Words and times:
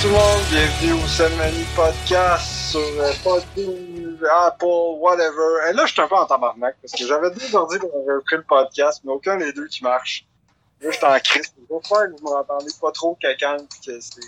tout 0.00 0.06
le 0.06 0.14
monde, 0.14 0.42
bienvenue 0.50 0.92
au 0.94 1.06
Semani 1.06 1.62
Podcast 1.76 2.70
sur 2.70 2.80
euh, 2.80 3.12
Podbean, 3.22 4.16
Apple, 4.46 4.96
whatever. 4.96 5.68
Et 5.68 5.74
là, 5.74 5.84
je 5.84 5.92
suis 5.92 6.00
un 6.00 6.08
peu 6.08 6.14
en 6.14 6.24
tabarnak 6.24 6.76
parce 6.80 6.94
que 6.94 7.06
j'avais 7.06 7.30
deux 7.30 7.54
ordi 7.54 7.78
pour 7.78 7.92
repris 7.92 8.36
le 8.36 8.42
podcast, 8.44 9.02
mais 9.04 9.12
aucun 9.12 9.36
des 9.36 9.52
deux 9.52 9.66
qui 9.66 9.84
marche. 9.84 10.24
Là, 10.80 10.90
je 10.90 10.96
suis 10.96 11.04
en 11.04 11.18
crise. 11.18 11.52
J'espère 11.70 12.06
que 12.06 12.18
vous 12.18 12.30
m'entendez 12.30 12.72
pas 12.80 12.92
trop 12.92 13.14
cacan 13.20 13.58
que 13.58 14.00
c'est 14.00 14.20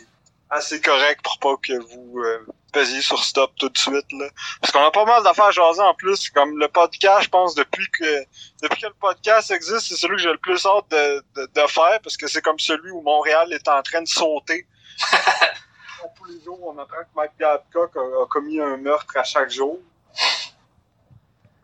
assez 0.50 0.78
correct 0.82 1.22
pour 1.22 1.38
pas 1.38 1.56
que 1.62 1.78
vous 1.78 2.18
euh, 2.18 2.46
pesiez 2.74 3.00
sur 3.00 3.24
stop 3.24 3.52
tout 3.58 3.70
de 3.70 3.78
suite. 3.78 4.12
Là. 4.12 4.28
Parce 4.60 4.72
qu'on 4.72 4.84
a 4.84 4.90
pas 4.90 5.06
mal 5.06 5.22
d'affaires 5.22 5.46
à 5.46 5.50
jaser 5.52 5.80
en 5.80 5.94
plus. 5.94 6.28
Comme 6.28 6.58
le 6.58 6.68
podcast, 6.68 7.22
je 7.22 7.28
pense, 7.30 7.54
depuis 7.54 7.88
que 7.98 8.24
depuis 8.62 8.82
que 8.82 8.88
le 8.88 8.94
podcast 9.00 9.50
existe, 9.50 9.86
c'est 9.88 9.96
celui 9.96 10.16
que 10.16 10.22
j'ai 10.22 10.32
le 10.32 10.38
plus 10.38 10.66
hâte 10.66 10.90
de, 10.90 11.24
de 11.36 11.66
faire 11.66 11.98
parce 12.02 12.18
que 12.18 12.26
c'est 12.26 12.42
comme 12.42 12.58
celui 12.58 12.90
où 12.90 13.00
Montréal 13.00 13.50
est 13.54 13.68
en 13.68 13.80
train 13.80 14.02
de 14.02 14.08
sauter. 14.08 14.66
tous 16.16 16.24
les 16.26 16.40
jours, 16.42 16.58
on 16.62 16.78
apprend 16.78 16.98
que 17.02 17.08
Mike 17.14 17.32
Babcock 17.38 17.96
a, 17.96 18.00
a 18.00 18.26
commis 18.28 18.60
un 18.60 18.76
meurtre 18.76 19.16
à 19.16 19.24
chaque 19.24 19.50
jour. 19.50 19.78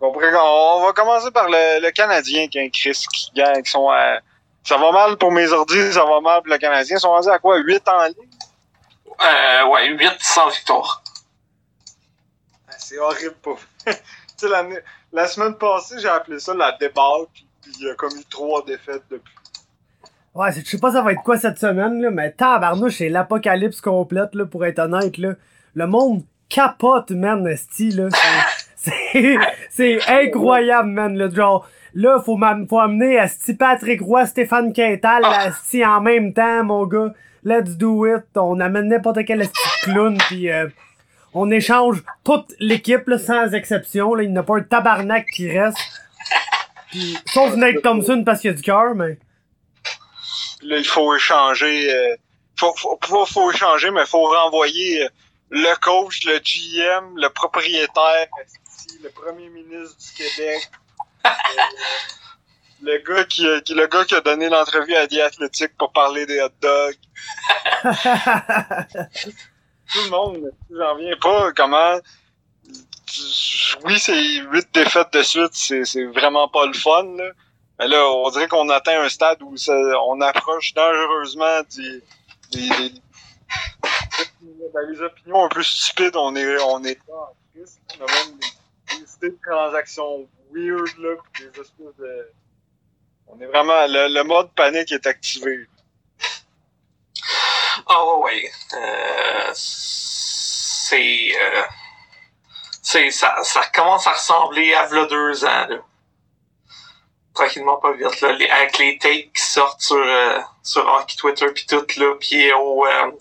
On, 0.00 0.12
pourrait- 0.12 0.32
on 0.34 0.82
va 0.86 0.92
commencer 0.92 1.30
par 1.30 1.48
le, 1.48 1.80
le 1.80 1.90
Canadien 1.90 2.46
qui 2.48 2.58
a 2.58 2.62
un 2.62 2.68
Chris 2.70 3.04
qui 3.12 3.30
gagne. 3.34 3.62
Qui 3.62 3.70
sont 3.70 3.88
à- 3.90 4.20
ça 4.64 4.76
va 4.76 4.92
mal 4.92 5.16
pour 5.16 5.32
mes 5.32 5.50
ordis, 5.52 5.92
ça 5.92 6.04
va 6.04 6.20
mal 6.20 6.40
pour 6.42 6.50
le 6.52 6.58
Canadien. 6.58 6.96
Ils 6.96 7.00
sont 7.00 7.10
rendus 7.10 7.28
à 7.30 7.38
quoi? 7.38 7.56
8 7.58 7.88
en 7.88 8.04
ligne? 8.04 8.14
Euh, 9.20 9.64
ouais, 9.66 9.88
800 9.88 10.48
victoires. 10.50 11.02
Ah, 12.68 12.72
C'est 12.78 12.98
horrible 12.98 13.34
pour 13.42 13.58
Tu 13.86 13.92
sais, 14.36 14.48
l'année- 14.48 14.78
la 15.12 15.26
semaine 15.26 15.56
passée, 15.56 15.98
j'ai 15.98 16.08
appelé 16.08 16.38
ça 16.38 16.54
la 16.54 16.72
débâcle, 16.72 17.26
puis 17.32 17.72
il 17.80 17.86
y 17.86 17.90
a 17.90 17.94
comme 17.94 18.16
eu 18.16 18.24
trois 18.26 18.62
défaites 18.64 19.02
depuis. 19.10 19.34
Ouais, 20.34 20.50
je 20.52 20.64
sais 20.64 20.78
pas 20.78 20.92
ça 20.92 21.02
va 21.02 21.12
être 21.12 21.22
quoi 21.22 21.36
cette 21.36 21.58
semaine, 21.58 22.00
là, 22.00 22.10
mais 22.10 22.30
tabarnouche, 22.32 22.96
c'est 22.98 23.08
l'apocalypse 23.08 23.80
complète, 23.80 24.34
là, 24.34 24.44
pour 24.46 24.64
être 24.64 24.78
honnête, 24.78 25.18
là. 25.18 25.32
Le 25.74 25.86
monde 25.86 26.22
capote, 26.48 27.10
man, 27.10 27.46
esti, 27.46 27.90
là. 27.90 28.08
C'est- 29.70 29.98
incroyable, 30.08 30.88
man, 30.90 31.16
là. 31.16 31.28
Genre, 31.28 31.68
là, 31.94 32.20
faut, 32.24 32.38
faut 32.68 32.78
amener 32.80 33.14
esti 33.16 33.54
Patrick 33.54 34.00
Roy, 34.00 34.26
Stéphane 34.26 34.72
Quintal, 34.72 35.22
Ah. 35.24 35.48
esti 35.48 35.84
en 35.84 36.00
même 36.00 36.32
temps, 36.32 36.62
mon 36.64 36.86
gars. 36.86 37.12
Let's 37.44 37.76
do 37.76 38.06
it. 38.06 38.24
On 38.36 38.60
amène 38.60 38.88
n'importe 38.88 39.24
quel 39.24 39.40
esti 39.42 39.58
clown, 39.82 40.18
pis 40.28 40.50
euh, 40.50 40.68
on 41.34 41.50
échange 41.50 42.02
toute 42.24 42.54
l'équipe, 42.60 43.06
là, 43.08 43.18
sans 43.18 43.52
exception, 43.52 44.14
là. 44.14 44.22
Il 44.22 44.30
n'y 44.32 44.38
a 44.38 44.42
pas 44.44 44.58
un 44.58 44.62
tabarnak 44.62 45.26
qui 45.34 45.50
reste. 45.50 45.78
Pis, 46.92 47.18
sauf 47.26 47.56
Nate 47.56 47.82
Thompson 47.82 48.22
parce 48.24 48.40
qu'il 48.40 48.50
y 48.50 48.54
a 48.54 48.56
du 48.56 48.62
cœur, 48.62 48.94
mais... 48.94 49.18
Puis 50.58 50.68
là, 50.68 50.78
il 50.78 50.86
faut 50.86 51.14
échanger. 51.14 51.92
Euh, 51.92 52.16
faut, 52.58 52.74
faut, 52.76 52.98
faut, 53.02 53.26
faut 53.26 53.52
échanger, 53.52 53.90
mais 53.90 54.00
il 54.02 54.06
faut 54.06 54.24
renvoyer 54.28 55.04
euh, 55.04 55.08
le 55.50 55.74
coach, 55.80 56.24
le 56.24 56.38
GM, 56.38 57.16
le 57.16 57.28
propriétaire, 57.30 58.26
le 59.02 59.08
premier 59.10 59.48
ministre 59.48 59.96
du 59.98 60.12
Québec. 60.24 60.68
euh, 61.26 61.30
le 62.82 62.98
gars 62.98 63.24
qui, 63.24 63.46
a- 63.48 63.60
qui 63.60 63.74
le 63.74 63.86
gars 63.86 64.04
qui 64.04 64.14
a 64.14 64.20
donné 64.20 64.48
l'entrevue 64.48 64.94
à 64.94 65.06
The 65.08 65.18
Athletic 65.20 65.76
pour 65.76 65.92
parler 65.92 66.26
des 66.26 66.40
hot 66.40 66.48
dogs. 66.60 66.96
Tout 69.92 70.00
le 70.04 70.10
monde, 70.10 70.50
j'en 70.70 70.96
viens 70.96 71.16
pas 71.16 71.52
comment. 71.52 71.98
Oui, 73.84 73.98
c'est 73.98 74.20
huit 74.22 74.68
défaites 74.72 75.12
de 75.12 75.22
suite, 75.22 75.52
c'est 75.54 75.84
c'est 75.84 76.04
vraiment 76.04 76.48
pas 76.48 76.66
le 76.66 76.74
fun. 76.74 77.04
Là. 77.16 77.30
Mais 77.78 77.86
là, 77.86 78.08
on 78.10 78.28
dirait 78.30 78.48
qu'on 78.48 78.68
atteint 78.70 79.00
un 79.02 79.08
stade 79.08 79.40
où 79.42 79.56
ça- 79.56 79.72
on 80.06 80.20
approche 80.20 80.74
dangereusement 80.74 81.60
des, 81.76 82.02
les 84.88 85.00
opinions 85.00 85.44
un 85.44 85.48
peu 85.48 85.62
stupides. 85.62 86.16
On 86.16 86.34
est, 86.34 86.58
on 86.62 86.82
est 86.84 86.98
en 87.08 87.34
crise. 87.54 87.80
On 88.00 88.04
a 88.04 88.12
même 88.12 88.38
des, 88.38 88.46
idées 89.16 89.30
de 89.30 89.38
transactions 89.44 90.28
weird, 90.52 90.98
là, 90.98 91.16
des 91.38 91.46
espèces 91.46 91.96
de... 91.98 92.32
On 93.28 93.38
est 93.40 93.46
vraiment... 93.46 93.86
Le, 93.86 94.08
le 94.12 94.22
mode 94.24 94.50
panique 94.54 94.90
est 94.92 95.06
activé. 95.06 95.68
Ah 97.86 98.04
ouais, 98.06 98.22
ouais. 98.24 98.50
Euh, 98.74 99.50
c'est... 99.54 101.28
Euh, 101.40 101.62
c'est 102.82 103.10
ça, 103.10 103.36
ça 103.42 103.66
commence 103.74 104.06
à 104.06 104.12
ressembler 104.12 104.72
à 104.72 104.86
v'là 104.86 105.04
deux 105.06 105.44
ans, 105.44 105.66
là. 105.68 105.76
Tranquillement, 107.38 107.76
pas 107.76 107.92
vite, 107.92 108.20
là. 108.20 108.32
Les, 108.32 108.48
avec 108.48 108.78
les 108.78 108.98
takes 108.98 109.32
qui 109.32 109.42
sortent 109.42 109.80
sur, 109.80 109.94
euh, 109.96 110.40
sur 110.64 110.84
Hockey 110.84 111.14
Twitter 111.16 111.46
pis 111.54 111.66
tout, 111.66 111.86
là. 111.96 112.14
Pis 112.18 112.52
au... 112.52 112.84
Euh, 112.84 113.12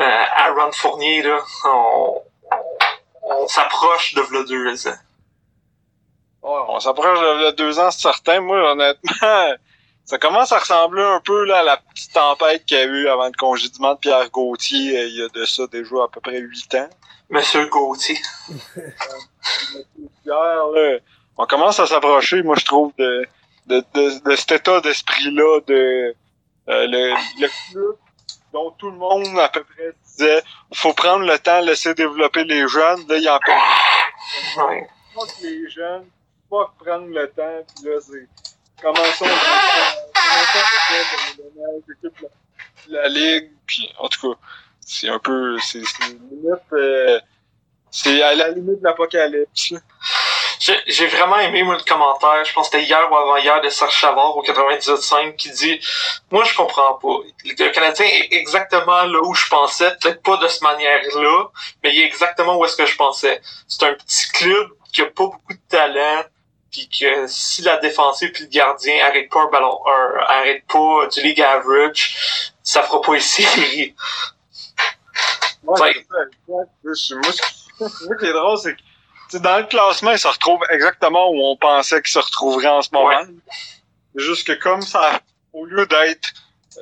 euh, 0.00 0.24
Aaron 0.34 0.72
Fournier, 0.72 1.20
là. 1.20 1.38
On, 1.66 2.22
on 3.24 3.48
s'approche 3.48 4.14
de 4.14 4.22
v'là 4.22 4.44
deux 4.44 4.88
ans. 4.88 4.96
On 6.42 6.80
s'approche 6.80 7.20
de, 7.20 7.50
de 7.50 7.50
deux 7.50 7.78
ans, 7.78 7.90
c'est 7.90 8.00
certain. 8.00 8.40
Moi, 8.40 8.72
honnêtement, 8.72 9.10
ça 10.06 10.16
commence 10.16 10.50
à 10.52 10.60
ressembler 10.60 11.02
un 11.02 11.20
peu 11.20 11.44
là, 11.44 11.58
à 11.58 11.64
la 11.64 11.76
petite 11.76 12.14
tempête 12.14 12.64
qu'il 12.64 12.78
y 12.78 12.80
a 12.80 12.84
eu 12.84 13.08
avant 13.08 13.26
le 13.26 13.36
congédiement 13.38 13.92
de 13.92 13.98
Pierre 13.98 14.30
Gauthier 14.30 14.98
euh, 14.98 15.06
il 15.06 15.18
y 15.18 15.22
a 15.22 15.28
de 15.28 15.44
ça 15.44 15.66
déjà 15.66 15.96
à 16.04 16.08
peu 16.08 16.22
près 16.22 16.38
huit 16.38 16.74
ans. 16.76 16.88
Monsieur 17.28 17.66
Gauthier. 17.66 18.18
Pierre, 20.24 20.66
là, 20.74 20.98
on 21.38 21.46
commence 21.46 21.80
à 21.80 21.86
s'approcher, 21.86 22.42
moi 22.42 22.56
je 22.58 22.64
trouve, 22.64 22.92
de, 22.98 23.26
de, 23.66 23.84
de, 23.94 24.30
de 24.30 24.36
cet 24.36 24.52
état 24.52 24.80
d'esprit-là, 24.80 25.60
de 25.66 26.14
euh, 26.68 26.86
le, 26.86 27.14
le 27.40 27.48
club 27.72 27.96
dont 28.52 28.70
tout 28.72 28.90
le 28.90 28.96
monde 28.96 29.38
à 29.38 29.48
peu 29.48 29.64
près 29.64 29.92
disait 30.04 30.42
faut 30.74 30.92
prendre 30.92 31.24
le 31.24 31.38
temps, 31.38 31.60
laisser 31.60 31.94
développer 31.94 32.44
les 32.44 32.68
jeunes. 32.68 33.06
Là, 33.08 33.16
il 33.16 33.28
en 33.28 33.38
Ouais. 34.56 34.88
pas 35.14 35.26
que 35.26 35.42
les 35.42 35.68
jeunes, 35.70 36.06
pas 36.50 36.72
prendre 36.78 37.06
le 37.08 37.28
temps, 37.30 37.64
puis 37.74 37.84
là, 37.90 37.98
c'est 38.00 38.28
commençons 38.82 39.24
commençons 39.24 40.60
la, 42.88 43.02
la 43.02 43.08
ligue, 43.08 43.50
puis 43.66 43.90
en 43.98 44.08
tout 44.08 44.32
cas, 44.34 44.38
c'est 44.80 45.08
un 45.08 45.18
peu, 45.18 45.58
c'est 45.60 45.82
c'est 45.84 46.08
limite, 46.08 46.72
euh, 46.72 47.20
c'est 47.90 48.22
à 48.22 48.34
la 48.34 48.48
limite 48.50 48.80
de 48.80 48.84
l'apocalypse. 48.84 49.74
J'ai 50.86 51.06
vraiment 51.08 51.38
aimé 51.38 51.64
moi, 51.64 51.76
le 51.76 51.82
commentaire, 51.82 52.44
je 52.44 52.52
pense 52.52 52.68
que 52.68 52.76
c'était 52.76 52.86
hier 52.86 53.10
ou 53.10 53.16
avant-hier 53.16 53.60
de 53.60 53.68
Serge 53.68 53.96
Chavard 53.96 54.36
au 54.36 54.44
98.5 54.44 55.34
qui 55.34 55.50
dit 55.50 55.80
Moi 56.30 56.44
je 56.44 56.54
comprends 56.54 56.94
pas. 56.94 57.18
Le 57.44 57.70
Canadien 57.70 58.06
est 58.06 58.32
exactement 58.32 59.02
là 59.02 59.20
où 59.22 59.34
je 59.34 59.48
pensais, 59.48 59.90
peut-être 60.00 60.22
pas 60.22 60.36
de 60.36 60.46
cette 60.46 60.62
manière-là, 60.62 61.46
mais 61.82 61.92
il 61.92 62.02
est 62.02 62.06
exactement 62.06 62.56
où 62.58 62.64
est-ce 62.64 62.76
que 62.76 62.86
je 62.86 62.94
pensais. 62.94 63.42
C'est 63.66 63.82
un 63.82 63.94
petit 63.94 64.28
club 64.34 64.68
qui 64.92 65.02
a 65.02 65.06
pas 65.06 65.24
beaucoup 65.24 65.52
de 65.52 65.68
talent, 65.68 66.22
puis 66.70 66.88
que 66.88 67.26
si 67.26 67.62
la 67.62 67.78
défensive 67.78 68.30
puis 68.30 68.44
le 68.44 68.50
gardien 68.50 69.04
arrête 69.04 69.30
pas 69.30 69.40
un 69.40 69.50
ballon 69.50 69.80
un, 69.84 70.18
arrête 70.28 70.64
pas 70.68 71.08
du 71.08 71.22
league 71.22 71.40
average, 71.40 72.52
ça 72.62 72.84
fera 72.84 73.00
pas 73.00 73.16
ici. 73.16 73.94
Ouais, 75.64 75.78
Ouais. 76.48 76.64
Moi, 76.84 76.94
ce 77.88 78.18
qui 78.18 78.26
est 78.26 78.32
drôle, 78.32 78.58
c'est 78.58 78.74
que 78.74 78.80
dans 79.34 79.58
le 79.58 79.66
classement, 79.66 80.12
il 80.12 80.18
se 80.18 80.28
retrouve 80.28 80.60
exactement 80.70 81.30
où 81.30 81.40
on 81.42 81.56
pensait 81.56 82.00
qu'il 82.02 82.12
se 82.12 82.18
retrouverait 82.18 82.68
en 82.68 82.82
ce 82.82 82.90
moment. 82.92 83.24
C'est 84.14 84.22
juste 84.22 84.46
que 84.46 84.52
comme 84.52 84.82
ça, 84.82 85.20
au 85.52 85.64
lieu 85.64 85.86
d'être, 85.86 86.28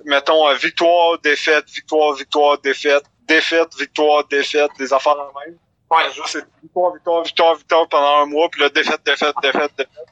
mettons, 0.04 0.52
victoire, 0.54 1.18
défaite, 1.18 1.68
victoire, 1.70 2.14
victoire, 2.14 2.58
défaite, 2.58 3.04
défaite, 3.26 3.74
victoire, 3.78 4.26
défaite, 4.28 4.70
des 4.78 4.92
affaires 4.92 5.18
en 5.18 5.32
même. 5.40 5.56
Ouais. 5.90 6.12
Juste 6.12 6.28
c'est 6.28 6.44
victoire, 6.62 6.94
victoire, 6.94 7.22
victoire, 7.22 7.54
victoire 7.56 7.88
pendant 7.88 8.22
un 8.22 8.26
mois, 8.26 8.48
puis 8.48 8.60
là, 8.60 8.68
défaite, 8.68 9.00
défaite, 9.04 9.34
défaite, 9.42 9.72
défaite. 9.76 10.06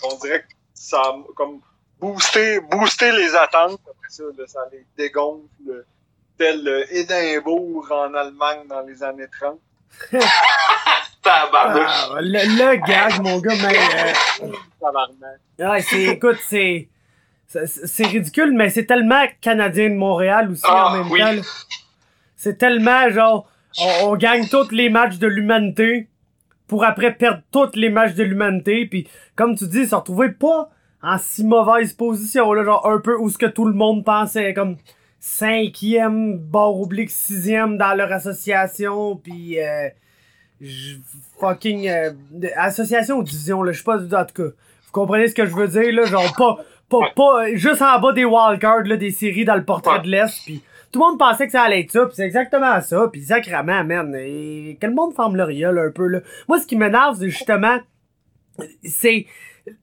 Donc, 0.00 0.14
on 0.14 0.18
dirait 0.18 0.40
que 0.40 0.48
ça 0.74 1.00
a 1.00 1.16
comme 1.34 1.60
boosté, 1.98 2.60
boosté 2.60 3.12
les 3.12 3.34
attentes. 3.34 3.80
Après 3.88 4.10
ça, 4.10 4.24
là, 4.36 4.46
ça 4.46 4.60
les 4.72 4.84
dégonfle 4.96 5.84
tel 6.36 6.86
Édimbourg 6.90 7.86
en 7.90 8.14
Allemagne 8.14 8.66
dans 8.66 8.82
les 8.82 9.02
années 9.02 9.28
30. 9.40 9.58
Tabarnouche. 11.22 11.84
Ah, 11.88 12.18
le, 12.20 12.38
le 12.56 12.76
gag, 12.86 13.22
mon 13.22 13.38
gars, 13.38 13.54
mais... 13.62 14.48
euh. 14.48 15.68
Ouais, 15.70 15.82
c'est, 15.82 16.02
écoute, 16.04 16.38
c'est, 16.48 16.88
c'est, 17.46 18.06
ridicule, 18.06 18.52
mais 18.52 18.70
c'est 18.70 18.86
tellement 18.86 19.24
Canadien 19.40 19.90
de 19.90 19.94
Montréal 19.94 20.50
aussi 20.50 20.62
Ah, 20.66 20.88
en 20.88 20.96
même 20.98 21.10
oui. 21.10 21.20
temps. 21.20 21.42
C'est 22.36 22.58
tellement 22.58 23.08
genre, 23.10 23.48
on, 23.80 24.08
on 24.10 24.16
gagne 24.16 24.48
tous 24.48 24.70
les 24.72 24.88
matchs 24.88 25.18
de 25.18 25.28
l'humanité 25.28 26.08
pour 26.66 26.84
après 26.84 27.14
perdre 27.14 27.42
tous 27.52 27.70
les 27.76 27.90
matchs 27.90 28.14
de 28.14 28.24
l'humanité, 28.24 28.86
puis 28.86 29.06
comme 29.36 29.54
tu 29.56 29.66
dis, 29.68 29.86
se 29.86 29.94
retrouver 29.94 30.30
pas 30.30 30.70
en 31.02 31.18
si 31.18 31.44
mauvaise 31.44 31.92
position, 31.92 32.52
là, 32.52 32.64
genre 32.64 32.88
un 32.88 32.98
peu 32.98 33.16
où 33.16 33.28
ce 33.28 33.36
que 33.38 33.46
tout 33.46 33.64
le 33.66 33.74
monde 33.74 34.04
pensait, 34.04 34.54
comme 34.54 34.76
cinquième, 35.20 36.38
barre 36.38 36.80
oblique 36.80 37.10
sixième 37.10 37.76
dans 37.78 37.94
leur 37.94 38.10
association, 38.12 39.16
puis 39.16 39.60
euh, 39.60 39.88
fucking 41.40 41.88
euh, 41.88 42.10
association 42.56 43.18
ou 43.18 43.22
division, 43.22 43.62
là, 43.62 43.72
je 43.72 43.78
sais 43.78 43.84
pas, 43.84 43.98
en 43.98 44.24
tout 44.24 44.34
cas. 44.34 44.48
Vous 44.86 44.92
comprenez 44.92 45.28
ce 45.28 45.34
que 45.34 45.46
je 45.46 45.54
veux 45.54 45.68
dire, 45.68 45.92
là? 45.92 46.04
Genre, 46.04 46.34
pas, 46.36 46.58
pas, 46.88 47.10
pas, 47.16 47.44
euh, 47.44 47.50
juste 47.54 47.82
en 47.82 47.98
bas 47.98 48.12
des 48.12 48.24
wildcards, 48.24 48.84
là, 48.84 48.96
des 48.96 49.10
séries 49.10 49.44
dans 49.44 49.54
le 49.54 49.64
portrait 49.64 50.00
de 50.00 50.08
l'Est, 50.08 50.44
pis 50.44 50.62
tout 50.92 51.00
le 51.00 51.06
monde 51.06 51.18
pensait 51.18 51.46
que 51.46 51.52
ça 51.52 51.62
allait 51.62 51.80
être 51.80 51.90
ça, 51.90 52.04
pis 52.04 52.16
c'est 52.16 52.26
exactement 52.26 52.80
ça, 52.82 53.08
pis 53.10 53.22
sacrament, 53.22 53.84
man. 53.84 54.14
Et 54.14 54.76
que 54.78 54.86
le 54.86 54.92
monde 54.92 55.14
ferme 55.14 55.36
le 55.36 55.44
riol 55.44 55.78
un 55.78 55.90
peu, 55.90 56.06
là. 56.06 56.20
Moi, 56.48 56.60
ce 56.60 56.66
qui 56.66 56.76
m'énerve, 56.76 57.16
c'est 57.18 57.30
justement, 57.30 57.78
c'est, 58.84 59.26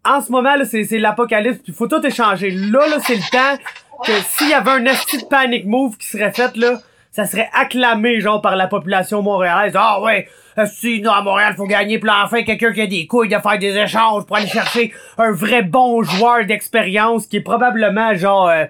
en 0.06 0.22
ce 0.22 0.32
moment, 0.32 0.56
là, 0.56 0.66
c'est, 0.66 0.84
c'est 0.84 1.00
l'apocalypse, 1.00 1.60
pis 1.64 1.72
faut 1.72 1.88
tout 1.88 2.06
échanger. 2.06 2.52
Là, 2.52 2.88
là, 2.88 3.00
c'est 3.00 3.16
le 3.16 3.32
temps 3.32 3.64
que 4.06 4.12
s'il 4.30 4.50
y 4.50 4.54
avait 4.54 4.72
un 4.72 4.86
esti 4.86 5.18
de 5.18 5.25
panic 5.25 5.66
move 5.66 5.98
qui 5.98 6.08
serait 6.08 6.32
fait, 6.32 6.56
là, 6.56 6.80
ça 7.19 7.25
serait 7.25 7.50
acclamé, 7.54 8.21
genre, 8.21 8.42
par 8.42 8.56
la 8.56 8.68
population 8.68 9.21
montréalaise. 9.21 9.74
Ah 9.75 10.00
ouais, 10.01 10.30
si, 10.66 11.01
non, 11.01 11.12
à 11.12 11.21
Montréal, 11.21 11.54
faut 11.57 11.66
gagner, 11.66 12.00
pis 12.00 12.06
là, 12.06 12.21
enfin, 12.24 12.44
quelqu'un 12.44 12.71
qui 12.71 12.81
a 12.81 12.88
des 12.88 13.07
couilles 13.07 13.27
de 13.27 13.38
faire 13.38 13.60
des 13.60 13.75
échanges 13.75 14.25
pour 14.25 14.38
aller 14.38 14.48
chercher 14.48 14.94
un 15.18 15.31
vrai 15.31 15.62
bon 15.62 16.01
joueur 16.01 16.45
d'expérience 16.45 17.27
qui 17.27 17.38
est 17.38 17.42
probablement, 17.42 18.13
genre, 18.13 18.48
euh, 18.48 18.63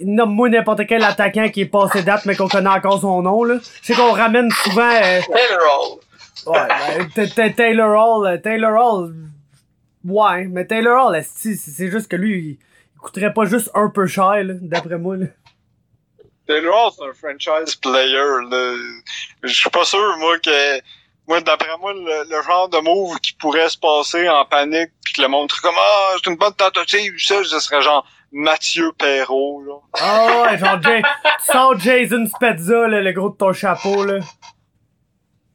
nomme-moi 0.00 0.50
n'importe 0.50 0.86
quel 0.86 1.02
attaquant 1.02 1.48
qui 1.48 1.62
est 1.62 1.66
passé 1.66 2.04
date, 2.04 2.26
mais 2.26 2.36
qu'on 2.36 2.46
connaît 2.46 2.68
encore 2.68 3.00
son 3.00 3.22
nom, 3.22 3.42
là. 3.42 3.56
Sais 3.82 3.94
qu'on 3.94 4.12
ramène 4.12 4.50
souvent... 4.52 4.82
euh, 4.82 5.20
Taylor 5.26 5.98
Hall. 6.46 6.52
Ouais, 6.52 7.28
ben, 7.36 7.54
Taylor 7.54 7.90
Hall, 7.90 8.26
euh, 8.28 8.36
Taylor 8.38 8.72
Hall, 8.72 9.14
ouais, 10.04 10.44
mais 10.44 10.64
Taylor 10.64 11.06
Hall, 11.06 11.20
c'est 11.24 11.56
c'est 11.56 11.90
juste 11.90 12.06
que 12.08 12.16
lui, 12.16 12.58
il 12.94 12.98
coûterait 13.00 13.32
pas 13.32 13.46
juste 13.46 13.72
un 13.74 13.88
peu 13.88 14.06
cher, 14.06 14.44
d'après 14.44 14.96
moi, 14.96 15.16
là. 15.16 15.26
Taylor 16.46 16.74
Hall, 16.74 16.92
c'est 16.96 17.04
un 17.04 17.12
franchise 17.12 17.74
player. 17.76 18.48
Là. 18.50 18.74
Je 19.42 19.52
suis 19.52 19.70
pas 19.70 19.84
sûr, 19.84 20.16
moi, 20.18 20.38
que. 20.38 20.80
Moi, 21.26 21.40
d'après 21.40 21.78
moi, 21.78 21.94
le, 21.94 22.28
le 22.28 22.42
genre 22.42 22.68
de 22.68 22.78
move 22.80 23.18
qui 23.20 23.32
pourrait 23.32 23.70
se 23.70 23.78
passer 23.78 24.28
en 24.28 24.44
panique, 24.44 24.90
puis 25.02 25.14
que 25.14 25.22
le 25.22 25.28
monde 25.28 25.50
serait 25.50 25.62
comme 25.62 25.78
Ah, 25.78 26.10
c'est 26.16 26.30
une 26.30 26.36
bonne 26.36 26.52
tentative, 26.52 27.14
ça, 27.18 27.42
ce 27.42 27.60
serait 27.60 27.80
genre 27.80 28.06
Mathieu 28.30 28.92
Perrault, 28.92 29.62
là. 29.64 29.74
Ah 29.94 30.42
ouais, 30.42 30.58
genre, 30.58 30.82
Jay, 30.82 31.02
sors 31.50 31.78
Jason 31.80 32.26
Spezza, 32.26 32.88
là, 32.88 33.00
le 33.00 33.12
gros 33.12 33.30
de 33.30 33.36
ton 33.36 33.54
chapeau, 33.54 34.04
là. 34.04 34.18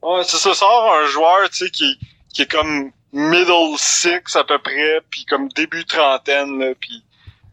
Ouais, 0.01 0.24
c'est 0.24 0.38
ça, 0.38 0.56
sort 0.56 0.91
un 0.95 1.06
joueur, 1.06 1.47
tu 1.51 1.65
sais, 1.65 1.69
qui, 1.69 2.00
qui 2.33 2.44
est 2.44 2.51
comme 2.51 2.91
middle 3.12 3.77
six 3.77 4.36
à 4.36 4.44
peu 4.44 4.57
près, 4.59 5.01
puis 5.12 5.25
comme 5.25 5.50
début 5.50 5.86
trentaine, 5.86 6.57
là, 6.57 6.74
puis 6.80 7.03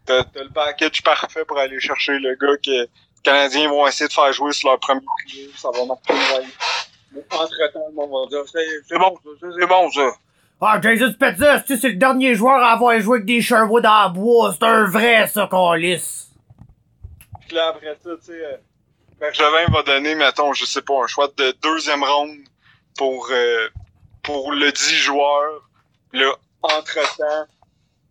t'as 0.05 0.23
le 0.35 0.49
package 0.49 1.03
parfait 1.03 1.45
pour 1.45 1.59
aller 1.59 1.79
chercher 1.79 2.17
le 2.19 2.35
gars 2.35 2.57
que 2.65 2.87
les 3.17 3.23
Canadiens 3.23 3.69
vont 3.69 3.87
essayer 3.87 4.07
de 4.07 4.13
faire 4.13 4.31
jouer 4.33 4.53
sur 4.53 4.69
leur 4.69 4.79
premier 4.79 5.01
pilier, 5.25 5.49
ça 5.55 5.69
va 5.71 5.85
marquer 5.85 6.13
une 6.13 6.49
entre-temps, 7.31 7.87
le 7.89 7.95
monde 7.95 8.11
va 8.11 8.29
dire, 8.29 8.43
c'est 8.87 8.97
bon, 8.97 9.17
ça, 9.23 9.47
c'est 9.59 9.67
bon, 9.67 9.91
ça. 9.91 10.09
Ah, 10.59 10.79
Jason 10.81 11.11
Spezza, 11.11 11.55
esti, 11.55 11.77
c'est 11.77 11.89
le 11.89 11.95
dernier 11.95 12.33
joueur 12.35 12.63
à 12.63 12.73
avoir 12.73 12.99
joué 12.99 13.17
avec 13.17 13.25
des 13.25 13.41
Sherwood 13.41 13.85
en 13.85 14.09
bois, 14.09 14.55
c'est 14.57 14.65
un 14.65 14.85
vrai, 14.85 15.27
ça, 15.27 15.47
qu'on 15.49 15.73
lisse. 15.73 16.29
Puis 17.47 17.55
là, 17.55 17.69
après 17.69 17.97
ça, 18.03 18.09
tu 18.19 18.25
sais, 18.25 18.33
euh, 18.33 18.57
Bergevin 19.19 19.71
va 19.71 19.83
donner, 19.83 20.15
mettons, 20.15 20.53
je 20.53 20.65
sais 20.65 20.81
pas, 20.81 21.03
un 21.03 21.07
choix 21.07 21.27
de 21.37 21.55
deuxième 21.61 22.03
ronde 22.03 22.37
pour, 22.97 23.29
euh, 23.31 23.69
pour 24.23 24.51
le 24.51 24.71
10 24.71 24.95
joueurs. 24.95 25.61
Là, 26.13 26.33
entre-temps, 26.61 27.45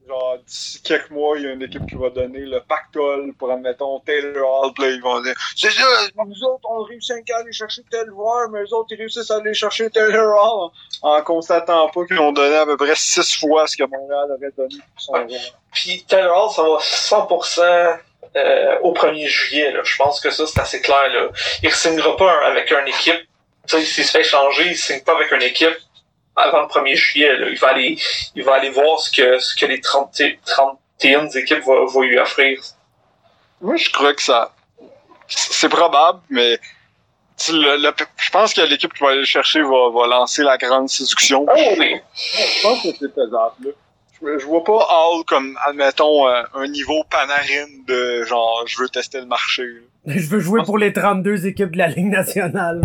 genre, 0.06 0.38
d'ici 0.46 0.82
quelques 0.82 1.10
mois, 1.10 1.36
il 1.38 1.44
y 1.44 1.46
a 1.48 1.52
une 1.52 1.62
équipe 1.62 1.86
qui 1.86 1.94
va 1.96 2.10
donner 2.10 2.40
le 2.40 2.60
pactole 2.60 3.32
pour, 3.38 3.50
admettons, 3.50 4.00
Taylor 4.00 4.64
Hall. 4.64 4.72
Puis 4.74 4.84
là, 4.84 4.90
ils 4.90 5.02
vont 5.02 5.20
dire, 5.20 5.34
c'est 5.56 5.70
ça, 5.70 5.84
nous 6.16 6.44
autres, 6.44 6.68
on 6.70 6.82
réussit 6.82 7.16
à 7.32 7.38
aller 7.38 7.52
chercher 7.52 7.82
tel 7.90 8.06
joueur, 8.08 8.48
mais 8.50 8.60
eux 8.60 8.74
autres, 8.74 8.88
ils 8.90 8.98
réussissent 8.98 9.30
à 9.30 9.36
aller 9.36 9.54
chercher 9.54 9.90
Taylor 9.90 10.34
Hall 10.34 10.70
en 11.02 11.22
constatant 11.22 11.88
pas 11.88 12.04
qu'ils 12.06 12.18
ont 12.18 12.32
donné 12.32 12.56
à 12.56 12.64
peu 12.64 12.76
près 12.76 12.94
six 12.94 13.36
fois 13.36 13.66
ce 13.66 13.76
que 13.76 13.84
Montréal 13.84 14.30
avait 14.32 14.52
donné 14.56 14.76
pour 14.76 15.00
son. 15.00 15.26
Puis 15.72 16.04
Taylor 16.08 16.46
Hall, 16.46 16.50
ça 16.50 16.62
va 16.62 16.78
100% 16.78 17.98
euh, 18.36 18.78
au 18.82 18.92
1er 18.92 19.26
juillet. 19.26 19.72
Là. 19.72 19.80
Je 19.84 19.96
pense 19.96 20.20
que 20.20 20.30
ça, 20.30 20.46
c'est 20.46 20.60
assez 20.60 20.80
clair. 20.80 21.08
Là. 21.12 21.28
Il 21.62 21.68
ne 21.68 21.74
signera 21.74 22.16
pas 22.16 22.46
avec 22.46 22.70
une 22.70 22.88
équipe. 22.88 23.28
Tu 23.66 23.78
sais, 23.78 23.84
s'il 23.84 24.04
se 24.04 24.12
fait 24.12 24.22
changer, 24.22 24.64
il 24.64 24.70
ne 24.70 24.74
signe 24.74 25.00
pas 25.00 25.14
avec 25.16 25.32
une 25.32 25.42
équipe 25.42 25.76
avant 26.36 26.62
le 26.62 26.66
1er 26.68 26.94
juillet. 26.94 27.36
Là. 27.38 27.48
Il, 27.48 27.58
va 27.58 27.68
aller, 27.68 27.98
il 28.34 28.44
va 28.44 28.54
aller 28.54 28.70
voir 28.70 29.00
ce 29.00 29.10
que, 29.10 29.38
ce 29.38 29.54
que 29.56 29.66
les 29.66 29.80
30, 29.80 30.20
31 30.44 31.28
équipes 31.30 31.62
vont, 31.64 31.86
vont 31.86 32.02
lui 32.02 32.18
offrir. 32.18 32.60
Moi, 33.60 33.76
je 33.76 33.90
crois 33.90 34.14
que 34.14 34.22
ça. 34.22 34.52
C'est 35.28 35.68
probable, 35.68 36.20
mais. 36.30 36.58
le- 37.48 37.76
le- 37.82 37.92
je 38.16 38.30
pense 38.30 38.54
que 38.54 38.60
l'équipe 38.62 38.92
qui 38.94 39.02
va 39.02 39.10
aller 39.10 39.20
le 39.20 39.24
chercher 39.26 39.60
va, 39.62 39.90
va 39.92 40.06
lancer 40.06 40.42
la 40.42 40.56
grande 40.58 40.88
séduction. 40.88 41.44
Oh 41.48 41.74
oui. 41.78 41.96
Je 42.14 42.62
pense 42.62 42.82
que 42.82 42.88
c'est 42.92 43.12
faisable. 43.14 43.74
Je, 44.22 44.38
je 44.38 44.46
vois 44.46 44.64
pas 44.64 44.86
Hall 44.88 45.24
comme, 45.26 45.58
admettons, 45.66 46.26
euh, 46.28 46.42
un 46.54 46.66
niveau 46.68 47.04
panarine 47.10 47.84
de 47.86 48.22
genre, 48.24 48.62
je 48.66 48.78
veux 48.80 48.88
tester 48.88 49.20
le 49.20 49.26
marché. 49.26 49.64
Je 50.06 50.26
veux 50.28 50.40
jouer 50.40 50.62
pour 50.64 50.78
les 50.78 50.92
32 50.92 51.46
équipes 51.46 51.72
de 51.72 51.78
la 51.78 51.88
Ligue 51.88 52.06
nationale. 52.10 52.80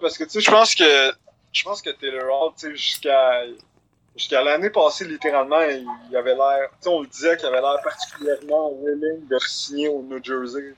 Parce 0.00 0.16
que, 0.16 0.24
tu 0.24 0.30
sais, 0.30 0.40
je 0.40 0.50
pense 0.50 0.74
que. 0.74 1.12
Je 1.54 1.62
pense 1.62 1.80
que 1.80 1.90
Taylor 1.90 2.24
Hall, 2.28 2.52
tu 2.58 2.66
sais, 2.66 2.76
jusqu'à. 2.76 3.42
Jusqu'à 4.16 4.44
l'année 4.44 4.70
passée, 4.70 5.04
littéralement, 5.06 5.60
il, 5.62 6.16
avait 6.16 6.36
l'air. 6.36 6.68
On 6.86 7.00
le 7.00 7.08
disait 7.08 7.36
qu'il 7.36 7.46
avait 7.46 7.60
l'air 7.60 7.80
particulièrement 7.82 8.72
willing 8.80 9.26
de 9.26 9.38
signer 9.40 9.88
au 9.88 10.02
New 10.02 10.22
Jersey. 10.22 10.74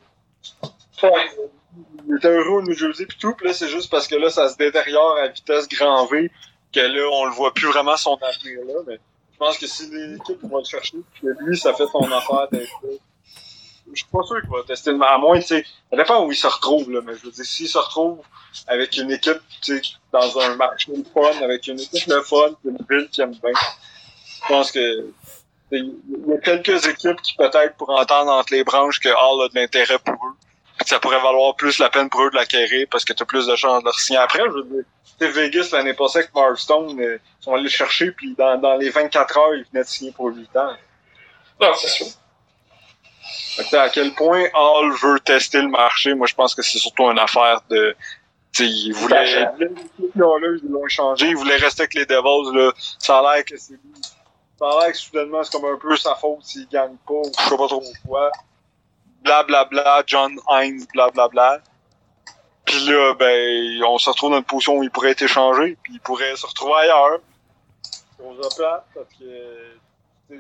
Il 1.03 2.17
était 2.17 2.29
heureux 2.29 2.61
au 2.61 2.63
New 2.63 2.73
Jersey 2.73 3.05
pis 3.05 3.19
tout, 3.19 3.35
pis 3.35 3.45
là 3.45 3.53
c'est 3.53 3.69
juste 3.69 3.91
parce 3.91 4.09
que 4.09 4.15
là 4.15 4.31
ça 4.31 4.49
se 4.49 4.57
détériore 4.57 5.19
à 5.19 5.29
vitesse 5.29 5.69
grand 5.69 6.07
V 6.07 6.31
que 6.73 6.81
là 6.81 7.09
on 7.13 7.27
le 7.27 7.33
voit 7.33 7.53
plus 7.53 7.67
vraiment 7.67 7.99
son 7.99 8.17
avenir 8.23 8.65
là, 8.67 8.81
mais 8.87 8.99
je 9.33 9.37
pense 9.37 9.59
que 9.59 9.67
si 9.67 9.91
l'équipe 9.91 10.43
va 10.45 10.59
le 10.59 10.65
chercher 10.65 10.97
que 11.21 11.27
lui 11.45 11.59
ça 11.59 11.75
fait 11.75 11.87
son 11.89 12.11
affaire 12.11 12.49
d'être 12.51 12.81
je 13.93 14.03
suis 14.03 14.11
pas 14.11 14.23
sûr 14.23 14.41
qu'il 14.41 14.51
va 14.51 14.63
tester 14.67 14.93
le 14.93 15.03
à 15.03 15.19
moins 15.19 15.39
tu 15.41 15.47
sais, 15.47 15.65
ça 15.91 15.97
dépend 15.97 16.25
où 16.25 16.33
il 16.33 16.37
se 16.37 16.47
retrouve 16.47 16.91
là, 16.91 17.01
mais 17.05 17.15
je 17.15 17.27
veux 17.27 17.31
dire 17.31 17.45
s'il 17.45 17.69
se 17.69 17.79
retrouve 17.79 18.19
avec 18.67 18.97
une 18.97 19.11
équipe 19.11 19.41
tu 19.63 19.77
sais 19.77 19.83
dans 20.13 20.39
un 20.39 20.57
marché 20.57 20.93
de 20.93 21.05
fun, 21.13 21.43
avec 21.43 21.67
une 21.67 21.81
équipe 21.81 22.09
de 22.09 22.21
fun, 22.21 22.51
une 22.65 22.79
ville 22.89 23.09
qui 23.11 23.21
aime 23.21 23.33
bien, 23.33 23.53
je 23.53 24.49
pense 24.49 24.73
que 24.73 25.07
il 25.73 25.95
y 26.29 26.33
a 26.33 26.39
quelques 26.39 26.87
équipes 26.87 27.21
qui 27.23 27.35
peut-être 27.35 27.77
pourraient 27.77 28.01
entendre 28.01 28.31
entre 28.31 28.53
les 28.53 28.63
branches 28.63 29.01
que 29.01 29.09
Hall 29.09 29.45
a 29.45 29.49
de 29.49 29.55
l'intérêt 29.57 29.99
pour 29.99 30.15
eux 30.15 30.37
ça 30.85 31.01
pourrait 31.01 31.21
valoir 31.21 31.57
plus 31.57 31.79
la 31.79 31.89
peine 31.89 32.11
pour 32.11 32.23
eux 32.23 32.31
de 32.31 32.37
l'acquérir 32.37 32.87
parce 32.91 33.05
que 33.05 33.13
t'as 33.13 33.25
plus 33.25 33.47
de 33.47 33.57
chances 33.57 33.81
de 33.81 33.87
leur 33.87 33.99
signer 33.99 34.19
après. 34.19 34.43
Je 34.47 34.53
veux 34.53 34.65
dire, 34.65 34.85
tu 35.19 35.27
Vegas 35.29 35.71
l'année 35.73 35.95
passée 35.95 36.19
avec 36.19 36.35
Mark 36.35 36.59
Stone, 36.59 37.01
euh, 37.01 37.19
ils 37.41 37.45
sont 37.45 37.55
allés 37.55 37.65
le 37.65 37.69
chercher 37.69 38.11
puis 38.11 38.35
dans, 38.37 38.59
dans 38.61 38.77
les 38.77 38.91
24 38.91 39.39
heures, 39.39 39.55
ils 39.55 39.65
venaient 39.73 39.85
de 39.85 39.89
signer 39.89 40.13
pour 40.13 40.27
8 40.27 40.57
ans. 40.57 40.77
Non, 41.61 41.73
c'est 41.75 41.89
sûr. 41.89 42.07
Que, 43.57 43.77
à 43.77 43.89
quel 43.89 44.15
point 44.15 44.45
Hall 44.55 44.93
veut 44.93 45.21
tester 45.21 45.61
le 45.63 45.69
marché, 45.69 46.15
moi 46.15 46.27
je 46.27 46.35
pense 46.35 46.55
que 46.55 46.63
c'est 46.63 46.79
surtout 46.79 47.05
une 47.05 47.19
affaire 47.19 47.61
de. 47.71 47.97
Ils 48.59 48.93
voulaient. 48.95 49.41
Là, 49.41 49.53
ils 49.59 50.71
l'ont 50.71 50.89
changé, 50.89 51.29
ils 51.29 51.37
voulaient 51.37 51.57
rester 51.57 51.83
avec 51.83 51.95
les 51.95 52.07
Devils. 52.07 52.57
Là. 52.57 52.73
Ça 52.99 53.19
a 53.19 53.35
l'air 53.35 53.45
que 53.45 53.57
c'est 53.57 53.75
lui. 53.75 54.03
Ça 54.59 54.67
a 54.67 54.81
l'air 54.81 54.93
que 54.93 54.99
soudainement 54.99 55.43
c'est 55.43 55.53
comme 55.53 55.71
un 55.71 55.77
peu 55.77 55.95
sa 55.97 56.15
faute 56.15 56.43
s'il 56.43 56.67
gagne 56.69 56.97
pas 57.07 57.15
ou 57.15 57.31
je 57.39 57.45
sais 57.45 57.57
pas 57.57 57.67
trop 57.67 57.83
quoi. 58.07 58.31
Blablabla, 59.23 59.65
bla, 59.65 59.83
bla, 59.83 60.03
John 60.07 60.39
Hines, 60.49 60.87
blablabla. 60.95 61.29
Bla, 61.29 61.59
bla. 61.59 61.63
Puis 62.67 62.81
là, 62.81 63.15
ben, 63.15 63.83
on 63.85 63.97
se 63.97 64.11
retrouve 64.11 64.33
dans 64.33 64.39
une 64.39 64.45
position 64.45 64.77
où 64.77 64.83
il 64.83 64.91
pourrait 64.91 65.13
être 65.13 65.23
échangé, 65.23 65.79
puis 65.83 65.95
il 65.95 66.01
pourrait 66.01 66.35
se 66.35 66.45
retrouver 66.47 66.75
ailleurs. 66.81 67.21
On 68.19 68.35
se 68.35 68.57
plate, 68.57 68.85
parce 68.93 69.09
que, 69.19 70.35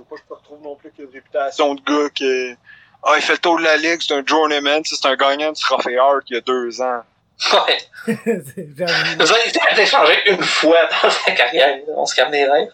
veux 0.00 0.06
pas 0.08 0.16
que 0.16 0.20
tu 0.22 0.28
te 0.28 0.34
retrouves 0.34 0.62
non 0.62 0.76
plus 0.76 0.90
qu'il 0.90 1.00
y 1.00 1.02
ait 1.06 1.10
une 1.10 1.14
réputation 1.14 1.74
de 1.74 1.80
gars 1.82 2.10
qui, 2.10 2.54
ah, 3.02 3.12
il 3.16 3.22
fait 3.22 3.32
le 3.32 3.38
tour 3.38 3.58
de 3.58 3.62
la 3.62 3.76
ligue, 3.76 4.00
c'est 4.00 4.14
un 4.14 4.22
journeyman, 4.24 4.82
c'est 4.84 5.06
un 5.06 5.16
gagnant 5.16 5.52
du 5.52 5.60
trophée 5.62 5.96
Hart 5.98 6.22
il 6.28 6.34
y 6.34 6.36
a 6.36 6.40
deux 6.40 6.80
ans. 6.82 7.02
Ouais. 7.52 7.78
Il 8.56 8.82
a 8.82 9.72
été 9.72 9.86
changé 9.86 10.12
une 10.26 10.42
fois 10.42 10.76
dans 11.02 11.08
sa 11.10 11.30
carrière. 11.32 11.78
On 11.96 12.04
se 12.04 12.14
calme 12.14 12.32
les 12.32 12.44
rêves. 12.44 12.68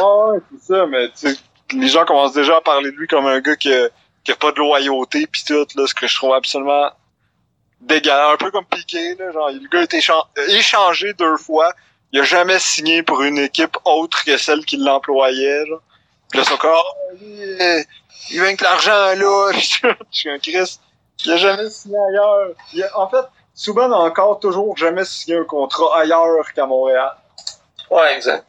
Ouais, 0.00 0.38
c'est 0.50 0.72
ça, 0.72 0.86
mais 0.86 1.08
tu 1.10 1.28
sais, 1.28 1.36
les 1.74 1.88
gens 1.88 2.06
commencent 2.06 2.32
déjà 2.32 2.56
à 2.56 2.60
parler 2.62 2.90
de 2.90 2.96
lui 2.96 3.06
comme 3.06 3.26
un 3.26 3.40
gars 3.40 3.56
qui 3.56 3.70
a, 3.70 3.88
qui 4.24 4.32
a 4.32 4.36
pas 4.36 4.52
de 4.52 4.56
loyauté 4.56 5.26
pis 5.26 5.44
tout, 5.44 5.66
là, 5.76 5.86
ce 5.86 5.92
que 5.94 6.06
je 6.06 6.16
trouve 6.16 6.32
absolument 6.32 6.90
dégueulasse. 7.82 8.32
Un 8.32 8.36
peu 8.38 8.50
comme 8.50 8.64
Piqué, 8.64 9.14
là, 9.16 9.30
genre, 9.30 9.50
le 9.50 9.68
gars 9.68 9.80
a 9.80 9.82
été 9.82 9.98
échan- 9.98 10.26
échangé 10.48 11.12
deux 11.12 11.36
fois. 11.36 11.72
Il 12.12 12.20
a 12.20 12.24
jamais 12.24 12.58
signé 12.58 13.02
pour 13.02 13.22
une 13.22 13.38
équipe 13.38 13.76
autre 13.84 14.24
que 14.24 14.38
celle 14.38 14.64
qui 14.64 14.78
l'employait, 14.78 15.66
genre. 15.66 15.82
Là, 16.34 16.44
son 16.44 16.56
corps, 16.56 16.96
oh, 17.10 17.14
lui, 17.20 17.42
euh, 17.42 17.82
il 18.30 18.34
vient 18.34 18.44
avec 18.44 18.60
l'argent, 18.60 18.90
là. 19.14 19.50
Je 19.52 19.90
suis 20.10 20.30
un 20.30 20.38
Christ. 20.38 20.80
Il 21.24 21.32
a 21.32 21.36
jamais 21.36 21.70
signé 21.70 21.96
ailleurs. 22.10 22.50
Il 22.72 22.82
a- 22.84 22.98
en 22.98 23.08
fait, 23.08 23.24
Souban 23.54 23.90
a 23.92 23.96
encore 23.96 24.38
toujours 24.38 24.76
jamais 24.76 25.04
signé 25.04 25.38
un 25.38 25.44
contrat 25.44 25.98
ailleurs 26.00 26.52
qu'à 26.54 26.66
Montréal. 26.66 27.12
Ouais, 27.90 28.16
exact. 28.16 28.46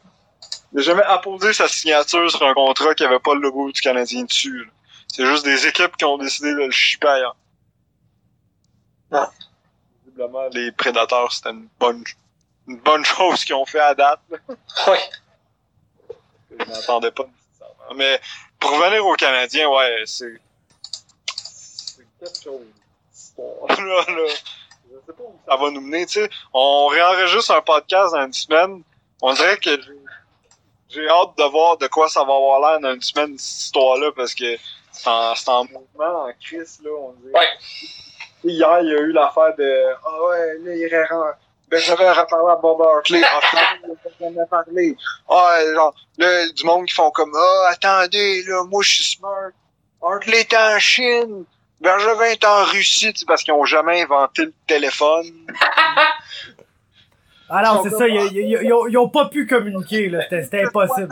Il 0.72 0.76
n'a 0.76 0.82
jamais 0.82 1.02
apposé 1.02 1.52
sa 1.52 1.66
signature 1.66 2.30
sur 2.30 2.46
un 2.46 2.54
contrat 2.54 2.94
qui 2.94 3.02
avait 3.04 3.18
pas 3.18 3.34
le 3.34 3.40
logo 3.40 3.72
du 3.72 3.80
Canadien 3.80 4.22
dessus. 4.24 4.70
C'est 5.08 5.26
juste 5.26 5.44
des 5.44 5.66
équipes 5.66 5.96
qui 5.96 6.04
ont 6.04 6.18
décidé 6.18 6.50
de 6.50 6.58
le 6.58 6.70
chipper 6.70 7.08
ailleurs. 7.08 7.36
Visiblement, 10.04 10.46
les 10.52 10.70
prédateurs, 10.70 11.32
c'était 11.32 11.50
une 11.50 11.66
bonne, 11.80 12.04
une 12.68 12.78
bonne 12.78 13.04
chose 13.16 13.44
qu'ils 13.44 13.56
ont 13.56 13.66
fait 13.66 13.80
à 13.80 13.94
date. 13.94 14.20
Ouais. 14.86 15.00
Je 16.50 16.64
m'attendais 16.64 17.10
pas. 17.10 17.24
Mais 17.94 18.20
pour 18.58 18.70
revenir 18.72 19.04
aux 19.06 19.14
Canadiens, 19.14 19.68
ouais, 19.68 20.02
c'est. 20.06 20.40
c'est 21.42 22.06
quelque 22.18 22.42
chose. 22.42 22.66
Là, 23.78 24.04
là. 24.08 24.28
Je 24.90 24.96
sais 25.06 25.12
pas 25.16 25.22
où 25.22 25.38
ça 25.48 25.56
va 25.56 25.70
nous 25.70 25.80
mener, 25.80 26.04
tu 26.04 26.20
sais. 26.20 26.30
On 26.52 26.88
réenregistre 26.88 27.52
un 27.52 27.62
podcast 27.62 28.12
dans 28.12 28.26
une 28.26 28.32
semaine. 28.32 28.82
On 29.22 29.32
dirait 29.32 29.56
que 29.56 29.70
j'ai 30.90 31.08
hâte 31.08 31.38
de 31.38 31.44
voir 31.44 31.78
de 31.78 31.86
quoi 31.86 32.08
ça 32.08 32.20
va 32.24 32.34
avoir 32.34 32.60
l'air 32.60 32.80
dans 32.80 32.94
une 32.94 33.00
semaine, 33.00 33.38
cette 33.38 33.62
histoire-là, 33.62 34.10
parce 34.14 34.34
que 34.34 34.56
c'est 34.92 35.08
en, 35.08 35.34
c'est 35.34 35.48
en 35.48 35.64
mouvement, 35.64 36.24
en 36.26 36.32
crise, 36.40 36.80
là, 36.84 36.90
on 36.90 37.12
dirait. 37.12 37.32
Ouais. 37.32 37.48
Hier, 38.44 38.80
il 38.82 38.88
y 38.88 38.94
a 38.94 39.00
eu 39.00 39.12
l'affaire 39.12 39.54
de 39.56 39.86
Ah 40.04 40.22
ouais, 40.24 40.58
là, 40.58 40.74
il 40.74 41.28
j'avais 41.78 42.10
reparlé 42.10 42.52
à 42.52 42.56
Bob 42.56 42.80
Hartley. 42.82 43.22
Ah, 43.24 43.40
finalement, 43.42 43.96
il 44.18 44.24
a 44.24 44.28
jamais 44.28 44.46
parlé. 44.50 44.96
Ah, 45.28 45.58
genre, 45.74 45.94
là, 46.18 46.48
du 46.48 46.64
monde 46.64 46.86
qui 46.86 46.94
font 46.94 47.10
comme 47.10 47.32
Ah, 47.36 47.68
attendez, 47.70 48.42
là, 48.44 48.64
moi, 48.64 48.82
je 48.82 48.90
suis 48.94 49.16
smart. 49.16 49.50
Hartley 50.02 50.40
est 50.40 50.54
en 50.54 50.78
Chine. 50.78 51.44
Bergevin 51.80 52.24
est 52.24 52.44
en 52.44 52.64
Russie, 52.64 53.12
tu 53.12 53.20
sais, 53.20 53.26
parce 53.26 53.42
qu'ils 53.42 53.54
ont 53.54 53.64
jamais 53.64 54.02
inventé 54.02 54.44
le 54.46 54.52
téléphone. 54.66 55.26
Ah 57.52 57.62
non, 57.64 57.82
Ils 57.84 57.90
c'est 57.90 57.96
ça, 57.96 58.06
ils, 58.06 58.14
ils- 58.32 58.58
ils 58.62 58.72
ont, 58.72 58.86
ils 58.86 58.96
ont 58.96 59.08
pas 59.08 59.24
pu 59.28 59.44
communiquer, 59.44 60.08
là. 60.08 60.22
C'était 60.22 60.44
c'était 60.44 60.62
impossible. 60.64 61.08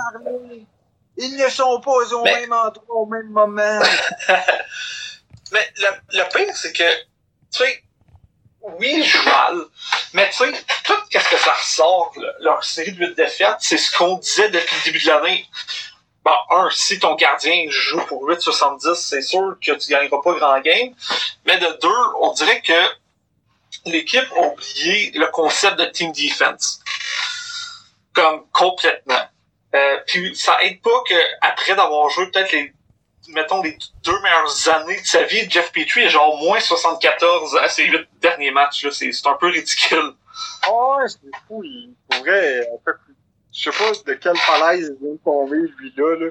Ils 1.17 1.37
ne 1.37 1.49
sont 1.49 1.81
pas 1.81 1.91
au 1.91 2.23
Mais- 2.23 2.41
même 2.43 2.53
endroit 2.53 2.95
au 2.97 3.07
même 3.07 3.29
moment. 3.31 3.81
Mais 5.53 5.67
le, 5.79 6.19
le 6.19 6.29
pire, 6.33 6.55
c'est 6.55 6.73
que, 6.73 6.85
tu 7.53 7.65
sais, 7.65 7.83
oui, 8.79 9.03
je 9.03 9.19
joue 9.19 9.25
mal, 9.25 9.57
mais 10.13 10.29
tu 10.31 10.37
sais, 10.37 10.53
tout 10.85 10.95
ce 11.11 11.31
que 11.31 11.37
ça 11.39 11.53
ressort, 11.53 12.13
le- 12.17 12.33
leur 12.41 12.63
série 12.65 12.93
de 12.93 13.07
8 13.07 13.15
défaites, 13.17 13.57
c'est 13.61 13.79
ce 13.79 13.91
qu'on 13.97 14.17
disait 14.19 14.49
depuis 14.51 14.77
le 14.77 14.85
début 14.85 15.01
de 15.05 15.07
l'année. 15.09 15.47
Bon, 16.25 16.33
un, 16.51 16.69
si 16.71 16.99
ton 16.99 17.15
gardien 17.15 17.67
joue 17.69 18.01
pour 18.07 18.29
8,70, 18.29 18.95
c'est 18.97 19.23
sûr 19.23 19.57
que 19.65 19.73
tu 19.73 19.91
gagneras 19.91 20.21
pas 20.23 20.35
grand 20.35 20.61
game. 20.61 20.95
Mais 21.47 21.57
de 21.59 21.79
deux, 21.81 22.05
on 22.21 22.33
dirait 22.33 22.61
que 22.61 22.73
l'équipe 23.87 24.27
a 24.37 24.41
oublié 24.41 25.13
le 25.15 25.27
concept 25.29 25.79
de 25.79 25.85
team 25.87 26.13
defense. 26.13 26.81
Comme 28.13 28.45
complètement. 28.53 29.29
Euh, 29.75 29.99
puis 30.07 30.35
ça 30.37 30.57
aide 30.63 30.81
pas 30.83 31.03
que 31.09 31.15
après 31.41 31.75
d'avoir 31.75 32.09
joué 32.11 32.31
peut-être 32.31 32.53
les 32.53 32.73
mettons 33.29 33.63
les 33.63 33.77
deux 34.05 34.19
meilleures 34.21 34.69
années 34.71 35.01
de 35.01 35.07
sa 35.07 35.23
vie, 35.25 35.49
Jeff 35.51 35.71
Petrie 35.73 36.03
est 36.03 36.11
genre 36.11 36.37
moins 36.39 36.61
74 36.61 37.57
à 37.57 37.69
ses 37.69 37.85
huit 37.87 38.09
derniers 38.21 38.51
matchs. 38.51 38.85
là. 38.85 38.91
C'est 38.91 39.13
c'est 39.13 39.27
un 39.27 39.35
peu 39.35 39.49
ridicule. 39.49 40.13
Oh, 40.69 40.97
ouais, 40.99 41.09
c'est 41.09 41.19
fou. 41.47 41.63
Il 41.65 41.95
pourrait. 42.11 42.69
Je 43.53 43.71
sais 43.71 43.77
pas 43.77 43.91
de 44.13 44.15
quelle 44.15 44.37
falaise 44.37 44.95
il 45.01 45.05
vient 45.05 45.15
de 45.15 45.21
tomber, 45.25 45.57
lui-là. 45.79 46.17
Là. 46.27 46.31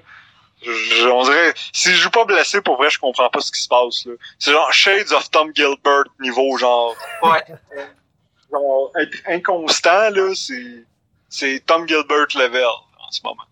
Je- 0.62 0.72
je- 0.72 1.08
on 1.08 1.24
dirait. 1.24 1.54
S'il 1.74 1.94
joue 1.96 2.10
pas 2.10 2.25
blessé, 2.25 2.62
pour 2.62 2.77
vrai, 2.77 2.89
je 2.89 2.98
comprends 3.00 3.30
pas 3.30 3.42
ce 3.42 3.51
qui 3.51 3.62
se 3.62 3.68
passe. 3.68 4.06
là. 4.06 4.13
C'est 4.39 4.51
genre 4.51 4.72
Shades 4.74 5.12
of 5.12 5.30
Tom 5.30 5.51
Gilbert 5.54 6.06
niveau, 6.20 6.58
genre. 6.58 6.96
Ouais. 7.22 7.44
genre 8.51 8.92
être 9.00 9.18
inconstant, 9.27 10.10
là, 10.10 10.34
c'est. 10.36 10.84
C'est 11.30 11.62
Tom 11.66 11.88
Gilbert 11.88 12.27
level 12.36 12.63
en 12.66 13.12
ce 13.12 13.20
moment. 13.24 13.44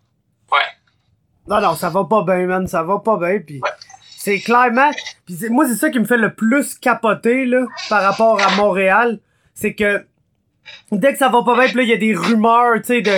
Non, 1.47 1.61
non, 1.61 1.75
ça 1.75 1.89
va 1.89 2.03
pas 2.05 2.23
bien, 2.23 2.45
man, 2.47 2.67
ça 2.67 2.83
va 2.83 2.99
pas 2.99 3.17
bien, 3.17 3.39
pis 3.39 3.61
c'est 4.17 4.39
clairement... 4.39 4.89
Pis 5.27 5.35
c'est- 5.35 5.49
moi, 5.49 5.67
c'est 5.67 5.75
ça 5.75 5.89
qui 5.91 5.99
me 5.99 6.05
fait 6.05 6.17
le 6.17 6.33
plus 6.33 6.75
capoter, 6.79 7.45
là, 7.45 7.65
par 7.89 8.01
rapport 8.01 8.41
à 8.41 8.55
Montréal, 8.55 9.19
c'est 9.53 9.75
que 9.75 10.03
dès 10.91 11.13
que 11.13 11.19
ça 11.19 11.29
va 11.29 11.43
pas 11.43 11.53
bien, 11.55 11.67
pis 11.67 11.75
là, 11.77 11.83
il 11.83 11.89
y 11.89 11.93
a 11.93 11.97
des 11.97 12.15
rumeurs, 12.15 12.75
tu 12.77 12.85
sais, 12.85 13.01
de 13.01 13.13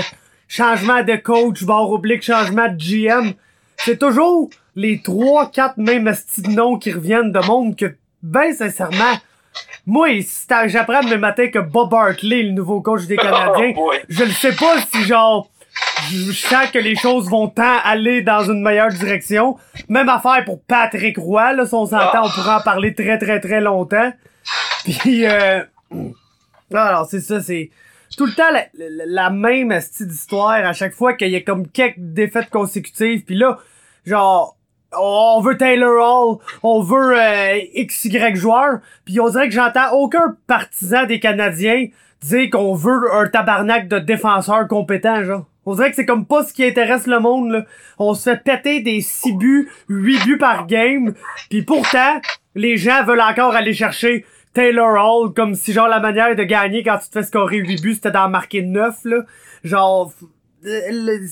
changement 0.49 1.03
de 1.03 1.15
coach, 1.15 1.63
barre 1.63 1.89
oblique, 1.89 2.23
changement 2.23 2.67
de 2.67 2.75
GM, 2.77 3.31
c'est 3.77 3.97
toujours 3.99 4.49
les 4.75 5.01
trois, 5.01 5.49
quatre 5.49 5.77
mêmes 5.77 6.13
noms 6.49 6.77
qui 6.77 6.91
reviennent 6.91 7.31
de 7.31 7.39
monde 7.45 7.75
que, 7.77 7.95
ben 8.21 8.53
sincèrement, 8.53 9.13
moi, 9.85 10.09
si 10.21 10.45
j'apprends 10.65 11.01
le 11.09 11.17
matin 11.17 11.47
que 11.47 11.59
Bob 11.59 11.93
Hartley, 11.93 12.43
le 12.43 12.51
nouveau 12.51 12.81
coach 12.81 13.05
des 13.05 13.15
Canadiens, 13.17 13.71
Oh 13.77 13.85
boy. 13.85 13.99
je 14.09 14.23
ne 14.25 14.29
sais 14.31 14.53
pas 14.53 14.75
si 14.91 15.03
genre 15.05 15.49
je 16.09 16.31
sens 16.31 16.71
que 16.71 16.79
les 16.79 16.95
choses 16.95 17.29
vont 17.29 17.47
tant 17.47 17.77
aller 17.83 18.21
dans 18.21 18.43
une 18.43 18.61
meilleure 18.61 18.89
direction. 18.89 19.57
Même 19.89 20.09
affaire 20.09 20.43
pour 20.45 20.61
Patrick 20.63 21.17
Roy, 21.17 21.53
là, 21.53 21.65
si 21.65 21.73
on 21.73 21.85
s'entend, 21.85 22.25
on 22.25 22.29
pourra 22.29 22.59
en 22.59 22.61
parler 22.61 22.93
très 22.93 23.17
très 23.17 23.39
très 23.39 23.61
longtemps. 23.61 24.11
Puis 24.83 25.25
euh... 25.25 25.61
alors 26.73 27.07
c'est 27.09 27.21
ça, 27.21 27.41
c'est 27.41 27.69
tout 28.15 28.25
le 28.25 28.33
temps 28.33 28.49
la, 28.73 29.29
même 29.29 29.79
style 29.81 30.07
d'histoire 30.07 30.51
à 30.65 30.73
chaque 30.73 30.93
fois 30.93 31.13
qu'il 31.13 31.29
y 31.29 31.35
a 31.35 31.41
comme 31.41 31.67
quelques 31.67 31.95
défaites 31.97 32.49
consécutives. 32.49 33.23
Puis 33.25 33.35
là, 33.35 33.57
genre 34.05 34.55
on 34.97 35.41
veut 35.41 35.57
Taylor 35.57 35.97
Hall, 35.99 36.37
on 36.63 36.81
veut 36.81 37.19
euh, 37.19 37.59
XY 37.75 38.35
joueur, 38.35 38.79
puis 39.03 39.19
on 39.19 39.29
dirait 39.29 39.49
que 39.49 39.53
j'entends 39.53 39.91
aucun 39.91 40.37
partisan 40.47 41.05
des 41.05 41.19
Canadiens 41.19 41.87
dire 42.21 42.49
qu'on 42.49 42.73
veut 42.73 43.13
un 43.13 43.27
tabarnak 43.27 43.87
de 43.87 43.99
défenseurs 43.99 44.67
compétents, 44.67 45.23
genre. 45.23 45.45
On 45.67 45.75
dirait 45.75 45.89
que 45.89 45.97
c'est 45.97 46.05
comme 46.05 46.25
pas 46.25 46.43
ce 46.43 46.53
qui 46.53 46.63
intéresse 46.63 47.07
le 47.07 47.19
monde, 47.19 47.51
là. 47.51 47.65
On 47.99 48.13
se 48.13 48.29
fait 48.29 48.41
péter 48.41 48.79
des 48.79 49.01
6 49.01 49.33
buts, 49.33 49.69
8 49.89 50.25
buts 50.25 50.37
par 50.37 50.65
game, 50.65 51.13
puis 51.49 51.61
pourtant, 51.61 52.21
les 52.55 52.77
gens 52.77 53.03
veulent 53.03 53.19
encore 53.19 53.53
aller 53.53 53.73
chercher 53.73 54.25
Taylor 54.53 54.95
Hall, 54.95 55.33
comme 55.33 55.55
si 55.55 55.73
genre 55.73 55.89
la 55.89 55.99
manière 55.99 56.37
de 56.37 56.43
gagner 56.43 56.83
quand 56.83 56.97
tu 56.99 57.09
te 57.09 57.19
fais 57.19 57.23
scorer 57.23 57.57
8 57.57 57.81
buts, 57.81 57.95
c'était 57.95 58.11
d'en 58.11 58.29
marquer 58.29 58.61
9, 58.61 58.95
là. 59.03 59.17
Genre, 59.65 60.13
euh, 60.65 61.27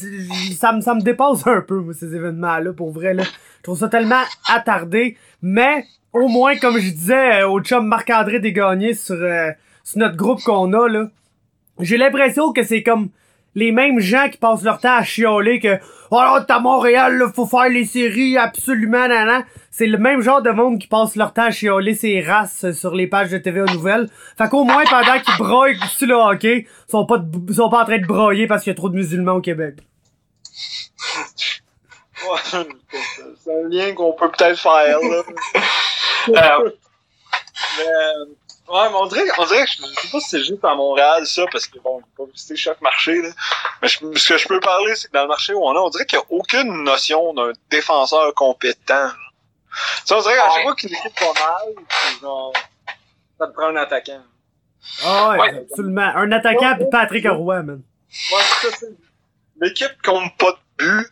ça 0.60 0.74
me, 0.74 0.82
ça 0.82 0.96
me 0.96 1.02
dépasse 1.02 1.48
un 1.48 1.62
peu, 1.62 1.80
moi, 1.80 1.94
ces 1.94 2.14
événements-là, 2.14 2.74
pour 2.74 2.92
vrai, 2.92 3.14
là. 3.14 3.24
Je 3.24 3.64
trouve 3.64 3.80
ça 3.80 3.88
tellement 3.88 4.22
attardé, 4.54 5.16
mais 5.42 5.86
au 6.12 6.28
moins, 6.28 6.58
comme 6.58 6.78
je 6.78 6.90
disais 6.90 7.42
euh, 7.42 7.48
au 7.48 7.62
chum 7.62 7.88
Marc-André 7.88 8.40
Desgagnés 8.40 8.96
sur, 8.96 9.16
euh, 9.16 9.52
sur 9.86 10.00
notre 10.00 10.18
groupe 10.18 10.42
qu'on 10.44 10.74
a, 10.74 10.90
là, 10.90 11.08
j'ai 11.80 11.96
l'impression 11.96 12.52
que 12.52 12.64
c'est 12.64 12.84
comme 12.84 13.12
les 13.56 13.72
mêmes 13.72 14.00
gens 14.00 14.30
qui 14.30 14.38
passent 14.38 14.64
leur 14.64 14.80
temps 14.80 14.96
à 14.98 15.04
chialer 15.04 15.60
que 15.60 15.80
oh 16.12 16.18
là 16.20 16.44
t'es 16.46 16.54
à 16.54 16.60
Montréal 16.60 17.18
là, 17.18 17.32
faut 17.34 17.46
faire 17.48 17.70
les 17.70 17.86
séries 17.86 18.38
absolument 18.38 19.08
nan, 19.08 19.46
c'est 19.72 19.88
le 19.88 19.98
même 19.98 20.22
genre 20.22 20.42
de 20.42 20.52
monde 20.52 20.80
qui 20.80 20.88
passe 20.88 21.16
leur 21.16 21.34
temps 21.34 21.44
à 21.46 21.52
chialer 21.52 21.96
ses 21.96 22.22
races 22.22 22.66
euh, 22.66 22.74
sur 22.74 22.94
les 22.96 23.08
pages 23.08 23.32
de 23.32 23.38
TVA 23.38 23.66
nouvelles. 23.66 24.10
Fait 24.38 24.48
qu'au 24.50 24.64
moins 24.64 24.84
pendant 24.90 25.20
qu'ils 25.20 25.38
broient 25.38 25.74
sur 25.90 26.08
le 26.08 26.16
hockey 26.16 26.68
ils 26.88 26.92
sont 26.92 27.06
pas 27.06 27.18
de- 27.18 27.54
sont 27.54 27.70
pas 27.70 27.82
en 27.82 27.86
train 27.86 27.98
de 28.00 28.06
broyer 28.06 28.48
parce 28.48 28.64
qu'il 28.64 28.72
y 28.72 28.76
a 28.76 28.78
trop 28.78 28.90
de 28.90 28.96
musulmans 28.96 29.34
au 29.34 29.42
Québec. 29.42 29.76
Ouais, 32.30 32.40
c'est 33.44 33.52
un 33.52 33.70
lien 33.70 33.94
qu'on 33.94 34.14
peut 34.14 34.30
peut-être 34.32 34.60
faire, 34.60 35.00
là. 35.00 35.22
Euh, 36.28 36.34
Mais, 37.78 37.84
euh, 37.86 38.26
ouais, 38.68 38.90
mais 38.90 38.96
on 38.96 39.06
dirait, 39.08 39.24
on 39.38 39.46
dirait 39.46 39.66
que 39.66 39.72
je 39.72 39.78
je 39.82 40.00
sais 40.02 40.08
pas 40.12 40.20
si 40.20 40.30
c'est 40.30 40.44
juste 40.44 40.64
à 40.66 40.76
Montréal, 40.76 41.26
ça, 41.26 41.44
parce 41.52 41.68
que 41.68 41.80
bon, 41.80 42.00
j'ai 42.00 42.24
pas 42.26 42.32
visité 42.32 42.56
chaque 42.56 42.82
marché, 42.82 43.22
là. 43.22 43.30
Mais 43.82 43.88
je- 43.88 44.00
ce 44.16 44.30
que 44.34 44.38
je 44.38 44.48
peux 44.48 44.60
parler, 44.60 44.96
c'est 44.96 45.08
que 45.08 45.14
dans 45.14 45.24
le 45.24 45.28
marché 45.28 45.54
où 45.54 45.64
on 45.66 45.74
est, 45.76 45.78
on 45.80 45.90
dirait 45.90 46.06
qu'il 46.06 46.18
n'y 46.20 46.24
a 46.24 46.28
aucune 46.32 46.84
notion 46.84 47.34
d'un 47.34 47.52
défenseur 47.70 48.34
compétent. 48.34 49.10
Tu 49.10 50.02
sais, 50.06 50.14
on 50.16 50.22
dirait 50.22 50.36
qu'à 50.36 50.46
Ouais. 50.46 50.52
chaque 50.56 50.64
fois 50.64 50.76
qu'une 50.76 50.94
équipe 50.94 51.20
va 51.20 51.34
mal, 51.34 51.86
genre, 52.22 52.54
ça 53.40 53.48
te 53.48 53.54
prend 53.54 53.68
un 53.68 53.76
attaquant. 53.76 54.24
ah 55.04 55.30
ouais, 55.32 55.40
Ouais. 55.40 55.66
absolument 55.70 56.12
un 56.16 56.32
attaquant 56.32 56.78
pis 56.78 56.86
Patrick 56.92 57.26
Roy 57.28 57.62
man 57.64 57.82
Ouais, 58.32 58.40
c'est 58.62 58.70
ça, 58.70 58.78
c'est- 58.80 58.96
L'équipe 59.60 60.02
compte 60.04 60.36
pas 60.38 60.52
de 60.52 60.58
but. 60.86 61.08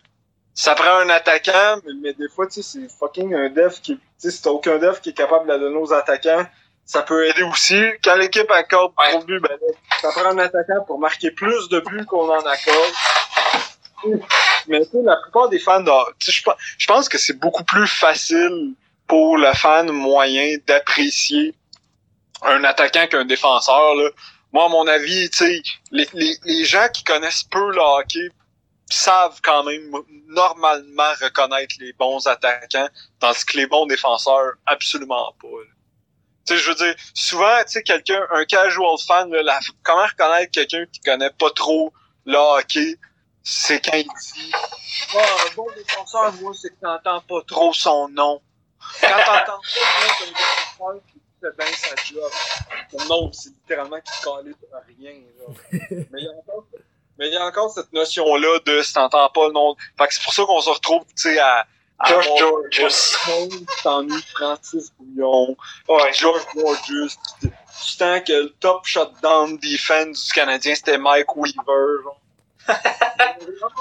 Ça 0.53 0.75
prend 0.75 0.97
un 0.97 1.09
attaquant, 1.09 1.77
mais, 1.85 1.93
mais 2.01 2.13
des 2.13 2.29
fois, 2.29 2.45
tu 2.45 2.61
sais, 2.61 2.79
c'est 2.87 2.97
fucking 2.99 3.33
un 3.33 3.49
def 3.49 3.81
qui. 3.81 3.95
Tu 3.97 4.01
sais, 4.17 4.31
si 4.31 4.41
t'as 4.43 4.51
aucun 4.51 4.77
def 4.77 5.01
qui 5.01 5.09
est 5.09 5.13
capable 5.13 5.45
de 5.47 5.51
la 5.53 5.57
donner 5.57 5.77
aux 5.77 5.91
attaquants, 5.91 6.45
ça 6.85 7.01
peut 7.01 7.27
aider 7.27 7.43
aussi. 7.43 7.81
Quand 8.03 8.15
l'équipe 8.15 8.49
accorde 8.51 8.93
trop 8.95 9.19
de 9.21 9.25
buts, 9.25 9.39
ben 9.39 9.57
ça 10.01 10.09
prend 10.11 10.25
un 10.31 10.37
attaquant 10.37 10.83
pour 10.85 10.99
marquer 10.99 11.31
plus 11.31 11.69
de 11.69 11.79
buts 11.79 12.05
qu'on 12.05 12.29
en 12.29 12.39
accorde. 12.45 12.93
Mais 14.67 14.83
tu 14.85 14.91
sais, 14.91 14.97
la 15.03 15.15
plupart 15.17 15.49
des 15.49 15.59
fans 15.59 15.79
de. 15.81 15.91
Tu 16.19 16.25
sais, 16.25 16.31
je 16.31 16.43
pe- 16.43 16.57
je 16.77 16.87
pense 16.87 17.07
que 17.09 17.17
c'est 17.17 17.39
beaucoup 17.39 17.63
plus 17.63 17.87
facile 17.87 18.73
pour 19.07 19.37
le 19.37 19.51
fan 19.53 19.89
moyen 19.91 20.57
d'apprécier 20.67 21.53
un 22.41 22.63
attaquant 22.63 23.07
qu'un 23.07 23.25
défenseur, 23.25 23.95
là. 23.95 24.09
Moi, 24.51 24.65
à 24.65 24.69
mon 24.69 24.85
avis, 24.87 25.29
tu 25.31 25.37
sais, 25.37 25.61
les, 25.91 26.07
les, 26.13 26.37
les 26.43 26.65
gens 26.65 26.87
qui 26.93 27.03
connaissent 27.03 27.43
peu 27.43 27.71
le 27.71 27.79
hockey 27.79 28.29
savent 28.89 29.39
quand 29.41 29.63
même 29.63 29.91
normalement 30.27 31.11
reconnaître 31.21 31.75
les 31.79 31.93
bons 31.93 32.27
attaquants, 32.27 32.89
tandis 33.19 33.45
que 33.45 33.57
les 33.57 33.67
bons 33.67 33.85
défenseurs, 33.87 34.53
absolument 34.65 35.33
pas. 35.41 35.47
là. 35.47 35.69
Tu 36.45 36.53
sais, 36.53 36.59
je 36.59 36.69
veux 36.69 36.75
dire, 36.75 36.95
souvent, 37.13 37.57
tu 37.65 37.71
sais, 37.73 37.83
quelqu'un, 37.83 38.21
un 38.31 38.43
casual 38.45 38.97
fan, 39.05 39.31
là, 39.31 39.41
la- 39.43 39.59
comment 39.81 40.05
reconnaître 40.05 40.51
quelqu'un 40.51 40.85
qui 40.91 40.99
connaît 40.99 41.29
pas 41.31 41.49
trop 41.51 41.93
le 42.25 42.35
hockey, 42.37 42.97
c'est 43.43 43.79
quand 43.83 43.97
il 43.97 44.03
dit 44.03 44.51
Ah, 45.15 45.19
un 45.19 45.53
bon 45.55 45.67
défenseur, 45.75 46.33
moi, 46.41 46.51
c'est 46.59 46.69
que 46.69 46.81
t'entends 46.81 47.21
pas 47.21 47.41
trop 47.47 47.73
son 47.73 48.09
nom. 48.09 48.41
Quand 49.01 49.07
t'entends 49.07 49.45
pas 49.45 49.53
le 50.19 50.25
nom 50.25 50.31
défenseur 50.31 51.01
qui 51.07 51.21
fait 51.41 51.57
bien 51.57 51.73
sa 51.75 51.95
job, 52.03 52.31
son 52.91 53.05
nom, 53.07 53.31
c'est 53.31 53.49
littéralement 53.49 53.97
qu'il 54.01 54.23
calait 54.23 54.55
rien. 54.99 55.13
Genre. 55.39 55.55
Mais 56.11 56.19
il 56.19 56.23
y 56.25 56.27
a 56.27 56.31
encore, 56.31 56.65
mais 57.19 57.27
il 57.27 57.33
y 57.33 57.37
a 57.37 57.45
encore 57.45 57.69
cette 57.71 57.93
notion-là 57.93 58.59
de 58.65 58.81
si 58.81 58.93
t'entends 58.93 59.29
pas 59.29 59.47
le 59.47 59.53
nom. 59.53 59.75
Fait 59.97 60.07
que 60.07 60.13
c'est 60.15 60.23
pour 60.23 60.33
ça 60.33 60.43
qu'on 60.45 60.59
se 60.61 60.69
retrouve, 60.71 61.03
tu 61.05 61.11
sais, 61.15 61.37
à, 61.39 61.67
George 62.07 62.27
Ah, 62.31 62.37
Georges. 62.69 63.17
Tu 63.49 63.65
t'ennuies 63.83 64.25
Francis 64.35 64.91
Bouillon. 64.99 65.55
Ouais. 65.87 66.13
George 66.13 66.41
Georges. 66.55 66.79
Tu 67.41 67.49
tu 67.83 67.91
sens 67.97 68.21
que 68.25 68.33
le 68.33 68.49
top 68.59 68.85
shutdown 68.85 69.57
defense 69.57 70.25
du 70.27 70.31
Canadien, 70.33 70.75
c'était 70.75 70.97
Mike 70.97 71.35
Weaver. 71.35 72.03
genre. 72.03 72.19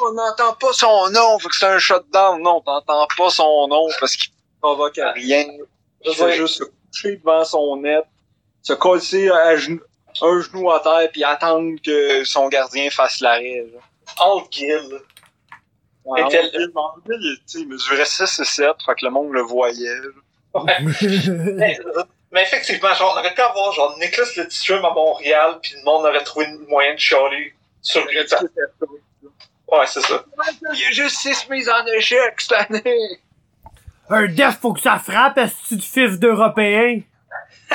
on 0.02 0.12
n'entend 0.12 0.54
pas 0.54 0.72
son 0.72 1.10
nom, 1.10 1.38
faut 1.38 1.48
que 1.48 1.54
c'est 1.56 1.66
un 1.66 1.78
shutdown. 1.78 2.42
Non, 2.42 2.60
t'entends 2.62 3.06
pas 3.16 3.30
son 3.30 3.68
nom 3.68 3.86
parce 4.00 4.16
qu'il 4.16 4.32
provoque 4.60 4.98
à 4.98 5.12
rien. 5.12 5.44
Il 6.04 6.14
fait 6.14 6.32
juste 6.32 6.58
se 6.58 6.64
coucher 6.64 7.16
devant 7.16 7.44
son 7.44 7.76
net, 7.76 8.04
se 8.62 8.72
coller 8.72 9.30
à 9.30 9.48
un 9.48 9.56
genou 10.40 10.70
à 10.72 10.80
terre 10.80 11.08
puis 11.12 11.22
attendre 11.22 11.76
que 11.84 12.24
son 12.24 12.48
gardien 12.48 12.90
fasse 12.90 13.20
l'arrêt. 13.20 13.66
Alt 14.18 14.46
Gill. 14.50 15.00
Ouais, 16.04 16.21
Et 16.21 16.25
on- 16.25 16.28
tel- 16.28 16.50
il, 16.54 17.38
il, 17.54 17.68
mesurait 17.68 18.04
6 18.04 18.40
et 18.40 18.44
7, 18.44 18.66
fait 18.85 18.94
que 18.94 19.04
le 19.04 19.11
monde 19.11 19.32
le 19.32 19.42
voyait. 19.42 19.87
genre. 20.54 20.66
Mais, 20.66 21.78
mais 22.30 22.42
effectivement, 22.42 22.92
genre, 22.94 23.14
on 23.16 23.21
aurait 23.21 23.32
pu 23.35 23.40
avoir 23.40 23.73
genre 23.73 23.97
Nicholas 23.99 24.26
Lidstrom 24.37 24.85
à 24.85 24.90
Montréal, 24.92 25.59
puis 25.62 25.75
le 25.76 25.82
monde 25.85 26.04
aurait 26.04 26.23
trouvé 26.25 26.47
le 26.47 26.59
moyen 26.66 26.92
de 26.94 26.99
chialer 26.99 27.54
sur 27.80 28.06
lui. 28.06 28.18
Ouais, 29.68 29.87
c'est 29.87 30.00
ça. 30.02 30.25
Il 30.75 30.80
y 30.80 30.85
a 30.87 30.90
juste 30.90 31.16
6 31.21 31.49
mises 31.50 31.68
en 31.71 31.87
échec 31.87 32.38
cette 32.38 32.52
année! 32.71 33.21
Un 34.11 34.26
def, 34.26 34.59
faut 34.61 34.73
que 34.75 34.80
ça 34.80 34.99
frappe, 34.99 35.38
est-ce 35.38 35.75
de 35.75 35.80
fif 35.82 36.18
d'Européen? 36.18 37.00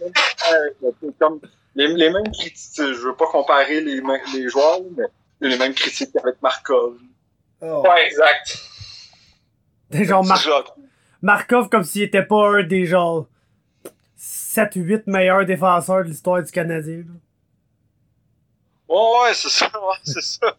C'est 0.00 1.18
comme 1.18 1.40
les, 1.74 1.88
les 1.88 2.10
mêmes 2.10 2.30
critiques, 2.32 2.76
je 2.76 2.82
veux 3.08 3.14
pas 3.16 3.26
comparer 3.26 3.80
les, 3.80 4.00
les 4.34 4.48
joueurs, 4.48 4.80
mais 4.96 5.04
les 5.40 5.58
mêmes 5.58 5.74
critiques 5.74 6.10
avec 6.22 6.40
Markov. 6.42 6.94
Oh. 7.62 7.82
Ouais, 7.82 8.06
exact. 8.06 8.58
Des 9.90 10.04
genre 10.04 10.24
Mar-. 10.24 10.74
Markov 11.20 11.68
comme 11.68 11.84
s'il 11.84 12.02
était 12.02 12.24
pas 12.24 12.48
un 12.48 12.62
des 12.64 12.86
genre 12.86 13.26
7-8 14.18 15.02
meilleurs 15.06 15.44
défenseurs 15.46 15.98
de 16.04 16.08
l'histoire 16.08 16.42
du 16.42 16.50
Canadien. 16.50 16.98
là. 16.98 17.12
Ouais, 18.88 19.22
ouais, 19.28 19.34
c'est 19.34 19.48
ça, 19.48 19.66
ouais, 19.66 19.96
c'est 20.04 20.22
ça. 20.40 20.56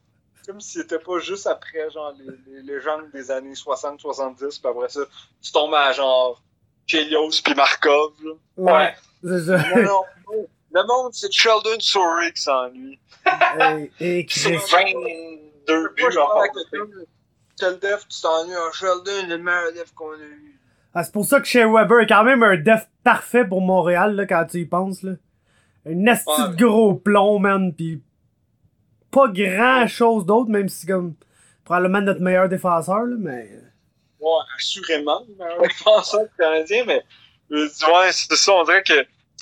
Comme 0.47 0.59
s'il 0.59 0.81
était 0.81 0.99
pas 0.99 1.19
juste 1.19 1.47
après, 1.47 1.89
genre, 1.91 2.13
les, 2.19 2.53
les 2.55 2.61
légendes 2.73 3.09
des 3.13 3.29
années 3.31 3.53
60-70, 3.53 4.37
puis 4.37 4.69
après 4.69 4.89
ça, 4.89 5.01
tu 5.41 5.51
tombes 5.51 5.73
à 5.73 5.91
genre 5.93 6.41
Chelios 6.87 7.29
puis 7.43 7.53
Markov, 7.55 8.13
là. 8.23 8.31
Ouais. 8.57 8.95
C'est 9.23 9.45
ça. 9.45 9.57
Non, 9.57 9.83
non, 9.83 10.01
non. 10.31 10.47
Le 10.75 10.87
monde, 10.87 11.13
c'est 11.13 11.31
Sheldon 11.31 11.79
Souris 11.79 12.33
qui 12.33 12.41
s'ennuie. 12.41 12.99
et, 13.99 14.19
et 14.19 14.25
qui 14.25 14.39
C'est 15.67 15.73
reste- 15.73 15.83
22 15.85 15.87
Pas 15.95 16.07
buts 16.07 16.11
genre 16.13 16.35
en 16.35 16.41
à 16.41 16.47
quelqu'un, 16.49 16.85
Quel 17.59 17.79
def 17.79 18.07
tu 18.07 18.21
t'ennuies? 18.21 18.53
Ah, 18.57 18.69
Sheldon, 18.73 19.27
le 19.29 19.37
meilleur 19.37 19.73
def 19.73 19.91
qu'on 19.93 20.11
a 20.11 20.17
eu. 20.17 20.59
Ah, 20.95 21.03
c'est 21.03 21.11
pour 21.13 21.25
ça 21.25 21.39
que 21.39 21.47
Shea 21.47 21.67
Weber 21.67 22.01
est 22.01 22.07
quand 22.07 22.23
même 22.23 22.43
un 22.43 22.55
def 22.57 22.87
parfait 23.03 23.45
pour 23.45 23.61
Montréal, 23.61 24.15
là, 24.15 24.25
quand 24.25 24.45
tu 24.49 24.59
y 24.59 24.65
penses, 24.65 25.01
là. 25.03 25.13
Un 25.85 26.07
asti 26.07 26.29
Ouais. 26.29 26.49
de 26.55 26.63
gros 26.65 26.93
plomb, 26.95 27.39
man, 27.39 27.73
pis 27.73 28.01
pas 29.11 29.27
grand 29.27 29.85
chose 29.87 30.25
d'autre, 30.25 30.49
même 30.49 30.69
si 30.69 30.81
c'est 30.81 30.87
comme 30.87 31.13
probablement 31.65 32.01
notre 32.01 32.21
meilleur 32.21 32.49
défenseur, 32.49 33.01
là, 33.05 33.15
mais... 33.19 33.49
Ouais, 34.19 34.29
assurément, 34.57 35.23
le 35.27 35.35
meilleur 35.35 35.61
défenseur 35.61 36.21
canadien, 36.39 36.83
mais 36.87 37.03
euh, 37.51 37.65
ouais, 37.65 38.11
c'est 38.11 38.33
ça, 38.35 38.53
on 38.53 38.63
dirait 38.63 38.81
que 38.83 38.93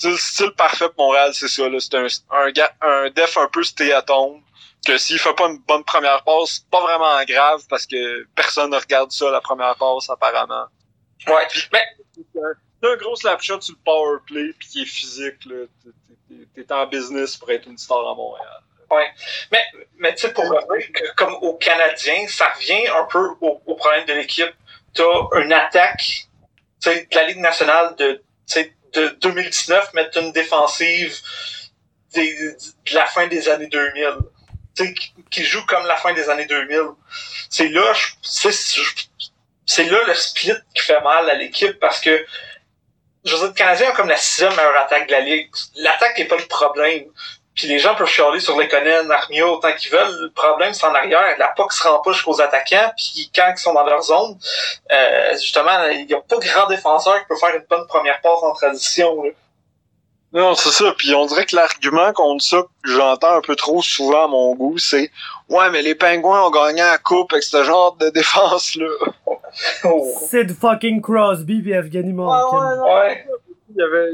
le 0.04 0.16
style 0.16 0.50
parfait 0.56 0.88
pour 0.94 1.06
Montréal, 1.06 1.30
c'est 1.32 1.48
ça, 1.48 1.68
là. 1.68 1.78
C'est 1.80 1.94
un, 1.94 2.06
un, 2.30 3.04
un 3.06 3.10
def 3.10 3.36
un 3.38 3.48
peu 3.52 3.62
stay 3.62 3.92
at 3.92 4.04
home, 4.10 4.40
que 4.86 4.98
s'il 4.98 5.18
fait 5.18 5.34
pas 5.34 5.46
une 5.48 5.58
bonne 5.58 5.84
première 5.84 6.22
passe, 6.24 6.60
pas 6.70 6.80
vraiment 6.80 7.22
grave 7.24 7.62
parce 7.68 7.86
que 7.86 8.24
personne 8.34 8.70
ne 8.70 8.76
regarde 8.76 9.12
ça, 9.12 9.30
la 9.30 9.40
première 9.40 9.76
passe, 9.76 10.10
apparemment. 10.10 10.66
Ouais. 11.28 11.46
Mais, 11.72 11.84
C'est 12.82 12.88
un 12.90 12.96
gros 12.96 13.14
slapshot 13.14 13.60
sur 13.60 13.74
le 13.74 13.80
power 13.84 14.18
play 14.26 14.52
pis 14.58 14.68
qui 14.68 14.82
est 14.82 14.86
physique, 14.86 15.44
là. 15.46 15.66
T'es- 16.54 16.72
en 16.72 16.86
business 16.86 17.36
pour 17.36 17.50
être 17.50 17.66
une 17.68 17.78
star 17.78 17.98
à 18.08 18.14
Montréal. 18.14 18.60
mais, 19.52 19.62
mais 19.98 20.14
tu 20.14 20.22
sais, 20.22 20.32
pour 20.32 20.44
revenir, 20.44 20.90
que- 20.92 21.14
comme 21.14 21.34
aux 21.34 21.54
Canadiens, 21.54 22.26
ça 22.28 22.48
revient 22.48 22.88
un 22.88 23.04
peu 23.04 23.28
au, 23.40 23.62
au 23.64 23.74
problème 23.74 24.04
de 24.06 24.12
l'équipe. 24.14 24.52
T'as 24.94 25.04
une 25.40 25.52
attaque, 25.52 26.02
tu 26.82 26.90
sais, 26.90 27.06
de 27.10 27.16
la 27.16 27.22
Ligue 27.24 27.38
nationale 27.38 27.94
de, 27.96 28.14
tu 28.14 28.22
sais, 28.46 28.74
de 28.92 29.08
2019, 29.20 29.90
mais 29.94 30.10
t'as 30.10 30.20
une 30.22 30.32
défensive 30.32 31.16
des- 32.14 32.34
de 32.34 32.94
la 32.94 33.06
fin 33.06 33.26
des 33.28 33.48
années 33.48 33.68
2000. 33.68 34.16
Qui, 35.30 35.44
joue 35.44 35.64
comme 35.66 35.86
la 35.86 35.96
fin 35.96 36.12
des 36.12 36.28
années 36.30 36.46
2000. 36.46 36.80
C'est 37.50 37.68
là, 37.68 37.92
c'est 38.22 39.84
là 39.84 39.98
le 40.06 40.14
split 40.14 40.54
qui 40.74 40.82
fait 40.82 41.00
mal 41.02 41.28
à 41.28 41.34
l'équipe 41.34 41.78
parce 41.78 42.00
que 42.00 42.24
je 43.24 43.32
veux 43.32 43.38
dire, 43.38 43.48
le 43.48 43.54
Canadien 43.54 43.90
a 43.90 43.92
comme 43.92 44.08
la 44.08 44.16
sixième 44.16 44.54
meilleure 44.56 44.76
attaque 44.76 45.06
de 45.06 45.12
la 45.12 45.20
Ligue. 45.20 45.48
L'attaque 45.76 46.18
n'est 46.18 46.24
pas 46.24 46.36
le 46.36 46.46
problème. 46.46 47.04
Puis 47.54 47.66
les 47.66 47.78
gens 47.78 47.94
peuvent 47.94 48.08
chialer 48.08 48.40
sur 48.40 48.58
les 48.58 48.66
Conan, 48.66 49.10
Armia 49.10 49.46
autant 49.46 49.72
qu'ils 49.74 49.92
veulent. 49.92 50.22
Le 50.22 50.30
problème, 50.30 50.72
c'est 50.72 50.86
en 50.86 50.94
arrière. 50.94 51.36
La 51.38 51.48
POC 51.48 51.72
se 51.72 51.86
rend 51.86 52.00
pas 52.00 52.12
jusqu'aux 52.12 52.40
attaquants. 52.40 52.92
Puis 52.96 53.30
quand 53.34 53.52
ils 53.54 53.60
sont 53.60 53.74
dans 53.74 53.84
leur 53.84 54.02
zone, 54.02 54.38
euh, 54.90 55.32
justement, 55.34 55.84
il 55.90 56.06
n'y 56.06 56.14
a 56.14 56.20
pas 56.20 56.38
grand 56.38 56.66
défenseur 56.66 57.20
qui 57.20 57.26
peut 57.26 57.36
faire 57.36 57.54
une 57.54 57.64
bonne 57.68 57.86
première 57.86 58.20
passe 58.22 58.42
en 58.42 58.52
transition. 58.54 59.22
là. 59.22 59.30
Non, 60.32 60.54
c'est 60.54 60.70
ça. 60.70 60.94
Puis 60.96 61.14
on 61.14 61.26
dirait 61.26 61.44
que 61.44 61.54
l'argument 61.54 62.12
contre 62.12 62.42
ça 62.42 62.62
que 62.62 62.90
j'entends 62.90 63.36
un 63.36 63.40
peu 63.42 63.54
trop 63.54 63.82
souvent 63.82 64.24
à 64.24 64.28
mon 64.28 64.54
goût, 64.54 64.78
c'est 64.78 65.10
Ouais, 65.48 65.68
mais 65.70 65.82
les 65.82 65.94
Pingouins 65.94 66.46
ont 66.46 66.50
gagné 66.50 66.80
la 66.80 66.96
coupe 66.96 67.32
avec 67.32 67.44
ce 67.44 67.62
genre 67.64 67.94
de 67.96 68.08
défense-là. 68.08 68.88
C'est 70.30 70.44
de 70.44 70.54
fucking 70.54 71.02
Crosby 71.02 71.60
pis 71.60 71.72
Evgeny 71.72 72.14
Malkin. 72.14 72.82
Ouais. 72.82 73.26
Il 73.68 73.76
y 73.76 73.82
avait, 73.82 74.10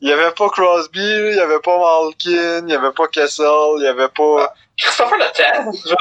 il 0.00 0.08
y 0.08 0.12
avait 0.12 0.30
pas 0.30 0.48
Crosby, 0.48 1.00
il 1.00 1.34
y 1.34 1.40
avait 1.40 1.58
pas 1.58 1.76
Malkin, 1.76 2.66
il 2.66 2.70
y 2.70 2.74
avait 2.74 2.92
pas 2.92 3.08
Kessel, 3.08 3.46
il 3.78 3.82
y 3.82 3.88
avait 3.88 4.08
pas 4.08 4.54
Christopher 4.78 5.18
Le 5.18 5.64
Temps. 5.64 5.96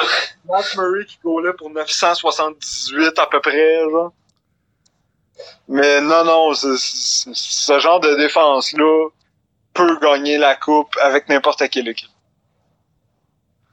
Matt 0.47 0.75
Murray 0.77 1.05
qui 1.05 1.17
gaulait 1.23 1.53
pour 1.53 1.71
978 1.71 3.17
à 3.17 3.25
peu 3.25 3.41
près, 3.41 3.79
genre. 3.89 4.11
Mais 5.67 5.99
non, 6.01 6.23
non, 6.23 6.53
ce 6.53 7.79
genre 7.79 7.99
de 7.99 8.13
défense-là 8.15 9.09
peut 9.75 9.99
gagner 9.99 10.37
la 10.37 10.55
coupe 10.55 10.95
avec 11.01 11.29
n'importe 11.29 11.69
quelle 11.69 11.87
équipe. 11.89 12.09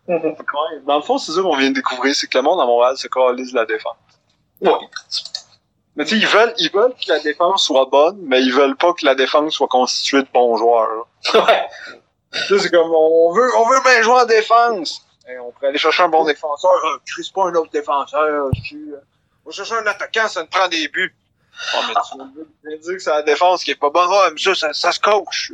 Mhm. 0.09 0.37
Dans 0.85 0.97
le 0.97 1.03
fond, 1.03 1.17
c'est 1.17 1.33
ça 1.33 1.41
qu'on 1.41 1.57
vient 1.57 1.71
de 1.71 1.77
découvrir, 1.77 2.15
c'est 2.15 2.27
que 2.27 2.37
le 2.37 2.43
monde 2.43 2.61
à 2.61 2.67
Montréal 2.67 2.97
se 2.99 3.07
calise 3.07 3.55
la 3.55 3.65
défense. 3.65 3.97
Ouais. 4.61 4.73
Mais 5.97 6.05
tu 6.05 6.11
sais, 6.11 6.17
ils 6.17 6.27
veulent, 6.27 6.55
ils 6.59 6.71
veulent 6.71 6.95
que 6.95 7.13
la 7.13 7.21
défense 7.21 7.65
soit 7.65 7.87
bonne, 7.87 8.19
mais 8.23 8.43
ils 8.43 8.53
veulent 8.53 8.77
pas 8.77 8.93
que 8.95 9.05
la 9.05 9.15
défense 9.15 9.55
soit 9.55 9.69
constituée 9.69 10.23
de 10.23 10.29
bons 10.33 10.57
joueurs. 10.57 10.89
là. 10.91 11.41
Ouais. 11.47 11.69
Tu 12.33 12.39
sais, 12.39 12.59
c'est 12.61 12.71
comme, 12.71 12.91
on 12.91 13.33
veut, 13.33 13.51
on 13.59 13.69
veut 13.69 13.81
bien 13.85 14.01
jouer 14.03 14.21
en 14.23 14.25
défense. 14.25 15.07
Et 15.29 15.39
on 15.39 15.53
pourrait 15.53 15.69
aller 15.69 15.79
chercher 15.79 16.03
un 16.03 16.09
bon 16.09 16.25
défenseur. 16.25 16.73
Euh, 16.73 16.99
Chris, 17.07 17.31
pas 17.33 17.45
un 17.45 17.55
autre 17.55 17.71
défenseur. 17.71 18.51
Tu, 18.65 18.93
euh, 18.93 18.97
on 19.45 19.51
va 19.51 19.55
chercher 19.55 19.75
un 19.75 19.87
attaquant, 19.87 20.29
ça 20.29 20.41
nous 20.41 20.49
prend 20.49 20.67
des 20.69 20.89
buts. 20.89 21.15
Oh, 21.75 21.79
mais 21.89 21.95
tu 21.95 22.71
veux 22.71 22.79
dire 22.79 22.93
que 22.95 22.99
c'est 22.99 23.11
la 23.11 23.23
défense 23.23 23.63
qui 23.65 23.73
est 23.73 23.77
pas 23.77 23.91
bonne. 23.91 24.09
Ouais, 24.09 24.31
mais 24.33 24.39
ça, 24.41 24.55
ça, 24.55 24.73
ça 24.73 24.93
se 24.93 25.01
coach. 25.01 25.53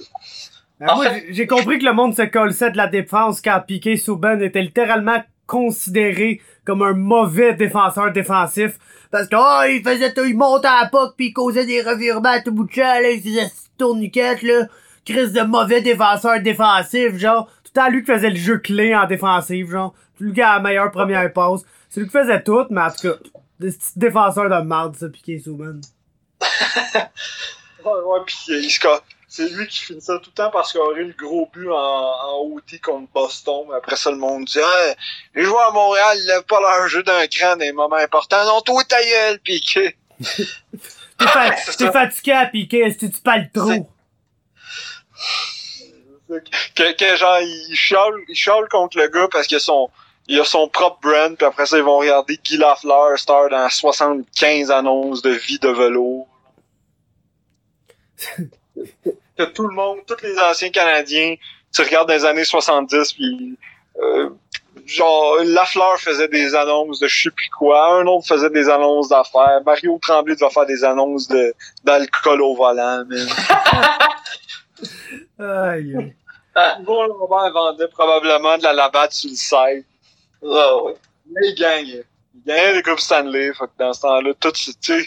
Ben, 0.80 0.88
En 0.90 0.96
moi, 0.96 1.06
j'ai- 1.30 1.46
compris 1.46 1.78
que 1.78 1.84
le 1.84 1.92
monde 1.92 2.14
se 2.14 2.22
colsait 2.22 2.70
de 2.70 2.76
la 2.76 2.87
défense 2.87 3.40
quand 3.40 3.61
Piqué 3.66 3.96
Souban 3.96 4.38
était 4.40 4.62
littéralement 4.62 5.22
considéré 5.46 6.40
comme 6.64 6.82
un 6.82 6.92
mauvais 6.92 7.54
défenseur 7.54 8.12
défensif. 8.12 8.78
Parce 9.11 9.26
que, 9.28 9.37
oh, 9.37 9.68
il 9.68 9.82
faisait 9.82 10.12
tout, 10.12 10.24
il 10.24 10.37
montait 10.37 10.68
à 10.68 10.82
la 10.82 10.88
POC 10.88 11.16
pis 11.16 11.26
il 11.28 11.32
causait 11.32 11.66
des 11.66 11.82
revirements 11.82 12.28
à 12.28 12.40
tout 12.40 12.52
bout 12.52 12.64
de 12.64 12.72
champ, 12.72 12.82
là, 12.82 13.11
il 13.11 13.22
faisait 13.22 13.44
cette 13.48 13.76
tourniquette, 13.78 14.42
là. 14.42 14.66
Crise 15.04 15.32
de 15.32 15.40
mauvais 15.42 15.80
défenseur 15.80 16.40
défensif, 16.40 17.16
genre. 17.16 17.50
Tout 17.64 17.80
à 17.80 17.88
lui 17.88 18.02
qui 18.04 18.12
faisait 18.12 18.30
le 18.30 18.37
jeu 18.37 18.58
clé 18.58 18.94
en 18.94 19.06
défensive, 19.06 19.70
genre. 19.70 19.94
Tout 20.18 20.24
lui 20.24 20.32
qui 20.34 20.42
a 20.42 20.54
la 20.56 20.61
meilleure 20.61 20.90
première 20.92 21.32
passe. 21.32 21.62
C'est 21.88 22.00
lui 22.00 22.06
qui 22.06 22.12
faisait 22.12 22.42
tout, 22.42 22.66
mais 22.70 22.82
en 22.82 22.90
tout 22.90 23.08
cas, 23.08 23.14
des 23.61 23.73
petits 23.73 23.92
défenseurs 23.99 24.49
de 24.49 24.64
merde, 24.64 24.97
ça, 24.97 25.09
Piqué 25.09 25.38
Souban. 25.38 25.81
Ouais, 27.85 27.92
ouais, 28.05 28.18
pis 28.27 28.37
euh, 28.51 28.61
il 28.61 28.71
c'est 29.29 29.49
lui 29.51 29.66
qui 29.68 29.79
finit 29.79 30.01
ça 30.01 30.18
tout 30.18 30.31
le 30.31 30.35
temps 30.35 30.51
parce 30.51 30.73
qu'il 30.73 30.81
aurait 30.81 31.05
le 31.05 31.12
gros 31.16 31.49
but 31.53 31.68
en, 31.71 31.75
en 31.77 32.38
OT 32.53 32.81
contre 32.83 33.11
Boston. 33.12 33.66
Mais 33.68 33.77
après 33.77 33.94
ça, 33.97 34.11
le 34.11 34.16
monde 34.16 34.44
dit 34.47 34.59
les 35.35 35.44
joueurs 35.44 35.68
à 35.68 35.71
Montréal, 35.71 36.16
ils 36.18 36.27
lèvent 36.27 36.42
pas 36.42 36.61
leur 36.61 36.88
jeu 36.88 37.03
d'un 37.05 37.27
cran 37.29 37.53
dans 37.57 37.61
les 37.61 37.73
moments 37.73 37.97
importants. 37.97 38.44
Non, 38.47 38.61
toi, 38.62 38.83
ta 38.85 39.01
gueule, 39.03 39.38
Piqué. 39.40 39.97
T'es 40.18 41.27
fa- 41.27 41.53
fatigué 41.92 42.33
à 42.33 42.47
Piqué, 42.47 42.79
est-ce 42.81 42.99
que 42.99 43.07
tu 43.07 43.21
parles 43.23 43.49
C'est- 43.55 43.61
trop? 43.61 43.90
que, 46.75 46.92
que 46.92 47.16
genre, 47.16 47.38
il 47.40 47.75
chiale, 47.77 48.14
il 48.29 48.35
chiale 48.35 48.68
contre 48.71 48.99
le 48.99 49.09
gars 49.09 49.29
parce 49.31 49.47
a 49.53 49.61
son, 49.61 49.88
il 50.29 50.38
a 50.38 50.45
son 50.45 50.69
propre 50.69 51.01
brand, 51.01 51.35
puis 51.37 51.47
après 51.47 51.64
ça, 51.64 51.79
ils 51.79 51.83
vont 51.83 51.99
regarder 51.99 52.38
Guy 52.45 52.59
Lafleur, 52.59 53.19
star 53.19 53.49
dans 53.49 53.69
75 53.69 54.71
annonces 54.71 55.23
de 55.23 55.31
vie 55.31 55.59
de 55.59 55.69
velours. 55.69 56.29
que 59.38 59.45
tout 59.45 59.67
le 59.67 59.75
monde, 59.75 60.01
tous 60.07 60.23
les 60.23 60.38
anciens 60.38 60.71
Canadiens, 60.71 61.37
tu 61.73 61.83
regardes 61.83 62.09
dans 62.09 62.14
les 62.14 62.25
années 62.27 62.45
70, 62.45 63.12
puis 63.14 63.59
euh, 64.01 64.29
genre, 64.85 65.37
Lafleur 65.45 65.99
faisait 65.99 66.29
des 66.29 66.55
annonces 66.55 67.01
de 67.01 67.09
je 67.09 67.23
sais 67.23 67.31
plus 67.31 67.49
quoi, 67.57 67.95
un 67.95 68.07
autre 68.07 68.27
faisait 68.27 68.51
des 68.51 68.69
annonces 68.69 69.09
d'affaires, 69.09 69.62
Mario 69.64 69.99
Tremblay 70.03 70.35
devait 70.35 70.51
faire 70.51 70.67
des 70.67 70.85
annonces 70.85 71.27
de 71.29 71.55
d'alcool 71.85 72.43
au 72.43 72.55
volant, 72.55 73.03
mais... 73.09 73.23
Aïe. 75.45 76.14
Bon, 76.83 77.05
Lambert 77.05 77.53
vendait 77.53 77.88
probablement 77.88 78.59
de 78.59 78.64
la 78.64 78.73
labatte 78.73 79.12
sur 79.12 79.31
le 79.31 79.37
site. 79.37 79.87
Ah, 80.44 80.83
ouais. 80.85 80.94
Mais 81.31 81.48
il 81.48 81.55
gagnait. 81.55 82.05
Il 82.35 82.42
gagnait 82.46 82.74
les 82.74 82.83
Coupes 82.83 83.01
Stanley, 83.01 83.53
fait 83.53 83.64
que 83.66 83.70
dans 83.79 83.92
ce 83.92 84.01
temps-là, 84.03 84.33
tout, 84.40 84.53
tu 84.53 84.72
sais, 84.81 85.07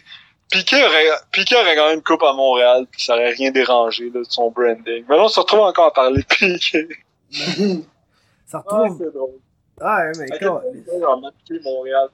Piquet 0.52 0.84
aurait, 0.84 1.06
Piquet 1.32 1.56
aurait 1.56 1.76
gagné 1.76 1.94
une 1.96 2.04
coupe 2.04 2.24
à 2.24 2.34
Montréal, 2.34 2.86
puis 2.92 3.02
ça 3.04 3.14
aurait 3.14 3.32
rien 3.32 3.52
dérangé, 3.52 4.06
là, 4.14 4.20
de 4.20 4.26
son 4.28 4.52
branding. 4.52 5.06
Mais 5.08 5.16
là, 5.16 5.24
on 5.24 5.28
se 5.30 5.40
retrouve 5.40 5.62
encore 5.62 5.86
à 5.88 5.94
parler 5.94 6.22
de 6.22 6.26
Piquet. 6.28 6.88
Ça 8.46 8.62
Ah, 8.68 8.78
retrouve. 8.80 8.98
c'est 9.00 9.14
drôle. 9.14 9.40
Ah, 9.80 10.02
ouais, 10.04 10.12
mais 10.20 10.28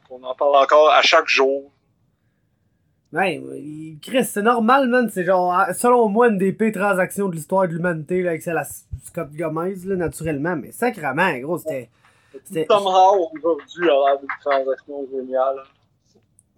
on 0.09 0.23
en 0.23 0.35
parle 0.35 0.55
encore 0.55 0.89
à 0.91 1.01
chaque 1.01 1.27
jour. 1.27 1.71
Ouais, 3.11 3.41
Chris, 4.01 4.25
c'est 4.25 4.41
normal, 4.41 4.87
man. 4.87 5.09
C'est 5.11 5.25
genre, 5.25 5.51
ah, 5.53 5.73
selon 5.73 6.07
moi, 6.09 6.27
une 6.27 6.37
des 6.37 6.53
pires 6.53 6.73
transactions 6.73 7.29
de 7.29 7.35
l'histoire 7.35 7.67
de 7.67 7.73
l'humanité, 7.73 8.21
là, 8.21 8.31
avec 8.31 8.41
celle 8.41 8.57
à 8.57 8.65
Scott 9.05 9.29
Gomez, 9.31 9.75
là, 9.85 9.95
naturellement. 9.95 10.55
Mais 10.55 10.71
sacrément, 10.71 11.35
gros, 11.39 11.57
c'était. 11.57 11.89
C'était- 12.45 12.65
Somehow, 12.69 13.29
aujourd'hui, 13.33 13.83
a 13.83 13.85
l'air 13.85 14.19
d'une 14.19 14.29
transaction 14.43 15.07
géniale. 15.11 15.57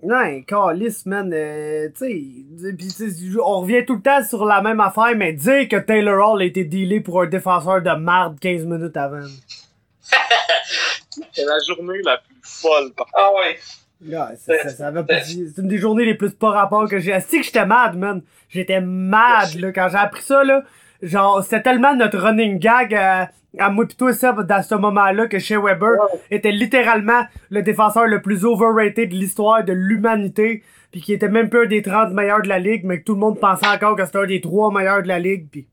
Ouais, 0.01 0.45
calice, 0.47 1.05
man. 1.05 1.29
euh, 1.33 1.89
tu 1.97 2.47
sais, 2.49 3.39
on 3.43 3.59
revient 3.61 3.83
tout 3.85 3.95
le 3.95 4.01
temps 4.01 4.23
sur 4.23 4.45
la 4.45 4.61
même 4.61 4.79
affaire, 4.79 5.13
mais 5.17 5.33
dire 5.33 5.67
que 5.67 5.75
Taylor 5.77 6.31
Hall 6.31 6.41
a 6.41 6.45
été 6.45 6.63
dealé 6.63 7.01
pour 7.01 7.21
un 7.21 7.25
défenseur 7.27 7.81
de 7.81 7.91
marde 7.99 8.39
15 8.39 8.63
minutes 8.65 8.95
avant. 8.95 9.27
C'est 11.33 11.45
la 11.45 11.57
journée 11.67 12.01
la 12.03 12.17
plus 12.17 12.35
folle, 12.41 12.93
par 12.95 13.07
Ah, 13.13 13.31
ouais. 13.35 13.57
Pas- 15.05 15.19
c'est 15.25 15.61
une 15.61 15.67
des 15.67 15.77
journées 15.77 16.05
les 16.05 16.15
plus 16.15 16.31
pas 16.31 16.51
rapport 16.51 16.87
que 16.87 16.99
j'ai. 16.99 17.19
C'est 17.19 17.39
que 17.39 17.43
j'étais 17.43 17.65
mad, 17.65 17.97
man. 17.97 18.21
J'étais 18.47 18.79
mad, 18.79 19.53
là, 19.55 19.71
quand 19.73 19.89
j'ai 19.89 19.97
appris 19.97 20.21
ça, 20.23 20.43
là. 20.45 20.63
Genre, 21.01 21.43
c'était 21.43 21.61
tellement 21.61 21.95
notre 21.95 22.17
running 22.17 22.59
gag 22.59 22.93
euh, 22.93 23.25
à 23.57 23.69
moi 23.69 23.85
pis 23.85 23.95
toi, 23.95 24.13
Seb, 24.13 24.41
dans 24.41 24.61
ce 24.61 24.75
moment-là, 24.75 25.27
que 25.27 25.39
Shea 25.39 25.59
Weber 25.59 25.97
était 26.29 26.51
littéralement 26.51 27.23
le 27.49 27.61
défenseur 27.61 28.05
le 28.05 28.21
plus 28.21 28.45
overrated 28.45 29.09
de 29.09 29.15
l'histoire 29.15 29.63
de 29.63 29.73
l'humanité, 29.73 30.63
puis 30.91 31.01
qui 31.01 31.13
était 31.13 31.29
même 31.29 31.49
pas 31.49 31.63
un 31.63 31.65
des 31.65 31.81
30 31.81 32.13
meilleurs 32.13 32.41
de 32.41 32.47
la 32.47 32.59
ligue, 32.59 32.83
mais 32.83 32.99
que 32.99 33.05
tout 33.05 33.13
le 33.13 33.19
monde 33.19 33.39
pensait 33.39 33.67
encore 33.67 33.95
que 33.95 34.05
c'était 34.05 34.19
un 34.19 34.27
des 34.27 34.41
3 34.41 34.71
meilleurs 34.71 35.01
de 35.01 35.07
la 35.07 35.19
ligue, 35.19 35.47
puis 35.49 35.67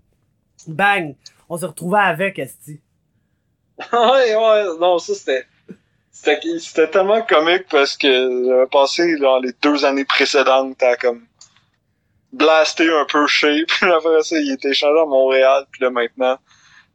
bang, 0.69 1.15
on 1.49 1.57
s'est 1.57 1.67
retrouvé 1.67 1.99
avec, 2.01 2.39
esti. 2.39 2.81
ouais, 3.93 4.37
ouais, 4.37 4.65
non, 4.81 4.99
ça 4.99 5.15
c'était. 5.15 5.45
C'était 6.11 6.41
c'était 6.59 6.89
tellement 6.89 7.21
comique 7.23 7.67
parce 7.71 7.95
que 7.95 8.09
j'avais 8.47 8.67
passé 8.69 9.19
genre, 9.19 9.39
les 9.39 9.53
deux 9.61 9.85
années 9.85 10.07
précédentes 10.07 10.83
à 10.83 10.97
comme 10.97 11.21
blaster 12.37 12.91
un 12.91 13.07
peu 13.11 13.27
chez, 13.27 13.65
puis 13.67 13.91
après 13.91 14.23
ça, 14.23 14.39
il 14.39 14.53
était 14.53 14.71
échangé 14.71 15.01
à 15.01 15.07
Montréal, 15.07 15.65
puis 15.71 15.83
là 15.83 15.91
maintenant, 15.91 16.39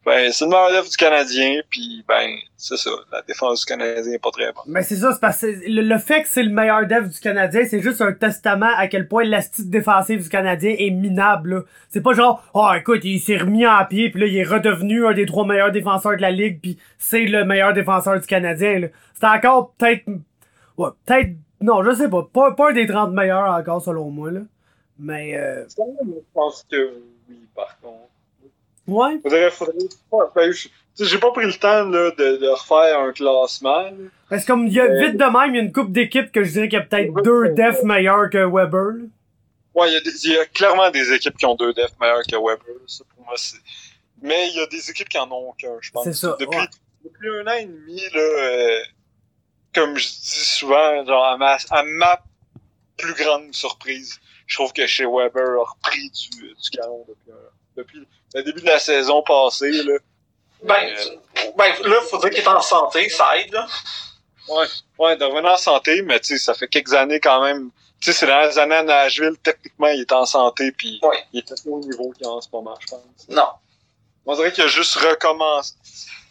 ben 0.03 0.31
c'est 0.31 0.45
le 0.45 0.49
meilleur 0.49 0.71
def 0.71 0.89
du 0.89 0.97
Canadien, 0.97 1.61
puis 1.69 2.03
ben 2.07 2.35
c'est 2.57 2.77
ça, 2.77 2.89
la 3.11 3.21
défense 3.21 3.59
du 3.59 3.65
Canadien 3.65 4.13
est 4.13 4.19
pas 4.21 4.31
très 4.31 4.51
bonne. 4.51 4.63
Mais 4.65 4.81
c'est 4.81 4.95
ça, 4.95 5.13
c'est 5.13 5.19
parce 5.19 5.41
que 5.41 5.47
le, 5.67 5.83
le 5.83 5.97
fait 5.99 6.23
que 6.23 6.27
c'est 6.27 6.41
le 6.41 6.49
meilleur 6.49 6.87
dev 6.87 7.07
du 7.07 7.19
Canadien, 7.19 7.61
c'est 7.69 7.81
juste 7.81 8.01
un 8.01 8.11
testament 8.11 8.71
à 8.77 8.87
quel 8.87 9.07
point 9.07 9.23
l'astite 9.23 9.69
défensive 9.69 10.23
du 10.23 10.29
Canadien 10.29 10.75
est 10.77 10.89
minable. 10.89 11.65
C'est 11.89 12.01
pas 12.01 12.13
genre, 12.13 12.43
oh 12.55 12.69
écoute, 12.75 13.01
il 13.03 13.19
s'est 13.19 13.37
remis 13.37 13.67
en 13.67 13.85
pied, 13.85 14.09
puis 14.09 14.21
là 14.21 14.27
il 14.27 14.37
est 14.37 14.43
redevenu 14.43 15.05
un 15.05 15.13
des 15.13 15.27
trois 15.27 15.45
meilleurs 15.45 15.71
défenseurs 15.71 16.15
de 16.15 16.21
la 16.21 16.31
ligue, 16.31 16.59
puis 16.61 16.79
c'est 16.97 17.25
le 17.25 17.45
meilleur 17.45 17.73
défenseur 17.73 18.19
du 18.19 18.25
Canadien. 18.25 18.89
C'est 19.13 19.27
encore 19.27 19.73
peut-être, 19.77 20.05
ouais, 20.77 20.89
peut-être, 21.05 21.29
non, 21.61 21.83
je 21.83 21.91
sais 21.91 22.09
pas, 22.09 22.27
pas, 22.33 22.55
pas 22.55 22.71
un 22.71 22.73
des 22.73 22.87
30 22.87 23.13
meilleurs 23.13 23.51
encore 23.51 23.83
selon 23.83 24.09
moi 24.09 24.31
là. 24.31 24.39
Mais 25.01 25.35
euh, 25.35 25.65
Je 25.67 25.75
pense 26.33 26.65
que 26.69 26.93
oui, 27.29 27.37
par 27.55 27.77
contre. 27.79 27.97
ouais, 28.87 29.19
Faudrait, 29.23 29.51
faudrait, 29.51 29.73
ben, 30.35 30.51
je- 30.51 30.67
j'ai 30.99 31.17
pas 31.17 31.31
pris 31.31 31.45
le 31.45 31.53
temps 31.53 31.85
là, 31.89 32.11
de, 32.11 32.37
de 32.37 32.47
refaire 32.49 32.99
un 32.99 33.11
classement. 33.11 33.81
là. 33.83 33.91
parce 34.29 34.43
que 34.43 34.47
comme 34.47 34.67
il 34.67 34.73
y 34.73 34.79
a 34.79 34.83
Euh, 34.85 34.99
vite 35.07 35.17
de 35.17 35.23
même, 35.25 35.55
il 35.55 35.57
y 35.57 35.59
a 35.59 35.63
une 35.63 35.71
coupe 35.71 35.91
d'équipes 35.91 36.31
que 36.31 36.43
je 36.43 36.51
dirais 36.51 36.69
qu'il 36.69 36.77
y 36.79 36.81
a 36.81 36.85
peut-être 36.85 37.13
deux 37.23 37.49
defs 37.49 37.83
meilleurs 37.83 38.29
que 38.29 38.37
Weber. 38.45 38.91
là. 38.97 39.03
Ouais, 39.73 39.89
il 39.89 39.93
y, 39.93 39.97
a 39.97 40.01
des- 40.01 40.25
il 40.27 40.31
y 40.33 40.37
a 40.37 40.45
clairement 40.45 40.91
des 40.91 41.13
équipes 41.13 41.37
qui 41.37 41.45
ont 41.45 41.55
deux 41.55 41.73
defs 41.73 41.97
meilleurs 41.99 42.23
que 42.29 42.35
Weber. 42.35 42.75
Ça, 42.87 43.03
pour 43.15 43.25
moi, 43.25 43.33
c'est. 43.37 43.57
Mais 44.21 44.49
il 44.49 44.57
y 44.57 44.59
a 44.59 44.67
des 44.67 44.89
équipes 44.91 45.09
qui 45.09 45.17
en 45.17 45.31
ont 45.31 45.49
aucun, 45.49 45.71
je 45.79 45.89
pense. 45.91 46.03
C'est 46.03 46.13
ça, 46.13 46.35
Depuis, 46.39 46.57
ouais. 46.59 46.67
depuis 47.05 47.29
un 47.39 47.47
an 47.47 47.53
et 47.57 47.65
demi, 47.65 48.01
là, 48.13 48.19
euh, 48.19 48.79
comme 49.73 49.97
je 49.97 50.05
dis 50.07 50.45
souvent, 50.45 51.03
genre, 51.05 51.23
à 51.25 51.37
ma, 51.37 51.57
à 51.71 51.83
ma 51.83 52.21
plus 52.97 53.13
grande 53.13 53.53
surprise, 53.53 54.19
je 54.51 54.57
trouve 54.57 54.73
que 54.73 54.85
chez 54.85 55.05
Weber 55.05 55.61
a 55.61 55.63
repris 55.63 56.09
du, 56.09 56.53
du 56.53 56.69
galon 56.77 57.05
depuis, 57.07 57.31
depuis 57.77 58.07
le 58.33 58.43
début 58.43 58.59
de 58.59 58.65
la 58.65 58.79
saison 58.79 59.23
passée. 59.23 59.71
Là. 59.71 59.93
Ben, 60.63 60.93
ben 61.57 61.73
là, 61.85 62.01
faudrait 62.01 62.31
qu'il 62.31 62.43
est 62.43 62.47
en 62.47 62.59
santé, 62.59 63.07
ça 63.07 63.37
aide, 63.37 63.53
là. 63.53 63.65
Ouais, 64.49 64.65
ouais, 64.99 65.15
de 65.15 65.23
revenir 65.23 65.53
en 65.53 65.57
santé, 65.57 66.01
mais 66.01 66.19
tu 66.19 66.33
sais, 66.33 66.37
ça 66.37 66.53
fait 66.53 66.67
quelques 66.67 66.91
années 66.93 67.21
quand 67.21 67.41
même. 67.41 67.71
Tu 68.01 68.11
sais, 68.11 68.19
c'est 68.19 68.27
dans 68.27 68.41
les 68.41 68.59
années 68.59 68.75
à 68.75 68.83
Nashville, 68.83 69.37
techniquement, 69.41 69.87
il 69.87 70.01
est 70.01 70.11
en 70.11 70.25
santé, 70.25 70.73
puis 70.73 70.99
Ouais. 71.01 71.23
il 71.31 71.45
pas 71.45 71.53
au 71.67 71.79
niveau 71.79 72.11
qu'il 72.11 72.25
est 72.25 72.29
en 72.29 72.41
ce 72.41 72.49
moment, 72.51 72.75
je 72.81 72.87
pense. 72.87 73.29
Non. 73.29 73.47
On 74.25 74.35
dirait 74.35 74.51
qu'il 74.51 74.65
a 74.65 74.67
juste 74.67 74.95
recommencé. 74.95 75.75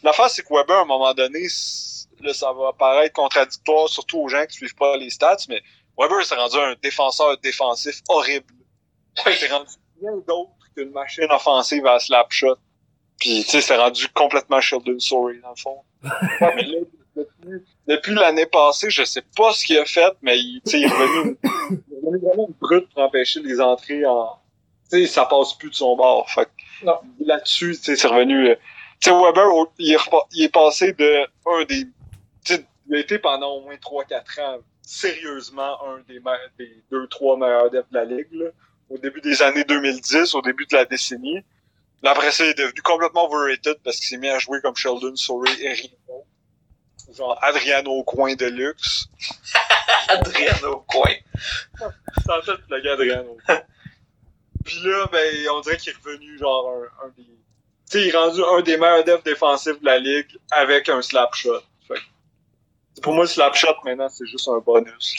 L'affaire, 0.03 0.29
c'est 0.29 0.43
que 0.43 0.53
Weber, 0.53 0.77
à 0.77 0.81
un 0.81 0.85
moment 0.85 1.11
donné, 1.15 1.47
là, 2.19 2.33
ça 2.35 2.53
va 2.53 2.71
paraître 2.73 3.15
contradictoire, 3.15 3.89
surtout 3.89 4.19
aux 4.19 4.29
gens 4.29 4.45
qui 4.45 4.57
suivent 4.57 4.75
pas 4.75 4.95
les 4.95 5.09
stats, 5.09 5.37
mais 5.49 5.63
Weber 5.97 6.25
s'est 6.25 6.35
rendu 6.35 6.57
un 6.57 6.75
défenseur 6.81 7.37
défensif 7.37 8.01
horrible. 8.09 8.53
Oui. 9.25 9.33
C'est 9.37 9.51
rendu 9.51 9.71
bien 9.99 10.11
d'autre 10.27 10.51
qu'une 10.75 10.91
machine 10.91 11.27
offensive 11.29 11.85
à 11.85 11.99
slap 11.99 12.31
shot. 12.31 12.57
Puis, 13.19 13.43
tu 13.43 13.51
sais, 13.51 13.61
c'est 13.61 13.75
rendu 13.75 14.07
complètement 14.09 14.61
Sheldon 14.61 14.99
Sorry, 14.99 15.39
dans 15.41 15.49
le 15.49 15.55
fond. 15.55 15.77
Ouais, 16.03 16.55
mais 16.55 16.63
là, 16.63 16.77
depuis, 17.15 17.65
depuis 17.87 18.15
l'année 18.15 18.45
passée, 18.47 18.89
je 18.89 19.03
sais 19.03 19.23
pas 19.35 19.53
ce 19.53 19.65
qu'il 19.65 19.77
a 19.77 19.85
fait, 19.85 20.13
mais 20.21 20.39
il, 20.39 20.61
tu 20.65 20.71
sais, 20.71 20.79
il 20.79 20.85
est 20.85 20.87
revenu, 20.87 21.37
il 21.43 21.77
est 21.77 22.05
revenu 22.05 22.25
vraiment 22.25 22.49
brut 22.59 22.89
pour 22.89 23.03
empêcher 23.03 23.41
les 23.41 23.61
entrées 23.61 24.05
en, 24.05 24.39
tu 24.89 25.01
sais, 25.01 25.07
ça 25.07 25.25
passe 25.25 25.53
plus 25.53 25.69
de 25.69 25.75
son 25.75 25.95
bord. 25.95 26.29
Fait 26.29 26.49
là-dessus, 27.19 27.75
tu 27.77 27.83
sais, 27.83 27.95
c'est 27.95 28.07
revenu, 28.07 28.49
euh, 28.49 28.55
tu 28.99 29.09
sais, 29.09 29.15
Weber, 29.15 29.45
il 29.77 29.93
est, 29.93 29.97
il 30.31 30.43
est 30.45 30.53
passé 30.53 30.93
de 30.93 31.27
un 31.45 31.65
des, 31.65 31.85
tu 32.43 32.55
sais, 32.55 32.65
il 32.87 32.95
a 32.95 32.99
été 32.99 33.19
pendant 33.19 33.55
au 33.55 33.61
moins 33.61 33.75
3-4 33.75 34.41
ans 34.41 34.59
sérieusement 34.81 35.77
un 35.87 35.99
des, 36.07 36.21
des 36.57 36.83
deux, 36.91 37.07
trois 37.07 37.37
meilleurs 37.37 37.69
devs 37.69 37.85
de 37.91 37.97
la 37.97 38.05
ligue, 38.05 38.31
là. 38.31 38.47
Au 38.89 38.97
début 38.97 39.21
des 39.21 39.41
années 39.41 39.63
2010, 39.63 40.33
au 40.35 40.41
début 40.41 40.65
de 40.65 40.75
la 40.75 40.83
décennie. 40.83 41.41
Là, 42.03 42.11
après 42.11 42.31
ça, 42.31 42.43
il 42.43 42.49
est 42.49 42.57
devenu 42.57 42.81
complètement 42.81 43.25
overrated 43.25 43.77
parce 43.83 43.97
qu'il 43.97 44.07
s'est 44.07 44.17
mis 44.17 44.27
à 44.27 44.37
jouer 44.39 44.59
comme 44.61 44.75
Sheldon 44.75 45.15
Sorey 45.15 45.51
et 45.61 45.91
d'autre. 46.07 46.25
Genre 47.15 47.37
Adriano 47.41 47.91
au 47.91 48.03
coin 48.03 48.35
de 48.35 48.45
luxe. 48.45 49.07
Adrien 50.09 50.55
au 50.63 50.79
coin. 50.79 51.13
C'est 51.79 52.31
en 52.31 52.41
fait 52.41 52.57
le 52.69 52.81
gars 52.81 52.93
Adriano. 52.93 53.37
Puis 54.65 54.79
là, 54.83 55.07
ben, 55.11 55.47
on 55.53 55.61
dirait 55.61 55.77
qu'il 55.77 55.93
est 55.93 55.95
revenu 55.97 56.37
genre 56.37 56.69
un, 56.69 57.05
un 57.05 57.09
des. 57.17 57.23
Tu 57.23 57.97
sais, 57.97 58.01
il 58.03 58.09
est 58.09 58.17
rendu 58.17 58.41
un 58.43 58.61
des 58.61 58.77
meilleurs 58.77 59.03
devs 59.03 59.23
défensifs 59.23 59.79
de 59.79 59.85
la 59.85 59.99
ligue 59.99 60.37
avec 60.51 60.87
un 60.89 61.01
slap 61.01 61.33
shot. 61.33 61.61
Pour 63.01 63.13
moi, 63.13 63.23
le 63.23 63.29
slap 63.29 63.55
shot 63.55 63.67
maintenant, 63.85 64.09
c'est 64.09 64.25
juste 64.25 64.47
un 64.47 64.59
bonus. 64.59 65.15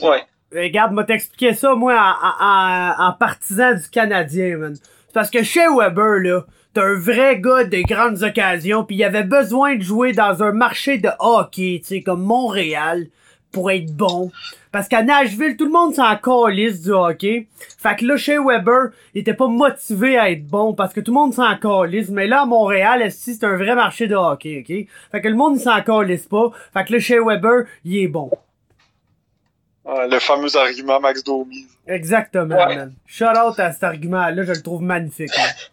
là. 0.00 0.10
Ouais. 0.10 0.24
Regarde, 0.52 0.92
m'a 0.92 1.04
t'expliquer 1.04 1.54
ça, 1.54 1.74
moi, 1.74 1.94
en, 1.94 2.44
en, 2.44 3.08
en 3.08 3.12
partisan 3.14 3.74
du 3.74 3.88
Canadien, 3.90 4.56
man. 4.56 4.74
C'est 4.76 5.12
parce 5.12 5.30
que 5.30 5.42
chez 5.42 5.66
Weber, 5.68 6.20
là, 6.20 6.42
t'es 6.72 6.80
un 6.80 6.94
vrai 6.98 7.40
gars 7.40 7.64
de 7.64 7.80
grandes 7.86 8.22
occasions, 8.22 8.84
puis 8.84 8.96
il 8.96 9.04
avait 9.04 9.24
besoin 9.24 9.76
de 9.76 9.82
jouer 9.82 10.12
dans 10.12 10.42
un 10.42 10.52
marché 10.52 10.98
de 10.98 11.08
hockey, 11.18 11.80
tu 11.82 11.88
sais, 11.96 12.02
comme 12.02 12.22
Montréal, 12.22 13.06
pour 13.54 13.70
être 13.70 13.94
bon. 13.96 14.30
Parce 14.72 14.88
qu'à 14.88 15.02
Nashville, 15.02 15.56
tout 15.56 15.64
le 15.64 15.70
monde 15.70 15.94
s'en 15.94 16.14
calisse 16.16 16.82
du 16.82 16.90
hockey. 16.90 17.46
Fait 17.78 17.96
que 17.96 18.04
là, 18.04 18.16
chez 18.16 18.36
Weber, 18.38 18.90
il 19.14 19.20
était 19.22 19.32
pas 19.34 19.46
motivé 19.46 20.18
à 20.18 20.30
être 20.30 20.46
bon, 20.46 20.74
parce 20.74 20.92
que 20.92 21.00
tout 21.00 21.12
le 21.12 21.20
monde 21.20 21.32
s'en 21.32 21.56
calisse. 21.56 22.10
Mais 22.10 22.26
là, 22.26 22.42
à 22.42 22.44
Montréal, 22.46 23.10
c'est 23.12 23.42
un 23.44 23.56
vrai 23.56 23.74
marché 23.74 24.06
de 24.08 24.16
hockey, 24.16 24.58
ok? 24.68 24.86
Fait 25.12 25.20
que 25.22 25.28
le 25.28 25.36
monde, 25.36 25.56
il 25.56 25.60
s'en 25.60 25.80
calisse 25.82 26.26
pas. 26.26 26.50
Fait 26.74 26.84
que 26.84 26.92
là, 26.92 26.98
chez 26.98 27.18
Weber, 27.20 27.64
il 27.84 27.96
est 28.02 28.08
bon. 28.08 28.30
Ah, 29.86 30.06
le 30.06 30.18
fameux 30.18 30.54
argument 30.56 30.98
Max 31.00 31.22
Domi. 31.22 31.66
Exactement, 31.86 32.56
Ouais. 32.56 32.76
man. 32.76 32.94
Shout 33.06 33.24
out 33.26 33.58
à 33.60 33.70
cet 33.72 33.84
argument-là, 33.84 34.42
je 34.42 34.52
le 34.52 34.62
trouve 34.62 34.82
magnifique. 34.82 35.30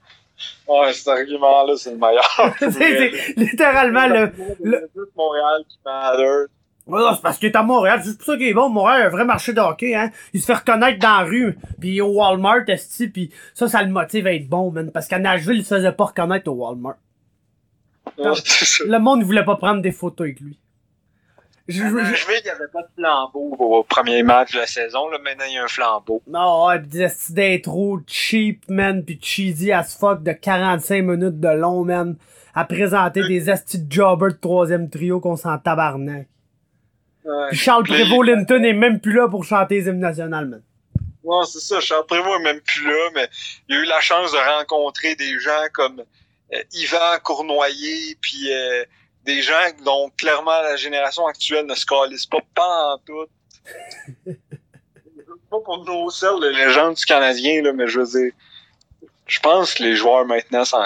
Ouais, 0.67 0.93
cet 0.93 1.07
argument-là, 1.09 1.73
c'est 1.75 1.91
le 1.91 1.97
meilleur. 1.97 2.55
c'est, 2.59 3.11
littéralement 3.35 4.07
le. 4.07 4.31
le- 4.63 4.89
C'est 4.93 4.99
juste 5.01 5.11
Montréal 5.17 5.63
qui 5.67 5.77
c'est 6.87 7.21
parce 7.21 7.37
qu'il 7.37 7.47
est 7.49 7.55
à 7.55 7.63
Montréal, 7.63 8.01
c'est 8.03 8.17
pour 8.17 8.25
ça 8.25 8.37
qu'il 8.37 8.47
est 8.47 8.53
bon. 8.53 8.69
Montréal, 8.69 9.03
un 9.03 9.09
vrai 9.09 9.25
marché 9.25 9.53
de 9.53 9.59
hockey, 9.61 9.95
hein. 9.95 10.09
Il 10.33 10.41
se 10.41 10.45
fait 10.45 10.53
reconnaître 10.55 10.99
dans 10.99 11.19
la 11.19 11.23
rue, 11.23 11.57
puis 11.79 12.01
au 12.01 12.07
Walmart, 12.13 12.67
esti, 12.67 13.07
puis 13.07 13.31
ça, 13.53 13.67
ça 13.67 13.81
le 13.83 13.89
motive 13.91 14.27
à 14.27 14.33
être 14.33 14.49
bon, 14.49 14.71
man. 14.71 14.91
Parce 14.91 15.07
qu'à 15.07 15.19
Nashville, 15.19 15.57
il 15.57 15.65
se 15.65 15.75
faisait 15.75 15.91
pas 15.91 16.05
reconnaître 16.05 16.49
au 16.51 16.55
Walmart. 16.55 16.95
Ouais, 18.17 18.31
c'est 18.43 18.65
ça. 18.65 18.83
Le 18.85 18.99
monde 18.99 19.19
ne 19.19 19.25
voulait 19.25 19.45
pas 19.45 19.55
prendre 19.55 19.81
des 19.81 19.91
photos 19.91 20.25
avec 20.25 20.39
lui. 20.39 20.57
Je, 21.67 21.75
je- 21.75 21.83
je- 21.87 21.91
il 22.39 22.43
n'y 22.43 22.49
avait 22.49 22.67
pas 22.73 22.81
de 22.81 22.87
flambeau 22.97 23.55
au 23.59 23.83
premier 23.83 24.23
match 24.23 24.51
de 24.53 24.57
la 24.59 24.65
saison. 24.67 25.07
Là, 25.09 25.19
maintenant, 25.23 25.45
il 25.47 25.53
y 25.53 25.57
a 25.57 25.63
un 25.63 25.67
flambeau. 25.67 26.21
Non, 26.27 26.65
ouais, 26.67 26.79
pis 26.81 26.87
des 26.89 27.07
d'intro 27.29 27.99
cheap, 28.07 28.63
man, 28.67 29.05
pis 29.05 29.19
cheesy 29.21 29.71
as 29.71 29.95
fuck 29.97 30.23
de 30.23 30.31
45 30.33 31.03
minutes 31.03 31.39
de 31.39 31.47
long, 31.49 31.85
man, 31.85 32.17
à 32.55 32.65
présenter 32.65 33.21
des 33.25 33.49
esti 33.49 33.79
de 33.79 33.89
jobbers 33.91 34.29
de 34.33 34.37
troisième 34.37 34.89
trio 34.89 35.19
qu'on 35.21 35.37
s'en 35.37 35.57
tabarnak. 35.59 36.27
Ouais, 37.23 37.53
Charles 37.53 37.83
Prévost-Linton 37.83 38.63
est 38.63 38.73
même 38.73 38.99
plus 38.99 39.13
là 39.13 39.27
pour 39.27 39.43
chanter 39.43 39.75
les 39.75 39.87
hymnes 39.87 39.99
nationales, 39.99 40.47
man. 40.47 40.61
Ouais, 41.23 41.45
c'est 41.45 41.59
ça. 41.59 41.79
Charles 41.79 42.05
Prévost 42.07 42.39
est 42.39 42.43
même 42.43 42.61
plus 42.61 42.87
là, 42.87 43.09
mais 43.13 43.29
il 43.69 43.75
a 43.75 43.79
eu 43.79 43.85
la 43.85 44.01
chance 44.01 44.31
de 44.31 44.37
rencontrer 44.37 45.15
des 45.15 45.39
gens 45.39 45.67
comme 45.73 46.03
euh, 46.53 46.63
Yvan 46.73 47.19
Cournoyer, 47.23 48.17
puis 48.19 48.51
euh, 48.51 48.83
des 49.23 49.41
gens 49.41 49.53
dont 49.85 50.09
clairement 50.17 50.61
la 50.61 50.75
génération 50.75 51.27
actuelle 51.27 51.65
ne 51.65 51.75
se 51.75 51.85
calisse 51.85 52.25
pas 52.25 52.39
pas 52.55 52.93
en 52.93 52.97
tout. 52.97 53.27
pas 55.51 55.59
pour 55.59 55.85
nos 55.85 56.09
celles 56.09 56.39
de 56.41 56.47
légende 56.47 56.95
du 56.95 57.05
Canadien, 57.05 57.61
là, 57.61 57.73
mais 57.73 57.87
je 57.87 57.99
veux 57.99 58.19
dire, 58.19 58.31
je 59.27 59.39
pense 59.39 59.73
que 59.73 59.83
les 59.83 59.95
joueurs 59.95 60.25
maintenant 60.25 60.65
s'en... 60.65 60.83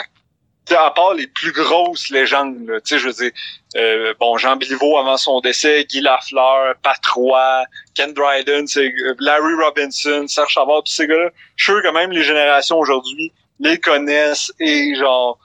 À 0.71 0.89
part 0.91 1.13
les 1.13 1.27
plus 1.27 1.51
grosses 1.51 2.09
légendes, 2.09 2.67
là, 2.67 2.79
je 2.85 2.95
veux 3.07 3.13
dire, 3.13 3.31
euh, 3.75 4.13
bon, 4.19 4.35
Jean 4.37 4.55
Biliveau 4.55 4.97
avant 4.97 5.15
son 5.17 5.39
décès, 5.39 5.85
Guy 5.85 6.01
Lafleur, 6.01 6.75
Patrois, 6.81 7.65
Ken 7.93 8.13
Dryden, 8.13 8.65
c'est 8.67 8.91
euh, 8.91 9.15
Larry 9.19 9.53
Robinson, 9.63 10.25
Serge 10.27 10.51
Chavard, 10.53 10.81
tous 10.83 10.93
ces 10.93 11.05
gars-là, 11.07 11.29
je 11.55 11.63
suis 11.63 11.73
sûr 11.73 11.83
que 11.83 11.93
même 11.93 12.11
les 12.11 12.23
générations 12.23 12.79
aujourd'hui 12.79 13.31
les 13.59 13.77
connaissent 13.79 14.51
et 14.59 14.95
genre, 14.95 15.37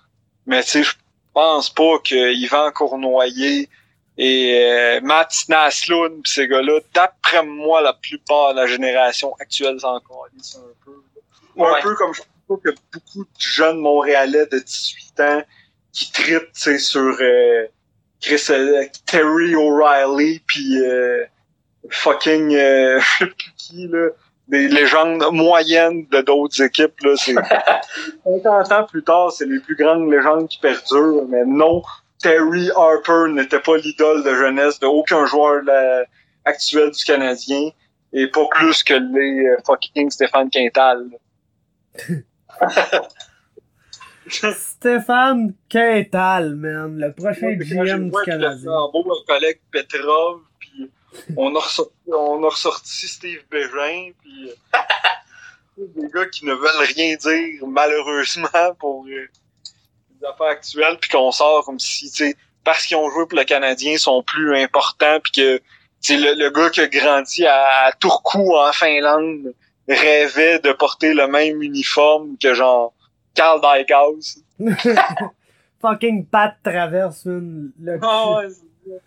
mais 0.46 0.62
tu 0.62 0.70
sais, 0.70 0.82
je 0.84 0.92
pense 1.34 1.68
pas 1.68 1.98
que 1.98 2.32
Yvan 2.32 2.70
Cournoyer 2.72 3.68
et 4.16 4.54
euh, 4.58 5.00
Matt 5.02 5.34
Naslund, 5.48 6.22
pis 6.22 6.32
ces 6.32 6.48
gars-là, 6.48 6.80
d'après 6.94 7.42
moi, 7.44 7.82
la 7.82 7.92
plupart 7.92 8.54
de 8.54 8.60
la 8.60 8.66
génération 8.66 9.34
actuelle 9.38 9.78
s'en 9.80 10.00
calissent 10.00 10.56
un 10.56 10.84
peu. 10.84 10.92
Un 11.58 11.62
Ouais. 11.72 11.80
peu 11.82 11.94
comme 11.96 12.14
je 12.14 12.22
trouve 12.50 12.62
que 12.62 12.78
beaucoup 12.92 13.24
de 13.24 13.40
jeunes 13.40 13.78
Montréalais 13.78 14.46
de 14.46 14.58
18 14.58 15.20
ans 15.20 15.42
qui 15.92 16.12
sais, 16.52 16.78
sur 16.78 17.16
euh, 17.20 17.66
Chris, 18.20 18.44
euh, 18.50 18.84
Terry 19.06 19.54
O'Reilly, 19.54 20.40
puis 20.46 20.80
euh, 20.80 21.24
fucking 21.88 22.54
euh, 22.54 23.00
je 23.18 23.24
sais 23.24 23.26
plus 23.26 23.52
qui, 23.56 23.88
là, 23.88 24.08
des 24.48 24.68
légendes 24.68 25.24
moyennes 25.32 26.06
de 26.10 26.20
d'autres 26.20 26.60
équipes, 26.62 27.00
là, 27.02 27.14
c'est 27.16 27.34
50 28.24 28.72
ans 28.72 28.84
plus 28.84 29.02
tard, 29.02 29.32
c'est 29.32 29.46
les 29.46 29.60
plus 29.60 29.76
grandes 29.76 30.10
légendes 30.10 30.48
qui 30.48 30.58
perdurent, 30.58 31.26
mais 31.28 31.44
non, 31.44 31.82
Terry 32.20 32.70
Harper 32.74 33.32
n'était 33.32 33.60
pas 33.60 33.76
l'idole 33.76 34.24
de 34.24 34.34
jeunesse 34.34 34.78
de 34.80 34.86
aucun 34.86 35.24
joueur 35.26 35.62
actuel 36.44 36.90
du 36.90 37.04
Canadien, 37.04 37.70
et 38.12 38.26
pas 38.26 38.46
plus 38.50 38.82
que 38.82 38.94
les 38.94 39.46
euh, 39.46 39.56
fucking 39.64 40.10
Stéphane 40.10 40.50
Quintal. 40.50 41.06
Stéphane 44.30 45.54
Quintal, 45.68 46.54
man, 46.54 46.98
le 46.98 47.12
prochain 47.12 47.52
GM 47.52 48.10
du 48.10 48.16
Canadien. 48.24 48.70
un 48.70 49.24
collègue 49.26 49.60
Petrov, 49.70 50.40
puis 50.58 50.90
on 51.36 51.54
a 51.56 51.58
ressorti, 51.58 51.92
on 52.06 52.42
a 52.44 52.48
ressorti 52.48 53.08
Steve 53.08 53.42
Bégin, 53.50 54.12
puis 54.20 54.50
euh, 54.50 55.86
des 55.96 56.08
gars 56.10 56.26
qui 56.26 56.44
ne 56.44 56.52
veulent 56.52 56.86
rien 56.94 57.16
dire, 57.16 57.66
malheureusement, 57.66 58.74
pour 58.78 59.04
euh, 59.06 59.28
les 60.20 60.28
affaires 60.28 60.48
actuelles, 60.48 60.98
puis 61.00 61.10
qu'on 61.10 61.32
sort 61.32 61.64
comme 61.64 61.78
si, 61.78 62.10
tu 62.10 62.26
sais, 62.26 62.36
parce 62.62 62.86
qu'ils 62.86 62.96
ont 62.96 63.10
joué 63.10 63.26
pour 63.26 63.38
le 63.38 63.44
Canadien, 63.44 63.92
ils 63.92 63.98
sont 63.98 64.22
plus 64.22 64.56
importants, 64.56 65.18
puis 65.20 65.32
que, 65.32 65.58
tu 65.58 65.62
sais, 66.00 66.16
le, 66.16 66.34
le 66.34 66.50
gars 66.50 66.70
qui 66.70 66.80
a 66.80 66.86
grandi 66.86 67.46
à, 67.46 67.86
à 67.86 67.92
Turku, 67.92 68.54
en 68.54 68.72
Finlande, 68.72 69.54
rêvait 69.90 70.58
de 70.60 70.72
porter 70.72 71.14
le 71.14 71.26
même 71.28 71.62
uniforme 71.62 72.36
que, 72.42 72.54
genre, 72.54 72.92
Carl 73.34 73.60
Dykhouse. 73.60 74.42
Fucking 75.80 76.26
Pat 76.26 76.54
Traverse, 76.62 77.24
man. 77.26 77.70
Le 77.80 77.98
Ah 78.02 78.40
cul. 78.42 78.48
ouais, 78.48 78.98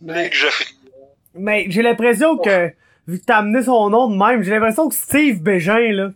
Mais-. 0.00 0.30
Mais 1.34 1.66
j'ai 1.68 1.82
l'impression 1.82 2.36
que, 2.38 2.70
vu 3.06 3.18
que 3.20 3.24
t'as 3.24 3.38
amené 3.38 3.62
son 3.62 3.90
nom 3.90 4.08
de 4.08 4.16
même, 4.16 4.42
j'ai 4.42 4.50
l'impression 4.52 4.88
que 4.88 4.94
Steve 4.94 5.42
Bégin, 5.42 5.92
là, 5.92 6.10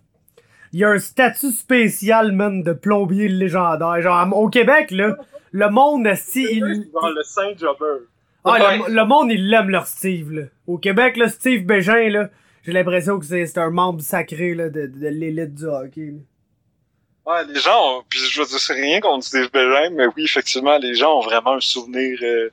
il 0.72 0.84
a 0.84 0.90
un 0.90 0.98
statut 0.98 1.50
spécial, 1.50 2.32
man, 2.32 2.62
de 2.62 2.72
plombier 2.72 3.28
légendaire. 3.28 4.00
Genre, 4.02 4.36
au 4.36 4.48
Québec, 4.48 4.90
là, 4.90 5.16
le 5.52 5.68
monde, 5.68 6.08
si, 6.16 6.44
il, 6.50 6.60
le 6.64 7.22
Saint-Jobber. 7.22 8.04
ah, 8.44 8.52
Ouais. 8.52 8.78
le, 8.88 8.94
le 8.94 9.04
monde, 9.04 9.30
il 9.32 9.48
l'aime 9.50 9.70
leur 9.70 9.86
Steve, 9.86 10.32
là. 10.32 10.42
Au 10.66 10.78
Québec, 10.78 11.16
là, 11.16 11.28
Steve 11.28 11.64
Bégin, 11.64 12.08
là, 12.08 12.28
j'ai 12.64 12.72
l'impression 12.72 13.18
que 13.18 13.24
c'est 13.26 13.58
un 13.58 13.70
membre 13.70 14.00
sacré, 14.02 14.54
là, 14.54 14.68
de, 14.68 14.86
de 14.86 15.08
l'élite 15.08 15.54
du 15.54 15.64
hockey, 15.66 16.12
là. 16.12 16.18
Ouais, 17.26 17.44
les 17.44 17.60
gens, 17.60 17.98
ont, 17.98 18.04
puis 18.08 18.18
je 18.18 18.40
veux 18.40 18.46
dire, 18.46 18.58
c'est 18.58 18.72
rien 18.72 18.98
contre 19.00 19.24
Steve 19.26 19.50
Bégin, 19.52 19.90
mais 19.90 20.06
oui, 20.16 20.24
effectivement, 20.24 20.78
les 20.78 20.94
gens 20.94 21.18
ont 21.18 21.20
vraiment 21.20 21.52
un 21.54 21.60
souvenir, 21.60 22.18
euh, 22.22 22.50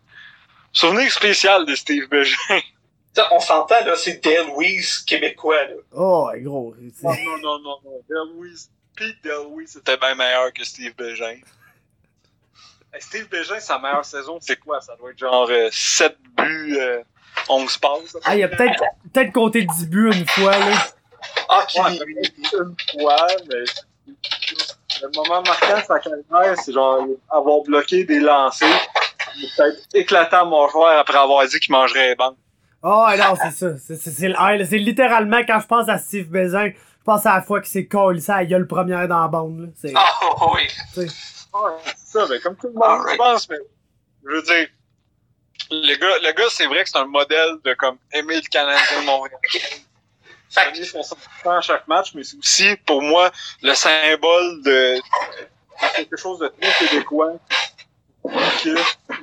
souvenir 0.73 1.09
spécial 1.11 1.65
de 1.65 1.73
Steve 1.73 2.07
Bégin. 2.09 2.35
On 3.31 3.39
s'entend, 3.39 3.83
là, 3.85 3.95
c'est 3.95 4.21
Louise 4.45 4.99
québécois, 4.99 5.63
là. 5.65 5.73
Oh, 5.93 6.29
gros. 6.35 6.75
c'est- 6.93 7.03
non, 7.07 7.15
non, 7.15 7.37
non, 7.41 7.59
non, 7.59 7.77
non. 7.85 8.01
Delwis, 8.07 8.67
Pete 8.95 9.23
Delwis, 9.23 9.67
c'était 9.69 9.97
bien 9.97 10.13
meilleur 10.13 10.53
que 10.53 10.63
Steve 10.63 10.93
Bégin. 10.95 11.37
Steve 12.99 13.27
Bégin, 13.29 13.59
sa 13.59 13.79
meilleure 13.79 14.05
saison, 14.05 14.37
c'est 14.41 14.57
quoi? 14.59 14.81
Ça 14.81 14.95
doit 14.97 15.11
être 15.11 15.17
genre 15.19 15.47
euh, 15.49 15.69
7 15.71 16.15
buts, 16.37 16.77
euh, 16.77 17.01
11 17.49 17.77
passes. 17.77 18.17
Ah, 18.23 18.35
il 18.35 18.43
a 18.43 18.47
peut-être, 18.47 18.83
peut-être 19.13 19.31
compté 19.33 19.63
10 19.63 19.87
buts 19.87 20.11
une 20.13 20.27
fois, 20.27 20.57
là. 20.57 20.75
Ah, 21.49 21.65
qui 21.67 21.79
Ouais, 21.79 21.95
une 21.95 22.45
fois, 23.01 23.27
mais 23.49 23.63
le 25.01 25.09
moment 25.15 25.41
marquant 25.41 25.77
de 25.79 25.83
sa 25.85 25.99
carrière, 25.99 26.57
c'est 26.57 26.73
genre 26.73 27.05
avoir 27.29 27.61
bloqué 27.63 28.03
des 28.05 28.19
lancers, 28.19 28.87
peut-être 29.57 29.77
éclaté 29.93 30.35
à 30.35 30.45
mon 30.45 30.67
joueur 30.69 30.99
après 30.99 31.17
avoir 31.17 31.45
dit 31.47 31.59
qu'il 31.59 31.71
mangerait 31.71 32.09
les 32.09 32.15
bancs. 32.15 32.35
Oh, 32.83 33.07
non, 33.17 33.35
c'est 33.35 33.51
ça. 33.51 33.77
C'est, 33.77 34.33
ah, 34.37 34.55
littéralement 34.55 35.41
quand 35.45 35.59
je 35.59 35.67
pense 35.67 35.89
à 35.89 35.97
Steve 35.97 36.29
Bézin, 36.29 36.67
je 36.69 37.03
pense 37.03 37.25
à 37.25 37.35
la 37.35 37.41
fois 37.41 37.59
qu'il 37.59 37.69
s'est 37.69 37.87
collé 37.87 38.19
ça 38.19 38.35
à 38.35 38.37
la 38.39 38.45
gueule 38.45 38.67
première 38.67 39.07
dans 39.07 39.21
la 39.21 39.27
bande, 39.27 39.73
Ah, 39.95 40.11
oh, 40.41 40.53
oui. 40.55 40.67
Ouais, 40.95 41.07
c'est 41.85 42.19
ça, 42.19 42.27
mais 42.29 42.39
comme 42.39 42.55
tout 42.55 42.67
le 42.67 42.73
monde, 42.73 43.07
je 43.09 43.15
pense, 43.15 43.49
mais 43.49 43.57
je 44.25 44.35
veux 44.35 44.41
dire, 44.43 44.67
le 45.71 45.95
gars, 45.95 46.17
le 46.21 46.33
gars, 46.33 46.49
c'est 46.49 46.65
vrai 46.65 46.83
que 46.83 46.89
c'est 46.89 46.97
un 46.97 47.05
modèle 47.05 47.57
de 47.63 47.73
comme 47.73 47.97
aimer 48.11 48.35
le 48.35 48.49
Canadien 48.49 49.01
de 49.01 49.05
Montréal. 49.05 49.37
Fait 50.49 50.83
son 50.85 51.01
100% 51.01 51.57
à 51.57 51.61
chaque 51.61 51.87
match, 51.87 52.13
mais 52.13 52.23
c'est 52.23 52.37
aussi 52.37 52.75
pour 52.85 53.01
moi 53.01 53.31
le 53.61 53.73
symbole 53.73 54.63
de, 54.63 54.95
de 54.95 55.95
quelque 55.95 56.15
chose 56.15 56.39
de 56.39 56.47
très 56.47 56.87
québécois. 56.87 57.33
Que 58.23 58.61
tu 58.61 58.73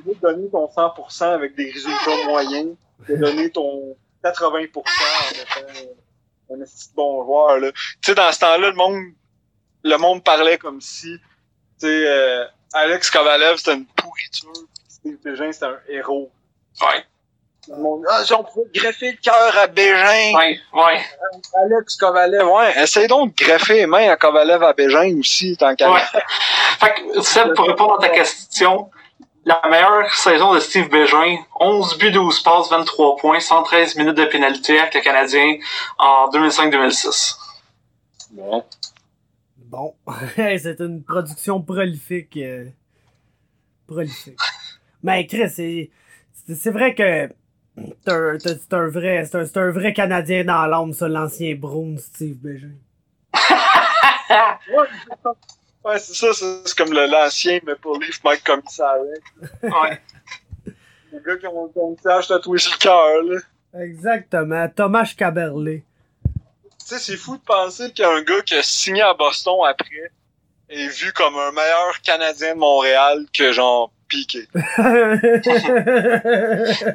veux 0.05 0.15
donner 0.21 0.49
ton 0.49 0.65
100% 0.65 1.23
avec 1.33 1.55
des 1.55 1.71
résultats 1.71 2.25
moyens, 2.25 2.75
de 3.07 3.15
donner 3.15 3.49
ton 3.49 3.95
80% 4.23 4.71
en 4.77 5.31
étant 5.31 5.89
un 6.51 6.57
de 6.57 6.65
bon 6.95 7.23
joueur. 7.25 7.59
Là. 7.59 7.71
Tu 7.71 7.79
sais, 8.01 8.15
dans 8.15 8.31
ce 8.31 8.39
temps-là, 8.39 8.69
le 8.69 8.73
monde, 8.73 9.13
le 9.83 9.97
monde 9.97 10.23
parlait 10.23 10.57
comme 10.57 10.81
si 10.81 11.17
tu 11.79 11.87
sais, 11.87 12.07
euh, 12.07 12.45
Alex 12.73 13.09
Kovalev, 13.09 13.57
c'était 13.57 13.73
une 13.73 13.85
pourriture. 13.85 14.53
Steve 15.05 15.19
Bégin, 15.23 15.51
c'était 15.51 15.67
un 15.67 15.77
héros. 15.87 16.31
Ouais, 16.81 17.05
ah, 18.09 18.23
si 18.23 18.33
on 18.33 18.43
pouvait 18.43 18.69
greffer 18.73 19.11
le 19.11 19.17
cœur 19.17 19.55
à 19.57 19.67
Bégin. 19.67 20.33
ouais, 20.35 20.59
ouais. 20.73 21.01
Alex 21.63 21.95
Kovalev, 21.97 22.47
ouais, 22.47 22.81
essaye 22.81 23.07
donc 23.07 23.35
de 23.35 23.43
greffer 23.43 23.75
les 23.75 23.85
mains 23.85 24.09
à 24.09 24.17
Kovalev 24.17 24.63
à 24.63 24.73
Bégin 24.73 25.19
aussi, 25.19 25.55
tant 25.57 25.75
qu'à 25.75 25.91
Ouais. 25.91 26.01
Fait 26.79 26.93
que, 26.95 27.21
Seb, 27.21 27.53
pour 27.53 27.67
répondre 27.67 27.95
à 27.95 28.01
ta 28.01 28.09
question, 28.09 28.89
la 29.45 29.61
meilleure 29.69 30.11
saison 30.13 30.55
de 30.55 30.59
Steve 30.59 30.89
Bégin, 30.89 31.37
11 31.59 31.99
buts, 31.99 32.11
12 32.11 32.39
passes, 32.41 32.69
23 32.71 33.17
points, 33.17 33.39
113 33.39 33.95
minutes 33.97 34.17
de 34.17 34.25
pénalité 34.25 34.79
avec 34.79 34.95
le 34.95 35.01
Canadien 35.01 35.57
en 35.99 36.29
2005-2006. 36.29 37.35
Bon. 38.31 38.63
Bon. 39.57 39.95
c'est 40.35 40.79
une 40.79 41.03
production 41.03 41.61
prolifique. 41.61 42.37
euh, 42.37 42.65
prolifique. 43.87 44.39
Mais 45.05 45.27
Chris, 45.27 45.49
c'est, 45.51 46.71
vrai 46.71 46.95
que 46.95 47.29
c'est 48.03 48.11
un, 48.11 48.39
c'est 48.39 48.73
un 48.73 48.87
vrai, 48.87 49.23
c'est 49.25 49.37
un, 49.37 49.45
c'est 49.45 49.57
un 49.57 49.69
vrai 49.69 49.93
Canadien 49.93 50.43
dans 50.43 50.65
l'âme, 50.65 50.93
ça, 50.93 51.07
l'ancien 51.07 51.53
Brown 51.55 51.95
Steve 51.99 52.37
Bégin. 52.37 52.71
Ouais, 55.83 55.99
c'est 55.99 56.15
ça. 56.15 56.33
C'est 56.33 56.75
comme 56.75 56.91
le- 56.91 57.05
l'ancien 57.05 57.59
Maple 57.63 57.99
Leaf 58.01 58.23
Mike 58.23 58.43
Commissary. 58.43 59.09
Ouais. 59.61 60.01
Les 61.13 61.19
gars 61.23 61.37
qui 61.37 61.45
ont 61.45 61.71
un 61.77 61.89
message 61.91 62.27
tatoué 62.27 62.57
sur 62.57 62.71
le 62.71 62.77
cœur, 62.79 63.21
là. 63.21 63.39
Exactement. 63.83 64.67
Thomas 64.69 65.13
Caberlet. 65.15 65.83
Tu 66.79 66.85
sais, 66.87 66.97
c'est 66.97 67.15
fou 67.17 67.37
de 67.37 67.43
penser 67.43 67.91
qu'il 67.91 68.03
y 68.03 68.07
a 68.07 68.11
un 68.11 68.23
gars 68.23 68.41
qui 68.43 68.55
a 68.55 68.63
signé 68.63 69.03
à 69.03 69.13
Boston 69.13 69.59
après, 69.69 70.11
est 70.69 70.87
vu 70.87 71.11
comme 71.13 71.35
un 71.37 71.51
meilleur 71.51 72.01
Canadien 72.01 72.53
de 72.55 72.59
Montréal 72.59 73.25
que 73.33 73.51
genre 73.51 73.91
Piqué. 74.07 74.47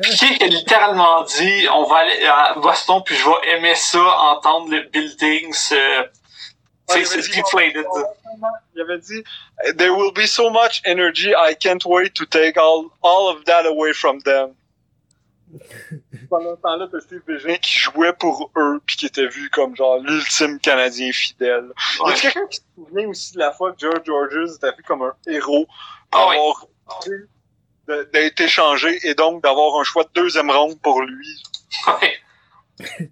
Piqué 0.03 0.45
a 0.45 0.47
littéralement 0.47 1.23
dit 1.25 1.67
on 1.73 1.85
va 1.85 1.97
aller 1.97 2.25
à 2.27 2.55
Boston 2.55 3.03
puis 3.05 3.17
je 3.17 3.25
vais 3.25 3.57
aimer 3.57 3.75
ça, 3.75 3.99
entendre 4.01 4.71
le 4.71 4.83
buildings. 4.83 5.73
Euh, 5.73 6.03
Ouais, 6.89 7.05
c'est 7.05 7.19
il 7.19 7.21
avait 7.21 7.23
c'est 7.23 7.31
dit- 7.31 7.37
deflated. 7.41 7.87
Il 8.75 8.81
avait 8.83 8.99
dit 8.99 9.23
There 9.79 9.91
will 9.95 10.13
be 10.13 10.27
so 10.27 10.51
much 10.51 10.83
energy, 10.85 11.31
I 11.37 11.55
can't 11.55 11.85
wait 11.85 12.15
to 12.15 12.25
take 12.27 12.57
all, 12.57 12.91
all 13.03 13.29
of 13.29 13.45
that 13.45 13.65
away 13.65 13.93
from 13.93 14.19
them. 14.23 14.55
Pendant 16.31 16.55
ce 16.57 16.61
temps-là, 16.63 16.87
t'as 16.91 17.01
Steve 17.01 17.23
Bégin 17.27 17.57
qui 17.57 17.77
jouait 17.79 18.13
pour 18.13 18.51
eux 18.57 18.81
puis 18.87 18.97
qui 18.97 19.07
était 19.07 19.27
vu 19.27 19.51
comme 19.51 19.75
genre 19.75 19.99
l'ultime 19.99 20.61
Canadien 20.61 21.11
fidèle. 21.13 21.73
Y 21.99 22.03
Ouais. 22.03 22.13
a 22.13 22.17
quelqu'un 22.17 22.47
qui 22.47 22.59
se 22.59 22.63
souvient 22.77 23.09
aussi 23.09 23.33
de 23.35 23.39
la 23.41 23.53
fois 23.53 23.73
que 23.73 23.79
George 23.81 24.03
Georges 24.07 24.55
était 24.55 24.71
vu 24.77 24.83
comme 24.85 25.03
un 25.03 25.15
héros 25.27 25.67
Ah 26.13 26.19
pour 26.19 26.29
oui. 26.29 26.37
avoir 26.37 26.67
d'être 28.13 28.41
échangé 28.41 28.99
et 29.03 29.15
donc 29.15 29.43
d'avoir 29.43 29.81
un 29.81 29.85
choix 29.85 30.05
de 30.05 30.11
deuxième 30.15 30.51
ronde 30.51 30.81
pour 30.81 31.03
lui? 31.03 31.43
Ouais. 31.87 32.19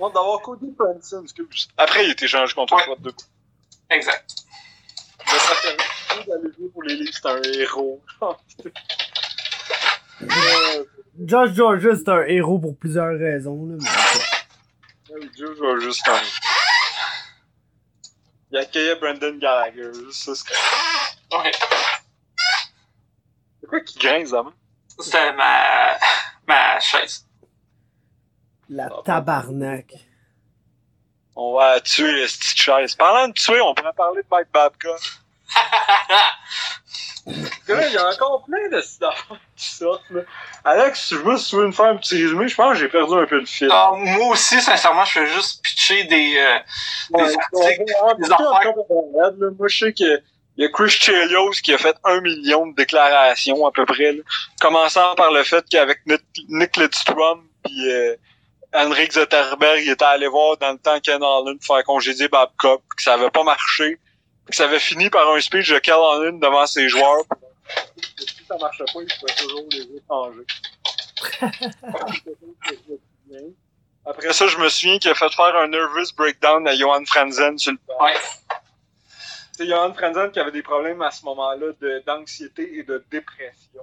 Non, 0.00 0.08
d'avoir 0.10 0.40
Cody 0.42 0.74
Franson, 0.76 1.22
excuse. 1.22 1.68
Après, 1.76 2.04
il 2.04 2.10
était 2.10 2.24
échangé 2.24 2.52
contre 2.54 2.74
Ouais. 2.74 2.82
un 2.82 2.84
choix 2.86 2.96
de 2.96 3.02
deux. 3.02 3.14
Exact. 3.90 4.28
Mais 5.24 5.38
ça 5.38 5.54
fait 5.54 5.76
d'aller 6.26 6.52
jouer 6.58 6.68
pour 6.72 6.82
les 6.82 6.96
Leafs, 6.96 7.14
c'est 7.22 7.28
un 7.28 7.40
héros. 7.42 8.02
Euh, 10.22 10.84
Josh 11.18 11.52
Georges, 11.52 11.94
c'est 11.96 12.08
un 12.08 12.22
héros 12.22 12.58
pour 12.58 12.76
plusieurs 12.76 13.18
raisons. 13.18 13.66
Là, 13.66 13.76
mais... 13.78 15.28
Je 15.36 15.44
vais 15.44 15.80
juste 15.80 16.08
en... 16.08 16.16
Il 18.50 18.58
accueillait 18.58 18.96
Brandon 18.96 19.36
Gallagher, 19.38 19.90
ça 20.10 20.32
c'est 20.34 21.36
Ouais. 21.36 21.52
C'est 23.60 23.66
quoi 23.66 23.80
qui 23.80 23.98
grince 23.98 24.32
main? 24.32 24.52
C'était 25.00 25.32
ma, 25.32 25.98
ma 26.46 26.78
chaise. 26.80 27.26
La 28.68 28.90
tabarnak. 29.04 29.92
On 31.36 31.54
va 31.54 31.80
tuer 31.80 32.12
les 32.12 32.26
petites 32.26 32.58
chaises. 32.58 32.94
Parlant 32.94 33.28
de 33.28 33.32
tuer, 33.32 33.60
on 33.60 33.74
pourrait 33.74 33.92
parler 33.94 34.22
de 34.22 34.28
Mike 34.30 34.52
Babcock. 34.52 35.00
Il 37.68 37.92
y 37.92 37.96
a 37.96 38.08
encore 38.08 38.44
plein 38.44 38.68
de 38.70 38.80
stuff 38.82 39.26
qui 39.56 39.70
sortent, 39.70 40.10
là. 40.10 40.20
Alex, 40.64 41.10
je 41.10 41.16
veux 41.16 41.36
si 41.38 41.50
tu 41.50 41.56
veux 41.56 41.66
me 41.66 41.72
faire 41.72 41.86
un 41.86 41.96
petit 41.96 42.22
résumé, 42.22 42.48
je 42.48 42.54
pense 42.54 42.72
que 42.74 42.78
j'ai 42.80 42.88
perdu 42.88 43.14
un 43.14 43.26
peu 43.26 43.40
le 43.40 43.46
fil. 43.46 43.68
Ah, 43.70 43.92
moi 43.96 44.28
aussi, 44.28 44.60
sincèrement, 44.60 45.04
je 45.04 45.12
fais 45.12 45.26
juste 45.28 45.62
pitcher 45.62 46.04
des. 46.04 46.34
euh, 46.36 46.58
Ouais, 47.10 47.26
des 47.26 47.34
articles, 47.36 47.84
on 48.02 48.14
des 48.14 48.30
affaires. 48.32 48.72
Moi, 49.58 49.68
je 49.68 49.78
sais 49.78 49.92
que 49.92 50.20
il 50.56 50.62
y 50.62 50.66
a 50.66 50.68
Chris 50.70 50.90
Chelios 50.90 51.50
qui 51.64 51.74
a 51.74 51.78
fait 51.78 51.96
un 52.04 52.20
million 52.20 52.66
de 52.68 52.74
déclarations 52.76 53.66
à 53.66 53.72
peu 53.72 53.84
près, 53.86 54.12
là. 54.12 54.22
commençant 54.60 55.14
par 55.16 55.32
le 55.32 55.42
fait 55.42 55.64
qu'avec 55.68 55.98
Nick, 56.06 56.20
Nick 56.48 56.76
Lidstrom 56.76 57.42
puis 57.64 57.90
euh, 57.90 58.14
Henrik 58.72 59.12
Zetterberg, 59.12 59.80
il 59.84 59.90
était 59.90 60.04
allé 60.04 60.28
voir 60.28 60.56
dans 60.58 60.72
le 60.72 60.78
temps 60.78 61.00
Ken 61.00 61.22
Allen 61.22 61.58
pour 61.58 61.76
faire 61.76 61.84
congédier 61.84 62.28
Babcock, 62.28 62.82
que 62.96 63.02
ça 63.02 63.14
avait 63.14 63.30
pas 63.30 63.42
marché, 63.42 63.98
ça 64.50 64.64
avait 64.64 64.78
fini 64.80 65.10
par 65.10 65.28
un 65.34 65.40
speech 65.40 65.70
de 65.72 65.78
Ken 65.78 65.94
Allen 65.94 66.38
devant 66.38 66.66
ses 66.66 66.88
joueurs. 66.88 67.24
Si 68.18 68.44
ça 68.46 68.56
marchait 68.58 68.84
pas, 68.84 69.00
il 69.00 69.08
pouvait 69.18 69.34
toujours 69.38 69.64
les 69.70 69.88
échanger. 69.96 70.44
Après 74.06 74.32
ça, 74.34 74.46
je 74.46 74.58
me 74.58 74.68
souviens 74.68 74.98
qu'il 74.98 75.10
a 75.10 75.14
fait 75.14 75.32
faire 75.32 75.56
un 75.56 75.68
nervous 75.68 76.12
breakdown 76.16 76.66
à 76.68 76.74
Johan 76.76 77.04
Franzen 77.06 77.56
sur 77.58 77.72
le 77.72 77.78
banc. 77.88 78.04
Ouais. 78.04 78.12
C'est 79.52 79.66
Johan 79.66 79.94
Franzen 79.94 80.30
qui 80.30 80.40
avait 80.40 80.50
des 80.52 80.62
problèmes 80.62 81.00
à 81.00 81.10
ce 81.10 81.24
moment-là 81.24 81.72
de- 81.80 82.02
d'anxiété 82.06 82.78
et 82.78 82.82
de 82.82 83.02
dépression. 83.10 83.80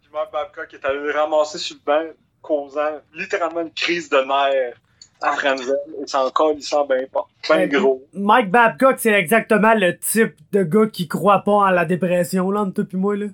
Puis 0.00 0.10
Mark 0.10 0.32
Babcock 0.32 0.72
est 0.72 0.84
allé 0.86 1.00
le 1.00 1.10
ramasser 1.12 1.58
sur 1.58 1.76
le 1.76 1.80
banc, 1.84 2.12
causant 2.40 3.00
littéralement 3.12 3.60
une 3.60 3.74
crise 3.74 4.08
de 4.08 4.18
nerfs 4.22 4.78
Et 5.24 6.06
c'est 6.06 6.16
encore, 6.18 6.52
il 6.52 6.62
sent 6.62 6.76
bien 6.88 7.04
pas. 7.12 7.26
Ben 7.48 7.56
Ouais, 7.60 7.68
gros. 7.68 8.02
Mike 8.12 8.50
Babcock, 8.50 8.96
c'est 8.98 9.12
exactement 9.12 9.74
le 9.74 9.98
type 9.98 10.34
de 10.52 10.62
gars 10.62 10.86
qui 10.92 11.08
croit 11.08 11.40
pas 11.40 11.52
en 11.52 11.70
la 11.70 11.84
dépression, 11.84 12.50
là, 12.50 12.60
entre 12.60 12.72
toi 12.74 12.84
pis 12.84 12.96
moi, 12.96 13.16
là. 13.16 13.26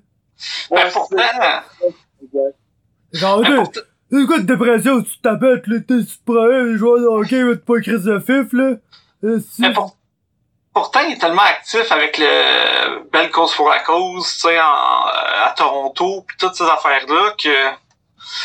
Ben, 0.70 0.76
Ouais, 0.76 0.90
pourtant, 0.92 1.16
c'est- 1.80 3.18
Genre, 3.18 3.40
ben, 3.42 3.48
deux, 3.48 3.56
pourtant- 3.56 3.80
c'est 4.10 4.26
quoi 4.26 4.38
de 4.38 4.44
dépression, 4.44 5.02
tu 5.02 5.18
t'abattes, 5.20 5.66
là, 5.66 5.80
t'es 5.86 6.02
super, 6.02 6.46
les 6.46 6.76
joueurs 6.78 7.00
de 7.00 7.06
hockey, 7.06 7.42
mais 7.42 7.54
t'es 7.56 7.62
pas 7.62 7.80
crise 7.80 8.04
de 8.04 8.18
fif, 8.20 8.52
là. 8.52 8.74
Euh, 9.24 9.38
si- 9.40 9.60
mais 9.62 9.72
pour- 9.72 9.96
pourtant, 10.72 11.00
il 11.06 11.12
est 11.14 11.18
tellement 11.18 11.42
actif 11.42 11.90
avec 11.92 12.16
le 12.18 13.08
Belle 13.10 13.30
Cause 13.30 13.54
pour 13.54 13.68
la 13.68 13.80
Cause, 13.80 14.24
tu 14.34 14.48
sais, 14.48 14.60
en- 14.60 14.64
à 14.64 15.52
Toronto, 15.56 16.24
puis 16.26 16.36
toutes 16.38 16.54
ces 16.54 16.64
affaires-là, 16.64 17.34
que 17.42 17.48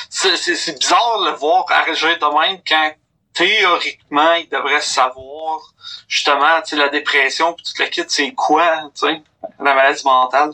c'est 0.10 0.78
bizarre 0.80 1.20
de 1.22 1.32
le 1.32 1.36
voir 1.38 1.66
agir 1.70 2.18
de 2.20 2.40
même 2.40 2.60
quand 2.68 2.92
théoriquement, 3.38 4.34
il 4.34 4.50
devrait 4.50 4.82
savoir 4.82 5.60
justement, 6.08 6.62
tu 6.62 6.70
sais, 6.72 6.76
la 6.76 6.90
dépression 6.90 7.54
puis 7.54 7.64
tout 7.64 7.82
le 7.84 7.88
kit, 7.90 8.04
c'est 8.08 8.32
quoi, 8.34 8.90
tu 8.96 9.08
sais, 9.08 9.22
la 9.60 9.74
maladie 9.74 10.04
mentale. 10.04 10.52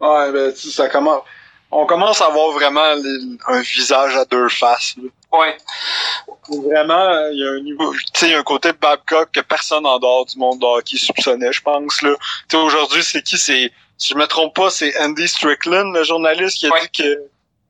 Ouais, 0.00 0.32
ben, 0.32 0.52
tu 0.52 0.60
sais, 0.60 0.70
ça 0.70 0.88
commence. 0.88 1.22
On 1.70 1.86
commence 1.86 2.20
à 2.20 2.28
voir 2.28 2.50
vraiment 2.52 2.94
les- 2.94 3.36
un 3.48 3.60
visage 3.60 4.16
à 4.16 4.24
deux 4.24 4.48
faces. 4.48 4.94
là. 4.96 5.08
Ouais. 5.38 5.56
Vraiment, 6.48 7.28
il 7.32 7.38
y 7.40 7.44
a 7.46 7.50
un 7.50 7.60
niveau, 7.60 7.92
tu 7.92 8.00
sais, 8.14 8.26
il 8.28 8.32
y 8.32 8.34
a 8.34 8.38
un 8.38 8.42
côté 8.44 8.72
Babcock 8.72 9.30
que 9.32 9.40
personne 9.40 9.84
en 9.86 9.98
dehors 9.98 10.26
du 10.26 10.38
monde 10.38 10.60
de 10.60 10.66
hockey 10.66 10.96
soupçonnait, 10.96 11.52
je 11.52 11.60
pense, 11.62 12.02
là. 12.02 12.14
Tu 12.48 12.56
sais, 12.56 12.62
aujourd'hui, 12.62 13.02
c'est 13.02 13.22
qui? 13.22 13.36
C'est, 13.38 13.72
si 13.98 14.12
je 14.12 14.18
me 14.18 14.26
trompe 14.26 14.54
pas, 14.54 14.70
c'est 14.70 14.96
Andy 15.00 15.26
Strickland, 15.26 15.92
le 15.92 16.04
journaliste, 16.04 16.58
qui 16.58 16.66
a 16.66 16.70
Ouais. 16.70 16.80
dit 16.82 17.02
que, 17.02 17.22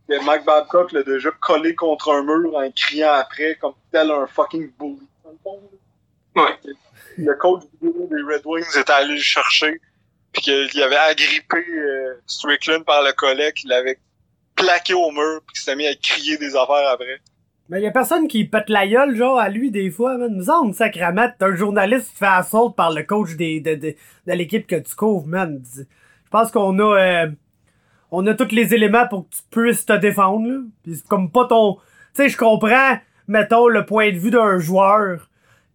que 0.08 0.24
Mike 0.24 0.44
Babcock 0.44 0.92
l'a 0.92 1.02
déjà 1.02 1.30
collé 1.40 1.74
contre 1.74 2.10
un 2.12 2.22
mur 2.22 2.54
en 2.56 2.70
criant 2.70 3.12
après, 3.12 3.56
comme 3.60 3.74
tel 3.90 4.10
un 4.10 4.26
fucking 4.26 4.70
bully. 4.78 4.98
Ouais. 6.36 6.58
Le 7.16 7.34
coach 7.34 7.62
des 7.80 7.88
Red 7.88 8.42
Wings 8.44 8.78
était 8.78 8.92
allé 8.92 9.14
le 9.14 9.20
chercher, 9.20 9.80
puis 10.32 10.42
qu'il 10.42 10.82
avait 10.82 10.96
agrippé 10.96 11.64
euh, 11.68 12.20
Strickland 12.26 12.84
par 12.84 13.02
le 13.02 13.12
collet, 13.12 13.52
qu'il 13.52 13.70
l'avait 13.70 13.98
plaqué 14.56 14.94
au 14.94 15.10
mur, 15.10 15.40
puis 15.46 15.54
qu'il 15.54 15.60
s'était 15.60 15.76
mis 15.76 15.86
à 15.86 15.94
crier 15.94 16.36
des 16.38 16.56
affaires 16.56 16.88
après. 16.92 17.20
Mais 17.68 17.80
y 17.80 17.86
a 17.86 17.90
personne 17.90 18.28
qui 18.28 18.44
pète 18.44 18.68
la 18.68 18.86
gueule, 18.86 19.16
genre, 19.16 19.38
à 19.38 19.48
lui, 19.48 19.70
des 19.70 19.90
fois, 19.90 20.18
man. 20.18 20.34
Nous 20.34 20.44
semble, 20.44 20.74
sacrament, 20.74 21.32
t'es 21.38 21.44
un 21.46 21.54
journaliste 21.54 22.10
qui 22.10 22.16
fait 22.16 22.26
assaut 22.26 22.70
par 22.70 22.92
le 22.92 23.04
coach 23.04 23.36
des, 23.36 23.60
de, 23.60 23.74
de, 23.74 23.94
de 24.26 24.32
l'équipe 24.32 24.66
que 24.66 24.76
tu 24.76 24.94
couvres, 24.94 25.26
man. 25.26 25.62
Je 25.74 25.82
pense 26.30 26.50
qu'on 26.50 26.78
a, 26.80 27.24
euh, 27.24 27.30
on 28.14 28.26
a 28.26 28.34
tous 28.34 28.54
les 28.54 28.74
éléments 28.74 29.06
pour 29.08 29.28
que 29.28 29.34
tu 29.34 29.42
puisses 29.50 29.84
te 29.86 29.92
défendre, 29.96 30.48
là. 30.48 30.60
Pis 30.82 30.96
c'est 30.96 31.06
comme 31.06 31.30
pas 31.30 31.46
ton, 31.46 31.74
tu 31.74 31.80
sais, 32.14 32.28
je 32.28 32.36
comprends, 32.36 32.98
mettons, 33.28 33.68
le 33.68 33.84
point 33.84 34.12
de 34.12 34.18
vue 34.18 34.30
d'un 34.30 34.58
joueur, 34.58 35.28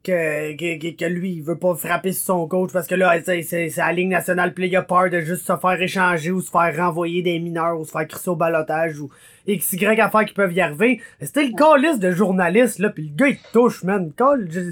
que, 0.03 0.53
que, 0.55 0.95
que, 0.95 1.05
lui, 1.05 1.33
il 1.33 1.43
veut 1.43 1.57
pas 1.57 1.75
frapper 1.75 2.13
sur 2.13 2.23
son 2.23 2.47
coach 2.47 2.71
parce 2.71 2.87
que 2.87 2.95
là, 2.95 3.21
c'est, 3.21 3.69
la 3.75 3.91
Ligue 3.91 4.09
nationale, 4.09 4.53
là, 4.55 4.65
il 4.65 4.75
a 4.75 4.81
peur 4.81 5.09
de 5.09 5.19
juste 5.19 5.45
se 5.45 5.57
faire 5.57 5.81
échanger 5.81 6.31
ou 6.31 6.41
se 6.41 6.49
faire 6.49 6.75
renvoyer 6.77 7.21
des 7.21 7.39
mineurs 7.39 7.79
ou 7.79 7.85
se 7.85 7.91
faire 7.91 8.07
crisser 8.07 8.29
au 8.29 8.35
balotage 8.35 8.99
ou 8.99 9.09
XY 9.47 9.85
affaires 9.99 10.25
qui 10.25 10.33
peuvent 10.33 10.53
y 10.53 10.61
arriver. 10.61 11.01
C'était 11.21 11.45
le 11.45 11.53
calice 11.53 11.99
de 11.99 12.11
journaliste, 12.11 12.79
là, 12.79 12.89
pis 12.89 13.09
le 13.09 13.15
gars, 13.15 13.27
il 13.27 13.39
touche, 13.51 13.83
man. 13.83 14.11
Cal- 14.15 14.49
je- 14.49 14.71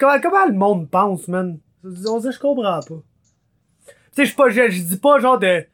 comment, 0.00 0.20
comment 0.20 0.46
le 0.46 0.54
monde 0.54 0.88
pense, 0.88 1.28
man? 1.28 1.58
On 1.84 2.18
dirait, 2.18 2.32
je 2.32 2.38
comprends 2.38 2.80
pas. 2.80 3.02
Tu 4.16 4.26
sais, 4.26 4.70
je 4.70 4.82
dis 4.82 4.98
pas 4.98 5.18
genre 5.18 5.38
de, 5.38 5.64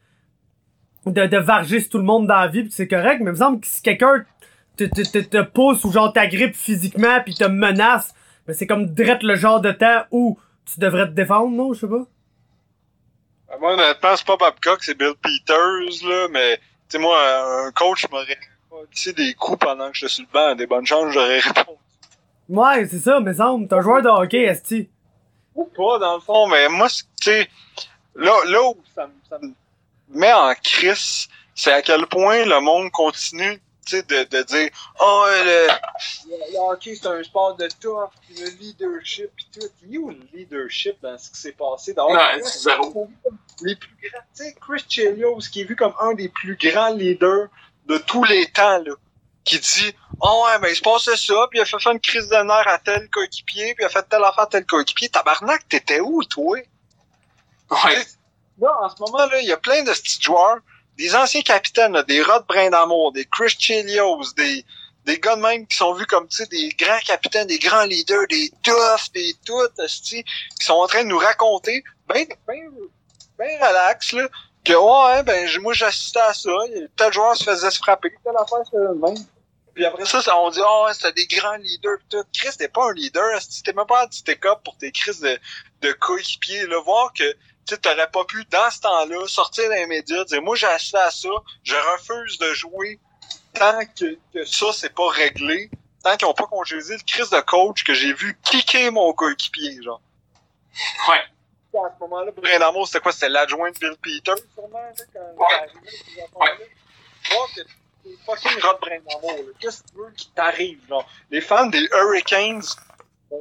de, 1.11 1.25
de 1.25 1.37
varger 1.37 1.87
tout 1.87 1.97
le 1.97 2.03
monde 2.03 2.27
dans 2.27 2.39
la 2.39 2.47
vie 2.47 2.63
pis 2.63 2.71
c'est 2.71 2.87
correct, 2.87 3.19
mais 3.19 3.31
il 3.31 3.33
me 3.33 3.35
semble 3.35 3.59
que 3.59 3.67
si 3.67 3.81
quelqu'un 3.81 4.25
te, 4.77 4.83
te, 4.85 5.01
te, 5.01 5.19
te 5.19 5.41
pousse 5.41 5.83
ou 5.83 5.91
genre 5.91 6.13
t'agrippe 6.13 6.55
physiquement 6.55 7.21
pis 7.23 7.35
te 7.35 7.43
menace, 7.43 8.13
ben 8.47 8.53
c'est 8.53 8.67
comme 8.67 8.87
drette 8.87 9.23
le 9.23 9.35
genre 9.35 9.61
de 9.61 9.71
temps 9.71 10.03
où 10.11 10.39
tu 10.65 10.79
devrais 10.79 11.07
te 11.07 11.11
défendre, 11.13 11.49
non? 11.55 11.73
Je 11.73 11.81
sais 11.81 11.87
pas. 11.87 12.05
Ah, 13.51 13.57
Moi, 13.59 13.73
honnêtement, 13.73 14.15
c'est 14.15 14.27
pas 14.27 14.37
Babcock, 14.37 14.83
c'est 14.83 14.97
Bill 14.97 15.13
Peters, 15.21 16.07
là, 16.07 16.27
mais, 16.31 16.57
tu 16.57 16.63
sais, 16.89 16.99
moi, 16.99 17.17
un 17.65 17.71
coach 17.71 18.05
m'aurait 18.11 18.37
sais 18.91 19.13
des 19.13 19.33
coups 19.33 19.59
pendant 19.59 19.89
que 19.89 19.97
j'étais 19.97 20.11
sur 20.13 20.25
le 20.25 20.33
banc, 20.33 20.55
des 20.55 20.67
bonnes 20.67 20.85
chances, 20.85 21.11
j'aurais 21.11 21.39
répondu. 21.39 21.77
Ouais, 22.47 22.87
c'est 22.87 22.99
ça, 22.99 23.19
mais 23.19 23.33
semble. 23.33 23.67
T'es 23.67 23.75
un 23.75 23.81
joueur 23.81 24.01
de 24.01 24.09
hockey, 24.09 24.43
Esti. 24.43 24.89
Ou 25.55 25.65
pas, 25.65 25.99
dans 25.99 26.15
le 26.15 26.21
fond, 26.21 26.47
mais 26.47 26.67
moi, 26.69 26.87
tu 26.89 27.03
sais, 27.21 27.49
là, 28.15 28.33
là 28.47 28.63
où 28.63 28.77
ça 28.95 29.07
me 29.07 29.53
met 30.09 30.33
en 30.33 30.53
crise, 30.55 31.27
c'est 31.55 31.71
à 31.73 31.81
quel 31.81 32.05
point 32.07 32.45
le 32.45 32.59
monde 32.61 32.91
continue, 32.91 33.61
tu 33.85 33.97
sais, 33.97 34.03
de, 34.03 34.23
de 34.23 34.43
dire, 34.43 34.69
oh, 34.99 35.25
le, 35.27 35.67
le, 36.29 36.51
le 36.53 36.57
hockey, 36.59 36.95
c'est 36.95 37.07
un 37.07 37.23
sport 37.23 37.55
de 37.55 37.67
tough, 37.81 38.09
le 38.37 38.49
leadership, 38.59 39.29
pis 39.35 39.47
tout. 39.53 39.67
Il 39.83 39.93
y 39.93 39.97
a 39.97 39.99
où 39.99 40.09
le 40.11 40.19
leadership 40.33 40.95
dans 41.01 41.17
ce 41.17 41.29
qui 41.31 41.39
s'est 41.39 41.51
passé? 41.53 41.93
Dans 41.93 42.13
Non, 42.13 42.19
c'est 42.43 42.59
zéro. 42.59 43.09
les 43.63 43.75
plus 43.75 43.95
grands, 44.01 44.21
tu 44.35 44.43
sais, 44.43 44.55
Chris 44.61 44.85
Chelios, 44.87 45.39
qui 45.51 45.61
est 45.61 45.65
vu 45.65 45.75
comme 45.75 45.93
un 45.99 46.13
des 46.13 46.29
plus 46.29 46.55
grands 46.55 46.93
leaders 46.93 47.47
de 47.87 47.97
tous 47.97 48.23
les 48.25 48.45
temps, 48.51 48.77
là, 48.79 48.93
qui 49.43 49.57
dit 49.59 49.93
Oh 50.21 50.45
ouais, 50.45 50.59
ben 50.59 50.67
il 50.69 50.75
se 50.75 50.81
passait 50.81 51.15
ça, 51.15 51.47
puis 51.49 51.59
il 51.59 51.61
a 51.61 51.65
fait 51.65 51.79
faire 51.79 51.91
une 51.93 51.99
crise 51.99 52.27
de 52.27 52.35
nerfs 52.35 52.67
à 52.67 52.77
tel 52.77 53.09
coéquipier, 53.09 53.73
puis 53.73 53.83
il 53.83 53.85
a 53.85 53.89
fait 53.89 54.03
telle 54.07 54.23
affaire 54.23 54.43
à 54.43 54.47
tel 54.47 54.65
coéquipier. 54.65 55.09
Tabarnak, 55.09 55.67
t'étais 55.67 55.99
où, 56.01 56.23
toi? 56.25 56.57
Ouais. 57.71 58.05
Là, 58.61 58.75
en 58.81 58.89
ce 58.89 59.01
moment-là, 59.01 59.39
il 59.41 59.47
y 59.47 59.51
a 59.51 59.57
plein 59.57 59.83
de 59.83 59.91
petits 59.91 60.21
joueurs, 60.21 60.57
des 60.97 61.15
anciens 61.15 61.41
capitaines, 61.41 61.93
là, 61.93 62.03
des 62.03 62.21
Rod 62.21 62.45
Brindamour, 62.47 63.13
des 63.13 63.25
Chris 63.25 63.55
Chelios, 63.57 64.33
des, 64.35 64.65
des 65.05 65.19
gars 65.19 65.35
de 65.35 65.41
même 65.41 65.65
qui 65.65 65.77
sont 65.77 65.93
vus 65.93 66.05
comme, 66.05 66.27
des 66.51 66.69
grands 66.77 66.99
capitaines, 67.05 67.47
des 67.47 67.59
grands 67.59 67.85
leaders, 67.85 68.27
des 68.29 68.51
toughs, 68.63 69.11
des 69.13 69.33
tout, 69.45 69.81
esti, 69.83 70.23
qui 70.23 70.65
sont 70.65 70.73
en 70.73 70.87
train 70.87 71.03
de 71.03 71.09
nous 71.09 71.17
raconter, 71.17 71.83
ben, 72.07 72.25
ben, 72.47 72.69
ben 73.37 73.49
relax, 73.61 74.11
là, 74.11 74.27
que, 74.65 74.73
ouais, 74.73 75.23
ben, 75.23 75.49
moi, 75.61 75.73
j'assistais 75.73 76.19
à 76.19 76.33
ça, 76.33 76.51
tel 76.97 77.13
joueur 77.13 77.35
se 77.35 77.45
faisait 77.45 77.71
se 77.71 77.79
frapper, 77.79 78.13
affaire 78.25 78.65
se 78.65 78.71
faisait. 78.71 79.23
Puis 79.73 79.85
après 79.85 80.05
ça, 80.05 80.19
on 80.37 80.49
dit, 80.49 80.59
oh, 80.61 80.87
c'était 80.91 81.13
des 81.13 81.27
grands 81.27 81.55
leaders, 81.55 81.99
pis 81.99 82.05
tout. 82.09 82.23
Chris, 82.33 82.49
t'es 82.57 82.67
pas 82.67 82.89
un 82.89 82.93
leader, 82.93 83.39
t'es 83.63 83.71
même 83.71 83.85
pas 83.85 84.03
un 84.03 84.49
up 84.49 84.59
pour 84.65 84.77
tes 84.77 84.91
crises 84.91 85.21
de, 85.21 85.39
de 85.81 85.91
coéquipiers, 85.93 86.67
là, 86.67 86.81
voir 86.81 87.13
que, 87.13 87.23
tu 87.69 87.75
sais, 87.75 87.81
t'aurais 87.81 88.09
pas 88.09 88.25
pu, 88.25 88.43
dans 88.45 88.71
ce 88.71 88.79
temps-là, 88.81 89.27
sortir 89.27 89.69
dans 89.69 89.75
les 89.75 89.85
médias, 89.85 90.23
dire, 90.25 90.41
moi, 90.41 90.55
j'ai 90.55 90.65
assisté 90.65 90.97
à 90.97 91.11
ça, 91.11 91.29
je 91.63 91.75
refuse 91.75 92.39
de 92.39 92.51
jouer 92.53 92.99
tant 93.53 93.79
que, 93.85 94.17
que 94.33 94.43
ça, 94.43 94.73
c'est 94.73 94.93
pas 94.93 95.07
réglé, 95.09 95.69
tant 96.03 96.17
qu'ils 96.17 96.27
ont 96.27 96.33
pas 96.33 96.47
congédié 96.47 96.97
le 96.97 97.03
crise 97.03 97.29
de 97.29 97.39
coach 97.41 97.83
que 97.83 97.93
j'ai 97.93 98.13
vu 98.13 98.39
kicker 98.43 98.89
mon 98.89 99.13
coéquipier, 99.13 99.81
genre. 99.83 100.01
Ouais. 101.07 101.21
À 101.71 101.93
ce 101.95 101.99
moment-là, 101.99 102.31
Brindamour, 102.31 102.87
c'était 102.87 102.99
quoi? 102.99 103.11
C'était 103.11 103.29
l'adjoint 103.29 103.69
de 103.69 103.77
Bill 103.77 103.95
Peters, 104.01 104.35
sûrement, 104.55 104.79
là, 104.79 104.91
quand 105.13 106.39
Ouais. 106.39 106.71
Voir 107.29 107.47
que 107.55 107.61
c'est 108.03 108.17
fucking 108.25 108.61
Rod. 108.61 109.53
Qu'est-ce 109.59 109.83
que 109.83 109.89
tu 109.89 109.97
veux 109.97 110.11
qui 110.17 110.31
t'arrive, 110.31 110.79
genre? 110.87 111.07
Les 111.29 111.41
fans 111.41 111.67
des 111.67 111.87
Hurricanes 111.93 112.63
euh, 113.31 113.35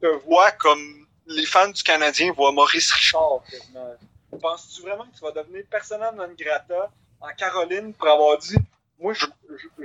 te 0.00 0.06
voient 0.24 0.50
comme 0.52 1.01
les 1.26 1.46
fans 1.46 1.68
du 1.68 1.82
Canadien 1.82 2.32
voient 2.32 2.52
Maurice 2.52 2.90
Richard. 2.92 3.40
Penses-tu 4.40 4.82
vraiment 4.82 5.04
que 5.04 5.14
tu 5.16 5.20
vas 5.22 5.30
devenir 5.32 5.64
persona 5.70 6.10
non 6.12 6.28
grata 6.38 6.90
en 7.20 7.28
Caroline 7.36 7.92
pour 7.94 8.08
avoir 8.08 8.38
dit 8.38 8.56
moi, 9.00 9.12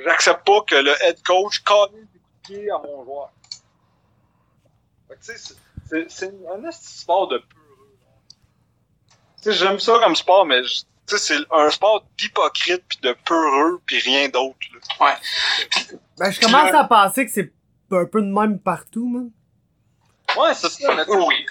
j'accepte 0.06 0.46
pas 0.46 0.62
que 0.62 0.76
le 0.76 0.92
head 1.04 1.22
coach 1.24 1.60
colle 1.60 1.90
des 1.92 2.00
coups 2.02 2.14
de 2.14 2.48
pied 2.60 2.70
à 2.72 2.78
mon 2.78 3.04
joueur? 3.04 3.32
Fait 5.08 5.16
que, 5.16 5.26
tu 5.34 5.38
sais, 5.38 6.06
c'est- 6.10 6.34
un 6.54 6.72
sport 6.72 7.28
de 7.28 7.38
peureux. 7.40 7.98
Tu 9.38 9.44
sais, 9.44 9.54
j'aime 9.54 9.80
ça 9.80 9.98
comme 10.04 10.16
sport, 10.16 10.46
mais 10.46 10.64
je- 10.64 10.82
tu 11.08 11.18
sais, 11.18 11.18
c'est 11.18 11.38
un 11.52 11.70
sport 11.72 12.06
d'hypocrite 12.18 12.84
puis 12.88 13.00
de 13.02 13.14
peureux 13.26 13.82
puis 13.86 14.00
rien 14.00 14.30
d'autre. 14.30 14.58
là. 15.00 15.18
Ben, 16.20 16.30
je 16.32 16.40
commence 16.40 16.72
à 16.74 16.84
penser 16.84 17.26
que 17.26 17.32
c'est 17.32 17.52
un 17.92 18.06
peu 18.06 18.22
de 18.22 18.28
même 18.28 18.60
partout, 18.60 19.08
man. 19.08 19.32
Ouais, 20.38 20.54
c'est 20.54 20.70
ça, 20.70 20.94
mais 20.94 21.04
Oui. 21.08 21.46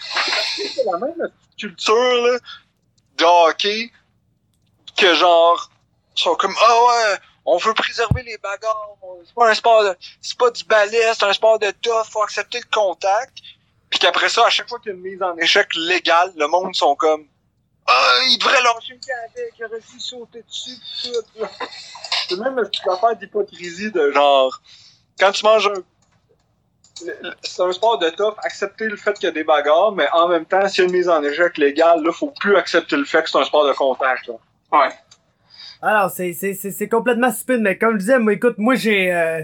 c'est 0.57 0.85
la 0.85 0.99
même 0.99 1.33
culture 1.59 1.95
là, 1.95 2.39
de 3.17 3.25
hockey 3.25 3.91
que 4.97 5.15
genre 5.15 5.71
ils 6.17 6.23
sont 6.23 6.35
comme 6.37 6.55
ah 6.59 6.85
ouais 6.87 7.19
on 7.45 7.57
veut 7.59 7.75
préserver 7.75 8.23
les 8.23 8.39
bagarres 8.39 8.91
c'est 9.25 9.35
pas 9.35 9.51
un 9.51 9.55
sport 9.55 9.85
de 9.85 9.97
c'est 10.21 10.37
pas 10.39 10.51
du 10.51 10.65
ballet 10.65 11.13
c'est 11.15 11.25
un 11.25 11.33
sport 11.33 11.59
de 11.59 11.71
tough 11.83 12.05
faut 12.11 12.23
accepter 12.23 12.59
le 12.59 12.67
contact 12.75 13.39
puis 13.91 13.99
qu'après 13.99 14.29
ça 14.29 14.47
à 14.47 14.51
chaque 14.51 14.69
fois 14.69 14.79
qu'il 14.81 14.93
y 14.93 14.95
a 14.95 14.97
une 14.97 15.03
mise 15.03 15.23
en 15.23 15.37
échec 15.37 15.69
légale 15.75 16.33
le 16.37 16.47
monde 16.47 16.75
sont 16.75 16.95
comme 16.95 17.27
ah 17.87 18.19
il 18.29 18.39
devrait 18.39 18.63
lâcher 18.63 18.95
le 18.95 19.07
Canadien 19.07 19.45
qui 19.55 19.65
aurait 19.65 19.81
dû 19.81 20.01
sauter 20.01 20.43
dessus 20.43 20.77
tout 21.35 21.47
c'est 22.29 22.37
même 22.39 22.59
une 22.59 22.91
affaire 22.93 23.17
d'hypocrisie 23.17 23.93
de 23.93 24.11
genre 24.13 24.61
quand 25.19 25.33
tu 25.33 25.45
manges 25.45 25.69
un 25.69 25.83
c'est 27.43 27.63
un 27.63 27.73
sport 27.73 27.99
de 27.99 28.09
tough, 28.11 28.35
accepter 28.43 28.87
le 28.87 28.97
fait 28.97 29.13
qu'il 29.15 29.25
y 29.25 29.29
a 29.29 29.33
des 29.33 29.45
bagarres, 29.45 29.93
mais 29.93 30.07
en 30.13 30.29
même 30.29 30.45
temps, 30.47 30.67
s'il 30.69 30.85
y 30.85 30.87
a 30.87 30.89
une 30.89 30.97
mise 30.97 31.09
en 31.09 31.23
échec 31.23 31.59
légale, 31.59 32.03
là, 32.03 32.13
faut 32.13 32.33
plus 32.41 32.57
accepter 32.57 32.97
le 32.97 33.05
fait 33.05 33.23
que 33.23 33.31
c'est 33.31 33.39
un 33.39 33.45
sport 33.45 33.67
de 33.67 33.73
contact. 33.73 34.29
Là. 34.29 34.35
Ouais. 34.73 34.89
Alors, 35.83 36.11
c'est, 36.11 36.33
c'est, 36.33 36.55
c'est, 36.55 36.71
c'est 36.71 36.89
complètement 36.89 37.31
stupide, 37.31 37.61
mais 37.61 37.77
comme 37.77 37.95
je 37.95 37.99
disais, 37.99 38.19
moi, 38.19 38.33
écoute, 38.33 38.57
moi, 38.59 38.75
j'ai, 38.75 39.13
euh, 39.13 39.41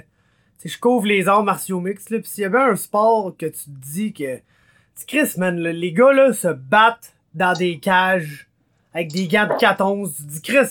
tu 0.58 0.68
sais, 0.68 0.74
je 0.74 0.80
couvre 0.80 1.06
les 1.06 1.28
arts 1.28 1.44
martiaux 1.44 1.80
mixtes, 1.80 2.10
là, 2.10 2.18
pis 2.18 2.28
s'il 2.28 2.42
y 2.42 2.46
avait 2.46 2.58
un 2.58 2.76
sport 2.76 3.34
que 3.38 3.46
tu 3.46 3.64
te 3.64 3.70
dis 3.70 4.12
que, 4.12 4.36
tu 4.36 5.06
Chris, 5.06 5.32
man, 5.36 5.58
là, 5.58 5.72
les 5.72 5.92
gars, 5.92 6.12
là, 6.12 6.32
se 6.32 6.48
battent 6.48 7.12
dans 7.34 7.52
des 7.52 7.78
cages, 7.78 8.48
avec 8.94 9.12
des 9.12 9.28
gants 9.28 9.46
de 9.46 9.58
14, 9.58 10.14
tu 10.16 10.22
te 10.22 10.28
dis, 10.28 10.42
Chris, 10.42 10.68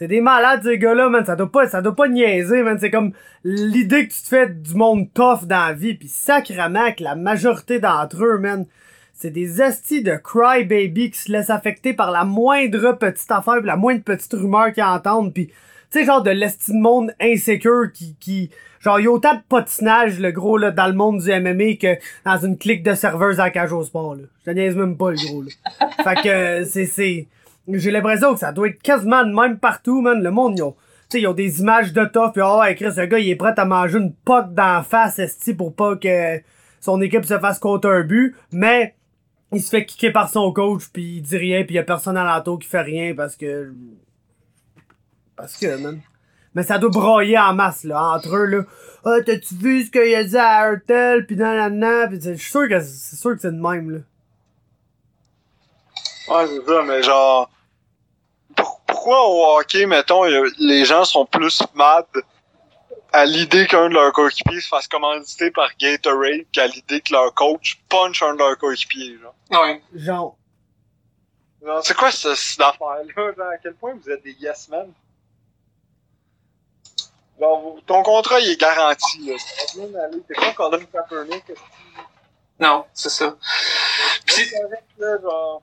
c'est 0.00 0.08
des 0.08 0.22
malades, 0.22 0.62
ces 0.62 0.78
gars-là, 0.78 1.10
man, 1.10 1.26
ça 1.26 1.36
doit 1.36 1.52
pas, 1.52 1.68
ça 1.68 1.82
doit 1.82 1.94
pas 1.94 2.08
niaiser, 2.08 2.62
man, 2.62 2.78
c'est 2.80 2.90
comme 2.90 3.12
l'idée 3.44 4.08
que 4.08 4.14
tu 4.14 4.22
te 4.22 4.28
fais 4.28 4.48
du 4.48 4.74
monde 4.74 5.12
tough 5.12 5.44
dans 5.44 5.66
la 5.66 5.72
vie, 5.74 5.92
pis 5.92 6.08
sacrément 6.08 6.90
que 6.92 7.04
la 7.04 7.16
majorité 7.16 7.80
d'entre 7.80 8.24
eux, 8.24 8.38
man, 8.38 8.64
c'est 9.12 9.28
des 9.28 9.60
astis 9.60 10.02
de 10.02 10.16
crybaby 10.16 11.10
qui 11.10 11.18
se 11.18 11.30
laissent 11.30 11.50
affecter 11.50 11.92
par 11.92 12.12
la 12.12 12.24
moindre 12.24 12.92
petite 12.92 13.30
affaire, 13.30 13.60
la 13.60 13.76
moindre 13.76 14.02
petite 14.02 14.32
rumeur 14.32 14.72
qu'ils 14.72 14.84
entendent, 14.84 15.34
pis 15.34 15.48
tu 15.48 15.98
sais, 15.98 16.06
genre 16.06 16.22
de 16.22 16.30
l'esti 16.30 16.72
de 16.72 16.78
monde 16.78 17.12
insécure 17.20 17.92
qui, 17.92 18.16
qui, 18.18 18.48
genre, 18.80 19.00
il 19.00 19.04
y 19.04 19.06
a 19.06 19.10
autant 19.10 19.34
de 19.34 19.42
potinage, 19.46 20.18
le 20.18 20.30
gros, 20.30 20.56
là, 20.56 20.70
dans 20.70 20.86
le 20.86 20.94
monde 20.94 21.20
du 21.20 21.28
MMA 21.28 21.74
que 21.74 21.98
dans 22.24 22.38
une 22.38 22.56
clique 22.56 22.82
de 22.82 22.94
serveuses 22.94 23.38
à 23.38 23.44
la 23.44 23.50
cage 23.50 23.74
au 23.74 23.82
sport, 23.82 24.14
là. 24.14 24.22
Je 24.46 24.50
te 24.50 24.54
niaise 24.54 24.76
même 24.76 24.96
pas, 24.96 25.10
le 25.10 25.16
gros, 25.16 25.42
là. 25.42 25.50
fait 26.04 26.22
que, 26.22 26.64
c'est, 26.64 26.86
c'est, 26.86 27.26
j'ai 27.68 27.90
l'impression 27.90 28.34
que 28.34 28.40
ça 28.40 28.52
doit 28.52 28.68
être 28.68 28.82
quasiment 28.82 29.24
de 29.24 29.32
même 29.32 29.58
partout, 29.58 30.00
man. 30.00 30.22
Le 30.22 30.30
monde, 30.30 30.58
ils 30.58 30.62
ont, 30.62 30.76
ils 31.14 31.26
ont 31.26 31.34
des 31.34 31.60
images 31.60 31.92
de 31.92 32.04
tough, 32.04 32.32
pis 32.32 32.40
oh, 32.42 32.60
Chris, 32.76 32.92
ce 32.94 33.02
gars, 33.06 33.18
il 33.18 33.28
est 33.30 33.36
prêt 33.36 33.54
à 33.56 33.64
manger 33.64 33.98
une 33.98 34.12
poque 34.14 34.54
d'en 34.54 34.82
face, 34.82 35.18
esti, 35.18 35.54
pour 35.54 35.74
pas 35.74 35.96
que 35.96 36.40
son 36.80 37.00
équipe 37.00 37.24
se 37.24 37.38
fasse 37.38 37.58
compter 37.58 37.88
un 37.88 38.02
but, 38.02 38.34
mais 38.52 38.94
il 39.52 39.60
se 39.60 39.70
fait 39.70 39.84
kicker 39.84 40.12
par 40.12 40.28
son 40.30 40.52
coach 40.52 40.84
puis 40.92 41.16
il 41.16 41.22
dit 41.22 41.36
rien 41.36 41.64
puis 41.64 41.74
y 41.74 41.78
a 41.78 41.82
personne 41.82 42.16
à 42.16 42.24
l'entour 42.24 42.58
qui 42.60 42.68
fait 42.68 42.82
rien 42.82 43.14
parce 43.16 43.34
que 43.36 43.72
parce 45.36 45.56
que 45.56 45.76
man. 45.82 46.00
Mais 46.54 46.62
ça 46.62 46.78
doit 46.78 46.90
broyer 46.90 47.38
en 47.38 47.54
masse 47.54 47.84
là 47.84 48.00
entre 48.14 48.36
eux 48.36 48.46
là. 48.46 48.64
Ah 49.04 49.16
t'as-tu 49.24 49.54
vu 49.54 49.84
ce 49.84 49.90
qu'il 49.90 50.14
a 50.14 50.24
dit 50.24 50.36
à 50.36 50.70
Hurtel 50.70 51.26
puis 51.26 51.36
nan 51.36 51.56
nan 51.56 51.78
nan 51.78 52.10
pis 52.10 52.20
c'est- 52.22 52.36
je 52.36 52.40
suis 52.40 52.50
sûr 52.50 52.68
que 52.68 52.80
c'est 52.80 53.16
sûr 53.16 53.34
que 53.34 53.40
c'est 53.40 53.52
de 53.52 53.60
même 53.60 53.90
là 53.90 53.98
Ouais, 56.30 56.46
c'est 56.46 56.64
ça, 56.66 56.82
mais 56.82 57.02
genre. 57.02 57.50
pour- 58.56 58.80
pourquoi 58.86 59.26
au 59.28 59.56
hockey, 59.58 59.86
mettons, 59.86 60.24
les 60.58 60.84
gens 60.84 61.04
sont 61.04 61.24
plus 61.26 61.62
mad 61.74 62.06
à 63.12 63.24
l'idée 63.24 63.66
qu'un 63.66 63.88
de 63.88 63.94
leurs 63.94 64.12
coéquipiers 64.12 64.60
se 64.60 64.68
fasse 64.68 64.86
commanditer 64.88 65.50
par 65.50 65.68
Gatorade 65.78 66.44
qu'à 66.52 66.66
l'idée 66.66 67.00
que 67.00 67.12
leur 67.12 67.34
coach 67.34 67.78
punch 67.88 68.22
un 68.22 68.34
de 68.34 68.38
leurs 68.38 68.56
coéquipiers, 68.58 69.18
genre? 69.18 69.34
Ouais. 69.62 69.82
genre 69.94 70.36
Genre, 71.64 71.84
C'est 71.84 71.94
quoi 71.96 72.10
ce- 72.10 72.34
cette 72.34 72.60
affaire-là? 72.60 73.02
Genre, 73.36 73.46
à 73.52 73.58
quel 73.58 73.74
point 73.74 73.92
vous 73.94 74.08
êtes 74.10 74.22
des 74.22 74.32
yes 74.40 74.68
men? 74.68 74.92
Genre, 77.38 77.60
vous- 77.60 77.80
ton 77.86 78.02
contrat, 78.02 78.40
il 78.40 78.50
est 78.50 78.60
garanti, 78.60 79.26
là. 79.26 79.34
T'es 80.28 80.34
pas 80.34 80.52
Colin 80.52 80.84
Kaepernick. 80.84 81.44
Non, 82.58 82.84
c'est 82.92 83.08
ça. 83.10 83.34
C'est 84.26 84.50
correct, 84.50 84.84
là, 84.98 85.18
genre. 85.22 85.62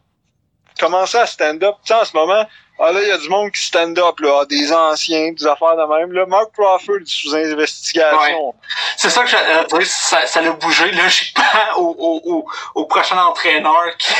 Commencer 0.77 1.17
à 1.17 1.25
stand-up. 1.25 1.75
Tu 1.83 1.93
sais, 1.93 1.99
en 1.99 2.05
ce 2.05 2.15
moment, 2.15 2.45
ah 2.79 2.91
là, 2.91 3.01
il 3.01 3.07
y 3.07 3.11
a 3.11 3.17
du 3.17 3.27
monde 3.27 3.51
qui 3.51 3.63
stand-up, 3.63 4.19
là. 4.19 4.41
Ah, 4.41 4.45
Des 4.45 4.71
anciens, 4.71 5.31
des 5.31 5.47
affaires 5.47 5.75
de 5.75 5.97
même. 5.97 6.11
Là, 6.11 6.27
Mark 6.27 6.51
Crawford 6.53 6.97
est 7.01 7.07
sous 7.07 7.33
investigation. 7.33 8.53
C'est 8.97 9.09
ça 9.09 9.23
que 9.23 9.29
j'allais 9.29 9.65
dire, 9.65 9.85
ça, 9.85 10.27
ça 10.27 10.41
l'a 10.41 10.51
bougé 10.51 10.91
logiquement 10.91 11.43
au, 11.77 11.95
au, 11.97 12.21
au, 12.31 12.45
au 12.75 12.85
prochain 12.85 13.17
entraîneur 13.17 13.97
qui, 13.97 14.13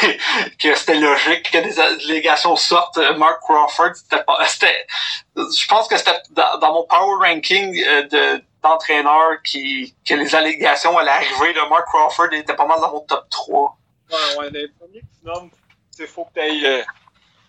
que 0.59 0.73
c'était 0.75 0.95
logique 0.95 1.51
que 1.51 1.59
des 1.59 1.79
allégations 1.79 2.55
sortent. 2.55 2.97
Euh, 2.97 3.15
Mark 3.15 3.41
Crawford, 3.41 3.93
c'était 3.95 4.23
pas, 4.23 4.39
c'était, 4.47 4.87
je 5.35 5.67
pense 5.67 5.87
que 5.87 5.97
c'était 5.97 6.19
dans, 6.31 6.57
dans 6.57 6.73
mon 6.73 6.83
power 6.87 7.29
ranking 7.29 7.79
euh, 7.87 8.03
de, 8.07 8.43
d'entraîneurs 8.63 9.41
qui, 9.45 9.93
que 10.07 10.15
les 10.15 10.33
allégations 10.33 10.97
allaient 10.97 11.11
arriver, 11.11 11.53
de 11.53 11.69
Mark 11.69 11.85
Crawford 11.85 12.33
était 12.33 12.55
pas 12.55 12.65
mal 12.65 12.79
dans 12.81 12.91
mon 12.91 13.01
top 13.01 13.25
3. 13.29 13.77
Ouais, 14.09 14.17
ouais, 14.39 14.49
les 14.51 14.67
premiers 14.69 15.01
que 15.01 15.05
tu 15.23 15.49
c'est 15.97 16.07
faut 16.07 16.25
que 16.25 16.33
t'ailles, 16.35 16.65
euh, 16.65 16.83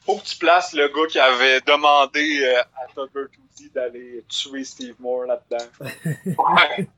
faut 0.07 0.17
que 0.17 0.25
tu 0.25 0.39
places 0.39 0.73
le 0.73 0.89
gars 0.89 1.07
qui 1.09 1.19
avait 1.19 1.61
demandé 1.61 2.41
euh, 2.43 2.61
à 2.61 2.87
Tucker 2.95 3.27
Tuesday 3.31 3.71
d'aller 3.75 4.25
tuer 4.27 4.65
Steve 4.65 4.95
Moore 4.99 5.25
là-dedans. 5.25 5.65
Ouais. 6.25 6.89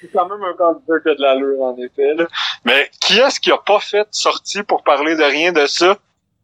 C'est 0.00 0.12
quand 0.12 0.28
même 0.28 0.42
un 0.42 0.52
candidat 0.54 1.00
qui 1.00 1.08
a 1.08 1.14
de 1.14 1.22
l'allure, 1.22 1.62
en 1.62 1.76
effet. 1.78 2.14
Là. 2.14 2.26
Mais 2.64 2.90
qui 3.00 3.18
est-ce 3.18 3.40
qui 3.40 3.50
a 3.50 3.56
pas 3.56 3.80
fait 3.80 4.02
de 4.02 4.08
sortie 4.10 4.62
pour 4.62 4.82
parler 4.82 5.16
de 5.16 5.22
rien 5.22 5.52
de 5.52 5.66
ça? 5.66 5.96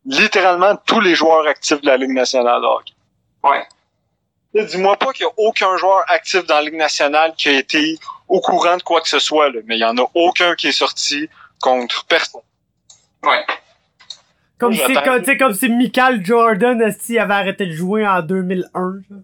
Littéralement 0.07 0.76
tous 0.86 1.01
les 1.01 1.14
joueurs 1.14 1.46
actifs 1.46 1.80
de 1.82 1.86
la 1.86 1.99
Ligue 1.99 2.12
nationale 2.12 2.62
de 2.62 2.66
hockey. 2.66 2.94
Ouais. 3.44 3.66
Dis-moi 4.55 4.96
pas 4.96 5.12
qu'il 5.12 5.24
y 5.24 5.28
a 5.28 5.32
aucun 5.36 5.76
joueur 5.76 6.03
actif 6.09 6.46
dans 6.46 6.55
la 6.55 6.62
Ligue 6.62 6.76
nationale 6.76 7.34
qui 7.36 7.51
a 7.51 7.59
été 7.59 7.99
au 8.26 8.40
courant 8.40 8.78
de 8.78 8.82
quoi 8.82 9.03
que 9.03 9.09
ce 9.09 9.18
soit, 9.18 9.51
là. 9.51 9.61
mais 9.66 9.76
il 9.76 9.80
y 9.80 9.84
en 9.84 9.99
a 9.99 10.07
aucun 10.14 10.55
qui 10.55 10.68
est 10.68 10.72
sorti 10.72 11.28
contre 11.61 12.07
personne. 12.07 12.40
Ouais. 13.22 13.44
Comme 14.59 14.72
si 14.74 14.94
comme, 15.04 15.36
comme 15.38 15.54
si 15.54 15.68
Michael 15.68 16.24
Jordan 16.24 16.82
avait 16.82 17.34
arrêté 17.34 17.66
de 17.66 17.72
jouer 17.72 18.06
en 18.06 18.22
2001 18.22 18.80
genre. 18.80 19.20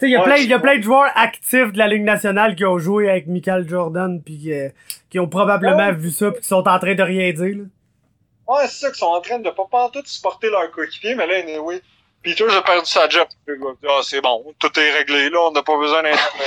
Tu 0.00 0.06
sais, 0.06 0.10
il 0.10 0.12
y 0.12 0.16
a 0.16 0.20
Ouais, 0.20 0.24
plein, 0.26 0.36
y 0.36 0.52
a 0.52 0.58
plein 0.60 0.76
de 0.78 0.82
joueurs 0.82 1.10
actifs 1.16 1.72
de 1.72 1.78
la 1.78 1.88
Ligue 1.88 2.04
nationale 2.04 2.54
qui 2.54 2.64
ont 2.64 2.78
joué 2.78 3.10
avec 3.10 3.26
Michael 3.26 3.68
Jordan 3.68 4.22
puis 4.22 4.52
euh, 4.52 4.68
qui 5.10 5.18
ont 5.18 5.28
probablement 5.28 5.88
Ouais. 5.88 5.92
vu 5.94 6.10
ça 6.10 6.30
puis 6.30 6.40
qui 6.40 6.46
sont 6.46 6.66
en 6.68 6.78
train 6.78 6.94
de 6.94 7.02
rien 7.02 7.32
dire, 7.32 7.56
là. 7.58 7.64
Ouais, 8.46 8.66
c'est 8.68 8.78
ça 8.80 8.88
qu'ils 8.88 8.98
sont 8.98 9.06
en 9.06 9.20
train 9.20 9.38
de 9.40 9.50
pas 9.50 9.90
tout 9.92 10.02
supporter 10.06 10.48
leur 10.50 10.70
coéquipier, 10.70 11.14
mais 11.16 11.26
là, 11.26 11.34
anyway, 11.42 11.82
Peter 12.22 12.44
a 12.48 12.62
perdu 12.62 12.86
sa 12.88 13.08
job. 13.08 13.26
Ah, 13.86 14.00
c'est 14.02 14.20
bon, 14.22 14.44
tout 14.58 14.70
est 14.78 14.90
réglé, 14.92 15.28
là, 15.30 15.38
on 15.48 15.52
n'a 15.52 15.62
pas 15.62 15.76
besoin 15.76 16.02
d'intermédiaire. 16.02 16.46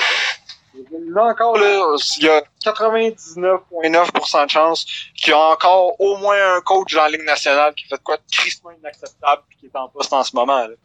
Là 0.74 1.26
encore, 1.26 1.58
là, 1.58 1.96
il 2.18 2.24
y 2.24 2.30
a 2.30 2.42
99,9% 2.64 4.46
de 4.46 4.50
chances 4.50 4.86
qu'il 5.16 5.32
y 5.32 5.34
a 5.34 5.38
encore 5.38 6.00
au 6.00 6.18
moins 6.18 6.56
un 6.56 6.62
coach 6.62 6.94
dans 6.94 7.04
la 7.04 7.10
Ligue 7.10 7.26
nationale 7.26 7.74
qui 7.76 7.86
fait 7.88 7.98
de 7.98 8.02
quoi 8.02 8.18
de 8.18 8.24
tristement 8.32 8.72
inacceptable 8.72 9.44
et 9.52 9.56
qui 9.56 9.66
est 9.66 9.76
en 9.76 9.90
poste 9.90 10.14
en 10.14 10.24
ce 10.24 10.36
moment. 10.36 10.68
Là. 10.68 10.76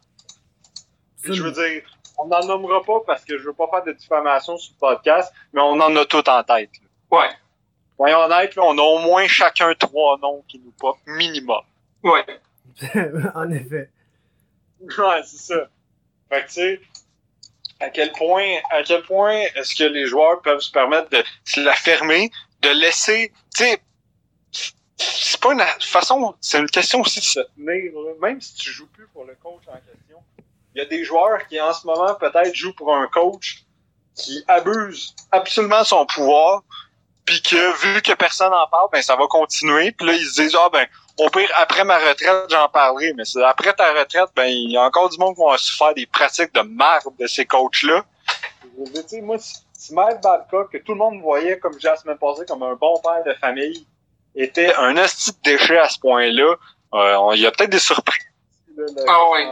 Je 1.23 1.41
veux 1.41 1.51
dire, 1.51 1.83
on 2.17 2.27
n'en 2.27 2.45
nommera 2.45 2.81
pas 2.83 2.99
parce 3.05 3.23
que 3.23 3.37
je 3.37 3.43
veux 3.43 3.53
pas 3.53 3.67
faire 3.69 3.83
de 3.83 3.93
diffamation 3.93 4.57
sur 4.57 4.73
le 4.73 4.79
podcast, 4.79 5.33
mais 5.53 5.61
on 5.61 5.79
en 5.79 5.95
a 5.95 6.05
tout 6.05 6.27
en 6.29 6.43
tête. 6.43 6.71
là. 6.81 7.17
Ouais. 7.17 7.29
Soyons 7.95 8.19
honnêtes, 8.19 8.55
là, 8.55 8.63
on 8.65 8.77
a 8.77 8.81
au 8.81 8.99
moins 8.99 9.27
chacun 9.27 9.73
trois 9.73 10.17
noms 10.19 10.43
qui 10.47 10.59
nous 10.59 10.71
pop 10.71 10.97
minimum. 11.07 11.63
Ouais. 12.03 12.25
en 13.35 13.49
effet. 13.51 13.89
Ouais, 14.81 15.21
c'est 15.25 15.37
ça. 15.37 15.67
Fait 16.29 16.41
que 16.43 16.47
tu 16.47 16.53
sais, 16.53 16.81
à 17.79 17.89
quel 17.89 18.11
point, 18.11 18.57
à 18.71 18.83
quel 18.83 19.03
point 19.03 19.41
est-ce 19.55 19.75
que 19.75 19.83
les 19.83 20.05
joueurs 20.07 20.41
peuvent 20.41 20.59
se 20.59 20.71
permettre 20.71 21.09
de 21.09 21.23
se 21.45 21.59
la 21.59 21.73
fermer, 21.73 22.31
de 22.61 22.69
laisser, 22.69 23.31
tu 23.55 23.63
sais, 23.63 23.81
c'est 24.97 25.39
pas 25.39 25.53
une 25.53 25.63
façon, 25.79 26.35
c'est 26.41 26.59
une 26.59 26.69
question 26.69 27.01
aussi 27.01 27.19
de 27.19 27.25
se 27.25 27.39
tenir, 27.55 27.91
même 28.19 28.41
si 28.41 28.55
tu 28.55 28.71
joues 28.71 28.87
plus 28.87 29.07
pour 29.07 29.25
le 29.25 29.35
coach 29.35 29.61
en 29.67 29.73
question. 29.73 30.17
Il 30.73 30.79
y 30.79 30.81
a 30.81 30.85
des 30.85 31.03
joueurs 31.03 31.47
qui 31.47 31.59
en 31.61 31.73
ce 31.73 31.85
moment 31.85 32.15
peut-être 32.15 32.55
jouent 32.55 32.73
pour 32.73 32.95
un 32.95 33.07
coach 33.07 33.63
qui 34.15 34.43
abuse 34.47 35.15
absolument 35.31 35.83
son 35.83 36.05
pouvoir, 36.05 36.63
puis 37.25 37.41
que 37.41 37.93
vu 37.93 38.01
que 38.01 38.13
personne 38.13 38.53
en 38.53 38.67
parle, 38.67 38.89
ben 38.91 39.01
ça 39.01 39.15
va 39.15 39.27
continuer. 39.27 39.91
Puis 39.91 40.07
là 40.07 40.13
ils 40.13 40.25
se 40.25 40.41
disent 40.41 40.57
ah 40.59 40.69
ben 40.71 40.87
au 41.19 41.29
pire 41.29 41.51
après 41.55 41.83
ma 41.83 41.97
retraite 41.97 42.45
j'en 42.49 42.69
parlerai, 42.69 43.13
mais 43.13 43.25
c'est 43.25 43.43
après 43.43 43.73
ta 43.73 43.91
retraite 43.91 44.29
ben 44.35 44.45
il 44.45 44.71
y 44.71 44.77
a 44.77 44.83
encore 44.83 45.09
du 45.09 45.17
monde 45.17 45.35
qui 45.35 45.41
va 45.43 45.57
se 45.57 45.75
faire 45.75 45.93
des 45.93 46.05
pratiques 46.05 46.53
de 46.53 46.61
marde 46.61 47.15
de 47.19 47.27
ces 47.27 47.45
coachs 47.45 47.83
là. 47.83 48.03
Tu 48.85 49.01
sais 49.07 49.21
moi 49.21 49.37
Mike 49.91 50.21
Babcock 50.21 50.71
que 50.71 50.77
tout 50.79 50.93
le 50.93 50.99
monde 50.99 51.21
voyait 51.21 51.59
comme 51.59 51.73
j'ai 51.79 51.87
la 51.87 51.97
semaine 51.97 52.17
passée 52.17 52.45
comme 52.47 52.63
un 52.63 52.75
bon 52.75 52.99
père 53.01 53.23
de 53.25 53.33
famille 53.39 53.87
était 54.35 54.73
un 54.75 54.97
hostie 54.97 55.31
de 55.31 55.37
déchet 55.43 55.77
à 55.77 55.89
ce 55.89 55.99
point-là, 55.99 56.55
euh, 56.93 57.35
il 57.35 57.41
y 57.41 57.47
a 57.47 57.51
peut-être 57.51 57.71
des 57.71 57.79
surprises. 57.79 58.23
là, 58.75 58.85
là, 58.95 59.03
Ah 59.07 59.51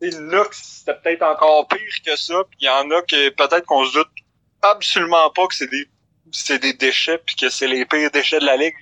sais, 0.00 0.20
Lux, 0.20 0.50
c'était 0.52 0.94
peut-être 0.94 1.22
encore 1.22 1.68
pire 1.68 1.78
que 2.04 2.16
ça, 2.16 2.34
puis 2.50 2.58
il 2.62 2.66
y 2.66 2.68
en 2.68 2.90
a 2.90 3.02
que 3.02 3.28
peut-être 3.30 3.66
qu'on 3.66 3.84
se 3.84 3.94
doute 3.94 4.08
absolument 4.62 5.30
pas 5.30 5.46
que 5.46 5.54
c'est 5.54 5.70
des 5.70 5.88
c'est 6.32 6.58
des 6.58 6.72
déchets 6.74 7.18
puis 7.18 7.34
que 7.34 7.48
c'est 7.48 7.66
les 7.66 7.84
pires 7.84 8.10
déchets 8.10 8.38
de 8.38 8.46
la 8.46 8.56
ligue. 8.56 8.74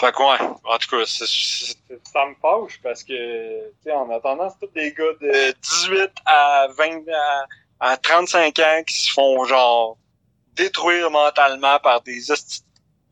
Fait 0.00 0.12
que 0.12 0.22
ouais, 0.22 0.48
en 0.64 0.78
tout 0.78 0.96
cas, 0.96 1.04
ça 1.04 2.26
me 2.26 2.34
fâche 2.40 2.80
parce 2.82 3.04
que, 3.04 3.68
tu 3.68 3.74
sais, 3.82 3.92
en 3.92 4.08
attendant, 4.10 4.48
c'est 4.48 4.66
tous 4.66 4.72
des 4.72 4.94
gars 4.94 5.04
de 5.20 5.52
18 5.60 6.10
à 6.24 6.68
20, 6.74 7.02
à, 7.12 7.90
à 7.90 7.96
35 7.98 8.58
ans 8.60 8.82
qui 8.86 8.94
se 8.94 9.12
font 9.12 9.44
genre 9.44 9.98
détruire 10.56 11.10
mentalement 11.10 11.78
par 11.80 12.00
des 12.00 12.18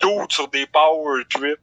doutes 0.00 0.32
sur 0.32 0.48
des 0.48 0.66
power 0.66 1.24
trips. 1.28 1.60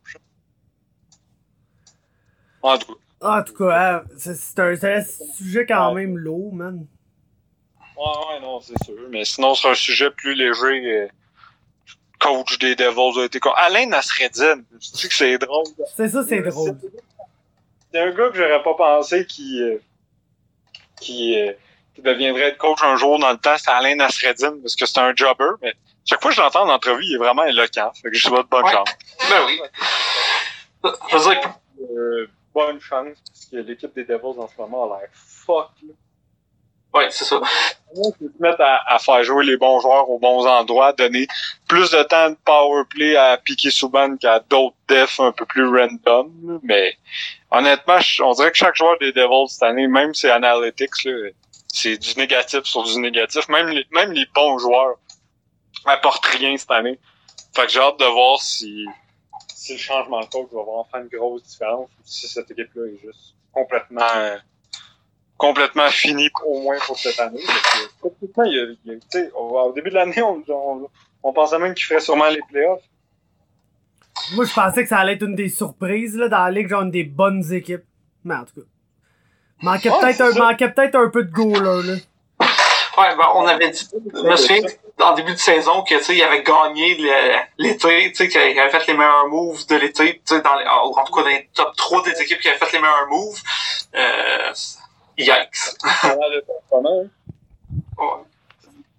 En 2.61 2.78
tout 2.78 2.93
cas. 2.93 2.99
En 3.21 3.41
tout 3.41 3.53
cas, 3.55 3.95
hein, 3.95 4.03
c'est 4.17 4.59
un, 4.59 5.03
sujet 5.36 5.65
quand 5.65 5.95
même 5.95 6.17
lourd, 6.19 6.53
man. 6.53 6.86
Ouais, 7.97 8.03
ouais, 8.03 8.39
non, 8.41 8.59
c'est 8.59 8.84
sûr. 8.84 8.95
Mais 9.09 9.26
sinon, 9.26 9.55
c'est 9.55 9.69
un 9.69 9.73
sujet 9.73 10.11
plus 10.11 10.36
léger. 10.36 11.09
Euh, 12.26 12.34
coach 12.38 12.57
des 12.59 12.76
Devils 12.76 13.19
a 13.19 13.26
été 13.26 13.39
con. 13.39 13.51
Alain 13.55 13.86
Nasreddin, 13.88 14.61
je 14.82 14.91
dis 14.91 15.07
que 15.07 15.13
c'est 15.15 15.38
drôle. 15.38 15.65
C'est 15.95 16.09
ça, 16.09 16.23
c'est 16.28 16.41
drôle. 16.41 16.78
C'est 17.91 17.99
un 17.99 18.11
gars 18.11 18.30
que 18.30 18.36
j'aurais 18.38 18.61
pas 18.63 18.73
pensé 18.73 19.26
qui, 19.26 19.61
euh, 19.61 19.78
qui, 20.99 21.39
euh, 21.39 21.53
qui 21.93 22.01
deviendrait 22.01 22.49
être 22.49 22.57
coach 22.57 22.80
un 22.84 22.95
jour 22.97 23.19
dans 23.19 23.32
le 23.32 23.38
temps. 23.38 23.55
C'est 23.57 23.71
Alain 23.71 23.95
Nasreddin, 23.95 24.55
parce 24.61 24.76
que 24.76 24.86
c'est 24.86 24.99
un 24.99 25.13
jobber. 25.15 25.49
Mais 25.61 25.73
chaque 26.03 26.21
fois 26.21 26.32
que 26.32 26.36
je 26.38 26.41
l'entends 26.41 26.63
en 26.63 26.69
entrevue, 26.69 27.03
il 27.05 27.15
est 27.15 27.19
vraiment 27.19 27.45
éloquent. 27.45 27.91
Fait 28.01 28.09
que 28.11 28.15
je 28.17 28.28
souhaite 28.28 28.47
bonne 28.47 28.65
Ouais. 28.65 28.71
chance. 28.71 28.89
Ben 29.30 29.45
oui. 29.47 29.61
Dire, 30.84 31.53
Euh, 31.97 32.28
bonne 32.53 32.80
chance, 32.80 33.17
parce 33.28 33.45
que 33.51 33.57
l'équipe 33.57 33.93
des 33.95 34.05
Devils 34.05 34.39
en 34.39 34.47
ce 34.47 34.53
moment 34.57 34.93
a 34.95 34.99
l'air 34.99 35.09
fuck. 35.13 35.69
Là. 35.84 35.93
Ouais, 36.95 37.07
c'est 37.11 37.25
ça. 37.25 37.41
Ils 37.95 38.03
se 38.03 38.41
mettent 38.41 38.59
à, 38.59 38.81
à 38.87 38.99
faire 38.99 39.23
jouer 39.23 39.45
les 39.45 39.57
bons 39.57 39.79
joueurs 39.79 40.09
aux 40.09 40.19
bons 40.19 40.45
endroits, 40.45 40.93
donner 40.93 41.27
plus 41.67 41.91
de 41.91 42.03
temps 42.03 42.29
de 42.29 42.37
power 42.43 42.83
play 42.89 43.15
à 43.15 43.37
Piqué 43.37 43.69
Souban 43.69 44.17
qu'à 44.17 44.39
d'autres 44.39 44.75
defs 44.87 45.19
un 45.19 45.31
peu 45.31 45.45
plus 45.45 45.67
random. 45.67 46.59
Mais 46.63 46.97
honnêtement, 47.51 47.99
on 48.23 48.33
dirait 48.33 48.51
que 48.51 48.57
chaque 48.57 48.75
joueur 48.75 48.97
des 48.99 49.11
Devils 49.11 49.49
cette 49.49 49.63
année, 49.63 49.87
même 49.87 50.13
ces 50.13 50.29
analytics, 50.29 50.91
c'est 51.67 51.97
du 51.97 52.15
négatif 52.17 52.63
sur 52.63 52.83
du 52.83 52.99
négatif. 52.99 53.47
Même 53.49 53.69
les, 53.69 53.85
même 53.91 54.11
les 54.11 54.25
bons 54.33 54.57
joueurs 54.57 54.95
apportent 55.85 56.25
rien 56.25 56.57
cette 56.57 56.71
année. 56.71 56.99
Fait 57.55 57.65
que 57.65 57.71
j'ai 57.71 57.79
hâte 57.79 57.99
de 57.99 58.05
voir 58.05 58.41
si, 58.41 58.85
si 59.53 59.73
le 59.73 59.79
changement 59.79 60.19
de 60.19 60.25
coach 60.25 60.47
va 60.51 60.61
vraiment 60.63 60.87
faire 60.91 61.01
une 61.01 61.07
grosse 61.07 61.43
différence 61.43 61.89
ou 61.89 62.01
si 62.03 62.27
cette 62.27 62.51
équipe-là 62.51 62.87
est 62.87 62.99
juste 63.01 63.35
complètement 63.53 64.01
euh, 64.15 64.37
complètement 65.38 65.89
fini 65.89 66.29
au 66.45 66.61
moins 66.61 66.77
pour 66.86 66.97
cette 66.97 67.19
année. 67.19 67.41
Parce 67.45 67.61
que, 67.61 68.07
techniquement, 68.09 68.43
il 68.45 68.53
y 68.55 68.59
a, 68.59 68.63
il 68.86 68.91
y 68.91 68.95
a- 68.95 68.99
tu 68.99 69.05
sais, 69.09 69.31
au, 69.36 69.71
début 69.73 69.89
de 69.89 69.95
l'année, 69.95 70.21
on, 70.21 70.43
on, 70.47 70.88
on 71.23 71.33
pensait 71.33 71.59
même 71.59 71.73
qu'il 71.73 71.86
ferait 71.86 71.99
sûrement 71.99 72.29
les 72.29 72.41
playoffs. 72.49 72.81
Moi, 74.33 74.45
je 74.45 74.53
pensais 74.53 74.83
que 74.83 74.89
ça 74.89 74.99
allait 74.99 75.13
être 75.13 75.23
une 75.23 75.36
des 75.36 75.49
surprises, 75.49 76.15
là, 76.15 76.29
dans 76.29 76.43
la 76.45 76.51
ligue, 76.51 76.69
genre 76.69 76.83
une 76.83 76.91
des 76.91 77.03
bonnes 77.03 77.51
équipes. 77.53 77.83
Mais 78.23 78.36
en 78.36 78.45
tout 78.45 78.61
cas. 78.61 78.67
Manquait 79.61 79.89
Ouais, 79.89 79.99
peut-être 79.99 80.21
un, 80.21 80.31
manquait 80.39 80.69
peut-être 80.69 80.95
un 80.95 81.09
peu 81.09 81.23
de 81.23 81.31
goaler, 81.31 81.88
là. 81.88 81.95
Ouais, 82.97 83.13
ben, 83.17 83.27
on 83.36 83.45
avait 83.45 83.71
dit, 83.71 83.88
je 84.13 84.21
me 84.21 84.36
souviens, 84.38 84.61
en 85.01 85.13
début 85.15 85.33
de 85.33 85.38
saison, 85.39 85.83
que, 85.83 85.97
tu 85.97 86.03
sais, 86.03 86.15
il 86.15 86.23
avait 86.23 86.43
gagné 86.43 86.97
l'été, 87.57 88.11
tu 88.11 88.15
sais, 88.15 88.27
qu'il 88.29 88.59
avait 88.59 88.69
fait 88.69 88.88
les 88.88 88.93
meilleurs 88.93 89.27
moves 89.27 89.67
de 89.67 89.75
l'été, 89.75 90.21
tu 90.25 90.36
sais, 90.36 90.41
dans 90.41 90.55
les, 90.55 90.65
en 90.65 91.03
tout 91.03 91.13
cas, 91.13 91.23
dans 91.23 91.27
les 91.27 91.49
top 91.53 91.75
3 91.75 92.03
des 92.03 92.21
équipes 92.21 92.39
qui 92.39 92.47
avaient 92.47 92.57
fait 92.57 92.71
les 92.73 92.79
meilleurs 92.79 93.07
moves. 93.09 93.41
Euh, 93.95 94.53
yikes. 95.18 95.55
Le 96.03 96.41
temps, 96.41 96.84
hein. 96.86 97.07
Ouais. 97.97 98.24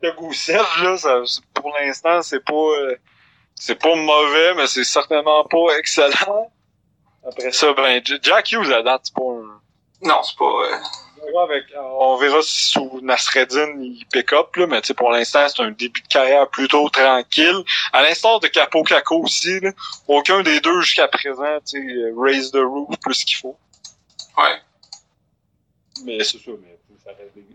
Le 0.03 0.13
Gousset, 0.13 0.59
là, 0.83 0.97
ça, 0.97 1.23
pour 1.55 1.75
l'instant, 1.79 2.23
c'est 2.23 2.45
pas, 2.45 2.55
euh, 2.55 2.97
c'est 3.55 3.75
pas 3.77 3.95
mauvais, 3.95 4.55
mais 4.55 4.67
c'est 4.67 4.85
certainement 4.85 5.45
pas 5.45 5.79
excellent. 5.79 6.51
Après 7.27 7.51
ça, 7.51 7.73
ben, 7.73 8.01
Jack 8.23 8.53
Hughes, 8.53 8.73
à 8.73 8.83
date, 8.83 9.03
c'est 9.05 9.15
pas 9.15 9.23
un, 9.23 9.61
Non, 10.03 10.23
c'est 10.23 10.37
pas, 10.39 10.45
euh, 10.45 10.77
on 11.23 11.27
verra 11.27 11.43
avec, 11.45 11.65
on 11.77 12.17
verra 12.17 12.43
si 12.43 12.67
sous 12.67 13.01
Nasreddin 13.03 13.81
il 13.81 14.05
pick 14.13 14.33
up, 14.33 14.55
là, 14.57 14.67
mais 14.67 14.81
pour 14.97 15.11
l'instant, 15.11 15.49
c'est 15.49 15.63
un 15.63 15.71
début 15.71 16.03
de 16.03 16.09
carrière 16.09 16.49
plutôt 16.49 16.89
tranquille. 16.91 17.65
À 17.93 18.03
l'instar 18.03 18.39
de 18.39 18.47
Capo 18.49 18.83
Caco 18.85 19.23
aussi, 19.23 19.59
là, 19.61 19.71
aucun 20.07 20.43
des 20.43 20.61
deux 20.61 20.83
jusqu'à 20.83 21.09
présent, 21.09 21.43
euh, 21.43 22.13
raise 22.17 22.53
the 22.53 22.59
roof 22.63 22.95
plus 23.01 23.25
qu'il 23.25 23.39
faut. 23.39 23.57
ouais. 24.37 24.61
Mais 26.05 26.23
c'est 26.25 26.39
ça, 26.39 26.51
mais 26.61 26.79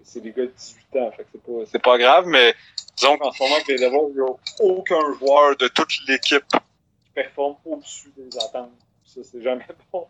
c'est 0.03 0.21
des 0.21 0.31
gars 0.31 0.43
de 0.43 0.51
18 0.51 0.95
ans, 1.01 1.11
fait 1.11 1.23
que 1.23 1.29
c'est 1.33 1.43
pas, 1.43 1.65
c'est 1.71 1.81
pas 1.81 1.97
grave, 1.97 2.25
mais 2.27 2.53
disons 2.95 3.17
qu'en 3.17 3.31
ce 3.31 3.43
moment, 3.43 3.55
les 3.67 3.75
Devils, 3.75 4.11
il 4.11 4.15
n'y 4.15 4.21
a 4.21 4.35
aucun 4.59 5.13
joueur 5.19 5.55
de 5.57 5.67
toute 5.67 5.91
l'équipe 6.07 6.45
qui 6.49 7.09
performe 7.13 7.55
au-dessus 7.65 8.11
des 8.15 8.37
attentes. 8.37 8.71
Ça, 9.05 9.21
c'est 9.23 9.41
jamais 9.41 9.65
bon. 9.91 10.07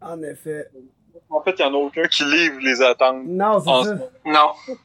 En 0.00 0.22
effet. 0.22 0.68
En 1.28 1.42
fait, 1.42 1.54
il 1.58 1.62
n'y 1.64 1.70
en 1.70 1.74
a 1.74 1.78
aucun 1.78 2.04
qui 2.08 2.24
livre 2.24 2.58
les 2.60 2.80
attentes. 2.82 3.24
Non, 3.26 3.60
c'est 3.60 3.68
en 3.70 3.84
ça. 3.84 3.94
Non. 4.24 4.52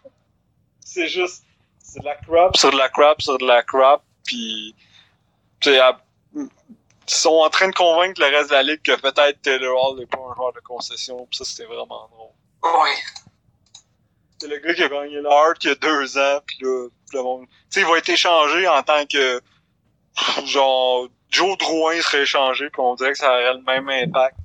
c'est 0.82 1.08
juste 1.08 1.44
c'est 1.80 2.02
de 2.02 2.06
la 2.06 2.16
crap 2.16 2.56
sur 2.58 2.70
de 2.72 2.78
la 2.78 2.90
crap 2.90 3.22
sur 3.22 3.38
de 3.38 3.46
la 3.46 3.64
crap 3.64 4.04
puis 4.26 4.76
tu 5.62 5.70
sais 5.70 5.80
à- 5.80 6.02
sont 7.16 7.38
en 7.40 7.50
train 7.50 7.70
de 7.70 7.74
convaincre 7.76 8.20
le 8.22 8.28
reste 8.36 8.50
de 8.50 8.56
la 8.56 8.64
ligue 8.64 8.82
que 8.82 9.00
peut-être 9.00 9.42
Taylor 9.42 9.76
Hall 9.92 10.00
n'est 10.00 10.06
pas 10.06 10.18
un 10.18 10.36
joueur 10.36 10.54
de 10.54 10.60
concession 10.60 11.26
puis 11.30 11.38
ça 11.38 11.46
c'était 11.46 11.66
vraiment 11.66 12.08
drôle 12.12 12.32
Ouais. 12.64 12.96
c'est 14.40 14.48
le 14.48 14.58
gars 14.58 14.74
qui 14.74 14.84
a 14.84 14.90
gagné 14.90 15.22
le 15.22 15.30
Hart 15.30 15.64
il 15.64 15.68
y 15.68 15.72
a 15.72 15.76
deux 15.76 16.18
ans 16.18 16.40
puis 16.46 16.58
là 16.62 16.88
le 17.14 17.22
monde 17.24 17.46
tu 17.48 17.56
sais 17.70 17.82
il 17.82 17.86
va 17.86 17.98
être 17.98 18.10
échangé 18.10 18.68
en 18.68 18.84
tant 18.84 19.06
que 19.06 19.42
genre 20.46 21.08
Joe 21.30 21.58
Drouin 21.58 22.02
serait 22.02 22.24
échangé 22.24 22.70
puis 22.70 22.82
on 22.82 22.96
dirait 22.96 23.12
que 23.12 23.18
ça 23.18 23.30
aurait 23.32 23.54
le 23.54 23.62
même 23.62 23.88
impact 23.90 24.36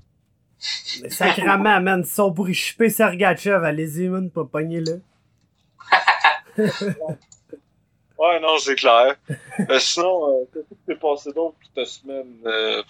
Mais 1.02 1.10
sacrément, 1.10 1.80
man, 1.80 2.04
si 2.04 2.20
on 2.20 2.32
pourrait 2.32 2.52
chipper 2.52 2.88
Sergachev, 2.88 3.64
allez-y, 3.64 4.08
man, 4.08 4.30
pas 4.30 4.44
pogner 4.44 4.80
là. 4.80 4.92
Ouais, 8.22 8.38
non, 8.38 8.56
c'est 8.58 8.76
clair. 8.76 9.16
Euh, 9.68 9.78
sinon, 9.78 10.30
euh, 10.30 10.44
qu'est-ce 10.52 10.74
qui 10.74 10.80
s'est 10.88 10.96
passé 10.96 11.30
d'autre 11.32 11.54
cette 11.76 11.86
semaine? 11.86 12.38
Euh, 12.46 12.82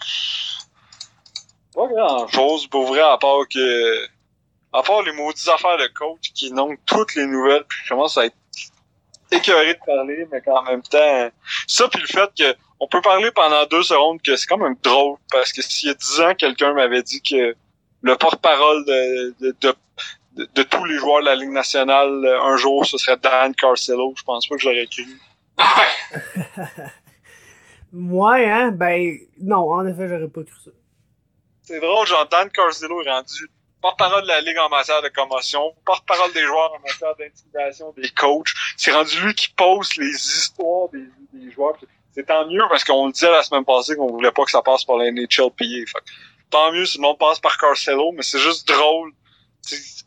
pas 1.74 1.88
grand 1.88 2.28
chose, 2.28 2.68
pour 2.68 2.86
vrai, 2.86 3.00
à 3.00 3.18
part 3.18 3.48
que 3.52 4.06
à 4.72 4.80
part 4.82 5.02
les 5.02 5.12
maudites 5.12 5.48
affaires 5.48 5.76
de 5.76 5.88
coach 5.88 6.32
qui 6.32 6.52
nomment 6.52 6.76
toutes 6.86 7.16
les 7.16 7.26
nouvelles, 7.26 7.64
puis 7.68 7.80
je 7.82 7.88
commence 7.88 8.16
à 8.16 8.26
être 8.26 8.36
écœuré 9.32 9.74
de 9.74 9.80
parler, 9.84 10.26
mais 10.30 10.40
qu'en 10.40 10.62
même 10.62 10.82
temps, 10.82 11.30
ça 11.66 11.88
puis 11.88 12.00
le 12.00 12.06
fait 12.06 12.30
que 12.38 12.56
on 12.78 12.86
peut 12.86 13.02
parler 13.02 13.32
pendant 13.32 13.66
deux 13.66 13.82
secondes 13.82 14.22
que 14.22 14.36
c'est 14.36 14.46
quand 14.46 14.58
même 14.58 14.76
drôle, 14.82 15.18
parce 15.32 15.52
que 15.52 15.62
s'il 15.62 15.88
y 15.88 15.90
a 15.90 15.94
dix 15.94 16.20
ans, 16.20 16.34
quelqu'un 16.36 16.72
m'avait 16.74 17.02
dit 17.02 17.20
que 17.20 17.56
le 18.02 18.16
porte-parole 18.16 18.84
de, 18.84 19.34
de, 19.40 19.56
de, 19.60 19.74
de, 20.36 20.62
tous 20.62 20.84
les 20.84 20.96
joueurs 20.96 21.20
de 21.20 21.26
la 21.26 21.34
Ligue 21.34 21.50
nationale, 21.50 22.26
un 22.42 22.56
jour, 22.56 22.86
ce 22.86 22.98
serait 22.98 23.16
Dan 23.16 23.54
Carcelo, 23.54 24.14
je 24.16 24.22
pense 24.22 24.46
pas 24.46 24.56
que 24.56 24.62
je 24.62 24.68
l'aurais 24.68 24.86
cru. 24.86 25.06
Ouais, 27.92 28.50
hein? 28.50 28.70
Ben, 28.72 29.18
non, 29.40 29.70
en 29.70 29.86
effet, 29.86 30.08
j'aurais 30.08 30.28
pas 30.28 30.42
cru 30.42 30.60
ça. 30.64 30.70
C'est 31.62 31.80
drôle, 31.80 32.06
genre, 32.06 32.26
Dan 32.28 32.50
Carcelo 32.50 33.02
est 33.02 33.10
rendu 33.10 33.48
porte-parole 33.80 34.22
de 34.22 34.28
la 34.28 34.40
Ligue 34.40 34.58
en 34.58 34.68
matière 34.68 35.02
de 35.02 35.08
commotion, 35.08 35.74
porte-parole 35.84 36.32
des 36.32 36.42
joueurs 36.42 36.72
en 36.72 36.80
matière 36.80 37.14
d'intimidation 37.16 37.92
des 37.96 38.08
coachs. 38.10 38.52
C'est 38.76 38.92
rendu 38.92 39.20
lui 39.20 39.34
qui 39.34 39.48
pose 39.48 39.96
les 39.96 40.14
histoires 40.14 40.88
des, 40.90 41.04
des 41.32 41.50
joueurs. 41.50 41.76
C'est 42.14 42.26
tant 42.26 42.46
mieux 42.46 42.62
parce 42.68 42.84
qu'on 42.84 43.06
le 43.06 43.12
disait 43.12 43.30
la 43.30 43.42
semaine 43.42 43.64
passée 43.64 43.96
qu'on 43.96 44.06
voulait 44.06 44.30
pas 44.30 44.44
que 44.44 44.50
ça 44.50 44.62
passe 44.62 44.84
par 44.84 44.98
la 44.98 45.10
NHL. 45.10 45.50
Fait. 45.58 46.12
Tant 46.50 46.70
mieux 46.72 46.86
si 46.86 46.98
le 46.98 47.02
monde 47.02 47.18
passe 47.18 47.40
par 47.40 47.58
Carcelo, 47.58 48.12
mais 48.12 48.22
c'est 48.22 48.38
juste 48.38 48.68
drôle 48.68 49.12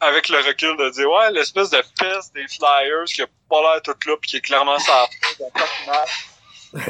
avec 0.02 0.30
le 0.30 0.38
recul 0.40 0.76
de 0.78 0.90
dire 0.90 1.10
ouais 1.10 1.32
l'espèce 1.32 1.70
de 1.70 1.82
peste 1.98 2.34
des 2.36 2.48
Flyers 2.48 3.06
qui 3.06 3.22
a 3.22 3.28
pas 3.50 3.62
l'air 3.62 3.82
toute 3.82 4.06
là 4.06 4.16
puis 4.22 4.32
qui 4.32 4.38
est 4.38 4.42
clairement 4.42 4.80
ça 4.80 5.08
le, 6.76 6.86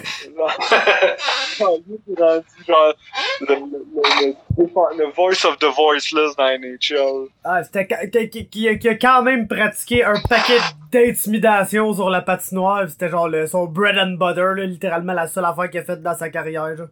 le, 4.97 5.11
voice 5.13 5.45
of 5.45 5.59
the 5.59 5.67
voiceless 5.75 6.35
dans 6.35 6.57
NHL. 6.57 7.27
Ah, 7.43 7.63
c'était 7.63 7.87
qui, 8.29 8.47
qui, 8.49 8.79
qui, 8.79 8.89
a 8.89 8.95
quand 8.95 9.21
même 9.21 9.47
pratiqué 9.47 10.03
un 10.03 10.19
paquet 10.27 10.57
d'intimidation 10.91 11.93
sur 11.93 12.09
la 12.09 12.21
patinoire. 12.21 12.89
C'était 12.89 13.09
genre 13.09 13.27
le, 13.27 13.45
son 13.45 13.65
bread 13.65 13.97
and 13.97 14.17
butter, 14.17 14.55
là, 14.55 14.65
littéralement 14.65 15.13
la 15.13 15.27
seule 15.27 15.45
affaire 15.45 15.69
qu'il 15.69 15.81
a 15.81 15.83
faite 15.83 16.01
dans 16.01 16.17
sa 16.17 16.29
carrière. 16.29 16.75
Là. 16.75 16.85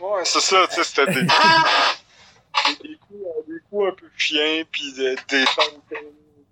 Ouais, 0.00 0.24
c'est 0.24 0.40
ça, 0.40 0.66
tu 0.68 0.74
sais, 0.76 0.84
c'était 0.84 1.12
des, 1.12 1.22
des, 2.82 2.88
des, 2.88 3.09
coups, 3.70 3.88
un 3.88 3.94
peu 3.94 4.06
chiens, 4.16 4.64
puis 4.70 4.92
des, 4.94 5.16
des 5.28 5.44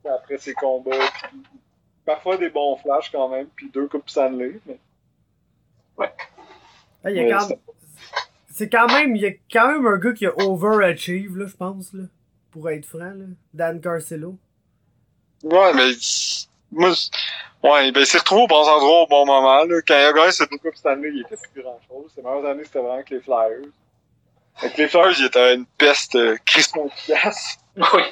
après 0.09 0.39
ses 0.39 0.55
combats, 0.55 0.91
pis 0.97 1.37
parfois 2.07 2.37
des 2.37 2.49
bons 2.49 2.77
flashs 2.77 3.11
quand 3.11 3.29
même, 3.29 3.49
puis 3.55 3.69
deux 3.71 3.89
coupes 3.89 4.09
Stanley, 4.09 4.59
mais... 4.67 4.79
Ouais. 5.99 6.13
Ah, 7.05 7.11
il 7.11 7.17
y 7.17 7.31
a 7.33 7.39
quand... 7.39 7.49
C'est 8.59 8.69
quand 8.69 8.89
même, 8.89 9.15
il 9.15 9.23
y 9.23 9.27
a 9.27 9.33
quand 9.53 9.69
même 9.69 9.87
un 9.87 9.99
gars 9.99 10.13
qui 10.13 10.27
a 10.27 10.37
overachieve, 10.37 11.37
là, 11.37 11.47
je 11.47 11.55
pense, 11.55 11.93
là. 11.93 12.05
Pour 12.51 12.69
être 12.71 12.87
franc, 12.87 13.13
là. 13.15 13.27
Dan 13.55 13.81
Carcelo. 13.81 14.37
Ouais, 15.45 15.73
mais. 15.75 15.93
Moi, 16.73 16.91
ouais, 17.63 17.93
ben, 17.93 18.01
il 18.01 18.07
s'est 18.07 18.19
retrouvé 18.19 18.43
au 18.43 18.47
bon 18.49 18.67
endroit 18.67 19.03
au 19.03 19.07
bon 19.07 19.27
moment, 19.27 19.63
là. 19.65 19.81
Quand 19.87 19.95
il 19.95 20.07
a 20.07 20.13
gagné 20.13 20.33
cette 20.33 20.51
Coupe 20.51 20.75
Stanley, 20.75 21.11
il 21.15 21.21
était 21.21 21.37
plus 21.53 21.63
grand 21.63 21.79
chose. 21.87 22.11
Ses 22.13 22.23
meilleures 22.23 22.47
années, 22.47 22.65
c'était 22.65 22.81
vraiment 22.81 23.03
que 23.05 23.15
les 23.15 23.21
Flyers. 23.21 23.69
Avec 24.61 24.77
les 24.77 24.89
Flyers, 24.89 25.19
il 25.19 25.27
était 25.27 25.55
une 25.55 25.67
peste 25.67 26.17
euh, 26.17 26.37
efficace. 26.57 27.59
Oui. 27.77 28.03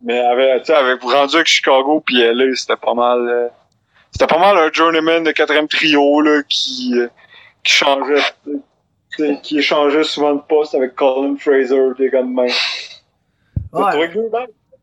Mais 0.00 0.20
avec, 0.20 0.62
tu 0.62 0.66
sais, 0.66 0.74
avec 0.74 1.02
rendu 1.02 1.34
avec 1.34 1.48
Chicago 1.48 2.00
puis 2.06 2.22
LA, 2.22 2.54
c'était 2.54 2.76
pas 2.76 2.94
mal. 2.94 3.28
Euh, 3.28 3.48
c'était 4.12 4.28
pas 4.28 4.38
mal 4.38 4.56
un 4.56 4.72
journeyman 4.72 5.24
de 5.24 5.32
quatrième 5.32 5.66
trio 5.66 6.20
là, 6.20 6.42
qui, 6.48 6.94
euh, 6.96 7.08
qui 7.64 7.72
changeait 7.72 8.22
qui 9.42 9.58
échangeait 9.58 10.04
souvent 10.04 10.34
de 10.34 10.40
poste 10.40 10.74
avec 10.74 10.94
Colin 10.94 11.36
Fraser, 11.36 11.94
des 11.98 12.10
gars 12.10 12.22
de 12.22 12.28
main. 12.28 12.46
Ouais. 13.72 14.10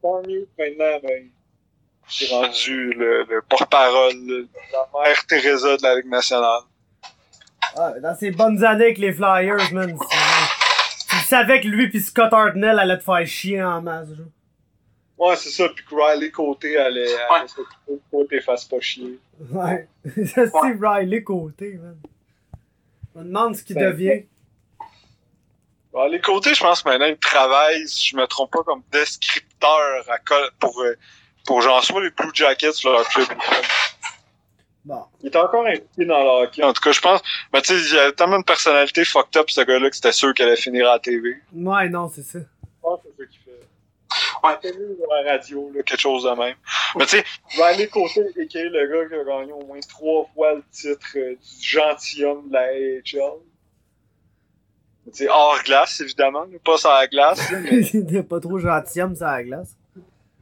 tant 0.02 0.22
mieux 0.28 0.48
maintenant, 0.58 1.00
ben, 1.02 1.30
j'ai 2.08 2.28
rendu 2.28 2.94
le, 2.94 3.24
le 3.24 3.42
porte-parole, 3.48 4.14
la 4.72 4.88
mère 4.94 5.26
Teresa 5.26 5.78
de 5.78 5.84
la 5.84 5.96
Ligue 5.96 6.10
nationale. 6.10 6.62
Ouais, 7.78 8.00
dans 8.02 8.16
ces 8.16 8.32
bonnes 8.32 8.64
années 8.64 8.86
avec 8.86 8.98
les 9.00 9.12
Flyers, 9.12 9.74
man, 9.74 9.98
savais 11.26 11.62
que 11.62 11.68
lui 11.68 11.90
pis 11.90 12.02
Scott 12.02 12.34
Hartnell 12.34 12.80
allaient 12.80 12.98
te 12.98 13.04
faire 13.04 13.26
chier 13.26 13.64
en 13.64 13.82
masse, 13.82 14.10
genre. 14.10 14.28
Ouais, 15.18 15.36
c'est 15.38 15.50
ça. 15.50 15.70
Puis 15.70 15.86
que 15.86 15.96
Riley 15.96 16.30
Côté 16.30 16.78
allait, 16.78 17.14
allait 17.30 17.48
que 17.88 17.94
Côté 18.12 18.42
fasse 18.42 18.66
pas 18.66 18.80
chier. 18.82 19.20
Ouais. 19.52 19.88
c'est 20.26 20.52
Riley 20.82 21.24
Côté, 21.24 21.80
man. 21.82 21.98
On 23.16 23.20
me 23.20 23.26
demande 23.26 23.56
ce 23.56 23.64
qu'il 23.64 23.76
ben, 23.76 23.92
devient. 23.92 24.26
Riley 25.94 26.20
Côté, 26.20 26.54
je 26.54 26.60
pense 26.60 26.84
que 26.84 26.90
maintenant, 26.90 27.06
il 27.06 27.18
travaille, 27.18 27.88
si 27.88 28.10
je 28.10 28.18
me 28.18 28.26
trompe 28.28 28.52
pas, 28.52 28.64
comme 28.64 28.82
descripteur 28.92 30.04
à 30.10 30.18
pour, 30.60 30.82
euh, 30.82 30.96
pour 31.46 31.62
genre 31.62 31.84
soit 31.84 32.04
les 32.04 32.10
Blue 32.10 32.32
Jackets 32.34 32.84
leur 32.84 33.08
club. 33.08 33.28
Bon. 34.86 35.04
Il 35.22 35.28
est 35.28 35.36
encore 35.36 35.66
impliqué 35.66 36.06
dans 36.06 36.22
le 36.22 36.44
hockey. 36.44 36.64
En 36.64 36.72
tout 36.72 36.82
cas, 36.82 36.92
je 36.92 37.02
pense. 37.02 37.22
Mais 37.52 37.62
tu 37.62 37.74
sais, 37.76 37.96
il 37.96 38.00
a 38.00 38.12
tellement 38.12 38.38
de 38.38 38.44
personnalité 38.44 39.04
fucked 39.04 39.36
up, 39.36 39.50
ce 39.50 39.62
gars-là, 39.62 39.90
que 39.90 39.96
c'était 39.96 40.12
sûr 40.12 40.32
qu'elle 40.36 40.48
allait 40.48 40.58
finir 40.58 40.88
à 40.88 40.94
la 40.94 41.00
TV. 41.00 41.38
Ouais, 41.54 41.90
non, 41.90 42.08
c'est 42.14 42.22
ça. 42.22 42.40
Je 42.40 42.46
pense 42.82 43.02
que 43.02 43.08
c'est 43.18 43.24
ça 43.24 43.30
qu'il 43.30 43.40
fait. 43.40 43.52
Ouais. 44.44 44.72
Ou 44.78 45.08
la 45.10 45.32
radio, 45.32 45.72
là, 45.74 45.82
quelque 45.82 46.00
chose 46.00 46.24
de 46.24 46.30
même. 46.30 46.56
Mais 46.96 47.06
tu 47.06 47.18
sais, 47.18 47.26
Riley 47.58 47.88
Côté 47.88 48.22
est 48.22 48.54
le 48.54 48.88
gars 48.88 49.10
qui 49.10 49.16
a 49.16 49.24
gagné 49.24 49.52
au 49.54 49.66
moins 49.66 49.80
trois 49.90 50.30
fois 50.36 50.54
le 50.54 50.64
titre 50.72 51.08
euh, 51.16 51.32
du 51.32 51.68
gentilhomme 51.68 52.48
de 52.50 52.54
la 52.54 52.62
AHL. 52.62 53.40
Tu 55.08 55.12
sais, 55.14 55.30
hors 55.30 55.64
glace, 55.64 56.00
évidemment, 56.02 56.46
pas 56.64 56.78
sur 56.78 56.92
la 56.92 57.08
glace. 57.08 57.52
Mais... 57.52 58.24
pas 58.30 58.40
trop 58.40 58.60
gentilhomme 58.60 59.16
sur 59.16 59.26
la 59.26 59.44
glace. 59.44 59.76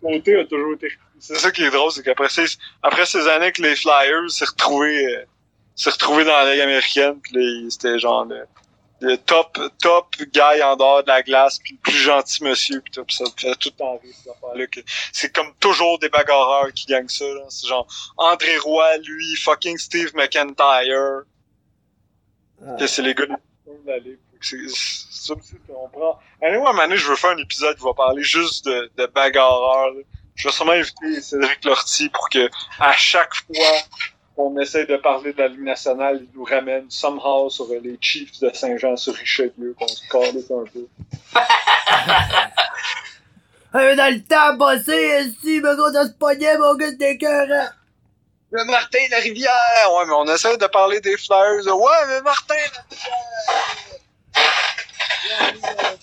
Côté 0.02 0.38
a 0.38 0.46
toujours 0.46 0.74
été. 0.74 0.90
C'est 1.26 1.36
ça 1.36 1.52
qui 1.52 1.64
est 1.64 1.70
drôle, 1.70 1.90
c'est 1.90 2.04
qu'après 2.04 2.28
ces, 2.28 2.58
après 2.82 3.06
ces 3.06 3.30
années 3.30 3.54
que 3.54 3.62
les 3.62 3.78
Flyers 3.78 4.30
s'est 4.30 4.44
retrouvé, 4.44 5.16
euh, 5.16 5.24
s'est 5.74 5.92
retrouvé 5.92 6.26
dans 6.26 6.34
la 6.34 6.52
Ligue 6.52 6.60
américaine, 6.60 7.22
pis 7.22 7.66
c'était 7.70 7.98
genre 7.98 8.26
le, 8.26 8.46
le 9.00 9.16
top, 9.16 9.58
top 9.82 10.08
guy 10.18 10.62
en 10.62 10.76
dehors 10.76 11.02
de 11.02 11.08
la 11.08 11.24
glace, 11.24 11.60
puis 11.60 11.76
le 11.76 11.80
plus 11.80 11.98
gentil 11.98 12.44
monsieur, 12.44 12.82
pis 12.82 12.92
tout, 12.92 13.06
pis 13.06 13.16
ça 13.16 13.24
fait 13.38 13.56
tout 13.56 13.70
temps 13.70 14.02
rire, 14.54 14.70
que 14.70 14.82
c'est 15.14 15.34
comme 15.34 15.54
toujours 15.62 15.98
des 15.98 16.10
bagarreurs 16.10 16.74
qui 16.74 16.88
gagnent 16.88 17.08
ça, 17.08 17.24
là. 17.24 17.46
C'est 17.48 17.68
genre 17.68 17.88
André 18.18 18.58
Roy, 18.58 18.98
lui, 18.98 19.38
fucking 19.38 19.78
Steve 19.78 20.14
McIntyre. 20.16 21.22
Ah. 22.62 22.76
Que 22.78 22.86
c'est 22.86 23.02
les 23.02 23.14
gars 23.14 23.28
de 23.28 23.38
la 23.86 23.98
ligue. 24.00 24.20
C'est 24.42 24.58
ça 24.68 25.36
aussi 25.36 25.56
qu'on 25.66 25.88
prend. 25.88 26.20
Allez, 26.42 26.58
moi, 26.58 26.78
à 26.78 26.96
je 26.98 27.08
veux 27.08 27.16
faire 27.16 27.30
un 27.30 27.38
épisode 27.38 27.78
qui 27.78 27.84
va 27.86 27.94
parler 27.94 28.24
juste 28.24 28.66
de, 28.66 28.92
de 28.98 29.06
bagarreurs. 29.06 29.94
Je 30.36 30.48
vais 30.48 30.54
sûrement 30.54 30.72
inviter 30.74 31.22
Cédric 31.22 31.64
Lortie 31.64 32.10
pour 32.10 32.30
que 32.30 32.50
à 32.80 32.94
chaque 32.94 33.36
fois 33.36 33.78
on 34.38 34.60
essaie 34.60 34.86
de 34.86 34.98
parler 34.98 35.34
de 35.34 35.42
la 35.42 35.48
Ligue 35.48 35.64
nationale, 35.64 36.20
il 36.22 36.30
nous 36.38 36.44
ramène 36.44 36.90
somehow 36.90 37.50
sur 37.50 37.68
les 37.70 37.98
Chiefs 38.02 38.40
de 38.40 38.50
Saint-Jean 38.54 38.98
sur 38.98 39.14
Richelieu, 39.14 39.76
qu'on 39.78 39.88
se 39.88 40.08
calisse 40.10 40.50
un 40.50 40.64
peu. 40.74 40.88
hey, 43.76 43.96
dans 43.96 44.14
le 44.14 44.24
temps 44.24 44.58
passé, 44.58 45.32
si, 45.42 45.62
me 45.62 45.76
gros, 45.76 45.92
de 45.92 46.08
se 46.08 46.14
pogner, 46.14 46.58
mon 46.58 46.76
gars, 46.76 46.90
c'était 46.90 47.12
écœurant. 47.12 47.70
Le 48.50 48.66
Martin 48.66 49.00
la 49.10 49.18
rivière! 49.18 49.94
Ouais, 49.96 50.06
mais 50.06 50.14
on 50.14 50.26
essaie 50.26 50.58
de 50.58 50.68
parler 50.68 51.00
des 51.00 51.18
Flyers. 51.18 51.66
Ouais, 51.66 52.06
mais 52.08 52.22
Martin 52.22 52.56
la 55.30 55.46
rivière! 55.48 55.98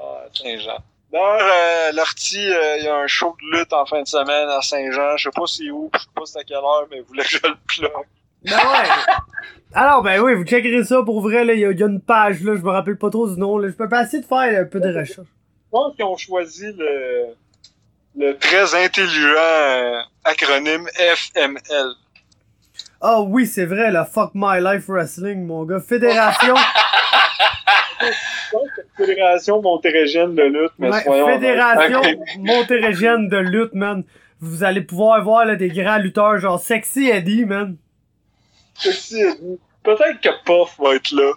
Ah, 0.00 0.24
Saint-Jean. 0.32 0.78
D'ailleurs, 1.12 1.40
euh, 1.42 1.92
Lortie, 1.92 2.50
euh, 2.50 2.78
il 2.78 2.84
y 2.84 2.88
a 2.88 2.96
un 2.96 3.06
show 3.06 3.36
de 3.40 3.58
lutte 3.58 3.72
en 3.72 3.84
fin 3.84 4.00
de 4.00 4.08
semaine 4.08 4.48
à 4.48 4.62
Saint-Jean. 4.62 5.16
Je 5.16 5.24
sais 5.24 5.30
pas 5.30 5.46
c'est 5.46 5.70
où, 5.70 5.90
je 5.92 5.98
sais 5.98 6.06
pas 6.14 6.22
c'est 6.24 6.38
à 6.38 6.44
quelle 6.44 6.56
heure, 6.56 6.86
mais 6.90 7.00
vous 7.00 7.06
voulez 7.08 7.22
que 7.22 7.28
je 7.28 7.38
le 7.42 7.54
plug. 7.66 8.06
Ben 8.44 8.56
ouais. 8.56 8.88
Alors, 9.74 10.02
ben 10.02 10.20
oui, 10.20 10.34
vous 10.34 10.44
checkerez 10.44 10.84
ça 10.84 11.02
pour 11.02 11.20
vrai, 11.20 11.44
là. 11.44 11.54
Il 11.54 11.60
y, 11.60 11.64
a 11.64 11.86
une 11.86 12.00
page, 12.00 12.42
là. 12.42 12.54
Je 12.56 12.60
me 12.62 12.70
rappelle 12.70 12.98
pas 12.98 13.10
trop 13.10 13.28
du 13.28 13.38
nom, 13.38 13.58
là. 13.58 13.68
Je 13.68 13.74
peux 13.74 13.88
pas 13.88 14.02
essayer 14.02 14.22
de 14.22 14.26
faire 14.26 14.60
un 14.60 14.64
peu 14.64 14.80
de 14.80 14.88
recherche. 14.88 15.26
Je 15.26 15.70
pense 15.70 15.94
qu'ils 15.94 16.04
ont 16.04 16.16
choisi 16.16 16.72
le, 16.76 17.34
le 18.16 18.36
très 18.36 18.74
intelligent 18.74 19.38
euh, 19.38 20.00
acronyme 20.24 20.86
FML. 20.96 21.94
Ah 23.04 23.16
oh, 23.18 23.26
oui, 23.28 23.46
c'est 23.46 23.66
vrai, 23.66 23.90
la 23.90 24.04
Fuck 24.04 24.30
My 24.32 24.60
Life 24.60 24.84
Wrestling, 24.86 25.44
mon 25.44 25.64
gars. 25.64 25.80
Fédération. 25.80 26.54
Fédération 28.96 29.60
montérégienne 29.60 30.36
de 30.36 30.44
lutte, 30.44 30.72
mais 30.78 30.92
Fédération 31.02 32.00
montérégienne 32.38 33.28
de 33.28 33.38
lutte, 33.38 33.74
man. 33.74 34.04
Vous 34.38 34.62
allez 34.62 34.82
pouvoir 34.82 35.20
voir 35.24 35.46
là, 35.46 35.56
des 35.56 35.68
grands 35.68 35.98
lutteurs 35.98 36.38
genre 36.38 36.60
Sexy 36.60 37.08
Eddie, 37.08 37.44
man. 37.44 37.76
Sexy 38.74 39.20
Eddie. 39.20 39.58
Peut-être 39.82 40.20
que 40.20 40.28
Puff 40.44 40.78
va 40.78 40.94
être 40.94 41.10
là. 41.10 41.32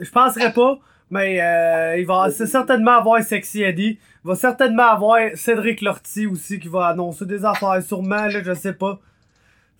Je 0.00 0.10
penserais 0.10 0.52
pas, 0.52 0.80
mais 1.08 1.40
euh, 1.40 1.98
il 1.98 2.06
va 2.06 2.32
certainement 2.32 2.96
avoir 2.96 3.22
Sexy 3.22 3.62
Eddie. 3.62 4.00
Il 4.24 4.28
va 4.28 4.34
certainement 4.34 4.88
avoir 4.88 5.20
Cédric 5.36 5.82
Lortie 5.82 6.26
aussi 6.26 6.58
qui 6.58 6.66
va 6.66 6.86
annoncer 6.86 7.26
des 7.26 7.44
affaires, 7.44 7.80
sûrement, 7.80 8.26
là, 8.26 8.42
je 8.42 8.54
sais 8.54 8.74
pas. 8.74 8.98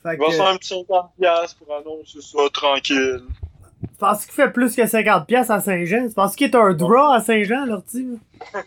Il 0.04 0.18
va 0.18 0.30
faire 0.30 0.46
un 0.48 0.56
petit 0.56 0.74
50$ 0.74 1.56
pour 1.58 1.74
annoncer 1.76 2.20
ça 2.20 2.38
tranquille. 2.52 3.22
Tu 3.82 3.88
penses 3.98 4.24
qu'il 4.24 4.34
fait 4.34 4.50
plus 4.50 4.74
que 4.74 4.86
50 4.86 5.26
pièces 5.26 5.50
à 5.50 5.60
Saint-Jean? 5.60 6.08
Tu 6.08 6.14
penses 6.14 6.36
qu'il 6.36 6.48
est 6.48 6.54
un 6.54 6.72
draw 6.72 7.12
à 7.12 7.20
Saint-Jean, 7.20 7.64
l'ortie? 7.66 8.18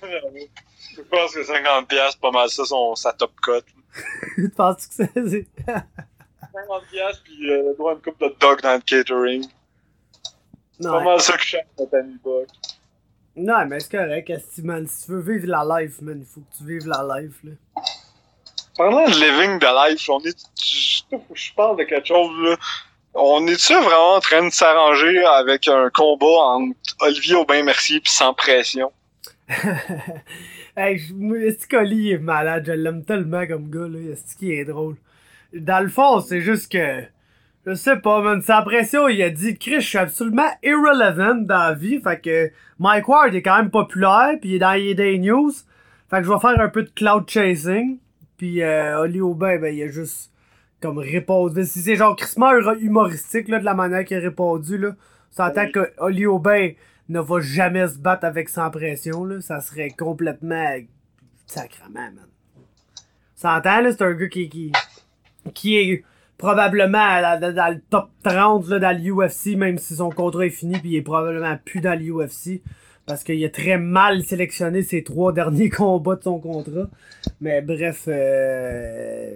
Je 0.96 1.02
pense 1.02 1.34
que 1.34 1.44
50 1.44 1.88
pièces 1.88 2.16
pas 2.16 2.32
mal 2.32 2.50
ça, 2.50 2.66
son, 2.66 2.96
sa 2.96 3.14
top 3.14 3.32
cut. 3.42 3.62
tu 4.36 4.50
penses 4.50 4.88
que 4.88 4.94
c'est... 4.94 5.12
c'est- 5.14 5.48
50 6.54 6.84
pièces 6.92 7.18
puis 7.24 7.50
euh, 7.50 7.70
le 7.70 7.76
droit 7.76 7.92
à 7.94 7.96
une 7.96 8.02
coupe 8.02 8.20
de 8.20 8.36
dog 8.40 8.62
dans 8.62 8.74
le 8.76 8.82
catering. 8.82 9.46
C'est 10.80 10.88
pas 10.90 11.04
mal 11.04 11.20
ça 11.22 11.38
que 11.38 11.44
je 11.44 11.58
ami 11.98 12.18
Buck. 12.24 12.48
non, 13.36 13.66
mais 13.66 13.80
c'est 13.80 13.92
correct, 13.92 14.30
esti, 14.30 14.62
man. 14.62 14.88
Si 14.88 15.06
tu 15.06 15.12
veux 15.14 15.22
vivre 15.22 15.48
la 15.48 15.82
life, 15.82 16.02
man, 16.02 16.20
il 16.20 16.26
faut 16.26 16.42
que 16.42 16.58
tu 16.58 16.64
vives 16.66 16.88
la 16.88 17.20
life, 17.20 17.40
là. 17.44 17.52
Parlant 18.78 19.06
de 19.06 19.14
living 19.14 19.60
the 19.60 19.92
life, 19.92 20.10
on 20.10 20.20
est. 20.22 20.38
Je, 21.34 21.54
parle 21.56 21.78
de 21.78 21.84
quelque 21.84 22.08
chose 22.08 22.32
là. 22.42 22.56
On 23.16 23.46
est-tu 23.46 23.74
vraiment 23.76 24.16
en 24.16 24.20
train 24.20 24.44
de 24.44 24.52
s'arranger 24.52 25.24
avec 25.24 25.68
un 25.68 25.90
combat 25.94 26.26
entre 26.26 26.76
Olivier 27.02 27.36
Aubin-Mercier 27.36 28.00
pis 28.00 28.12
sans 28.12 28.34
pression? 28.34 28.92
hey, 30.76 30.98
je- 30.98 31.14
moi, 31.14 31.38
est-ce 31.38 31.68
que 31.68 31.78
Oli 31.78 32.12
est 32.12 32.18
malade? 32.18 32.64
Je 32.66 32.72
l'aime 32.72 33.04
tellement 33.04 33.46
comme 33.46 33.70
gars, 33.70 33.88
là. 33.88 34.16
Qu'il 34.40 34.52
est 34.52 34.66
drôle? 34.66 34.96
Dans 35.54 35.84
le 35.84 35.90
fond, 35.90 36.22
c'est 36.22 36.42
juste 36.42 36.72
que. 36.72 37.04
Je 37.66 37.76
sais 37.76 37.98
pas, 37.98 38.22
man. 38.22 38.42
Sans 38.42 38.64
pression, 38.64 39.08
il 39.08 39.22
a 39.22 39.30
dit, 39.30 39.58
Chris, 39.58 39.76
je 39.82 39.88
suis 39.88 39.98
absolument 39.98 40.50
irrelevant 40.64 41.36
dans 41.36 41.70
la 41.70 41.74
vie. 41.74 42.02
Fait 42.02 42.20
que 42.20 42.52
Mike 42.80 43.08
Ward 43.08 43.34
est 43.36 43.42
quand 43.42 43.58
même 43.58 43.70
populaire, 43.70 44.32
puis 44.42 44.50
il 44.50 44.56
est 44.56 44.60
dans 44.60 44.74
les 44.74 44.96
des 44.96 45.18
news. 45.20 45.54
Fait 46.10 46.18
que 46.18 46.24
je 46.24 46.32
vais 46.34 46.40
faire 46.40 46.60
un 46.60 46.70
peu 46.70 46.84
de 46.84 46.90
cloud 46.90 47.30
chasing. 47.30 48.00
Puis 48.38 48.62
euh, 48.62 49.00
Oli 49.02 49.22
Aubin, 49.22 49.58
ben, 49.60 49.74
il 49.74 49.84
a 49.84 49.88
juste 49.88 50.32
comme 50.84 50.98
répondu. 51.00 51.64
Si 51.64 51.80
c'est 51.80 51.96
genre 51.96 52.16
crissement 52.16 52.52
humoristique, 52.74 53.48
là, 53.48 53.60
de 53.60 53.64
la 53.64 53.74
manière 53.74 54.04
qu'il 54.04 54.18
a 54.18 54.20
répondu, 54.20 54.78
là. 54.78 54.96
Ça 55.32 55.48
entend 55.48 55.72
que 55.72 55.92
Oli 55.98 56.26
Aubin 56.26 56.72
ne 57.08 57.22
va 57.22 57.40
jamais 57.40 57.88
se 57.88 57.98
battre 57.98 58.26
avec 58.26 58.50
sans 58.50 58.70
pression, 58.70 59.24
là. 59.24 59.40
Ça 59.40 59.62
serait 59.62 59.92
complètement 59.92 60.76
sacrement, 61.48 61.94
man. 61.94 62.28
Ça 63.34 63.56
entend, 63.58 63.82
là, 63.82 63.92
c'est 63.94 64.04
un 64.04 64.14
gars 64.14 64.28
qui, 64.28 64.50
qui, 64.50 64.72
qui 65.54 65.78
est 65.78 66.04
probablement 66.38 67.22
dans 67.40 67.74
le 67.74 67.80
top 67.90 68.10
30 68.24 68.68
là, 68.68 68.80
dans 68.80 68.98
l'UFC, 68.98 69.56
même 69.56 69.78
si 69.78 69.96
son 69.96 70.10
contrat 70.10 70.46
est 70.46 70.50
fini, 70.50 70.78
puis 70.80 70.90
il 70.90 70.96
est 70.98 71.02
probablement 71.02 71.58
plus 71.64 71.80
dans 71.80 71.98
l'UFC. 71.98 72.62
Parce 73.06 73.24
qu'il 73.24 73.44
a 73.46 73.50
très 73.50 73.78
mal 73.78 74.24
sélectionné 74.24 74.82
ses 74.84 75.04
trois 75.04 75.32
derniers 75.34 75.70
combats 75.70 76.18
de 76.18 76.24
son 76.24 76.40
contrat. 76.40 76.90
Mais 77.40 77.62
bref, 77.62 78.04
euh, 78.10 79.36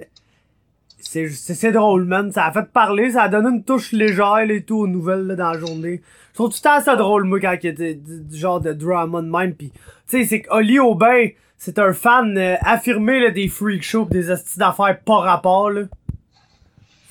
c'est 0.99 1.29
c'est 1.29 1.53
c'est 1.53 1.71
drôle, 1.71 2.05
man. 2.05 2.31
Ça 2.31 2.45
a 2.45 2.51
fait 2.51 2.71
parler, 2.71 3.11
ça 3.11 3.23
a 3.23 3.29
donné 3.29 3.49
une 3.49 3.63
touche 3.63 3.91
légère 3.91 4.49
et 4.49 4.63
tout 4.63 4.79
aux 4.79 4.87
nouvelles 4.87 5.27
là, 5.27 5.35
dans 5.35 5.51
la 5.51 5.59
journée. 5.59 6.01
Je 6.31 6.33
trouve 6.33 6.49
tout 6.49 6.59
le 6.63 6.69
temps 6.69 6.81
ça 6.81 6.95
drôle, 6.95 7.23
moi, 7.23 7.39
quand 7.39 7.55
il 7.61 7.65
y 7.65 7.69
a 7.69 7.93
du, 7.93 8.37
genre 8.37 8.59
de 8.59 8.73
drama 8.73 9.21
de 9.21 9.27
même. 9.27 9.55
Pis, 9.55 9.71
tu 9.71 9.79
sais, 10.07 10.25
c'est 10.25 10.41
qu'Oli 10.41 10.79
Aubin, 10.79 11.29
c'est 11.57 11.79
un 11.79 11.93
fan 11.93 12.37
euh, 12.37 12.55
affirmé 12.61 13.19
là, 13.19 13.31
des 13.31 13.47
freak 13.47 13.83
shows 13.83 14.05
pis 14.05 14.13
des 14.13 14.31
astuces 14.31 14.57
d'affaires 14.57 14.99
pas 15.03 15.19
rapport, 15.19 15.69
là. 15.69 15.83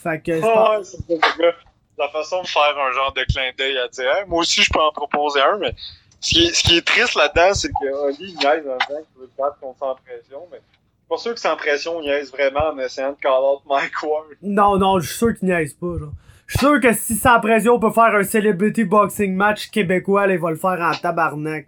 Fait 0.02 0.20
que, 0.20 0.40
Ah 0.44 0.78
ouais. 0.78 1.52
La 1.98 2.08
façon 2.10 2.42
de 2.42 2.46
faire 2.46 2.76
un 2.78 2.92
genre 2.92 3.12
de 3.14 3.24
clin 3.24 3.50
d'œil 3.56 3.78
à 3.78 3.88
dire, 3.88 4.04
Hey, 4.04 4.24
moi 4.28 4.40
aussi 4.40 4.62
je 4.62 4.70
peux 4.70 4.80
en 4.80 4.92
proposer 4.92 5.40
un, 5.40 5.56
mais 5.58 5.74
ce 6.20 6.34
qui 6.34 6.44
est, 6.44 6.52
ce 6.54 6.62
qui 6.62 6.76
est 6.76 6.86
triste 6.86 7.14
là-dedans, 7.14 7.54
c'est 7.54 7.68
que 7.68 8.06
Oli 8.06 8.16
il 8.20 8.36
niaise 8.36 8.64
en 8.68 8.76
disant 8.76 9.00
qu'il 9.00 9.20
veut 9.20 9.30
battre 9.38 9.58
contre 9.60 9.78
sans 9.78 9.94
pression, 9.94 10.46
mais 10.50 10.60
pas 11.08 11.16
sûr 11.18 11.34
que 11.34 11.40
sans 11.40 11.56
pression 11.56 12.00
il 12.00 12.06
niaise 12.06 12.30
vraiment 12.32 12.68
en 12.72 12.78
essayant 12.78 13.12
de 13.12 13.16
call 13.16 13.32
out 13.32 13.62
Mike 13.66 14.02
Ward. 14.02 14.26
Non, 14.42 14.76
non, 14.76 14.98
je 15.00 15.08
suis 15.08 15.18
sûr 15.18 15.38
qu'il 15.38 15.48
niaise 15.48 15.74
pas, 15.74 15.98
genre. 15.98 16.12
Je 16.46 16.58
suis 16.58 16.66
sûr 16.66 16.80
que 16.80 16.92
si 16.92 17.14
sans 17.16 17.40
pression 17.40 17.74
on 17.74 17.80
peut 17.80 17.90
faire 17.90 18.14
un 18.14 18.22
celebrity 18.22 18.84
boxing 18.84 19.34
match 19.34 19.68
québécois, 19.70 20.26
là, 20.26 20.34
il 20.34 20.40
va 20.40 20.50
le 20.50 20.56
faire 20.56 20.78
en 20.80 20.92
tabarnak. 20.94 21.66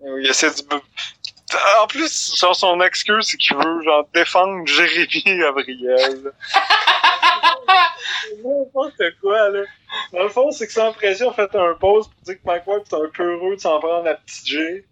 Il 0.00 0.26
essaie 0.26 0.50
de... 0.50 0.76
En 1.80 1.86
plus, 1.86 2.34
genre, 2.36 2.56
son 2.56 2.80
excuse, 2.80 3.26
c'est 3.28 3.36
qu'il 3.36 3.56
veut, 3.56 3.82
genre, 3.82 4.08
défendre 4.12 4.66
Jérémy 4.66 5.22
Gabriel. 5.38 6.32
N'importe 8.44 9.02
quoi, 9.20 9.48
là? 9.50 9.62
Dans 10.12 10.24
le 10.24 10.28
fond, 10.28 10.50
c'est 10.50 10.66
que 10.66 10.72
sans 10.72 10.92
pression, 10.92 11.28
on 11.28 11.32
fait 11.32 11.54
un 11.54 11.74
pause 11.74 12.08
pour 12.08 12.22
dire 12.24 12.34
que 12.34 12.46
Mike 12.46 12.66
Ward, 12.66 12.82
c'est 12.88 12.96
un 12.96 13.08
peu 13.14 13.22
heureux 13.22 13.56
de 13.56 13.60
s'en 13.60 13.78
prendre 13.78 14.04
la 14.04 14.14
petite 14.14 14.46
G. 14.46 14.84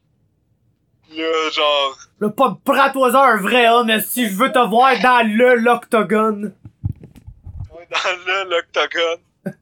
Là, 1.17 1.51
genre, 1.51 1.99
Là, 2.21 2.31
pas 2.31 2.59
prends-toi 2.65 3.17
un 3.17 3.37
vrai 3.37 3.69
homme, 3.69 3.87
mais 3.89 4.01
si 4.01 4.29
je 4.29 4.35
veux 4.35 4.51
te 4.51 4.59
voir 4.69 4.99
dans 5.01 5.27
le 5.27 5.57
l'octogone. 5.57 6.55
on 7.71 7.81
est 7.81 7.89
dans 7.91 8.45
le, 8.45 8.51
l'octogone. 8.51 9.21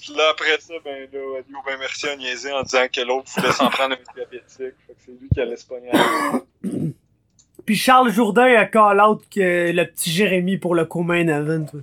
Puis 0.00 0.14
là, 0.14 0.24
après 0.30 0.58
ça, 0.60 0.74
ben 0.82 1.08
là, 1.12 1.18
Ali 1.36 1.54
ben 1.66 1.76
merci 1.78 2.08
a 2.08 2.16
niaisé 2.16 2.50
en 2.52 2.62
disant 2.62 2.86
que 2.90 3.00
l'autre 3.02 3.30
voulait 3.36 3.52
s'en 3.52 3.68
prendre 3.68 3.94
un 3.94 4.14
diabétique. 4.14 4.48
Fait 4.86 4.94
que 4.94 4.98
c'est 5.04 5.12
lui 5.12 5.28
qui 5.32 5.40
allait 5.40 5.56
se 5.56 5.66
pogner 5.66 5.90
à 5.92 6.40
Puis 7.66 7.76
Charles 7.76 8.10
Jourdain 8.10 8.54
a 8.56 8.64
call 8.64 9.00
out 9.00 9.22
que 9.30 9.70
le 9.70 9.84
petit 9.84 10.10
Jérémy 10.10 10.56
pour 10.56 10.74
le 10.74 10.86
co-main 10.86 11.28
event. 11.28 11.66
ouais. 11.74 11.82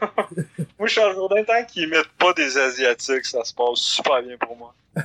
Moi, 0.78 0.88
Charles 0.88 1.14
Jourdain, 1.14 1.44
tant 1.44 1.62
qu'il 1.64 1.82
imite 1.82 2.08
pas 2.18 2.32
des 2.32 2.56
Asiatiques, 2.56 3.26
ça 3.26 3.44
se 3.44 3.52
passe 3.52 3.78
super 3.80 4.22
bien 4.22 4.38
pour 4.38 4.56
moi. 4.56 4.74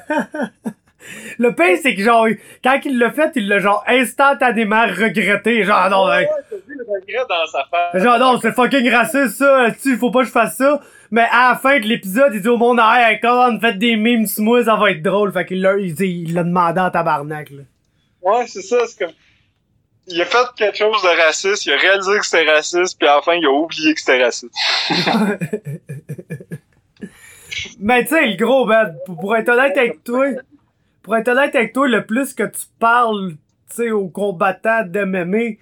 Le 1.37 1.53
pire, 1.53 1.77
c'est 1.81 1.95
que 1.95 2.01
genre, 2.01 2.27
quand 2.63 2.79
il 2.85 2.97
l'a 2.97 3.11
fait, 3.11 3.31
il 3.35 3.47
l'a 3.47 3.59
genre 3.59 3.83
instantanément 3.87 4.85
regretté. 4.85 5.63
Genre, 5.63 5.89
non, 5.89 6.05
Ouais, 6.07 6.21
hey, 6.21 6.25
ouais, 6.25 6.31
t'as 6.49 6.55
vu 6.55 6.75
le 6.77 6.85
regret 6.85 7.25
dans 7.29 7.45
sa 7.47 7.65
face. 7.69 8.01
genre, 8.03 8.19
non, 8.19 8.39
c'est 8.41 8.51
fucking 8.53 8.89
raciste 8.91 9.37
ça, 9.37 9.67
tu, 9.81 9.97
faut 9.97 10.11
pas 10.11 10.21
que 10.21 10.27
je 10.27 10.31
fasse 10.31 10.57
ça. 10.57 10.79
Mais 11.11 11.27
à 11.31 11.49
la 11.51 11.55
fin 11.55 11.79
de 11.79 11.85
l'épisode, 11.85 12.31
il 12.33 12.41
dit 12.41 12.47
au 12.49 12.57
monde, 12.57 12.79
hey, 12.81 13.19
quand 13.21 13.51
on 13.53 13.59
fait 13.59 13.77
des 13.77 13.95
memes 13.95 14.25
sur 14.25 14.43
moi, 14.43 14.63
ça 14.63 14.75
va 14.75 14.91
être 14.91 15.01
drôle. 15.03 15.31
Fait 15.31 15.45
qu'il 15.45 15.61
l'a, 15.61 15.77
il 15.77 15.99
il 16.01 16.33
l'a 16.33 16.43
demandé 16.43 16.79
en 16.81 16.89
tabarnak, 16.89 17.51
là. 17.51 17.61
Ouais, 18.21 18.45
c'est 18.47 18.61
ça, 18.63 18.77
c'est 18.87 19.05
comme. 19.05 19.13
Il 20.07 20.21
a 20.21 20.25
fait 20.25 20.37
quelque 20.55 20.77
chose 20.77 21.01
de 21.01 21.25
raciste, 21.25 21.65
il 21.65 21.73
a 21.73 21.77
réalisé 21.77 22.19
que 22.19 22.25
c'était 22.25 22.51
raciste, 22.51 22.97
puis 22.99 23.07
à 23.07 23.15
la 23.15 23.21
fin, 23.23 23.33
il 23.33 23.45
a 23.45 23.49
oublié 23.49 23.93
que 23.93 23.99
c'était 23.99 24.23
raciste. 24.23 24.53
Mais 27.79 28.03
tu 28.03 28.09
sais, 28.09 28.25
le 28.27 28.35
gros, 28.35 28.65
ben, 28.65 28.93
pour 29.05 29.35
être 29.35 29.49
honnête 29.49 29.77
avec 29.77 30.03
toi, 30.03 30.25
pour 31.05 31.15
être 31.15 31.27
honnête 31.27 31.53
avec 31.55 31.71
toi, 31.71 31.87
le 31.87 32.03
plus 32.05 32.33
que 32.33 32.43
tu 32.43 32.61
parles, 32.79 33.33
tu 33.69 33.75
sais, 33.75 33.91
aux 33.91 34.07
combattants 34.07 34.83
de 34.85 35.03
MMA, 35.05 35.57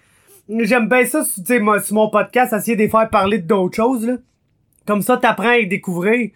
j'aime 0.66 0.88
bien 0.88 1.06
ça, 1.06 1.24
tu 1.24 1.44
sais, 1.46 1.60
sur 1.84 1.96
mon 1.96 2.10
podcast, 2.10 2.54
essayer 2.54 2.78
de 2.78 2.82
les 2.84 2.90
faire 2.90 3.10
parler 3.10 3.40
d'autres 3.40 3.76
choses, 3.76 4.08
là. 4.08 4.14
Comme 4.88 5.02
ça, 5.02 5.18
t'apprends 5.18 5.50
à 5.50 5.58
les 5.58 5.66
découvrir. 5.66 6.32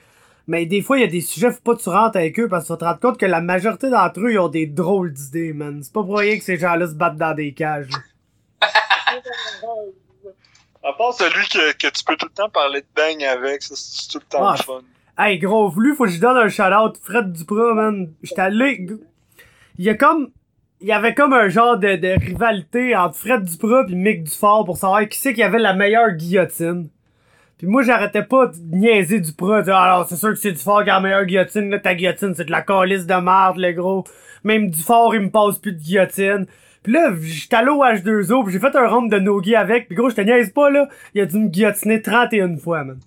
Mais 0.50 0.66
des 0.66 0.82
fois, 0.82 0.98
il 0.98 1.02
y 1.02 1.04
a 1.04 1.08
des 1.08 1.22
sujets, 1.22 1.52
faut 1.52 1.60
pas 1.62 1.76
que 1.76 1.82
tu 1.84 1.90
rentres 1.90 2.18
avec 2.18 2.38
eux 2.40 2.48
parce 2.50 2.68
que 2.68 2.74
tu 2.74 2.80
te 2.80 2.86
rendre 2.86 3.00
compte 3.00 3.18
que 3.18 3.26
la 3.26 3.42
majorité 3.42 3.90
d'entre 3.90 4.20
eux, 4.22 4.32
ils 4.34 4.40
ont 4.40 4.48
des 4.50 4.66
drôles 4.66 5.12
d'idées, 5.14 5.52
man. 5.54 5.82
C'est 5.84 5.92
pas 5.94 6.04
pour 6.04 6.18
rien 6.20 6.38
que 6.38 6.44
ces 6.44 6.58
gens-là 6.58 6.88
se 6.88 6.94
battent 6.94 7.18
dans 7.18 7.34
des 7.34 7.54
cages. 7.54 7.90
À 10.84 10.94
part 10.94 11.14
celui 11.14 11.46
que, 11.50 11.74
que 11.74 11.88
tu 11.92 12.04
peux 12.06 12.16
tout 12.16 12.28
le 12.28 12.34
temps 12.34 12.50
parler 12.50 12.82
de 12.82 12.86
bang 12.96 13.22
avec, 13.24 13.62
ça, 13.62 13.74
c'est 13.76 14.10
tout 14.10 14.20
le 14.20 14.26
temps 14.30 14.46
Ah. 14.48 14.56
le 14.58 14.64
fun. 14.64 14.82
Hey, 15.20 15.40
gros, 15.40 15.68
voulu, 15.70 15.96
faut 15.96 16.04
que 16.06 16.12
je 16.12 16.20
donne 16.20 16.38
un 16.38 16.48
shout-out. 16.48 16.96
Fred 17.02 17.32
Duprat, 17.32 17.74
man. 17.74 18.14
J'étais 18.22 18.42
allé. 18.42 18.86
Il 19.80 19.86
y 19.86 19.90
a 19.90 19.96
comme. 19.96 20.30
Il 20.80 20.88
y 20.88 20.92
avait 20.92 21.16
comme 21.16 21.34
un 21.34 21.50
genre 21.50 21.76
de, 21.80 21.96
de 21.96 22.20
rivalité 22.24 22.96
entre 22.96 23.16
Fred 23.16 23.44
Duprat 23.44 23.86
et 23.90 23.96
Mick 23.96 24.26
Dufort 24.26 24.64
pour 24.64 24.78
savoir 24.78 25.10
qui 25.10 25.18
c'est 25.18 25.34
qui 25.34 25.42
avait 25.42 25.58
la 25.58 25.74
meilleure 25.74 26.12
guillotine. 26.12 26.90
Puis 27.58 27.66
moi, 27.66 27.82
j'arrêtais 27.82 28.22
pas 28.22 28.46
de 28.46 28.58
niaiser 28.78 29.20
Duprat. 29.20 29.64
dire, 29.64 29.76
Alors, 29.76 30.08
c'est 30.08 30.18
sûr 30.18 30.30
que 30.30 30.36
c'est 30.36 30.52
Dufort 30.52 30.84
qui 30.84 30.92
a 30.92 30.94
la 30.94 31.00
meilleure 31.00 31.26
guillotine. 31.26 31.72
Là, 31.72 31.80
ta 31.80 31.96
guillotine, 31.96 32.36
c'est 32.36 32.46
de 32.46 32.52
la 32.52 32.62
calice 32.62 33.08
de 33.08 33.16
merde, 33.16 33.58
le 33.58 33.72
gros. 33.72 34.04
Même 34.44 34.70
Dufort, 34.70 35.16
il 35.16 35.22
me 35.22 35.32
passe 35.32 35.58
plus 35.58 35.74
de 35.74 35.80
guillotine. 35.80 36.46
Puis 36.84 36.94
là, 36.94 37.12
j'étais 37.20 37.56
allé 37.56 37.70
au 37.70 37.84
H2O, 37.84 38.44
puis 38.44 38.54
j'ai 38.54 38.60
fait 38.60 38.76
un 38.76 38.88
round 38.88 39.12
de 39.12 39.18
Nogi 39.18 39.56
avec. 39.56 39.88
Puis 39.88 39.96
gros, 39.96 40.12
je 40.12 40.16
te 40.16 40.22
niaise 40.22 40.52
pas, 40.52 40.70
là. 40.70 40.88
Il 41.16 41.22
a 41.22 41.26
dû 41.26 41.40
me 41.40 41.48
guillotiner 41.48 42.04
31 42.04 42.58
fois, 42.58 42.84
man. 42.84 43.00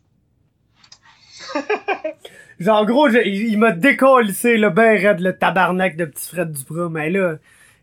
Genre, 2.61 2.84
gros, 2.86 3.09
j'ai- 3.09 3.28
il, 3.28 3.53
il 3.53 3.59
m'a 3.59 3.72
décollissé, 3.72 4.57
le 4.59 4.70
ben 4.70 4.98
raide, 5.01 5.20
le 5.20 5.36
tabarnak 5.36 5.96
de 5.96 6.05
petit 6.05 6.28
Fred 6.28 6.53
Duprat. 6.53 6.88
Mais 6.90 7.11
là, 7.11 7.36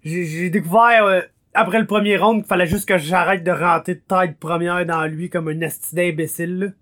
j'ai 0.03 0.49
découvert, 0.49 1.05
euh, 1.05 1.21
après 1.53 1.79
le 1.79 1.87
premier 1.87 2.17
round, 2.17 2.41
qu'il 2.41 2.47
fallait 2.47 2.67
juste 2.67 2.87
que 2.87 2.97
j'arrête 2.97 3.43
de 3.43 3.51
rentrer 3.51 3.95
de 3.95 4.01
tête 4.07 4.37
première 4.39 4.85
dans 4.85 5.05
lui 5.05 5.29
comme 5.29 5.47
un 5.47 5.61
esti 5.61 5.95
d'imbécile, 5.95 6.73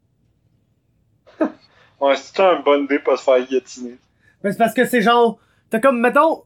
là. 1.39 1.47
Ouais, 2.01 2.15
c'était 2.17 2.43
une 2.43 2.63
bonne 2.63 2.83
idée 2.83 2.99
pas 2.99 3.15
se 3.17 3.23
faire 3.23 3.45
guillotiner. 3.45 3.95
Mais 4.43 4.51
c'est 4.51 4.57
parce 4.57 4.73
que 4.73 4.85
c'est 4.85 5.01
genre, 5.01 5.39
t'as 5.69 5.79
comme, 5.79 5.99
mettons, 6.01 6.43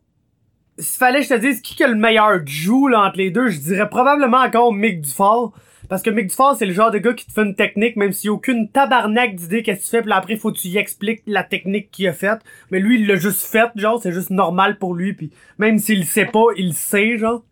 s'il 0.77 0.97
fallait 0.99 1.19
que 1.19 1.25
je 1.25 1.33
te 1.33 1.39
dise 1.39 1.61
qui 1.61 1.83
a 1.83 1.87
le 1.87 1.95
meilleur 1.95 2.45
joue 2.45 2.87
là, 2.87 3.01
entre 3.01 3.17
les 3.17 3.31
deux, 3.31 3.47
je 3.49 3.59
dirais 3.59 3.89
probablement 3.89 4.37
encore 4.37 4.73
Mick 4.73 5.01
Dufort. 5.01 5.53
Parce 5.89 6.03
que 6.03 6.11
Mick 6.11 6.27
Dufort, 6.27 6.55
c'est 6.55 6.67
le 6.67 6.73
genre 6.73 6.91
de 6.91 6.99
gars 6.99 7.13
qui 7.13 7.25
te 7.25 7.31
fait 7.33 7.41
une 7.41 7.55
technique, 7.55 7.95
même 7.95 8.13
s'il 8.13 8.29
a 8.29 8.33
aucune 8.33 8.69
tabarnak 8.69 9.35
d'idée 9.35 9.63
qu'est-ce 9.63 9.79
que 9.79 9.85
tu 9.85 9.89
fais, 9.89 10.01
puis 10.03 10.11
après, 10.11 10.37
faut 10.37 10.51
que 10.51 10.57
tu 10.57 10.67
y 10.67 10.77
expliques 10.77 11.23
la 11.25 11.43
technique 11.43 11.89
qu'il 11.89 12.07
a 12.07 12.13
faite. 12.13 12.39
Mais 12.69 12.79
lui, 12.79 13.01
il 13.01 13.07
l'a 13.07 13.15
juste 13.15 13.41
faite, 13.41 13.71
genre, 13.75 13.99
c'est 14.01 14.11
juste 14.11 14.29
normal 14.29 14.77
pour 14.77 14.93
lui, 14.93 15.13
puis 15.13 15.31
même 15.57 15.79
s'il 15.79 15.99
le 15.99 16.05
sait 16.05 16.25
pas, 16.25 16.45
il 16.55 16.73
sait, 16.73 17.17
genre. 17.17 17.43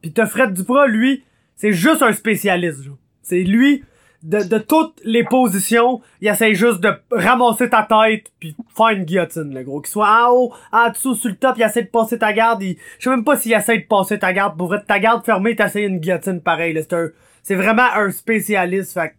Puis 0.00 0.12
t'as 0.12 0.26
Fred 0.26 0.58
lui, 0.88 1.24
c'est 1.56 1.72
juste 1.72 2.02
un 2.02 2.12
spécialiste, 2.12 2.84
genre. 2.84 2.98
C'est 3.22 3.42
lui, 3.42 3.84
de, 4.22 4.42
de 4.42 4.58
toutes 4.58 5.00
les 5.04 5.24
positions, 5.24 6.00
il 6.20 6.28
essaie 6.28 6.54
juste 6.54 6.80
de 6.80 6.92
ramasser 7.10 7.68
ta 7.68 7.82
tête 7.82 8.32
puis 8.40 8.56
faire 8.74 8.88
une 8.88 9.04
guillotine, 9.04 9.54
le 9.54 9.62
gros. 9.62 9.80
Qu'il 9.80 9.90
soit 9.90 10.08
en 10.08 10.32
haut, 10.32 10.54
en 10.72 10.90
dessous, 10.90 11.14
sur 11.14 11.30
le 11.30 11.36
top, 11.36 11.56
il 11.58 11.62
essaie 11.62 11.82
de 11.82 11.88
passer 11.88 12.18
ta 12.18 12.32
garde. 12.32 12.62
Il... 12.62 12.76
Je 12.98 13.04
sais 13.04 13.10
même 13.10 13.24
pas 13.24 13.36
s'il 13.36 13.52
essaie 13.52 13.78
de 13.78 13.86
passer 13.86 14.18
ta 14.18 14.32
garde. 14.32 14.56
Pour 14.56 14.74
être 14.74 14.86
ta 14.86 14.98
garde 14.98 15.24
fermée, 15.24 15.54
t'essayes 15.54 15.86
une 15.86 15.98
guillotine 15.98 16.40
pareil. 16.40 16.76
C'est 16.80 16.94
un... 16.94 17.10
C'est 17.48 17.54
vraiment 17.54 17.90
un 17.94 18.10
spécialiste. 18.10 18.92
Fait 18.92 19.14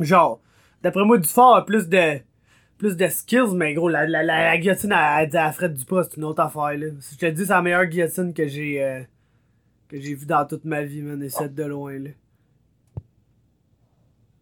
genre, 0.00 0.38
d'après 0.82 1.02
moi, 1.02 1.16
Dufort 1.16 1.56
a 1.56 1.64
plus 1.64 1.88
de 1.88 2.18
plus 2.76 2.94
de 2.94 3.08
skills, 3.08 3.54
mais 3.54 3.72
gros, 3.72 3.88
la, 3.88 4.06
la, 4.06 4.22
la, 4.22 4.44
la 4.44 4.58
guillotine 4.58 4.92
à, 4.92 5.14
à, 5.14 5.46
à 5.46 5.52
Fred 5.52 5.72
Dupas, 5.72 6.04
c'est 6.04 6.18
une 6.18 6.24
autre 6.24 6.42
affaire, 6.42 6.76
là. 6.76 6.88
Si 7.00 7.14
je 7.14 7.20
te 7.20 7.26
dis, 7.30 7.46
c'est 7.46 7.52
la 7.54 7.62
meilleure 7.62 7.86
guillotine 7.86 8.34
que 8.34 8.46
j'ai 8.46 8.84
euh, 8.84 9.00
que 9.88 9.98
j'ai 9.98 10.12
vue 10.14 10.26
dans 10.26 10.44
toute 10.44 10.66
ma 10.66 10.82
vie, 10.82 11.00
man, 11.00 11.22
et 11.22 11.30
c'est 11.30 11.54
de 11.54 11.64
loin, 11.64 11.98
là. 11.98 12.10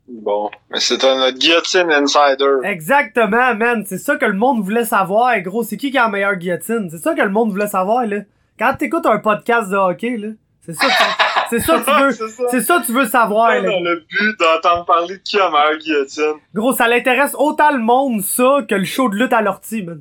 Bon, 0.09 0.51
mais 0.69 0.81
c'est 0.81 1.05
un 1.05 1.31
guillotine 1.31 1.93
insider. 1.93 2.57
Exactement, 2.65 3.55
man. 3.55 3.85
C'est 3.87 3.99
ça 3.99 4.17
que 4.17 4.27
le 4.27 4.33
monde 4.37 4.65
voulait 4.65 4.85
savoir, 4.85 5.41
gros. 5.43 5.63
C'est 5.63 5.77
qui 5.77 5.93
qui 5.93 5.99
a 5.99 6.07
la 6.07 6.09
meilleure 6.09 6.35
guillotine? 6.35 6.89
C'est 6.91 6.99
ça 6.99 7.15
que 7.15 7.23
le 7.23 7.31
monde 7.31 7.53
voulait 7.53 7.69
savoir, 7.69 8.05
là. 8.05 8.23
Quand 8.59 8.75
t'écoutes 8.77 9.07
un 9.07 9.19
podcast 9.19 9.71
de 9.71 9.77
hockey, 9.77 10.17
là, 10.17 10.29
c'est 10.63 10.73
ça, 10.75 10.87
que- 10.89 11.26
c'est 11.51 11.59
ça 11.61 11.79
que 11.79 11.85
tu 11.85 12.03
veux, 12.03 12.13
C'est 12.13 12.29
ça. 12.29 12.43
c'est 12.51 12.61
ça 12.61 12.81
que 12.81 12.87
tu 12.87 12.93
veux 12.93 13.07
savoir, 13.07 13.49
Ouais, 13.51 13.61
là. 13.63 13.71
dans 13.71 13.81
le 13.81 14.05
but 14.09 14.39
d'entendre 14.39 14.85
parler 14.85 15.17
de 15.17 15.23
qui 15.23 15.39
a 15.39 15.45
la 15.45 15.51
meilleure 15.51 15.79
guillotine. 15.79 16.35
Gros, 16.55 16.73
ça 16.73 16.89
l'intéresse 16.89 17.35
autant 17.39 17.71
le 17.73 17.79
monde, 17.79 18.21
ça, 18.23 18.59
que 18.69 18.75
le 18.75 18.85
show 18.85 19.09
de 19.09 19.17
lutte 19.17 19.33
à 19.33 19.43
l'ortie, 19.43 19.83
man. 19.83 20.01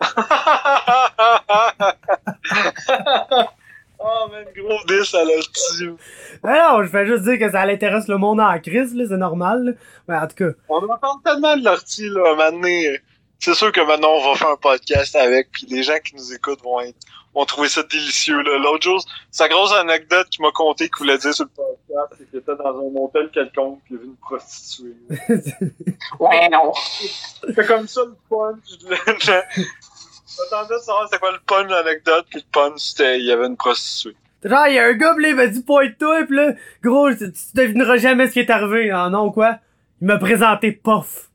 oh, 3.98 4.28
man, 4.30 4.44
gros 4.56 4.78
10 4.88 5.14
à. 5.14 5.18
Mais 6.44 6.58
non, 6.60 6.82
je 6.82 6.88
fais 6.88 7.06
juste 7.06 7.22
dire 7.24 7.38
que 7.38 7.50
ça 7.50 7.64
l'intéresse 7.66 8.08
le 8.08 8.16
monde 8.18 8.40
en 8.40 8.58
crise, 8.58 8.94
là, 8.94 9.04
c'est 9.08 9.16
normal, 9.16 9.64
là. 9.64 9.72
Mais 10.08 10.16
en 10.16 10.26
tout 10.26 10.34
cas, 10.36 10.50
On 10.68 10.76
en 10.78 10.98
parle 10.98 11.18
tellement 11.24 11.56
de 11.56 11.64
l'ortie, 11.64 12.08
là, 12.08 12.20
à 12.26 12.32
un 12.32 12.34
moment 12.34 12.52
donné. 12.52 13.00
C'est 13.44 13.54
sûr 13.54 13.72
que 13.72 13.80
maintenant, 13.80 14.12
on 14.12 14.30
va 14.30 14.36
faire 14.36 14.50
un 14.50 14.56
podcast 14.56 15.16
avec, 15.16 15.50
puis 15.50 15.66
les 15.68 15.82
gens 15.82 15.98
qui 15.98 16.14
nous 16.14 16.32
écoutent 16.32 16.62
vont 16.62 16.78
être, 16.78 16.96
vont 17.34 17.44
trouver 17.44 17.68
ça 17.68 17.82
délicieux, 17.82 18.40
là. 18.40 18.56
L'autre 18.56 18.84
chose, 18.84 19.04
sa 19.32 19.48
grosse 19.48 19.72
anecdote 19.72 20.28
qu'il 20.28 20.42
m'a 20.42 20.52
conté 20.52 20.88
qu'il 20.88 20.98
voulait 20.98 21.18
dire 21.18 21.34
sur 21.34 21.46
le 21.46 21.50
podcast, 21.50 22.14
c'est 22.16 22.30
qu'il 22.30 22.38
était 22.38 22.54
dans 22.54 22.78
un 22.78 22.94
hôtel 22.94 23.30
quelconque, 23.34 23.80
puis 23.84 23.94
il 23.94 23.96
y 23.96 23.98
avait 23.98 24.06
une 24.06 24.16
prostituée. 24.16 24.94
Ouais, 26.20 26.48
non. 26.50 26.72
C'est 26.72 27.66
comme 27.66 27.88
ça 27.88 28.02
le 28.04 28.14
punch. 28.30 28.78
J'attendais 29.18 30.74
de 30.76 30.80
savoir 30.80 31.06
c'était 31.06 31.18
quoi 31.18 31.32
le 31.32 31.40
punch 31.44 31.68
l'anecdote, 31.68 32.26
puis 32.30 32.38
le 32.38 32.46
punch, 32.52 32.78
c'était, 32.78 33.18
il 33.18 33.26
y 33.26 33.32
avait 33.32 33.46
une 33.46 33.56
prostituée. 33.56 34.14
genre, 34.44 34.68
il 34.68 34.74
y 34.74 34.78
a 34.78 34.84
un 34.84 34.92
gars, 34.92 35.14
pis 35.16 35.22
là, 35.22 35.28
il 35.30 35.34
m'a 35.34 35.46
dit 35.48 35.62
pointe-toi, 35.64 36.26
pis 36.28 36.34
là, 36.34 36.52
gros, 36.80 37.10
tu, 37.10 37.32
tu 37.32 37.42
devineras 37.54 37.96
jamais 37.96 38.28
ce 38.28 38.34
qui 38.34 38.38
est 38.38 38.50
arrivé. 38.50 38.92
Ah 38.92 39.10
non, 39.10 39.32
quoi? 39.32 39.58
Il 40.00 40.06
m'a 40.06 40.18
présenté 40.18 40.70
Puff. 40.70 41.31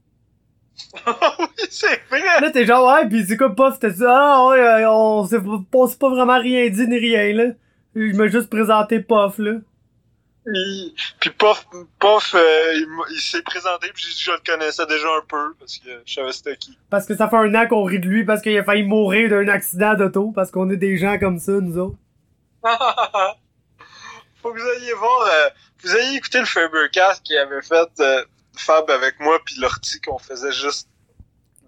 oui, 1.40 1.66
c'est 1.70 2.02
vrai! 2.10 2.42
Là, 2.42 2.52
t'es 2.52 2.66
genre, 2.66 2.92
ouais, 2.94 3.08
pis 3.08 3.26
c'est 3.28 3.38
quoi 3.38 3.56
Puff? 3.56 3.80
T'as 3.80 3.90
dit, 3.90 4.04
ah 4.06 4.46
ouais, 4.48 4.60
euh, 4.60 4.90
on 4.92 5.26
s'est 5.26 5.40
pas, 5.40 5.60
on 5.74 5.88
pas 5.88 6.10
vraiment 6.10 6.40
rien 6.40 6.70
dit 6.70 6.88
ni 6.88 6.98
rien, 6.98 7.34
là. 7.34 7.54
Il 7.96 8.16
m'a 8.16 8.28
juste 8.28 8.50
présenté 8.50 9.00
Puff, 9.00 9.38
là. 9.40 9.54
Il- 10.46 10.94
Puis 11.20 11.30
Puff, 11.32 11.66
Puff 12.00 12.36
euh, 12.36 12.74
il, 13.12 13.20
s'est 13.20 13.42
présenté, 13.42 13.90
puis 13.94 14.04
j'ai 14.08 14.14
dit 14.14 14.20
que 14.20 14.24
je 14.24 14.32
le 14.32 14.38
connaissais 14.46 14.86
déjà 14.86 15.08
un 15.08 15.26
peu, 15.28 15.56
parce 15.60 15.78
que 15.78 15.90
je 16.06 16.14
savais 16.14 16.32
c'était 16.32 16.56
qui. 16.58 16.78
Parce 16.90 17.06
que 17.06 17.16
ça 17.16 17.28
fait 17.28 17.36
un 17.36 17.54
an 17.56 17.68
qu'on 17.68 17.84
rit 17.84 18.00
de 18.00 18.08
lui 18.08 18.24
parce 18.24 18.42
qu'il 18.42 18.58
a 18.58 18.64
failli 18.64 18.84
mourir 18.84 19.30
d'un 19.30 19.48
accident 19.50 19.96
d'auto, 19.96 20.32
parce 20.34 20.52
qu'on 20.52 20.70
est 20.70 20.78
des 20.78 20.96
gens 20.98 21.20
comme 21.20 21.40
ça, 21.40 21.52
nous 21.54 21.78
autres. 21.78 21.98
Faut 24.42 24.54
que 24.54 24.60
vous 24.60 24.84
ayez 24.84 24.94
voir, 24.94 25.28
euh, 25.28 25.50
vous 25.84 25.96
ayez 25.98 26.18
écouté 26.18 26.40
le 26.40 26.46
Fabercast 26.46 27.24
qui 27.24 27.36
avait 27.36 27.62
fait 27.62 27.90
euh, 28.00 28.24
Fab 28.58 28.90
avec 28.90 29.20
moi 29.20 29.40
puis 29.46 29.56
Lortie 29.60 30.00
qu'on 30.02 30.20
faisait 30.20 30.52
juste 30.52 30.90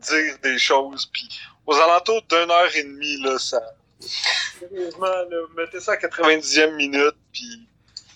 dire 0.01 0.37
des 0.43 0.57
choses 0.57 1.05
puis 1.11 1.27
aux 1.65 1.75
alentours 1.75 2.21
d'une 2.29 2.49
heure 2.51 2.75
et 2.75 2.83
demie 2.83 3.17
là 3.21 3.37
ça 3.37 3.61
sérieusement 3.99 5.07
là, 5.07 5.37
mettez 5.57 5.79
ça 5.79 5.93
à 5.93 5.95
90e 5.95 6.75
minute 6.75 7.15
puis 7.31 7.67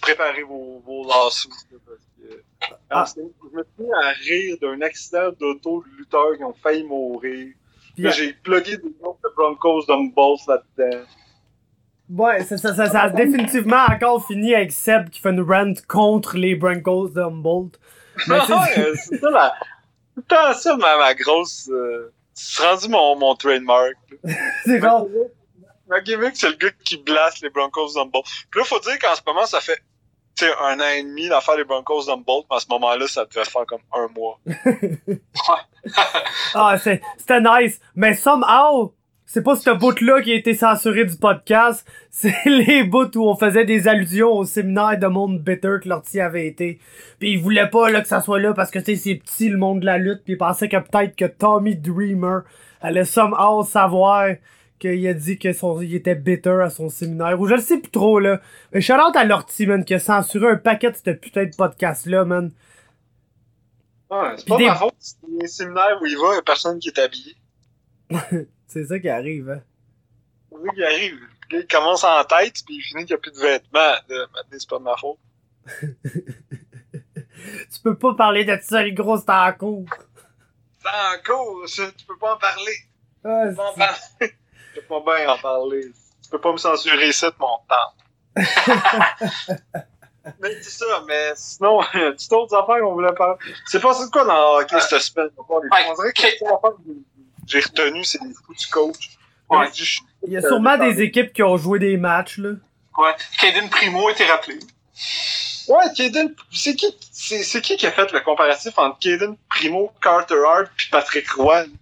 préparez 0.01 0.43
vos, 0.43 0.81
vos 0.85 1.07
là, 1.07 1.13
parce 1.15 1.45
que 1.45 2.43
Ah. 2.89 3.05
je 3.15 3.21
me 3.57 3.63
suis 3.63 3.83
mis 3.83 3.93
à 3.93 4.09
rire 4.11 4.57
d'un 4.61 4.81
accident 4.81 5.31
d'auto 5.39 5.83
de 5.83 5.97
lutteurs 5.97 6.37
qui 6.37 6.43
ont 6.43 6.53
failli 6.53 6.83
mourir 6.83 7.53
Puis, 7.95 8.11
j'ai 8.11 8.33
plugué 8.33 8.77
des 8.77 8.93
noms 9.01 9.17
de 9.23 9.29
Broncos 9.35 9.85
Dumballs 9.85 10.39
là-dedans 10.47 11.05
ouais, 12.09 12.43
ça, 12.43 12.57
ça, 12.57 12.73
ça, 12.73 12.89
ça 12.89 13.01
a 13.03 13.09
définitivement 13.09 13.85
encore 13.89 14.25
fini 14.25 14.53
avec 14.53 14.71
Seb 14.71 15.09
qui 15.09 15.19
fait 15.19 15.29
une 15.29 15.41
rant 15.41 15.73
contre 15.87 16.37
les 16.37 16.55
Broncos 16.55 17.09
de 17.09 17.21
Humboldt. 17.21 17.79
Mais 18.27 18.39
c'est- 18.47 19.19
ça 20.53 20.75
ma, 20.77 20.97
ma 20.97 21.13
grosse. 21.15 21.69
Euh... 21.71 22.13
C'est 22.35 22.63
rendu 22.63 22.87
mon, 22.89 23.15
mon 23.17 23.35
trademark. 23.35 23.93
c'est 24.65 24.81
genre, 24.81 25.07
Ma 25.87 26.01
gimmick, 26.01 26.35
c'est 26.35 26.49
le 26.49 26.55
gars 26.55 26.71
qui 26.83 26.97
blasse 26.97 27.41
les 27.41 27.49
Broncos 27.49 27.93
Dumballs. 27.93 28.23
Puis 28.49 28.59
là, 28.59 28.65
faut 28.65 28.79
dire 28.79 28.97
qu'en 28.99 29.13
ce 29.15 29.21
moment, 29.25 29.45
ça 29.45 29.59
fait. 29.59 29.79
Un 30.61 30.79
an 30.79 30.87
et 30.95 31.03
demi 31.03 31.29
d'affaire 31.29 31.55
les 31.57 31.63
Broncos 31.63 32.05
Dumballs, 32.05 32.41
mais 32.49 32.57
à 32.57 32.59
ce 32.59 32.65
moment-là, 32.69 33.05
ça 33.07 33.23
devait 33.25 33.45
faire 33.45 33.65
comme 33.67 33.81
un 33.93 34.07
mois. 34.15 34.39
ah, 36.55 36.77
c'est- 36.79 37.01
c'était 37.17 37.39
nice. 37.41 37.79
Mais 37.95 38.13
somehow, 38.15 38.93
c'est 39.33 39.41
pas 39.41 39.55
ce 39.55 39.71
bout-là 39.71 40.21
qui 40.21 40.31
a 40.31 40.35
été 40.35 40.53
censuré 40.53 41.05
du 41.05 41.17
podcast. 41.17 41.87
C'est 42.11 42.35
les 42.45 42.83
bouts 42.83 43.09
où 43.17 43.27
on 43.27 43.35
faisait 43.35 43.65
des 43.65 43.87
allusions 43.87 44.31
au 44.31 44.45
séminaire 44.45 44.99
de 44.99 45.07
monde 45.07 45.39
bitter 45.39 45.77
que 45.81 45.89
Lortie 45.89 46.19
avait 46.19 46.45
été. 46.45 46.77
Puis 47.17 47.31
il 47.31 47.41
voulait 47.41 47.67
pas 47.67 47.89
là, 47.89 48.01
que 48.01 48.07
ça 48.07 48.21
soit 48.21 48.39
là 48.39 48.53
parce 48.53 48.69
que 48.69 48.79
c'est 48.79 49.15
petit 49.15 49.49
le 49.49 49.57
monde 49.57 49.79
de 49.79 49.87
la 49.87 49.97
lutte. 49.97 50.23
Puis 50.23 50.33
il 50.33 50.37
pensait 50.37 50.69
que 50.69 50.77
peut-être 50.77 51.15
que 51.15 51.25
Tommy 51.25 51.75
Dreamer 51.75 52.41
allait 52.79 53.05
somehow 53.05 53.63
savoir 53.63 54.35
qu'il 54.77 55.07
a 55.07 55.15
dit 55.15 55.39
que 55.39 55.51
son, 55.51 55.81
il 55.81 55.95
était 55.95 56.13
bitter 56.13 56.61
à 56.63 56.69
son 56.69 56.89
séminaire. 56.89 57.41
Ou 57.41 57.47
je 57.47 57.55
le 57.55 57.61
sais 57.61 57.79
plus 57.79 57.89
trop 57.89 58.19
là. 58.19 58.39
Mais 58.71 58.81
shout 58.81 58.93
out 58.93 59.15
à 59.15 59.23
Lortie, 59.23 59.65
man, 59.65 59.83
qui 59.83 59.95
a 59.95 59.99
censuré 59.99 60.47
un 60.51 60.57
paquet 60.57 60.91
de 60.91 60.97
ce 61.03 61.09
putain 61.09 61.45
de 61.45 61.55
podcast-là, 61.55 62.23
man. 62.23 62.51
Ouais, 64.11 64.35
c'est 64.37 64.47
pas 64.47 64.57
des- 64.57 64.65
ma 64.67 64.75
faute. 64.75 64.93
C'est 64.99 65.17
un 65.41 65.47
séminaire 65.47 65.97
où 65.99 66.05
il 66.05 66.15
va, 66.17 66.33
il 66.33 66.35
y 66.35 66.37
a 66.37 66.43
personne 66.43 66.77
qui 66.77 66.89
est 66.89 66.99
habillé. 66.99 67.35
C'est 68.67 68.85
ça 68.85 68.99
qui 68.99 69.09
arrive, 69.09 69.49
hein. 69.49 69.61
C'est 70.51 70.57
ça 70.67 70.73
qui 70.73 70.83
arrive. 70.83 71.19
Il 71.51 71.67
commence 71.67 72.03
en 72.03 72.23
tête, 72.23 72.55
puis 72.65 72.75
il 72.77 72.81
finit 72.81 73.05
qu'il 73.05 73.13
n'y 73.15 73.19
a 73.19 73.21
plus 73.21 73.31
de 73.31 73.37
vêtements. 73.39 73.95
Maintenant, 74.09 74.57
c'est 74.57 74.69
pas 74.69 74.79
de 74.79 74.83
ma 74.83 74.97
faute. 74.97 75.19
Tu 77.73 77.79
peux 77.83 77.97
pas 77.97 78.13
parler 78.15 78.45
de 78.45 78.57
ça, 78.61 78.81
les 78.83 78.93
gros, 78.93 79.17
c'est 79.17 79.29
en 79.29 79.51
cours. 79.53 79.85
C'est 80.81 80.87
en 80.89 81.21
cours, 81.25 81.67
ça, 81.67 81.83
tu 81.97 82.05
peux 82.05 82.17
pas 82.17 82.35
en 82.35 82.37
parler. 82.37 82.75
Ah, 83.23 83.43
Tu 83.43 83.49
peux 83.49 83.55
pas 83.55 83.69
en 83.69 83.73
c'est- 83.73 83.79
parler. 83.79 83.97
Je 84.75 84.79
peux 84.79 84.85
pas 84.87 85.15
bien 85.17 85.29
en 85.33 85.37
parler. 85.37 85.91
Tu 86.23 86.29
peux 86.29 86.39
pas 86.41 86.51
me 86.53 86.57
censurer 86.57 87.11
ça 87.11 87.29
de 87.31 87.35
mon 87.39 87.57
temps. 87.67 87.93
mais 90.41 90.55
c'est 90.61 90.85
ça, 90.85 91.03
mais 91.07 91.33
sinon, 91.35 91.81
petites 91.91 92.31
autres 92.33 92.55
affaires 92.55 92.79
qu'on 92.81 92.93
voulait 92.93 93.13
parler. 93.13 93.37
C'est 93.65 93.81
passé 93.81 94.05
de 94.05 94.09
quoi 94.09 94.25
dans 94.25 94.57
le 94.57 94.63
hockey 94.63 94.79
cette 94.79 95.01
semaine? 95.01 95.29
On 95.37 95.59
dirait 95.59 96.13
que 96.13 96.21
j'ai 97.47 97.59
retenues, 97.59 98.03
c'est 98.03 98.21
les 98.21 98.33
fous 98.33 98.53
du 98.53 98.67
coach. 98.67 99.11
Ouais. 99.49 99.67
Il 100.25 100.33
y 100.33 100.37
a 100.37 100.41
sûrement 100.41 100.77
des 100.77 101.01
équipes 101.01 101.33
qui 101.33 101.43
ont 101.43 101.57
joué 101.57 101.79
des 101.79 101.97
matchs, 101.97 102.37
là. 102.37 102.51
Ouais. 102.97 103.15
Caden 103.39 103.69
Primo 103.69 104.09
été 104.09 104.25
rappelé. 104.25 104.59
Ouais, 105.67 105.85
Caden, 105.95 106.33
c'est 106.51 106.75
qui, 106.75 106.95
c'est, 107.11 107.43
c'est 107.43 107.61
qui 107.61 107.77
qui 107.77 107.87
a 107.87 107.91
fait 107.91 108.11
le 108.11 108.19
comparatif 108.21 108.77
entre 108.77 108.99
Caden 108.99 109.35
Primo, 109.49 109.91
Carter 110.01 110.41
Hart 110.45 110.71
puis 110.75 110.87
Patrick 110.91 111.29
Roy? 111.31 111.65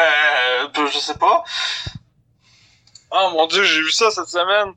Euh, 0.00 0.68
ben, 0.74 0.86
je 0.86 0.98
sais 0.98 1.16
pas. 1.18 1.44
Oh 3.10 3.30
mon 3.34 3.46
dieu, 3.46 3.62
j'ai 3.64 3.80
vu 3.80 3.90
ça 3.90 4.10
cette 4.10 4.28
semaine. 4.28 4.72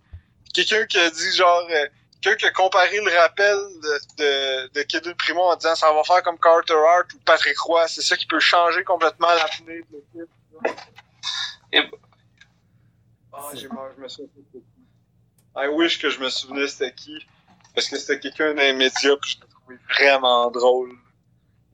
Quelqu'un 0.53 0.85
qui 0.85 0.99
a 0.99 1.09
dit 1.09 1.35
genre 1.35 1.65
euh, 1.71 1.87
quelqu'un 2.23 2.37
qui 2.37 2.45
a 2.45 2.51
comparé 2.51 2.99
le 2.99 3.19
rappel 3.19 3.55
de, 4.17 4.67
de, 4.73 4.99
de 5.09 5.13
Primo 5.13 5.41
en 5.41 5.55
disant 5.55 5.75
ça 5.75 5.91
va 5.91 6.03
faire 6.03 6.23
comme 6.23 6.39
Carter 6.39 6.73
Hart 6.73 7.13
ou 7.13 7.19
Patrick 7.25 7.59
Roy, 7.59 7.87
c'est 7.87 8.01
ça 8.01 8.15
qui 8.15 8.25
peut 8.25 8.39
changer 8.39 8.83
complètement 8.83 9.27
l'avenir 9.27 9.83
de 9.91 9.97
l'équipe. 10.15 10.29
Et- 11.73 11.89
Ah, 13.33 13.49
j'ai 13.53 13.67
mort, 13.67 13.89
je 13.97 14.01
me 14.01 14.07
souviens 14.07 14.27
pas 14.27 14.41
c'était 14.51 14.59
qui. 14.59 14.85
I 15.55 15.67
wish 15.67 15.99
que 15.99 16.09
je 16.09 16.19
me 16.19 16.29
souvenais 16.29 16.67
c'était 16.67 16.93
qui. 16.93 17.17
Parce 17.75 17.89
que 17.89 17.97
c'était 17.97 18.19
quelqu'un 18.19 18.53
dans 18.53 18.61
les 18.61 18.73
médias 18.73 19.15
puis 19.21 19.31
je 19.31 19.41
l'ai 19.41 19.49
trouvé 19.49 19.77
vraiment 19.95 20.49
drôle. 20.51 20.91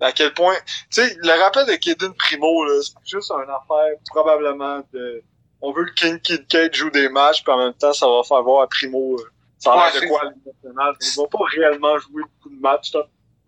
À 0.01 0.13
quel 0.13 0.33
point. 0.33 0.55
Tu 0.89 1.01
sais, 1.01 1.13
le 1.21 1.41
rappel 1.43 1.65
de 1.67 1.75
Kaden 1.75 2.13
Primo, 2.13 2.63
là, 2.63 2.81
c'est 2.81 2.93
juste 3.05 3.31
une 3.31 3.49
affaire 3.49 3.97
probablement 4.05 4.81
de. 4.93 5.21
On 5.61 5.73
veut 5.73 5.83
que 5.87 5.91
King 5.93 6.19
Kid 6.21 6.47
Cage 6.47 6.73
joue 6.73 6.89
des 6.89 7.09
matchs, 7.09 7.43
puis 7.43 7.51
en 7.51 7.57
même 7.57 7.73
temps, 7.73 7.91
ça 7.91 8.07
va 8.07 8.23
faire 8.23 8.41
voir 8.41 8.63
à 8.63 8.67
Primo. 8.67 9.19
euh, 9.19 9.29
ça 9.59 9.73
a 9.73 9.91
l'air 9.91 10.01
de 10.01 10.07
quoi 10.07 10.23
Ligue 10.25 10.45
nationale. 10.45 10.95
Il 11.01 11.21
va 11.21 11.27
pas 11.27 11.45
réellement 11.51 11.97
jouer 11.99 12.23
beaucoup 12.23 12.55
de 12.55 12.61
matchs, 12.61 12.91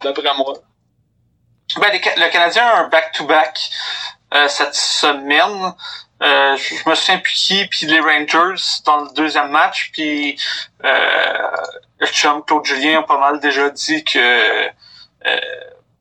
d'après 0.01 0.37
moi. 0.37 0.53
Ben, 1.79 1.89
les 1.91 1.99
le 1.99 2.31
Canadien 2.31 2.65
a 2.65 2.79
un 2.81 2.87
back-to-back 2.89 3.71
euh, 4.33 4.47
cette 4.49 4.75
semaine. 4.75 5.73
Euh, 6.21 6.55
je 6.55 6.87
me 6.87 6.93
souviens 6.93 7.17
plus 7.17 7.33
qui, 7.33 7.65
puis 7.65 7.87
les 7.87 7.99
Rangers 7.99 8.61
dans 8.85 9.05
le 9.05 9.13
deuxième 9.13 9.49
match, 9.49 9.89
puis 9.91 10.39
euh, 10.83 11.47
le 11.99 12.07
chum 12.07 12.43
Claude 12.45 12.63
Julien 12.63 12.99
a 12.99 13.03
pas 13.03 13.19
mal 13.19 13.39
déjà 13.39 13.69
dit 13.71 14.03
que 14.03 14.67
euh, 14.67 15.39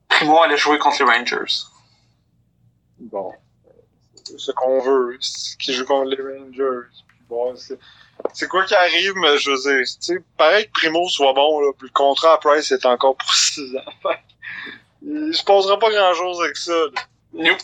Primo 0.09 0.43
allait 0.43 0.59
jouer 0.59 0.79
contre 0.79 1.05
les 1.05 1.11
Rangers. 1.11 1.65
Bon, 2.99 3.33
c'est 4.15 4.39
ce 4.39 4.53
qu'on 4.53 4.81
veut, 4.81 5.19
qu'il 5.59 5.73
joue 5.73 5.87
contre 5.87 6.11
les 6.11 6.23
Rangers. 6.23 6.89
Bon, 7.29 7.55
c'est 8.33 8.41
c'est 8.41 8.49
quoi 8.49 8.65
qui 8.65 8.75
arrive, 8.75 9.13
mais 9.17 9.39
je 9.39 9.51
veux 9.51 9.57
dire, 9.57 9.85
tu 9.85 9.97
sais, 10.01 10.19
pareil 10.37 10.67
que 10.67 10.73
Primo 10.73 11.09
soit 11.09 11.33
bon, 11.33 11.61
là, 11.61 11.73
puis 11.79 11.89
le 11.89 11.93
contrat 11.93 12.35
à 12.35 12.39
Price 12.39 12.71
est 12.73 12.85
encore 12.87 13.17
pour 13.17 13.33
6 13.33 13.77
ans. 13.77 14.11
Il 15.03 15.35
se 15.35 15.43
passera 15.45 15.79
pas 15.79 15.91
grand 15.91 16.15
chose 16.15 16.41
avec 16.43 16.57
ça. 16.57 16.73
là. 16.73 17.01
Nope. 17.33 17.59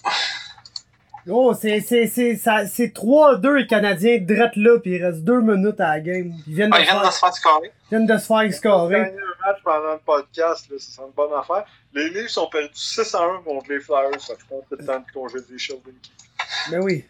Oh, 1.28 1.52
c'est, 1.60 1.80
c'est, 1.80 2.06
c'est, 2.06 2.36
ça, 2.36 2.66
c'est 2.66 2.94
3-2 2.94 3.54
les 3.56 3.66
Canadiens 3.66 4.18
drette 4.20 4.54
là, 4.54 4.78
pis 4.78 4.90
il 4.90 5.04
reste 5.04 5.22
2 5.24 5.40
minutes 5.40 5.80
à 5.80 5.94
la 5.94 6.00
game. 6.00 6.32
Ils 6.46 6.54
viennent 6.54 6.70
de, 6.70 6.76
Ah, 6.76 6.80
ils 6.80 6.84
viennent 6.84 6.98
de 6.98 7.02
faire, 7.02 7.12
se 7.12 7.18
faire 7.18 7.32
carré. 7.42 7.72
ils 7.84 7.88
viennent 7.90 8.06
de 8.06 8.16
se 8.18 8.26
faire 8.26 8.54
scorer. 8.54 8.94
Gagner 8.94 9.18
un 9.18 9.46
match 9.46 9.58
pendant 9.64 9.92
le 9.94 9.98
podcast, 10.06 10.68
là, 10.70 10.76
ça 10.78 10.92
serait 10.92 11.06
une 11.08 11.12
bonne 11.14 11.32
affaire. 11.36 11.64
Les 11.94 12.10
Leafs 12.10 12.38
ont 12.38 12.46
perdu 12.46 12.70
6 12.74 13.12
à 13.16 13.22
1 13.24 13.42
contre 13.42 13.68
les 13.70 13.80
Flyers. 13.80 14.10
Fait 14.20 14.34
que 14.34 14.40
je 14.40 14.46
pense 14.48 14.60
que 14.60 14.66
c'est 14.70 14.80
le 14.82 14.86
temps 14.86 15.00
de 15.00 15.12
congédier 15.12 15.58
Sheldon 15.58 15.82
Keefe. 16.00 16.25
Mais 16.70 16.78
oui. 16.78 17.04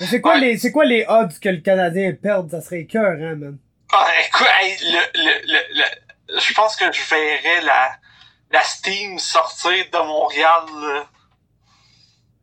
Mais 0.00 0.06
c'est 0.06 0.20
quoi 0.20 0.34
Ouais. 0.34 0.40
les, 0.40 0.58
c'est 0.58 0.70
quoi 0.72 0.84
les 0.84 1.04
odds 1.08 1.38
que 1.40 1.48
le 1.48 1.58
Canadien 1.60 2.12
perde? 2.20 2.50
Ça 2.50 2.60
serait 2.60 2.84
cœur, 2.86 3.16
hein, 3.20 3.34
man. 3.36 3.58
Ah, 3.92 4.08
écoute, 4.26 4.46
hey, 4.60 4.76
le, 4.82 4.98
le, 5.14 5.52
le, 5.52 5.80
le- 6.34 6.40
je 6.40 6.52
pense 6.54 6.76
que 6.76 6.84
je 6.92 7.00
verrais 7.08 7.62
la, 7.62 7.90
la 8.50 8.62
Steam 8.62 9.18
sortir 9.18 9.84
de 9.92 9.98
Montréal. 9.98 10.62
là. 10.82 11.06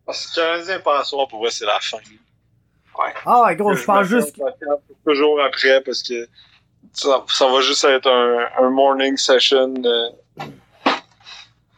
Parce 0.06 0.28
que 0.28 0.40
le 0.40 0.46
Canadien 0.58 0.80
pense 0.80 1.10
soir, 1.10 1.28
pour 1.28 1.40
vrai, 1.40 1.52
c'est 1.52 1.66
la 1.66 1.80
fin. 1.80 1.98
Ah, 3.26 3.44
ouais, 3.44 3.56
gros, 3.56 3.74
je 3.74 3.82
me 3.82 3.86
pense 3.86 4.08
juste. 4.08 4.40
Toujours 5.06 5.42
après, 5.44 5.82
parce 5.82 6.02
que 6.02 6.28
ça, 6.94 7.24
ça 7.28 7.48
va 7.48 7.60
juste 7.62 7.84
être 7.84 8.08
un, 8.10 8.64
un 8.64 8.70
morning 8.70 9.18
session 9.18 9.74
euh, 9.84 10.10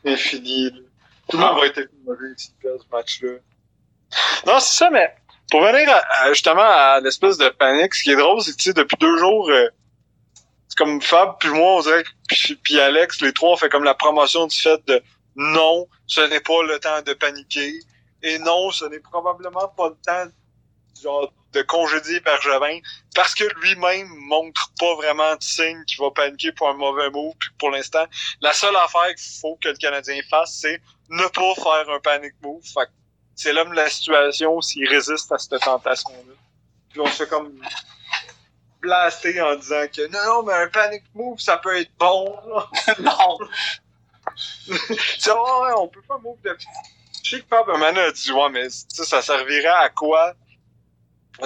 infini. 0.05 0.71
Tout 1.27 1.37
le 1.37 1.43
monde 1.43 1.59
va 1.59 1.65
être 1.65 1.81
s'il 2.37 2.53
perd 2.55 2.79
ce 2.81 2.85
match-là. 2.95 3.29
Non, 4.45 4.59
c'est 4.59 4.77
ça, 4.77 4.89
mais 4.89 5.13
pour 5.51 5.61
venir 5.61 5.89
à- 5.89 6.29
justement 6.29 6.61
à 6.61 6.99
l'espèce 7.01 7.37
de 7.37 7.49
panique, 7.49 7.93
ce 7.93 8.03
qui 8.03 8.11
est 8.11 8.15
drôle, 8.15 8.41
c'est 8.41 8.55
que 8.55 8.71
depuis 8.71 8.97
deux 8.99 9.17
jours, 9.17 9.49
euh, 9.49 9.69
c'est 10.67 10.77
comme 10.77 11.01
Fab 11.01 11.37
puis 11.39 11.49
moi, 11.49 11.75
on 11.77 11.81
dirait 11.81 12.03
puis, 12.63 12.79
Alex, 12.79 13.21
les 13.21 13.31
trois, 13.33 13.51
on 13.51 13.57
fait 13.57 13.69
comme 13.69 13.83
la 13.85 13.93
promotion 13.93 14.47
du 14.47 14.57
fait 14.57 14.85
de 14.85 15.01
non, 15.35 15.87
ce 16.07 16.21
n'est 16.21 16.41
pas 16.41 16.63
le 16.63 16.79
temps 16.79 17.01
de 17.01 17.13
paniquer. 17.13 17.73
Et 18.23 18.39
non, 18.39 18.71
ce 18.71 18.85
n'est 18.85 18.99
probablement 18.99 19.67
pas 19.77 19.89
le 19.89 19.95
temps 20.05 20.31
genre, 21.01 21.31
de 21.53 21.61
congédier 21.61 22.19
Bergevin 22.19 22.79
parce 23.15 23.33
que 23.35 23.45
lui-même 23.61 24.07
montre 24.27 24.71
pas 24.79 24.95
vraiment 24.95 25.35
de 25.35 25.43
signe 25.43 25.83
qu'il 25.85 25.99
va 26.03 26.11
paniquer 26.11 26.51
pour 26.51 26.69
un 26.69 26.73
mauvais 26.73 27.09
mot. 27.11 27.33
Puis 27.39 27.49
pour 27.59 27.69
l'instant, 27.69 28.05
la 28.41 28.51
seule 28.51 28.75
affaire 28.75 29.13
qu'il 29.15 29.39
faut 29.39 29.57
que 29.61 29.69
le 29.69 29.75
Canadien 29.75 30.19
fasse, 30.29 30.57
c'est 30.61 30.81
ne 31.09 31.27
pas 31.27 31.53
faire 31.55 31.89
un 31.89 31.99
panic 31.99 32.33
move. 32.41 32.61
Fait 32.63 32.89
c'est 33.37 33.53
l'homme 33.53 33.69
de 33.69 33.75
la 33.75 33.89
situation 33.89 34.59
s'il 34.61 34.89
résiste 34.89 35.31
à 35.31 35.37
cette 35.37 35.61
tentation-là. 35.61 36.33
Puis 36.89 36.99
on 36.99 37.05
se 37.05 37.23
fait 37.23 37.29
comme 37.29 37.53
blaster 38.81 39.39
en 39.41 39.55
disant 39.55 39.85
que 39.95 40.07
non, 40.07 40.19
non, 40.25 40.43
mais 40.43 40.53
un 40.53 40.67
panic 40.67 41.03
move, 41.13 41.39
ça 41.39 41.57
peut 41.57 41.77
être 41.77 41.91
bon. 41.99 42.35
là. 42.47 42.69
non. 42.99 43.37
C'est 45.19 45.31
oh, 45.31 45.63
ouais, 45.63 45.73
on 45.77 45.87
peut 45.87 46.01
pas 46.01 46.17
move 46.17 46.41
de. 46.43 46.57
Je 47.23 47.37
sais 47.37 47.41
que 47.41 47.65
donné, 47.65 47.99
a 47.99 48.11
dit 48.11 48.31
ouais, 48.31 48.49
mais 48.49 48.67
tu 48.67 48.75
sais, 48.89 49.05
ça 49.05 49.21
servirait 49.21 49.67
à 49.67 49.89
quoi 49.89 50.33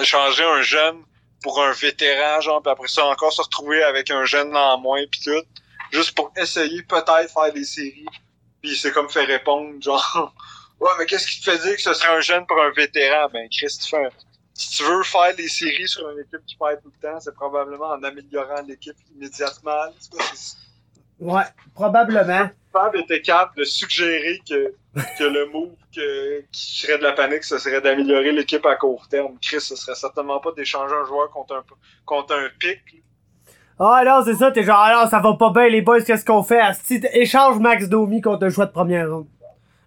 changer 0.02 0.44
un 0.44 0.62
jeune 0.62 1.02
pour 1.42 1.62
un 1.62 1.72
vétéran, 1.72 2.40
genre, 2.40 2.62
puis 2.62 2.72
après 2.72 2.88
ça 2.88 3.04
encore 3.04 3.32
se 3.32 3.42
retrouver 3.42 3.82
avec 3.82 4.10
un 4.10 4.24
jeune 4.24 4.56
en 4.56 4.78
moins 4.78 5.02
puis 5.10 5.20
tout, 5.22 5.44
juste 5.90 6.14
pour 6.14 6.32
essayer 6.36 6.82
peut-être 6.84 7.30
faire 7.30 7.52
des 7.52 7.64
séries. 7.64 8.06
Puis 8.62 8.76
c'est 8.76 8.92
comme 8.92 9.10
fait 9.10 9.24
répondre 9.24 9.82
genre 9.82 10.32
ouais, 10.82 10.90
mais 10.98 11.06
qu'est-ce 11.06 11.26
qui 11.26 11.40
te 11.40 11.50
fait 11.50 11.58
dire 11.58 11.76
que 11.76 11.82
ce 11.82 11.94
serait 11.94 12.14
un 12.16 12.20
jeune 12.20 12.46
pour 12.46 12.60
un 12.60 12.70
vétéran? 12.70 13.28
Ben 13.32 13.48
Chris, 13.50 13.78
tu 13.82 13.88
fais 13.88 14.04
un- 14.04 14.10
si 14.54 14.76
tu 14.76 14.84
veux 14.84 15.02
faire 15.02 15.34
des 15.34 15.48
séries 15.48 15.88
sur 15.88 16.08
une 16.10 16.20
équipe 16.20 16.44
qui 16.46 16.56
perd 16.56 16.82
tout 16.82 16.92
le 16.94 17.08
temps, 17.08 17.18
c'est 17.20 17.34
probablement 17.34 17.86
en 17.90 18.02
améliorant 18.02 18.62
l'équipe 18.68 18.96
immédiatement. 19.16 19.86
Ouais, 21.20 21.42
probablement. 21.74 22.50
Fab 22.72 22.94
était 22.96 23.20
capable 23.22 23.56
de 23.58 23.64
suggérer 23.64 24.40
que, 24.48 24.74
que 25.18 25.24
le 25.24 25.46
move 25.46 25.70
que, 25.94 26.40
qui 26.50 26.80
serait 26.80 26.98
de 26.98 27.02
la 27.02 27.12
panique, 27.12 27.44
ce 27.44 27.58
serait 27.58 27.80
d'améliorer 27.80 28.32
l'équipe 28.32 28.64
à 28.66 28.76
court 28.76 29.06
terme. 29.08 29.36
Chris, 29.40 29.60
ce 29.60 29.76
serait 29.76 29.94
certainement 29.94 30.40
pas 30.40 30.52
d'échanger 30.52 30.94
un 30.94 31.04
joueur 31.06 31.30
contre 31.30 31.54
un, 31.54 31.64
contre 32.04 32.34
un 32.34 32.48
pic. 32.58 32.80
Ah 33.78 34.02
non, 34.04 34.22
c'est 34.24 34.34
ça, 34.34 34.50
t'es 34.52 34.62
genre, 34.62 34.78
ah 34.80 35.04
non, 35.04 35.10
ça 35.10 35.18
va 35.20 35.34
pas 35.34 35.50
bien, 35.50 35.68
les 35.68 35.82
boys, 35.82 36.02
qu'est-ce 36.02 36.24
qu'on 36.24 36.42
fait? 36.42 36.60
Asti, 36.60 37.00
échange 37.12 37.58
Max 37.58 37.88
Domi 37.88 38.20
contre 38.20 38.46
un 38.46 38.50
choix 38.50 38.66
de 38.66 38.72
première 38.72 39.10
ronde. 39.10 39.26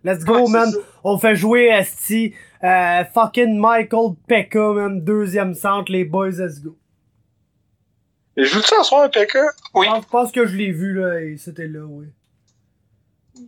Let's 0.06 0.24
go, 0.24 0.46
Ouais, 0.46 0.50
man. 0.52 0.72
On 1.04 1.18
fait 1.18 1.36
jouer 1.36 1.72
Asti, 1.72 2.34
euh, 2.64 3.04
fucking 3.06 3.58
Michael 3.60 4.14
Pekka, 4.28 4.72
man. 4.74 5.02
Deuxième 5.04 5.54
centre, 5.56 5.92
les 5.92 6.06
boys, 6.06 6.30
let's 6.30 6.62
go. 6.62 6.78
Et 8.38 8.44
joue-tu 8.46 8.74
en 8.76 8.84
soir 8.84 9.04
un 9.04 9.10
PK? 9.10 9.36
Oui. 9.74 9.86
Je 9.88 9.92
pense- 9.92 10.04
je 10.04 10.10
pense 10.10 10.32
que 10.32 10.46
je 10.46 10.56
l'ai 10.56 10.72
vu, 10.72 10.94
là, 10.94 11.22
et 11.22 11.38
c'était 11.38 11.68
là, 11.68 11.86
oui. 11.86 12.06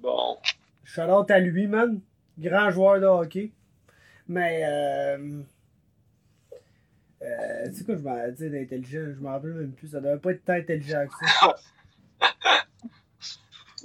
Bon. 0.01 0.37
Shout 0.83 1.01
out 1.01 1.29
à 1.29 1.39
lui, 1.39 1.67
man. 1.67 1.99
Grand 2.39 2.71
joueur 2.71 2.99
de 2.99 3.05
hockey. 3.05 3.51
Mais, 4.27 4.61
euh. 4.65 5.41
Euh, 7.21 7.69
tu 7.69 7.75
sais 7.75 7.83
quoi, 7.83 7.95
je 7.95 8.01
m'en 8.01 8.27
dit 8.31 8.49
d'intelligent, 8.49 9.13
je 9.15 9.21
m'en 9.21 9.31
rappelle 9.31 9.53
même 9.53 9.71
plus, 9.73 9.87
ça 9.89 9.99
devait 9.99 10.17
pas 10.17 10.31
être 10.31 10.43
tant 10.45 10.53
intelligent 10.53 11.05
que 11.07 11.27
ça. 11.27 11.55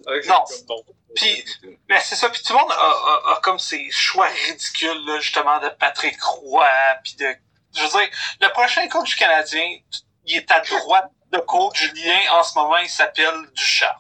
Non. 0.05 0.45
bon. 0.67 0.83
Puis, 1.15 1.45
ben 1.89 2.01
c'est 2.03 2.17
ça. 2.17 2.31
Puis 2.31 2.43
tout 2.43 2.53
le 2.55 2.59
monde 2.59 2.71
a, 2.73 2.75
a, 2.75 3.33
a 3.37 3.41
comme 3.43 3.59
ces 3.59 3.91
choix 3.91 4.27
ridicules, 4.47 5.05
là, 5.07 5.21
justement, 5.21 5.59
de 5.61 5.69
Patrick 5.71 6.21
Roy, 6.23 6.67
puis 7.05 7.15
de... 7.17 7.27
Je 7.75 7.83
veux 7.83 7.89
dire, 7.89 8.09
le 8.41 8.49
prochain 8.53 8.87
coach 8.89 9.11
du 9.11 9.17
Canadien, 9.17 9.79
il 10.27 10.37
est 10.37 10.51
à 10.51 10.61
droite 10.61 11.11
de 11.31 11.39
coach 11.39 11.79
Julien. 11.81 12.21
En 12.33 12.43
ce 12.43 12.59
moment, 12.59 12.77
il 12.79 12.89
s'appelle 12.91 13.35
Duchamp. 13.55 13.95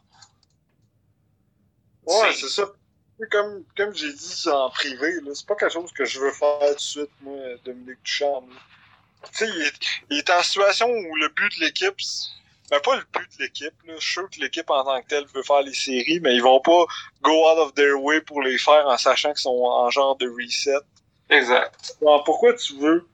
Ouais, 2.04 2.32
C'est- 2.34 2.48
ça. 2.48 2.64
Comme, 3.30 3.64
comme 3.76 3.94
j'ai 3.94 4.12
dit 4.12 4.48
en 4.48 4.68
privé, 4.70 5.12
c'est 5.34 5.46
pas 5.46 5.54
quelque 5.54 5.72
chose 5.72 5.92
que 5.92 6.04
je 6.04 6.18
veux 6.18 6.32
faire 6.32 6.58
tout 6.70 6.74
de 6.74 6.80
suite, 6.80 7.10
moi, 7.20 7.36
Dominique 7.64 8.02
Duchamp. 8.02 8.44
Tu 9.32 9.46
sais, 9.46 9.48
il 9.48 9.72
il 10.10 10.18
est 10.18 10.30
en 10.30 10.42
situation 10.42 10.88
où 10.88 11.14
le 11.16 11.28
but 11.28 11.56
de 11.56 11.64
l'équipe, 11.64 11.94
ben 12.72 12.80
pas 12.80 12.96
le 12.96 13.02
but 13.12 13.28
de 13.38 13.42
l'équipe. 13.42 13.74
Je 13.86 13.92
suis 13.98 14.12
sûr 14.12 14.30
que 14.30 14.40
l'équipe 14.40 14.70
en 14.70 14.82
tant 14.82 15.02
que 15.02 15.06
telle 15.06 15.26
veut 15.34 15.42
faire 15.42 15.60
les 15.60 15.74
séries, 15.74 16.20
mais 16.20 16.34
ils 16.34 16.42
vont 16.42 16.60
pas 16.60 16.86
go 17.20 17.50
out 17.50 17.58
of 17.58 17.74
their 17.74 18.00
way 18.02 18.22
pour 18.22 18.40
les 18.40 18.56
faire 18.56 18.86
en 18.86 18.96
sachant 18.96 19.32
qu'ils 19.32 19.42
sont 19.42 19.50
en 19.50 19.90
genre 19.90 20.16
de 20.16 20.26
reset. 20.26 20.80
Exact. 21.28 21.96
Alors, 22.00 22.24
pourquoi 22.24 22.54
tu 22.54 22.74
veux? 22.78 23.06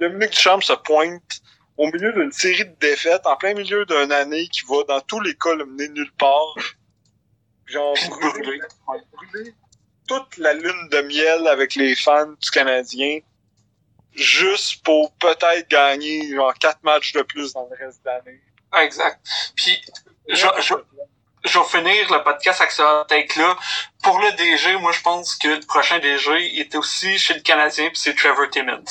Dominique 0.00 0.30
Duchamp 0.30 0.60
se 0.60 0.72
pointe 0.72 1.40
au 1.76 1.86
milieu 1.86 2.12
d'une 2.14 2.32
série 2.32 2.64
de 2.64 2.74
défaites, 2.80 3.24
en 3.26 3.36
plein 3.36 3.54
milieu 3.54 3.86
d'une 3.86 4.10
année 4.10 4.48
qui 4.48 4.62
va 4.68 4.82
dans 4.88 5.00
tous 5.02 5.20
les 5.20 5.36
cas 5.36 5.54
le 5.54 5.66
mener 5.66 5.88
nulle 5.90 6.12
part. 6.18 6.56
Genre, 7.66 7.94
brûler, 8.08 8.60
brûler 9.12 9.54
toute 10.08 10.36
la 10.38 10.52
lune 10.52 10.88
de 10.90 11.00
miel 11.02 11.46
avec 11.46 11.76
les 11.76 11.94
fans 11.94 12.32
du 12.32 12.50
Canadien, 12.50 13.20
juste 14.14 14.82
pour 14.82 15.12
peut-être 15.12 15.68
gagner 15.68 16.34
genre 16.34 16.54
quatre 16.54 16.82
matchs 16.82 17.12
de 17.12 17.22
plus 17.22 17.52
dans 17.52 17.68
le 17.70 17.76
reste 17.76 18.02
de 18.04 18.06
l'année. 18.06 18.40
Exact. 18.76 19.20
Puis, 19.54 19.80
je, 20.28 20.46
je, 20.60 20.74
je 21.44 21.58
vais 21.58 21.64
finir 21.64 22.12
le 22.12 22.22
podcast 22.24 22.60
avec 22.60 22.72
ce 22.72 23.06
take-là. 23.06 23.56
Pour 24.02 24.18
le 24.18 24.36
DG, 24.36 24.76
moi, 24.78 24.92
je 24.92 25.00
pense 25.02 25.36
que 25.36 25.48
le 25.48 25.60
prochain 25.60 25.98
DG 25.98 26.50
il 26.52 26.60
était 26.60 26.78
aussi 26.78 27.18
chez 27.18 27.34
le 27.34 27.40
Canadien, 27.40 27.88
puis 27.88 27.98
c'est 27.98 28.14
Trevor 28.14 28.50
Timmons. 28.50 28.84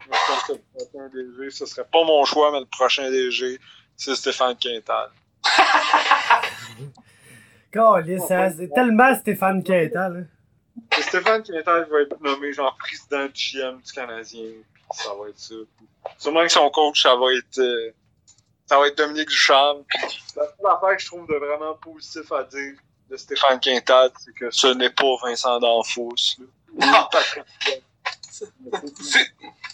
Je 0.00 0.08
pense 0.08 0.42
que 0.44 0.52
le 0.52 0.60
prochain 0.74 1.08
DG, 1.12 1.50
ce 1.50 1.66
serait 1.66 1.86
pas 1.90 2.04
mon 2.04 2.24
choix, 2.24 2.50
mais 2.52 2.60
le 2.60 2.66
prochain 2.66 3.10
DG, 3.10 3.58
c'est 3.96 4.14
Stéphane 4.14 4.56
Quintal. 4.56 5.10
Hein, 7.72 8.50
c'est 8.58 8.68
tellement 8.74 9.14
Stéphane 9.14 9.62
Quintal. 9.62 10.28
Et 10.98 11.02
Stéphane 11.02 11.42
Quintal 11.42 11.86
va 11.88 12.00
être 12.00 12.20
nommé 12.20 12.52
genre 12.52 12.76
président 12.76 13.26
du 13.26 13.32
GM 13.32 13.80
du 13.80 13.92
Canadien, 13.92 14.50
ça 14.92 15.10
va 15.14 15.28
être 15.28 15.38
ça. 15.38 15.54
Sûrement 16.18 16.42
que 16.42 16.48
son 16.52 16.70
coach, 16.70 17.02
ça 17.02 17.14
va 17.16 17.32
être 17.34 17.58
euh, 17.58 17.90
ça 18.66 18.78
va 18.78 18.86
être 18.88 18.96
Dominique 18.98 19.28
Duchamp. 19.28 19.84
Puis 19.88 20.22
La 20.36 20.44
seule 20.44 20.66
affaire 20.76 20.96
que 20.96 21.02
je 21.02 21.06
trouve 21.06 21.26
de 21.26 21.34
vraiment 21.34 21.74
positif 21.74 22.30
à 22.32 22.44
dire 22.44 22.74
de 23.10 23.16
Stéphane 23.16 23.58
Quintal, 23.60 24.10
c'est 24.24 24.32
que 24.34 24.50
ce 24.50 24.68
n'est 24.68 24.90
pas 24.90 25.16
Vincent 25.24 25.58
D'Anfos. 25.58 26.14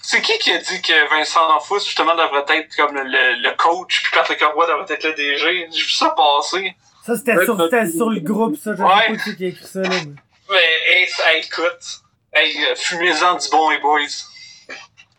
C'est- 0.03 0.23
qui 0.23 0.39
qui 0.39 0.51
a 0.53 0.59
dit 0.59 0.83
que 0.83 1.11
Vincent 1.11 1.47
D'Anfos, 1.49 1.81
justement, 1.81 2.15
devrait 2.15 2.45
être 2.59 2.75
comme 2.77 2.95
le, 2.95 3.03
le 3.43 3.57
coach, 3.57 4.03
puis 4.03 4.13
Patrick 4.15 4.41
Roy 4.43 4.67
devrait 4.67 4.93
être 4.95 5.05
le 5.05 5.15
DG? 5.15 5.69
J'ai 5.71 5.83
vu 5.83 5.91
ça 5.91 6.11
passer. 6.11 6.75
Ça, 7.05 7.17
c'était 7.17 7.45
sur, 7.45 7.57
ça- 7.57 7.65
c'était 7.65 7.87
sur 7.91 8.11
le 8.11 8.21
groupe, 8.21 8.57
ça. 8.57 8.73
Je 8.73 8.77
sais 8.79 8.83
Ouais. 8.83 9.17
pas 9.17 9.33
qui 9.37 9.45
a 9.45 9.49
écrit 9.49 9.67
ça, 9.67 9.81
là. 9.83 9.89
mais- 9.89 10.13
Mais, 10.49 11.01
hey, 11.01 11.09
ça, 11.09 11.33
hey, 11.35 11.45
écoute, 11.45 12.01
Hey, 12.33 12.55
euh, 12.67 12.75
fumez-en 12.77 13.37
du 13.37 13.49
bon, 13.51 13.71
les 13.71 13.79
boys. 13.79 14.01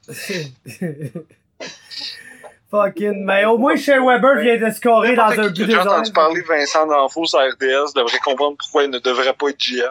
Fucking, 2.70 3.24
mais 3.24 3.46
au 3.46 3.58
moins 3.58 3.78
Shea 3.78 3.98
Weber 3.98 4.42
vient 4.42 4.58
de 4.58 4.70
scorer 4.74 5.16
dans 5.16 5.30
un 5.30 5.48
but 5.48 5.56
J'ai 5.56 5.66
des 5.68 5.78
entendu 5.78 6.12
parler 6.12 6.42
de 6.42 6.48
Vincent 6.48 6.86
D'Anfos 6.86 7.28
sur 7.28 7.40
RDS, 7.40 7.94
devrait 7.96 8.20
comprendre 8.20 8.58
pourquoi 8.58 8.84
il 8.84 8.90
ne 8.90 9.00
devrait 9.00 9.34
pas 9.34 9.50
être 9.50 9.58
GM. 9.58 9.90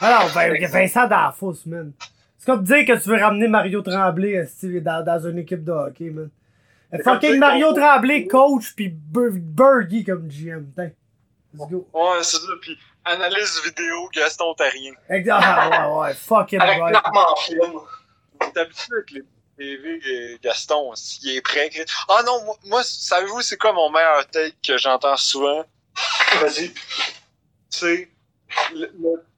Alors, 0.00 0.30
ben, 0.34 0.66
Vincent 0.66 1.08
fosse, 1.32 1.64
man. 1.64 1.92
C'est 2.36 2.44
comme 2.44 2.62
dire 2.64 2.84
que 2.86 3.02
tu 3.02 3.08
veux 3.08 3.16
ramener 3.16 3.48
Mario 3.48 3.80
Tremblay 3.80 4.46
dans, 4.82 5.02
dans 5.04 5.26
une 5.26 5.38
équipe 5.38 5.64
de 5.64 5.72
hockey, 5.72 6.10
man. 6.10 6.28
Fucking 7.02 7.38
Mario 7.38 7.72
Tremblay, 7.72 8.26
coach, 8.26 8.74
pis 8.74 8.88
Bur- 8.90 9.32
Burgie 9.32 10.04
comme 10.04 10.28
GM. 10.28 10.66
Putain. 10.66 10.90
Let's 11.54 11.68
go. 11.70 11.88
Ouais, 11.94 12.22
c'est 12.22 12.36
ça, 12.36 12.52
puis 12.60 12.78
analyse 13.06 13.60
vidéo, 13.64 14.08
Gaston 14.14 14.52
Tarien. 14.52 14.92
Exact. 15.08 15.42
Ah, 15.42 15.88
ouais, 15.90 16.00
ouais, 16.08 16.14
fucking 16.14 16.60
Avec 16.60 16.78
right. 16.82 16.92
Normand 16.92 17.36
Flynn. 17.36 17.72
T'es 18.52 18.60
habitué 18.60 18.94
avec 18.96 19.10
les 19.12 19.22
TV 19.58 20.00
et 20.06 20.38
Gaston, 20.42 20.94
s'il 20.94 21.30
est 21.36 21.40
prêt. 21.42 21.70
Ah 22.08 22.22
non, 22.24 22.44
moi, 22.44 22.56
moi 22.64 22.82
savez-vous, 22.84 23.42
c'est 23.42 23.56
quoi 23.56 23.72
mon 23.72 23.90
meilleur 23.90 24.26
take 24.28 24.56
que 24.66 24.78
j'entends 24.78 25.16
souvent? 25.16 25.64
Vas-y. 26.40 26.72
C'est. 27.70 28.08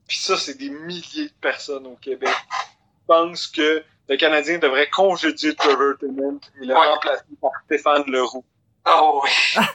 Puis 0.06 0.18
ça, 0.18 0.36
c'est 0.36 0.54
des 0.54 0.70
milliers 0.70 1.28
de 1.28 1.32
personnes 1.40 1.86
au 1.86 1.96
Québec 1.96 2.28
qui 2.28 3.00
pensent 3.06 3.46
que 3.46 3.82
le 4.08 4.16
Canadien 4.16 4.58
devrait 4.58 4.90
congédier 4.90 5.54
Trevor 5.54 5.94
Timmons 5.98 6.40
et 6.60 6.66
le 6.66 6.74
Ouais. 6.74 6.86
remplacer 6.86 7.22
par 7.40 7.52
Stéphane 7.66 8.04
Leroux. 8.06 8.44
Oh 8.86 9.22
oui. 9.24 9.62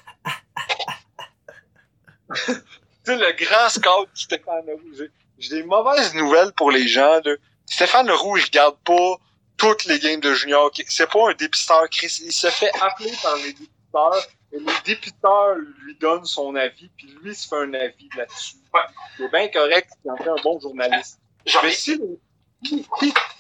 Tu 2.46 3.12
sais, 3.12 3.18
le 3.18 3.32
grand 3.34 3.70
scout 3.70 4.10
de 4.14 4.18
Stéphane 4.18 4.66
Leroux. 4.66 4.92
J'ai- 4.98 5.12
J'ai 5.38 5.58
des 5.58 5.64
mauvaises 5.64 6.14
nouvelles 6.16 6.54
pour 6.54 6.72
les 6.72 6.88
gens. 6.88 7.20
Stéphane 7.66 8.08
Leroux, 8.08 8.38
il 8.38 8.44
regarde 8.46 8.78
pas 8.86 9.18
toutes 9.58 9.86
les 9.86 10.00
games 10.00 10.20
de 10.20 10.34
junior. 10.34 10.72
C'est 10.88 11.10
pas 11.10 11.30
un 11.30 11.34
dépisteur, 11.34 11.90
Chris. 11.90 12.22
Il 12.24 12.32
se 12.32 12.48
fait 12.48 12.72
appeler 12.82 13.12
par 13.22 13.36
les 13.38 13.54
dépisteurs. 13.54 14.28
Et 14.52 14.60
les 14.60 14.74
dépisteurs 14.86 15.56
lui 15.84 15.96
donnent 16.00 16.26
son 16.26 16.56
avis, 16.56 16.90
puis 16.96 17.08
lui 17.22 17.32
il 17.32 17.36
se 17.36 17.48
fait 17.48 17.58
un 17.58 17.74
avis 17.74 18.10
là-dessus. 18.16 18.56
Ouais. 18.74 18.80
C'est 19.18 19.32
bien 19.32 19.48
correct 19.50 19.90
qu'il 20.02 20.12
en 20.12 20.16
fait 20.16 20.30
un 20.30 20.42
bon 20.44 20.60
journaliste. 20.60 21.20
Mais 21.62 21.70
ai 21.70 21.72
si, 21.74 22.00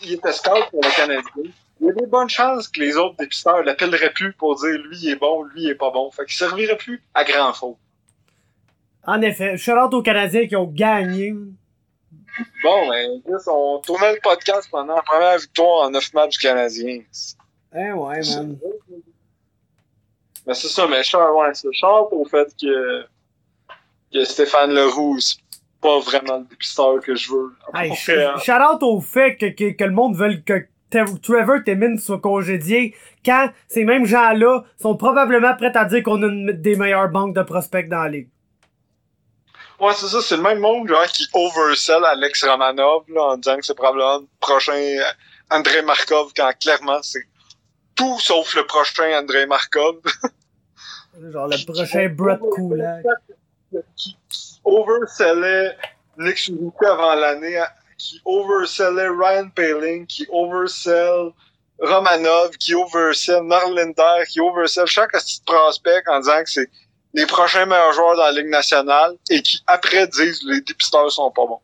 il 0.01 0.13
était 0.13 0.33
scout 0.33 0.69
pour 0.71 0.81
le 0.83 0.95
Canadien, 0.95 1.23
il 1.79 1.87
y 1.87 1.89
a 1.89 1.93
des 1.93 2.05
bonnes 2.05 2.29
chances 2.29 2.67
que 2.67 2.79
les 2.79 2.97
autres 2.97 3.15
dépisteurs 3.17 3.63
l'appelleraient 3.63 4.13
plus 4.13 4.33
pour 4.33 4.59
dire 4.59 4.77
lui 4.79 4.97
il 5.03 5.09
est 5.11 5.15
bon, 5.15 5.43
lui 5.43 5.63
il 5.63 5.69
est 5.69 5.75
pas 5.75 5.91
bon. 5.91 6.11
Fait 6.11 6.25
qu'il 6.25 6.35
servirait 6.35 6.77
plus 6.77 7.01
à 7.13 7.23
grand 7.23 7.53
faute. 7.53 7.77
En 9.03 9.21
effet, 9.21 9.57
shout 9.57 9.71
out 9.71 9.93
aux 9.93 10.01
Canadiens 10.01 10.47
qui 10.47 10.55
ont 10.55 10.65
gagné. 10.65 11.33
Bon, 12.63 12.89
ben, 12.89 13.21
on 13.47 13.79
tournait 13.79 14.13
le 14.13 14.19
podcast 14.21 14.67
pendant 14.69 14.95
la 14.95 15.01
première 15.01 15.37
victoire 15.37 15.87
en 15.87 15.89
neuf 15.89 16.13
matchs 16.13 16.33
du 16.33 16.39
Canadien. 16.39 17.01
Eh 17.73 17.91
ouais, 17.91 18.19
man. 18.35 18.57
Mais 20.47 20.53
c'est 20.53 20.67
ça, 20.67 20.87
mais 20.87 21.03
je 21.03 21.17
ouais, 21.17 21.53
c'est 21.53 21.73
chante 21.73 22.09
au 22.11 22.25
fait 22.25 22.53
que, 22.61 23.03
que 24.13 24.23
Stéphane 24.23 24.73
Leroux, 24.73 25.19
c'est 25.19 25.39
pas 25.81 25.99
vraiment 25.99 26.37
le 26.37 26.45
dépisteur 26.45 26.99
que 26.99 27.15
je 27.15 27.31
veux. 27.31 27.55
Hey, 27.73 27.91
out 27.91 28.83
au 28.83 29.01
fait 29.01 29.37
que, 29.37 29.47
que, 29.47 29.71
que 29.71 29.83
le 29.83 29.91
monde 29.91 30.15
veut 30.15 30.35
que 30.45 30.67
Trevor 31.21 31.63
Timmins 31.63 31.97
soit 31.97 32.19
congédié 32.19 32.95
quand 33.25 33.49
ces 33.67 33.83
mêmes 33.83 34.05
gens-là 34.05 34.63
sont 34.77 34.95
probablement 34.95 35.55
prêts 35.55 35.75
à 35.75 35.85
dire 35.85 36.03
qu'on 36.03 36.21
a 36.23 36.27
une 36.27 36.51
des 36.51 36.75
meilleures 36.75 37.09
banques 37.09 37.35
de 37.35 37.41
prospects 37.41 37.89
dans 37.89 38.03
la 38.03 38.09
ligue. 38.09 38.29
Ouais, 39.85 39.93
c'est 39.93 40.07
ça, 40.07 40.19
c'est 40.19 40.37
le 40.37 40.41
même 40.41 40.57
monde 40.57 40.87
genre, 40.87 41.05
qui 41.05 41.27
oversell 41.31 42.03
Alex 42.05 42.43
Romanov 42.43 43.03
là, 43.07 43.21
en 43.21 43.37
disant 43.37 43.57
que 43.57 43.63
c'est 43.63 43.75
probablement 43.75 44.17
le 44.17 44.27
prochain 44.39 44.97
André 45.51 45.83
Markov, 45.83 46.31
quand 46.35 46.51
clairement 46.59 47.03
c'est 47.03 47.27
tout 47.93 48.19
sauf 48.19 48.55
le 48.55 48.65
prochain 48.65 49.15
André 49.15 49.45
Markov. 49.45 49.97
Genre 51.31 51.47
le 51.47 51.65
prochain 51.65 52.09
Brett 52.09 52.39
Kulak. 52.55 53.05
qui, 53.95 54.17
oversellait 54.63 55.77
Nick 56.17 56.39
Suzuki 56.39 56.85
avant 56.85 57.13
l'année, 57.13 57.63
qui 57.99 58.19
oversellait 58.25 59.09
Ryan 59.09 59.49
Paling, 59.49 60.07
qui 60.07 60.25
oversell 60.31 61.31
Romanov, 61.77 62.57
qui 62.57 62.73
oversell 62.73 63.43
Norlinder, 63.43 64.25
qui 64.27 64.39
oversell 64.39 64.87
chaque 64.87 65.11
petit 65.11 65.43
prospect 65.45 66.01
en 66.07 66.21
disant 66.21 66.43
que 66.43 66.49
c'est 66.49 66.69
les 67.15 67.25
prochains 67.25 67.65
meilleurs 67.65 67.93
joueurs 67.93 68.15
dans 68.17 68.23
la 68.25 68.31
Ligue 68.33 68.49
nationale 68.51 69.13
et 69.29 69.41
qui 69.41 69.61
après 69.67 70.05
disent 70.07 70.41
les 70.47 70.61
dépisteurs 70.61 71.09
sont 71.11 71.31
pas 71.31 71.45
bons. 71.47 71.61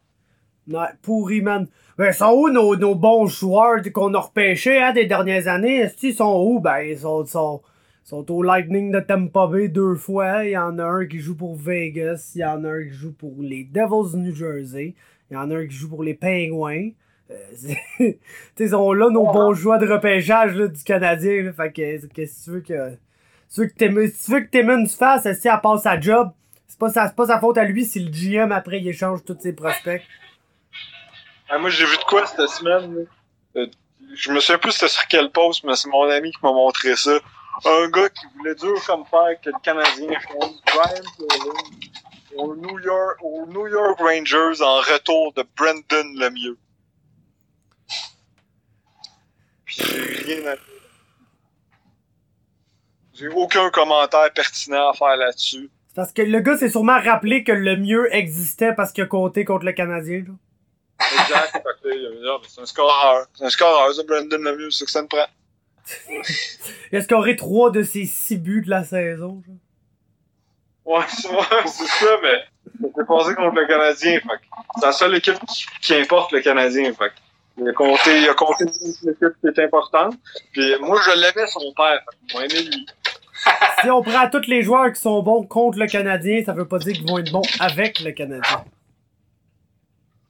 Ouais, 0.77 0.87
pourri, 1.01 1.41
man. 1.41 1.67
Ben, 1.97 2.11
sont 2.13 2.31
où 2.31 2.49
nos, 2.49 2.75
nos 2.75 2.95
bons 2.95 3.27
joueurs 3.27 3.81
qu'on 3.93 4.13
a 4.13 4.19
repêchés 4.19 4.81
hein, 4.81 4.93
des 4.93 5.05
dernières 5.05 5.47
années? 5.47 5.77
Est-ce 5.81 5.95
qu'ils 5.97 6.15
sont 6.15 6.41
où? 6.41 6.59
Ben, 6.59 6.79
ils 6.79 6.99
sont, 6.99 7.25
sont, 7.25 7.61
sont 8.03 8.31
au 8.31 8.41
Lightning 8.41 8.91
de 8.91 8.99
Tampa 9.01 9.47
Bay 9.47 9.67
deux 9.67 9.95
fois. 9.95 10.45
Il 10.45 10.51
y 10.51 10.57
en 10.57 10.79
a 10.79 10.85
un 10.85 11.05
qui 11.05 11.19
joue 11.19 11.35
pour 11.35 11.55
Vegas. 11.55 12.31
Il 12.35 12.41
y 12.41 12.45
en 12.45 12.63
a 12.63 12.69
un 12.69 12.83
qui 12.83 12.93
joue 12.93 13.11
pour 13.13 13.33
les 13.39 13.65
Devils 13.65 14.11
du 14.15 14.17
New 14.21 14.33
Jersey. 14.35 14.95
Il 15.29 15.33
y 15.33 15.37
en 15.37 15.51
a 15.51 15.55
un 15.57 15.67
qui 15.67 15.75
joue 15.75 15.89
pour 15.89 16.03
les 16.03 16.13
Penguins. 16.13 16.89
Euh, 17.29 17.35
c'est- 17.55 17.77
tu 17.97 18.17
sais, 18.55 18.63
ils 18.65 18.69
sont 18.69 18.93
là 18.93 19.09
nos 19.09 19.25
bons 19.31 19.53
joueurs 19.53 19.79
de 19.79 19.87
repêchage 19.87 20.55
là, 20.55 20.67
du 20.67 20.83
Canadien. 20.83 21.43
Là, 21.43 21.53
fait 21.53 21.69
que, 21.71 22.07
qu'est-ce 22.07 22.07
que 22.07 22.43
tu 22.45 22.49
veux 22.51 22.61
que... 22.61 22.97
Tu 23.53 23.61
veux 23.61 23.67
que 23.67 24.49
Timmons, 24.49 24.87
fasse, 24.87 25.27
si 25.39 25.47
elle 25.47 25.59
passe 25.61 25.83
sa 25.83 25.99
job, 25.99 26.31
c'est 26.67 26.79
pas, 26.79 26.89
sa, 26.89 27.09
pas 27.09 27.27
sa 27.27 27.39
faute 27.39 27.57
à 27.57 27.65
lui 27.65 27.85
si 27.85 27.99
le 27.99 28.09
GM 28.09 28.51
après 28.51 28.79
il 28.79 28.87
échange 28.87 29.25
tous 29.25 29.37
ses 29.39 29.53
prospects. 29.53 30.01
Ah, 31.49 31.57
moi 31.57 31.69
j'ai 31.69 31.85
vu 31.85 31.97
de 31.97 32.03
quoi 32.03 32.25
cette 32.25 32.47
semaine. 32.47 33.05
Euh, 33.57 33.67
je 34.13 34.31
me 34.31 34.39
souviens 34.39 34.57
plus 34.57 34.71
c'était 34.71 34.87
sur 34.87 35.05
quel 35.07 35.29
post, 35.31 35.65
mais 35.65 35.75
c'est 35.75 35.89
mon 35.89 36.09
ami 36.09 36.31
qui 36.31 36.37
m'a 36.41 36.53
montré 36.53 36.95
ça. 36.95 37.19
Un 37.65 37.89
gars 37.89 38.09
qui 38.09 38.25
voulait 38.37 38.55
dur 38.55 38.73
comme 38.87 39.05
faire 39.05 39.39
que 39.43 39.49
le 39.49 39.59
Canadien 39.61 40.17
change 40.21 40.53
Brian 40.65 41.67
au 42.37 42.55
New 42.55 42.79
York, 42.79 43.17
au 43.21 43.45
New 43.47 43.67
York 43.67 43.99
Rangers 43.99 44.63
en 44.63 44.77
retour 44.77 45.33
de 45.33 45.45
Brendan 45.57 46.15
Lemieux. 46.15 46.57
Puis 49.65 49.83
rien 49.83 50.53
à. 50.53 50.70
J'ai 53.21 53.27
aucun 53.27 53.69
commentaire 53.69 54.33
pertinent 54.33 54.89
à 54.89 54.93
faire 54.93 55.15
là-dessus. 55.15 55.69
Parce 55.95 56.11
que 56.11 56.23
le 56.23 56.39
gars 56.39 56.57
s'est 56.57 56.69
sûrement 56.69 56.99
rappelé 56.99 57.43
que 57.43 57.51
le 57.51 57.77
mieux 57.77 58.13
existait 58.15 58.73
parce 58.73 58.91
qu'il 58.91 59.03
a 59.03 59.07
compté 59.07 59.45
contre 59.45 59.65
le 59.65 59.73
Canadien. 59.73 60.23
Là. 60.27 60.33
Exact. 61.21 61.63
Il 61.85 62.21
ben, 62.23 62.37
c'est 62.47 62.61
un 62.61 62.65
scoreur. 62.65 63.27
C'est 63.35 63.45
un 63.45 63.49
scoreur, 63.49 63.93
ça, 63.93 64.01
Brendan 64.03 64.41
Lemieux, 64.41 64.71
c'est 64.71 64.85
que 64.85 64.91
ça 64.91 65.03
me 65.03 65.07
prend. 65.07 65.27
Il 66.91 66.97
a 66.97 67.01
scoré 67.01 67.35
trois 67.35 67.69
de 67.69 67.83
ses 67.83 68.05
six 68.05 68.37
buts 68.37 68.63
de 68.63 68.71
la 68.71 68.83
saison. 68.83 69.43
genre. 69.45 69.55
Ouais, 70.83 71.05
c'est 71.09 71.27
ça, 71.27 72.17
mais 72.23 72.43
c'est 72.95 73.05
passé 73.05 73.35
contre 73.35 73.55
le 73.55 73.67
Canadien. 73.67 74.19
C'est 74.79 74.85
la 74.85 74.91
seule 74.91 75.15
équipe 75.15 75.37
qui, 75.47 75.65
qui 75.81 75.93
importe 75.95 76.31
le 76.31 76.41
Canadien. 76.41 76.91
Fait 76.93 77.11
il 77.57 77.69
a 77.69 77.73
compté, 77.73 78.21
il 78.21 78.29
a 78.29 78.33
compté 78.33 78.63
une 78.63 79.09
équipe 79.11 79.35
qui 79.41 79.47
est 79.47 79.59
importante. 79.63 80.15
Puis 80.53 80.73
moi, 80.79 80.99
je 81.05 81.19
l'avais 81.19 81.47
son 81.47 81.73
père. 81.75 82.01
Moi, 82.33 82.45
aimé 82.45 82.63
lui. 82.63 82.85
Si 83.81 83.89
on 83.89 84.01
prend 84.03 84.29
tous 84.29 84.47
les 84.47 84.61
joueurs 84.63 84.91
qui 84.93 85.01
sont 85.01 85.21
bons 85.23 85.43
contre 85.43 85.79
le 85.79 85.87
Canadien, 85.87 86.43
ça 86.45 86.53
veut 86.53 86.67
pas 86.67 86.77
dire 86.79 86.93
qu'ils 86.93 87.07
vont 87.09 87.17
être 87.17 87.31
bons 87.31 87.41
avec 87.59 87.99
le 88.01 88.11
Canadien. 88.11 88.63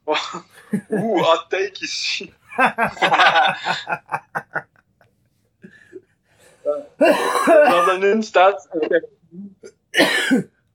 Ouh, 0.06 1.20
hot 1.20 1.48
take 1.50 1.84
ici. 1.84 2.32
J'en 7.00 7.86
donner 7.86 8.12
une 8.12 8.22
stat. 8.22 8.56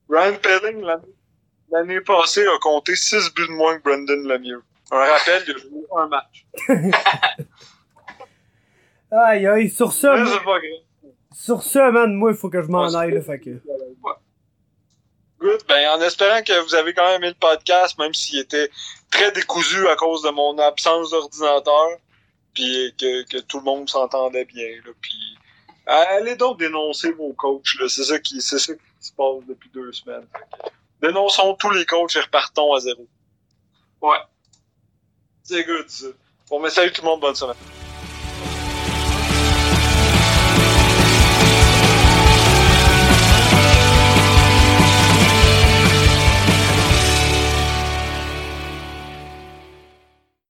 Ryan 0.09 0.35
Pelling, 0.41 0.85
l'année- 1.71 2.01
passée, 2.01 2.45
a 2.45 2.57
compté 2.61 2.95
6 2.95 3.33
buts 3.33 3.47
de 3.47 3.53
moins 3.53 3.77
que 3.77 3.83
Brendan 3.83 4.23
Lemieux. 4.27 4.63
Un 4.91 4.97
rappel, 4.97 5.43
il 5.47 5.55
a 5.55 5.57
joué 5.57 5.83
un 5.97 6.07
match. 6.07 6.45
Aïe 9.11 9.47
aïe, 9.47 9.69
sur 9.69 9.91
ça, 9.93 10.15
Mais 10.15 10.23
moi- 10.23 10.31
c'est 10.33 10.43
pas 10.43 10.59
grave. 10.59 10.81
Sur 11.37 11.61
ça, 11.61 11.91
man, 11.91 12.15
moi, 12.15 12.31
il 12.31 12.35
faut 12.35 12.49
que 12.49 12.63
je 12.63 12.67
m'en 12.67 12.91
aille, 12.95 13.11
là, 13.11 13.21
fait 13.21 13.39
que. 13.39 13.61
Good. 15.39 15.61
Ben, 15.67 15.87
en 15.91 16.01
espérant 16.01 16.41
que 16.41 16.59
vous 16.63 16.73
avez 16.73 16.95
quand 16.95 17.05
même 17.05 17.23
aimé 17.23 17.27
le 17.27 17.35
podcast, 17.35 17.95
même 17.99 18.11
s'il 18.11 18.39
était 18.39 18.71
très 19.11 19.31
décousu 19.31 19.87
à 19.87 19.95
cause 19.95 20.23
de 20.23 20.31
mon 20.31 20.57
absence 20.57 21.11
d'ordinateur, 21.11 21.89
puis 22.55 22.91
que, 22.97 23.23
que 23.29 23.37
tout 23.37 23.59
le 23.59 23.65
monde 23.65 23.87
s'entendait 23.87 24.45
bien, 24.45 24.67
là, 24.83 24.91
puis 24.99 25.37
allez 25.85 26.35
donc 26.35 26.57
dénoncer 26.57 27.11
vos 27.11 27.33
coachs, 27.33 27.75
là. 27.79 27.87
C'est 27.87 28.05
ça 28.05 28.17
qui, 28.17 28.41
c'est 28.41 28.57
ça 28.57 28.73
qui 28.73 28.81
se 28.99 29.13
passe 29.13 29.45
depuis 29.47 29.69
deux 29.69 29.91
semaines. 29.91 30.25
Dénonçons 31.03 31.53
tous 31.53 31.69
les 31.69 31.85
coachs 31.85 32.15
et 32.15 32.21
repartons 32.21 32.73
à 32.73 32.79
zéro. 32.79 33.05
Ouais. 34.01 34.17
C'est 35.43 35.63
good, 35.63 35.87
ça. 35.87 36.07
Bon, 36.49 36.59
mais 36.59 36.71
salut 36.71 36.91
tout 36.91 37.03
le 37.03 37.09
monde, 37.09 37.21
bonne 37.21 37.35
semaine. 37.35 37.86